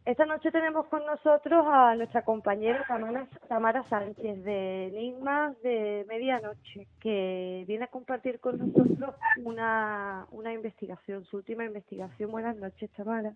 [0.06, 6.88] Esta noche tenemos con nosotros a nuestra compañera Tamara, Tamara Sánchez de Enigmas de Medianoche,
[6.99, 9.15] que viene a compartir con nosotros
[9.45, 12.32] una, una investigación, su última investigación.
[12.32, 13.32] Buenas noches, Tamara.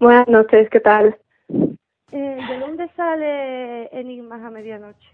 [0.00, 1.18] Buenas noches, ¿qué tal?
[2.10, 5.10] Eh, ¿De dónde sale Enigmas a Medianoche?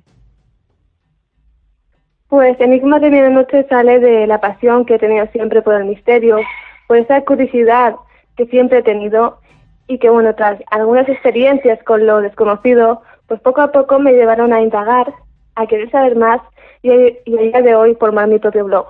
[2.28, 6.38] Pues Enigmas de Medianoche sale de la pasión que he tenido siempre por el misterio,
[6.86, 7.96] por esa curiosidad
[8.36, 9.40] que siempre he tenido
[9.86, 14.52] y que bueno, tras algunas experiencias con lo desconocido, pues poco a poco me llevaron
[14.52, 15.12] a indagar,
[15.54, 16.40] a querer saber más
[16.82, 16.90] y,
[17.24, 18.86] y a día de hoy formar mi propio blog.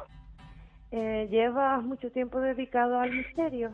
[0.90, 3.70] Eh, ¿Llevas mucho tiempo dedicado al misterio?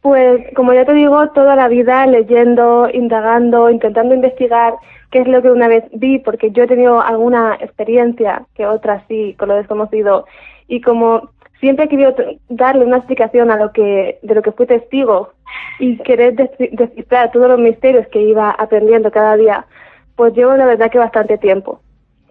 [0.00, 4.74] Pues como ya te digo, toda la vida leyendo, indagando, intentando investigar
[5.10, 9.04] qué es lo que una vez vi, porque yo he tenido alguna experiencia que otras
[9.08, 10.26] sí con lo desconocido
[10.68, 12.14] y como siempre he querido
[12.48, 15.32] darle una explicación a lo que de lo que fui testigo
[15.78, 19.66] y querer descifrar todos los misterios que iba aprendiendo cada día,
[20.16, 21.80] pues llevo la verdad que bastante tiempo.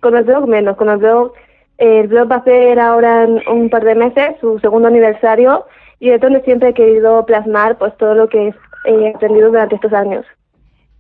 [0.02, 1.34] Con el blog menos, con el blog,
[1.78, 5.66] eh, el blog va a ser ahora en un par de meses su segundo aniversario
[6.00, 8.54] y es donde siempre he querido plasmar pues todo lo que
[8.86, 10.26] he aprendido durante estos años.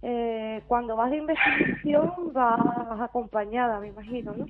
[0.01, 4.45] Eh, cuando vas de investigación vas acompañada, me imagino, ¿no?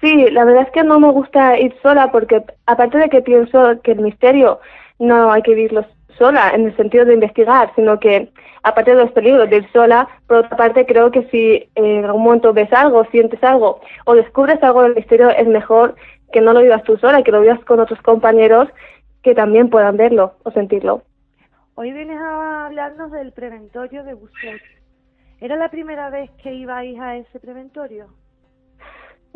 [0.00, 3.80] Sí, la verdad es que no me gusta ir sola porque aparte de que pienso
[3.82, 4.60] que el misterio
[4.98, 5.84] no hay que vivirlo
[6.18, 8.30] sola en el sentido de investigar, sino que
[8.62, 12.24] aparte de los peligros de ir sola, por otra parte creo que si en algún
[12.24, 15.94] momento ves algo, sientes algo o descubres algo del misterio, es mejor
[16.32, 18.68] que no lo vivas tú sola, que lo vivas con otros compañeros
[19.22, 21.02] que también puedan verlo o sentirlo.
[21.74, 24.62] Hoy vienes a hablarnos del preventorio de Busquets.
[25.40, 28.06] ¿Era la primera vez que ibais a ese preventorio?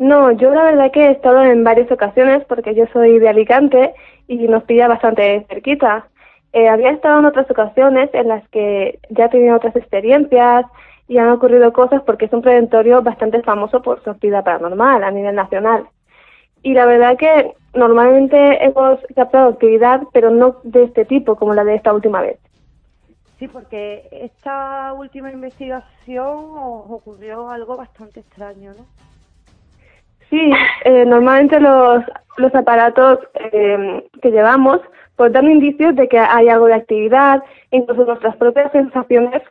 [0.01, 3.93] No, yo la verdad que he estado en varias ocasiones porque yo soy de Alicante
[4.27, 6.07] y nos pilla bastante cerquita.
[6.53, 10.65] Eh, había estado en otras ocasiones en las que ya he tenido otras experiencias
[11.07, 15.11] y han ocurrido cosas porque es un preventorio bastante famoso por su actividad paranormal a
[15.11, 15.87] nivel nacional.
[16.63, 21.63] Y la verdad que normalmente hemos captado actividad, pero no de este tipo como la
[21.63, 22.39] de esta última vez.
[23.37, 26.39] Sí, porque esta última investigación
[26.89, 29.10] ocurrió algo bastante extraño, ¿no?
[30.31, 30.51] Sí,
[30.85, 32.03] eh, normalmente los,
[32.37, 34.79] los aparatos eh, que llevamos
[35.17, 39.43] pues dan indicios de que hay algo de actividad, incluso nuestras propias sensaciones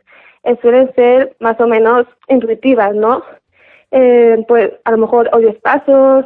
[0.43, 3.23] eh, suelen ser más o menos intuitivas, ¿no?
[3.91, 6.25] Eh, pues a lo mejor oyes pasos,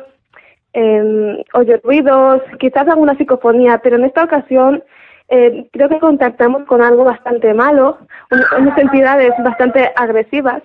[0.74, 4.84] eh, oyes ruidos, quizás alguna psicofonía, pero en esta ocasión
[5.30, 8.00] eh, creo que contactamos con algo bastante malo,
[8.32, 10.64] un- unas entidades bastante agresivas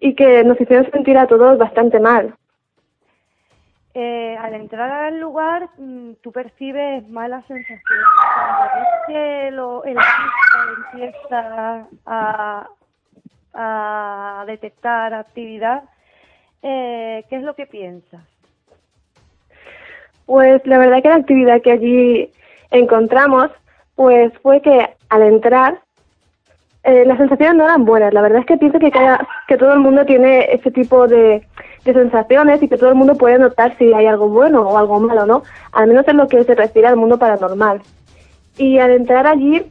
[0.00, 2.34] y que nos hicieron sentir a todos bastante mal.
[3.96, 7.82] Eh, al entrar al lugar, mm, tú percibes malas sensaciones.
[8.34, 9.96] Cuando ves que lo, el
[10.92, 12.68] empieza a,
[13.54, 15.84] a detectar actividad,
[16.62, 18.22] eh, ¿qué es lo que piensas?
[20.26, 22.32] Pues la verdad que la actividad que allí
[22.70, 23.50] encontramos,
[23.94, 25.78] pues fue que al entrar
[26.82, 28.12] eh, las sensaciones no eran buenas.
[28.12, 31.46] La verdad es que pienso que cada, que todo el mundo tiene ese tipo de,
[31.84, 35.00] de sensaciones y que todo el mundo puede notar si hay algo bueno o algo
[35.00, 35.42] malo, ¿no?
[35.72, 37.82] Al menos en lo que se refiere al mundo paranormal.
[38.56, 39.62] Y al entrar allí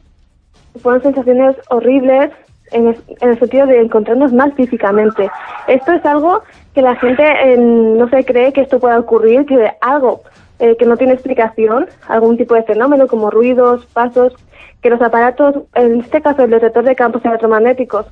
[0.80, 2.30] fueron sensaciones horribles
[2.72, 5.30] en el, en el sentido de encontrarnos mal físicamente.
[5.66, 6.42] Esto es algo
[6.74, 10.22] que la gente no se cree que esto pueda ocurrir, que algo
[10.58, 14.34] eh, que no tiene explicación, algún tipo de fenómeno como ruidos, pasos,
[14.80, 18.06] que los aparatos, en este caso el detector de campos electromagnéticos,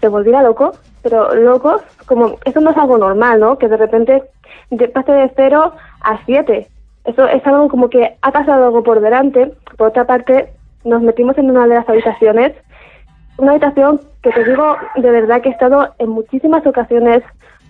[0.00, 0.72] se volviera loco,
[1.02, 3.58] pero loco, como eso no es algo normal, ¿no?
[3.58, 4.22] Que de repente
[4.70, 6.68] de- pase de 0 a 7.
[7.04, 9.52] Eso es algo como que ha pasado algo por delante.
[9.76, 10.52] Por otra parte,
[10.84, 12.52] nos metimos en una de las habitaciones,
[13.38, 17.22] una habitación que te digo de verdad que he estado en muchísimas ocasiones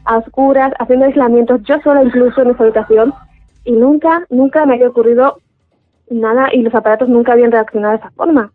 [0.05, 3.15] a oscuras, haciendo aislamientos, yo sola incluso en esa habitación,
[3.65, 5.39] y nunca, nunca me había ocurrido
[6.11, 8.51] nada y los aparatos nunca habían reaccionado de esa forma.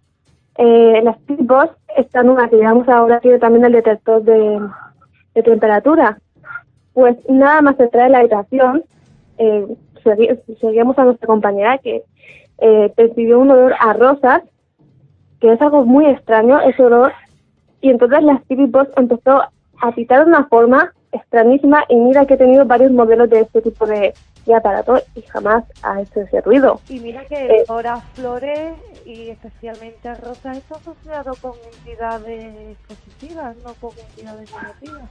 [0.57, 4.59] Eh, las tipos están una que llevamos ahora, tiene también el detector de,
[5.35, 6.17] de temperatura.
[6.93, 8.83] Pues nada más entrar en la habitación,
[9.37, 9.67] eh,
[10.03, 12.03] segui- seguíamos a nuestra compañera que
[12.59, 14.41] eh, percibió un olor a rosas,
[15.39, 17.11] que es algo muy extraño ese olor,
[17.81, 18.41] y entonces las
[18.71, 19.43] Boss empezó
[19.79, 23.61] a pitar de una forma extrañísima y mira que he tenido varios modelos de este
[23.61, 24.13] tipo de,
[24.47, 26.79] de aparato y jamás ha hecho ese ruido.
[26.89, 27.63] Y mira que Eh.
[27.67, 28.73] ahora flores
[29.07, 35.09] y especialmente a rosas está asociado con entidades positivas, no con entidades negativas.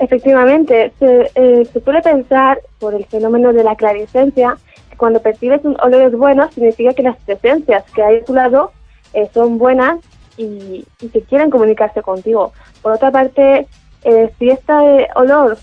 [0.00, 4.56] Efectivamente, se, eh, se suele pensar por el fenómeno de la clarisencia
[4.90, 8.72] que cuando percibes un olores buenos significa que las presencias que hay a tu lado
[9.12, 10.00] eh, son buenas
[10.36, 12.52] y, y que quieren comunicarse contigo.
[12.82, 13.68] Por otra parte,
[14.02, 15.56] eh, si este olor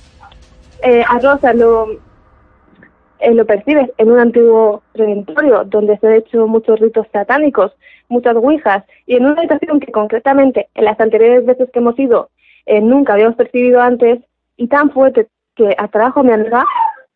[0.81, 1.87] eh, a rosa lo,
[3.21, 7.71] eh, lo percibes en un antiguo preventorio donde se han hecho muchos ritos satánicos,
[8.09, 12.29] muchas ouijas, y en una habitación que concretamente en las anteriores veces que hemos ido
[12.65, 14.19] eh, nunca habíamos percibido antes,
[14.57, 16.63] y tan fuerte que atrajo a mi amiga,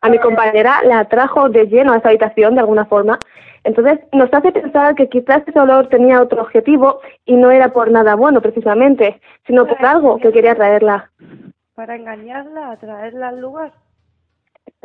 [0.00, 3.18] a mi compañera, la atrajo de lleno a esa habitación de alguna forma.
[3.64, 7.90] Entonces nos hace pensar que quizás ese olor tenía otro objetivo y no era por
[7.90, 11.10] nada bueno precisamente, sino por algo que quería traerla.
[11.74, 13.72] Para engañarla, atraerla al lugar.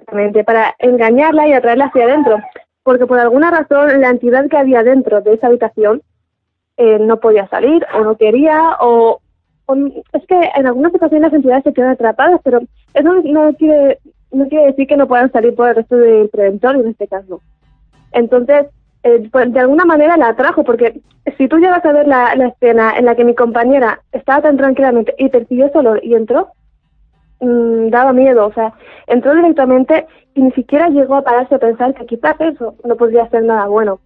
[0.01, 2.39] Exactamente, para engañarla y atraerla hacia adentro.
[2.83, 6.01] Porque por alguna razón la entidad que había dentro de esa habitación
[6.77, 9.21] eh, no podía salir o no quería o,
[10.13, 12.59] es que en algunas ocasiones las entidades se quedan atrapadas, pero
[12.93, 13.99] eso no quiere
[14.31, 17.41] no quiere decir que no puedan salir por el resto del preventorio en este caso.
[18.11, 18.67] Entonces,
[19.03, 21.01] eh, pues, de alguna manera la atrajo, porque
[21.37, 25.13] si tú llegas a ver la, escena en la que mi compañera estaba tan tranquilamente
[25.17, 26.49] y percibió ese olor y entró,
[27.41, 28.73] mm, daba miedo, o sea,
[29.07, 33.27] entró directamente y ni siquiera llegó a pararse a pensar que quizás eso no podría
[33.29, 33.99] ser nada bueno.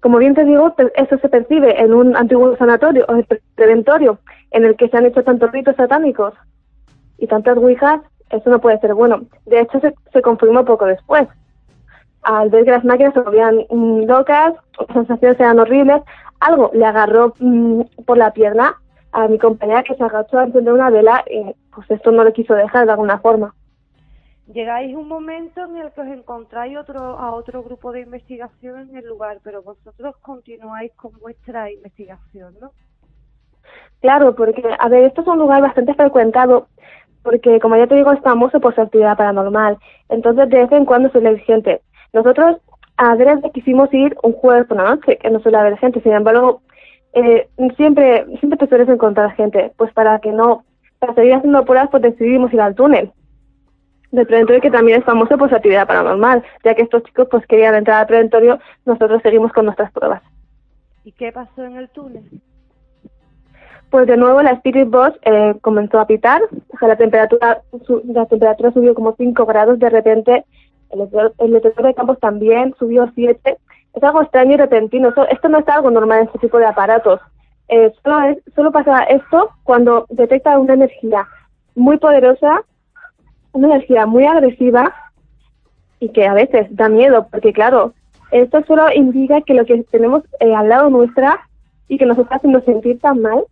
[0.00, 4.18] Como bien te digo, eso se percibe en un antiguo sanatorio o pre- preventorio
[4.52, 6.34] en el que se han hecho tantos ritos satánicos
[7.18, 8.00] y tantas ouijas,
[8.30, 9.22] eso no puede ser bueno.
[9.46, 11.26] De hecho, se, se confirmó poco después.
[12.22, 16.02] Al ver que las máquinas se volvían mm, locas, las sensaciones eran horribles,
[16.40, 18.76] algo le agarró mm, por la pierna
[19.12, 22.32] a mi compañera que se agachó a encender una vela y pues esto no le
[22.32, 23.54] quiso dejar de alguna forma.
[24.52, 28.96] Llegáis un momento en el que os encontráis otro, a otro grupo de investigación en
[28.96, 32.70] el lugar, pero vosotros continuáis con vuestra investigación, ¿no?
[34.00, 36.68] Claro, porque, a ver, esto es un lugar bastante frecuentado,
[37.22, 39.76] porque, como ya te digo, es famoso por su actividad paranormal.
[40.08, 41.82] Entonces, de vez en cuando suele haber gente.
[42.14, 42.56] Nosotros,
[42.96, 46.00] a veces quisimos ir un jueves por la noche, que no suele haber gente.
[46.00, 46.62] Sin embargo,
[47.12, 49.72] eh, siempre, siempre te sueles encontrar gente.
[49.76, 50.64] Pues para que no,
[50.98, 53.12] para seguir haciendo pruebas, pues decidimos ir al túnel
[54.10, 56.42] del preventorio, que también es famoso por su actividad paranormal.
[56.64, 60.22] Ya que estos chicos, pues querían entrar al preventorio, nosotros seguimos con nuestras pruebas.
[61.04, 62.24] ¿Y qué pasó en el túnel?
[63.90, 67.62] pues de nuevo la Spirit Box eh, comenzó a pitar, o sea, la temperatura,
[68.04, 70.44] la temperatura subió como 5 grados, de repente
[70.90, 73.58] el, el detector de campos también subió 7.
[73.94, 77.20] Es algo extraño y repentino, esto no es algo normal en este tipo de aparatos.
[77.68, 81.26] Eh, solo, es, solo pasa esto cuando detecta una energía
[81.74, 82.62] muy poderosa,
[83.52, 84.94] una energía muy agresiva
[86.00, 87.92] y que a veces da miedo, porque claro,
[88.30, 91.40] esto solo indica que lo que tenemos eh, al lado nuestra
[91.88, 93.44] y que nos está haciendo sentir tan mal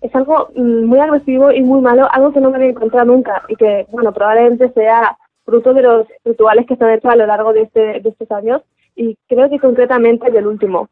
[0.00, 3.42] es algo mm, muy agresivo y muy malo, algo que no me había encontrado nunca
[3.48, 7.26] y que, bueno, probablemente sea fruto de los rituales que se han hecho a lo
[7.26, 8.62] largo de, este, de estos años
[8.94, 10.88] y creo que concretamente del último.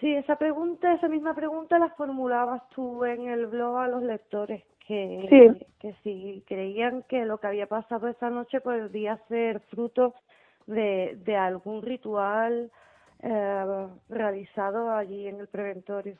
[0.00, 4.64] Sí, esa pregunta, esa misma pregunta la formulabas tú en el blog a los lectores,
[4.86, 10.14] que, que si creían que lo que había pasado esa noche podría ser fruto
[10.66, 12.70] de, de algún ritual
[13.22, 16.16] eh, realizado allí en el preventorio.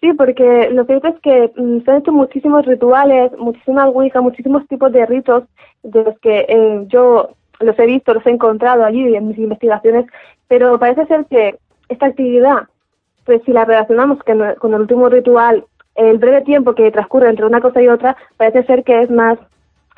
[0.00, 4.66] Sí, porque lo cierto es que mm, se han hecho muchísimos rituales, muchísimas ouija, muchísimos
[4.68, 5.44] tipos de ritos
[5.82, 10.06] de los que eh, yo los he visto, los he encontrado allí en mis investigaciones,
[10.48, 12.64] pero parece ser que esta actividad,
[13.24, 17.60] pues si la relacionamos con el último ritual, el breve tiempo que transcurre entre una
[17.60, 19.38] cosa y otra, parece ser que es más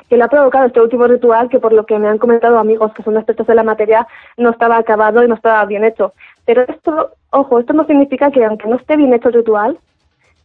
[0.09, 2.91] que lo ha provocado este último ritual que por lo que me han comentado amigos
[2.93, 4.07] que son expertos en la materia
[4.37, 6.13] no estaba acabado y no estaba bien hecho.
[6.45, 9.77] Pero esto, ojo, esto no significa que aunque no esté bien hecho el ritual,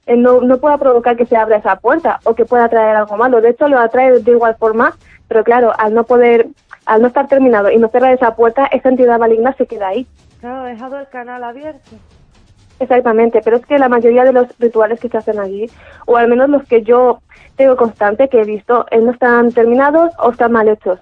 [0.06, 3.16] eh, no, no pueda provocar que se abra esa puerta o que pueda traer algo
[3.16, 3.40] malo.
[3.40, 4.94] De hecho, lo atrae de igual forma,
[5.28, 6.48] pero claro, al no poder,
[6.86, 10.06] al no estar terminado y no cerrar esa puerta, esa entidad maligna se queda ahí.
[10.40, 11.90] Claro, ha dejado el canal abierto.
[12.80, 15.70] Exactamente, pero es que la mayoría de los rituales que se hacen allí,
[16.06, 17.20] o al menos los que yo
[17.56, 20.98] tengo constante, que he visto, eh, no están terminados o están mal hechos.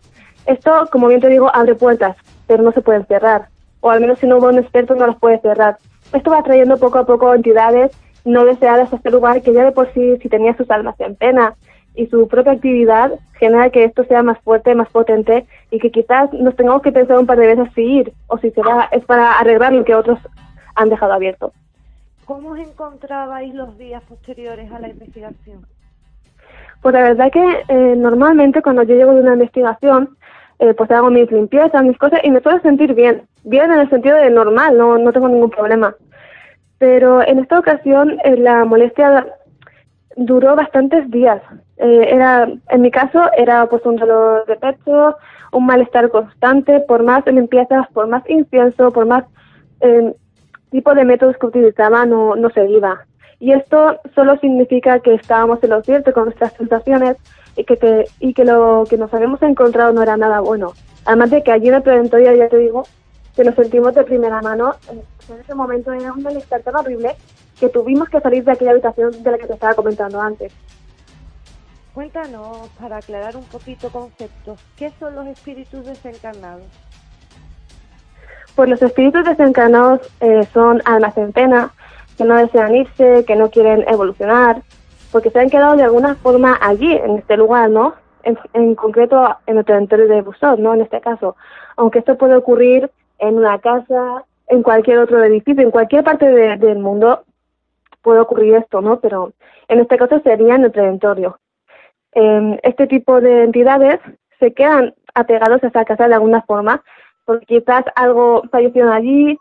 [0.46, 3.48] Esto, como bien te digo, abre puertas, pero no se pueden cerrar,
[3.80, 5.78] o al menos si no hubo un experto no las puede cerrar.
[6.12, 7.90] Esto va trayendo poco a poco entidades
[8.24, 11.16] no deseadas a este lugar que ya de por sí, si tenía sus almas en
[11.16, 11.54] pena
[11.94, 16.32] y su propia actividad, genera que esto sea más fuerte, más potente y que quizás
[16.32, 19.38] nos tengamos que pensar un par de veces si ir o si será es para
[19.38, 20.18] arreglar lo que otros
[20.74, 21.52] han dejado abierto.
[22.24, 25.66] ¿Cómo os encontrabais los días posteriores a la investigación?
[26.80, 30.16] Pues la verdad que eh, normalmente cuando yo llego de una investigación,
[30.58, 33.22] eh, pues hago mis limpiezas, mis cosas y me suelo sentir bien.
[33.44, 35.94] Bien en el sentido de normal, no, no tengo ningún problema.
[36.78, 39.26] Pero en esta ocasión eh, la molestia
[40.16, 41.42] duró bastantes días.
[41.82, 45.16] Era, en mi caso, era pues un dolor de pecho,
[45.52, 49.24] un malestar constante, por más limpiezas, por más incienso, por más
[50.70, 53.04] tipo de métodos que utilizaba no, no se iba.
[53.38, 57.16] Y esto solo significa que estábamos en lo cierto con nuestras sensaciones
[57.56, 60.72] y que, y que lo que nos habíamos encontrado no era nada bueno.
[61.04, 62.84] Además de que allí en el preventorio, ya te digo,
[63.34, 67.16] que nos sentimos de primera mano, en ese momento era un malestar tan horrible
[67.58, 70.52] que tuvimos que salir de aquella habitación de la que te estaba comentando antes.
[71.94, 76.64] Cuéntanos, para aclarar un poquito conceptos, ¿qué son los espíritus desencarnados?
[78.56, 83.84] Pues los espíritus desencarnados eh, son almas en que no desean irse, que no quieren
[83.88, 84.62] evolucionar,
[85.10, 87.94] porque se han quedado de alguna forma allí, en este lugar, ¿no?
[88.22, 90.72] En, concreto en el territorio de Busot, ¿no?
[90.72, 91.36] En este caso.
[91.76, 96.78] Aunque esto puede ocurrir en una casa, en cualquier otro edificio, en cualquier parte del
[96.78, 97.24] mundo
[98.00, 99.00] puede ocurrir esto, ¿no?
[99.00, 99.32] Pero
[99.68, 100.72] en este caso sería en el
[102.12, 102.60] preventorio.
[102.62, 104.00] este tipo de entidades
[104.38, 106.82] se quedan apegados a esa casa de alguna forma
[107.24, 109.38] porque quizás algo falleció allí,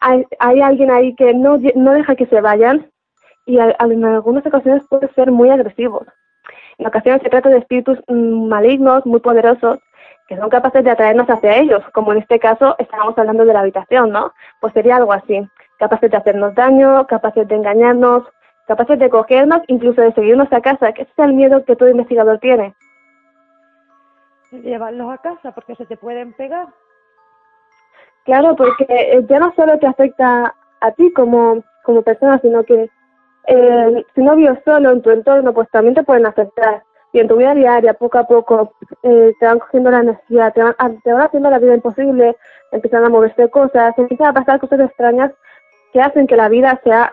[0.00, 2.90] hay, hay, alguien ahí que no, no deja que se vayan
[3.46, 6.06] y en algunas ocasiones puede ser muy agresivos.
[6.78, 9.78] En ocasiones se trata de espíritus mm, malignos, muy poderosos,
[10.28, 13.60] que son capaces de atraernos hacia ellos, como en este caso estábamos hablando de la
[13.60, 14.32] habitación, ¿no?
[14.60, 15.46] Pues sería algo así,
[15.78, 18.24] capaces de hacernos daño, capaces de engañarnos,
[18.66, 21.88] capaces de cogernos, incluso de seguirnos a casa, que ese es el miedo que todo
[21.88, 22.74] investigador tiene.
[24.50, 26.68] Llevarlos a casa porque se te pueden pegar.
[28.24, 32.90] Claro, porque eh, ya no solo te afecta a ti como, como persona, sino que
[33.46, 36.82] eh, si no vives solo en tu entorno, pues también te pueden afectar.
[37.12, 40.62] Y en tu vida diaria, poco a poco, eh, te van cogiendo la energía, te
[40.62, 42.36] van, te van haciendo la vida imposible,
[42.70, 45.32] empiezan a moverse cosas, empiezan a pasar cosas extrañas
[45.92, 47.12] que hacen que la vida sea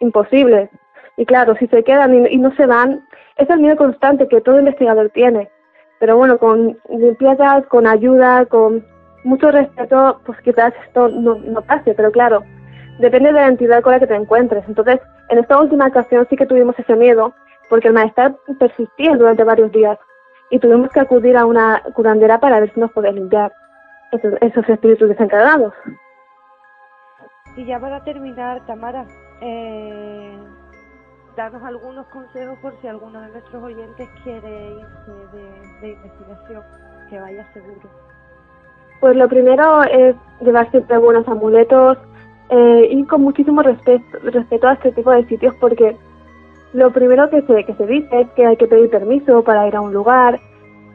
[0.00, 0.70] imposible.
[1.16, 3.06] Y claro, si se quedan y, y no se van,
[3.36, 5.50] es el miedo constante que todo investigador tiene.
[5.98, 8.84] Pero bueno, con limpiezas, con ayuda, con
[9.24, 12.42] mucho respeto, pues quizás esto no, no pase, pero claro,
[12.98, 14.64] depende de la entidad con la que te encuentres.
[14.66, 17.34] Entonces, en esta última ocasión sí que tuvimos ese miedo,
[17.68, 19.98] porque el malestar persistía durante varios días
[20.50, 23.52] y tuvimos que acudir a una curandera para ver si nos podía limpiar
[24.12, 25.72] esos, espíritus desencarnados.
[27.56, 29.06] Y ya para terminar, Tamara,
[29.40, 30.38] eh,
[31.36, 36.62] danos algunos consejos por si alguno de nuestros oyentes quiere irse de, de investigación,
[37.08, 37.88] que vaya seguro.
[39.00, 41.96] Pues lo primero es llevar siempre buenos amuletos
[42.50, 45.96] eh, y con muchísimo respeto, respeto a este tipo de sitios porque
[46.72, 49.76] lo primero que se, que se dice es que hay que pedir permiso para ir
[49.76, 50.38] a un lugar,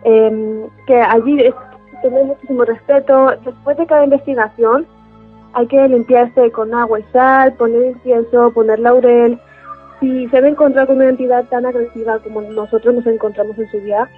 [0.03, 1.55] eh, que allí es
[2.01, 3.31] tener muchísimo respeto.
[3.43, 4.85] Después de cada investigación
[5.55, 9.39] hay que limpiarse con agua y sal, poner incienso, poner laurel.
[10.01, 13.79] Si se ve encontrar con una entidad tan agresiva como nosotros nos encontramos en su
[13.79, 14.09] día,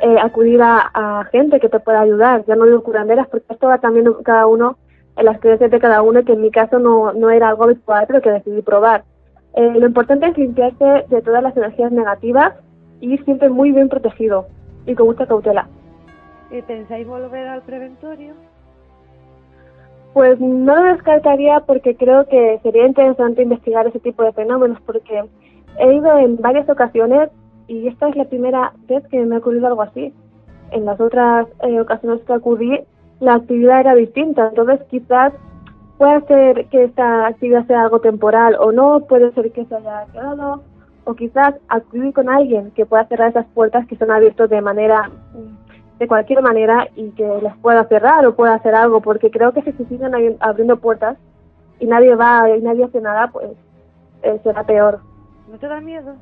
[0.00, 3.78] eh, acudir a, gente que te pueda ayudar, ya no digo curanderas, porque esto va
[3.78, 4.78] también cada uno
[5.16, 8.06] en las creencias de cada uno, que en mi caso no, no era algo habitual,
[8.06, 9.04] pero que decidí probar.
[9.56, 12.54] Eh, lo importante es limpiarse de todas las energías negativas
[13.00, 14.46] y ir siempre muy bien protegido
[14.86, 15.68] y con mucha cautela.
[16.50, 18.32] ¿Y pensáis volver al preventorio?
[20.14, 25.24] Pues no lo descartaría porque creo que sería interesante investigar ese tipo de fenómenos porque
[25.78, 27.30] he ido en varias ocasiones
[27.66, 30.14] y esta es la primera vez que me ha ocurrido algo así.
[30.70, 32.80] En las otras eh, ocasiones que acudí,
[33.18, 35.32] la actividad era distinta, entonces quizás
[35.98, 40.06] puede ser que esta actividad sea algo temporal o no, puede ser que se haya
[40.12, 40.62] quedado,
[41.04, 45.10] o quizás acudir con alguien que pueda cerrar esas puertas que son abiertas de manera,
[45.98, 49.62] de cualquier manera y que las pueda cerrar o pueda hacer algo, porque creo que
[49.62, 51.16] si se siguen abriendo puertas
[51.78, 53.50] y nadie va y nadie hace nada, pues
[54.22, 55.00] eh, será peor.
[55.50, 56.14] ¿No te da miedo?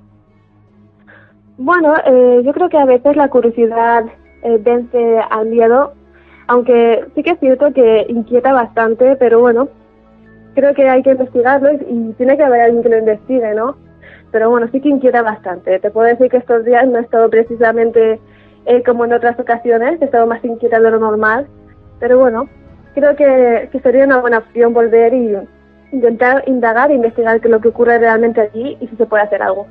[1.59, 4.05] Bueno, eh, yo creo que a veces la curiosidad
[4.43, 5.93] eh, vence al miedo,
[6.49, 9.69] aunque sí que es cierto que inquieta bastante, pero bueno,
[10.55, 13.77] creo que hay que investigarlo y, tiene que haber alguien que lo investigue, ¿no?
[14.31, 15.79] Pero bueno, sí que inquieta bastante.
[15.79, 18.21] Te puedo decir que estos días no he estado precisamente
[18.67, 21.47] eh, como en otras ocasiones, he estado más inquieta de lo normal,
[21.99, 22.49] pero bueno,
[22.95, 25.37] creo que, que sería una buena opción volver y
[25.93, 29.25] intentar indagar e investigar qué es lo que ocurre realmente allí y si se puede
[29.25, 29.67] hacer algo.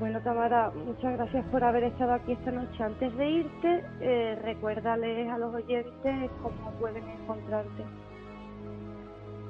[0.00, 2.82] Bueno, Tamara, muchas gracias por haber estado aquí esta noche.
[2.82, 7.84] Antes de irte, eh, recuérdales a los oyentes cómo pueden encontrarte.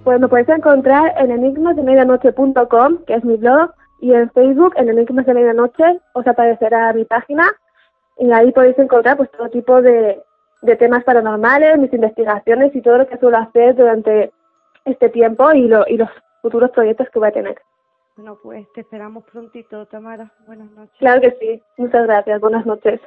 [0.05, 5.24] Pues me puedes encontrar en enigmasdemedianoche.com, que es mi blog, y en Facebook, en Enigmas
[5.26, 7.44] de Medianoche, os aparecerá mi página
[8.18, 10.23] y ahí podéis encontrar pues todo tipo de,
[10.62, 14.32] de temas paranormales, mis investigaciones y todo lo que suelo hacer durante
[14.84, 16.08] este tiempo y, lo, y los
[16.41, 17.60] futuros proyectos que voy a tener.
[18.16, 20.31] Bueno, pues te esperamos prontito, Tamara.
[20.47, 20.94] Buenas noches.
[20.99, 21.62] Claro que sí.
[21.78, 22.41] Muchas gracias.
[22.41, 23.00] Buenas noches.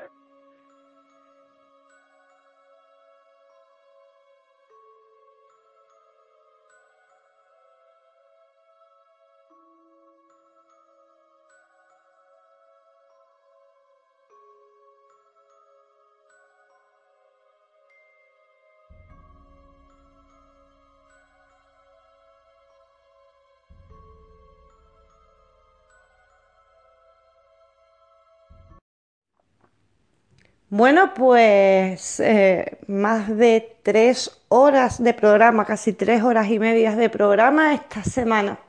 [30.78, 37.10] Bueno, pues eh, más de tres horas de programa, casi tres horas y medias de
[37.10, 38.60] programa esta semana.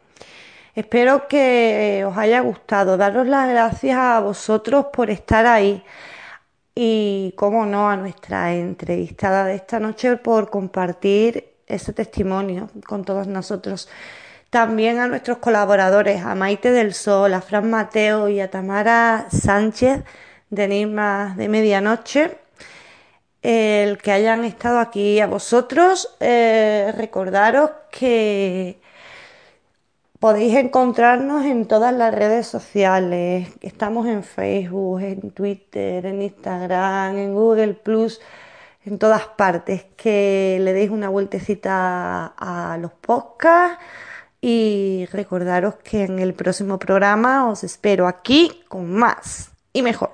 [0.77, 2.97] Espero que os haya gustado.
[2.97, 5.83] Daros las gracias a vosotros por estar ahí.
[6.77, 13.27] Y, como no, a nuestra entrevistada de esta noche por compartir ese testimonio con todos
[13.27, 13.89] nosotros.
[14.51, 20.05] También a nuestros colaboradores, a Maite del Sol, a Fran Mateo y a Tamara Sánchez
[20.51, 22.39] de Enigmas de Medianoche,
[23.43, 26.15] el que hayan estado aquí a vosotros.
[26.21, 28.81] Eh, recordaros que
[30.19, 33.49] podéis encontrarnos en todas las redes sociales.
[33.61, 38.21] Estamos en Facebook, en Twitter, en Instagram, en Google Plus,
[38.85, 39.85] en todas partes.
[39.97, 43.79] Que le deis una vueltecita a los podcasts.
[44.41, 50.11] Y recordaros que en el próximo programa os espero aquí con más y mejor.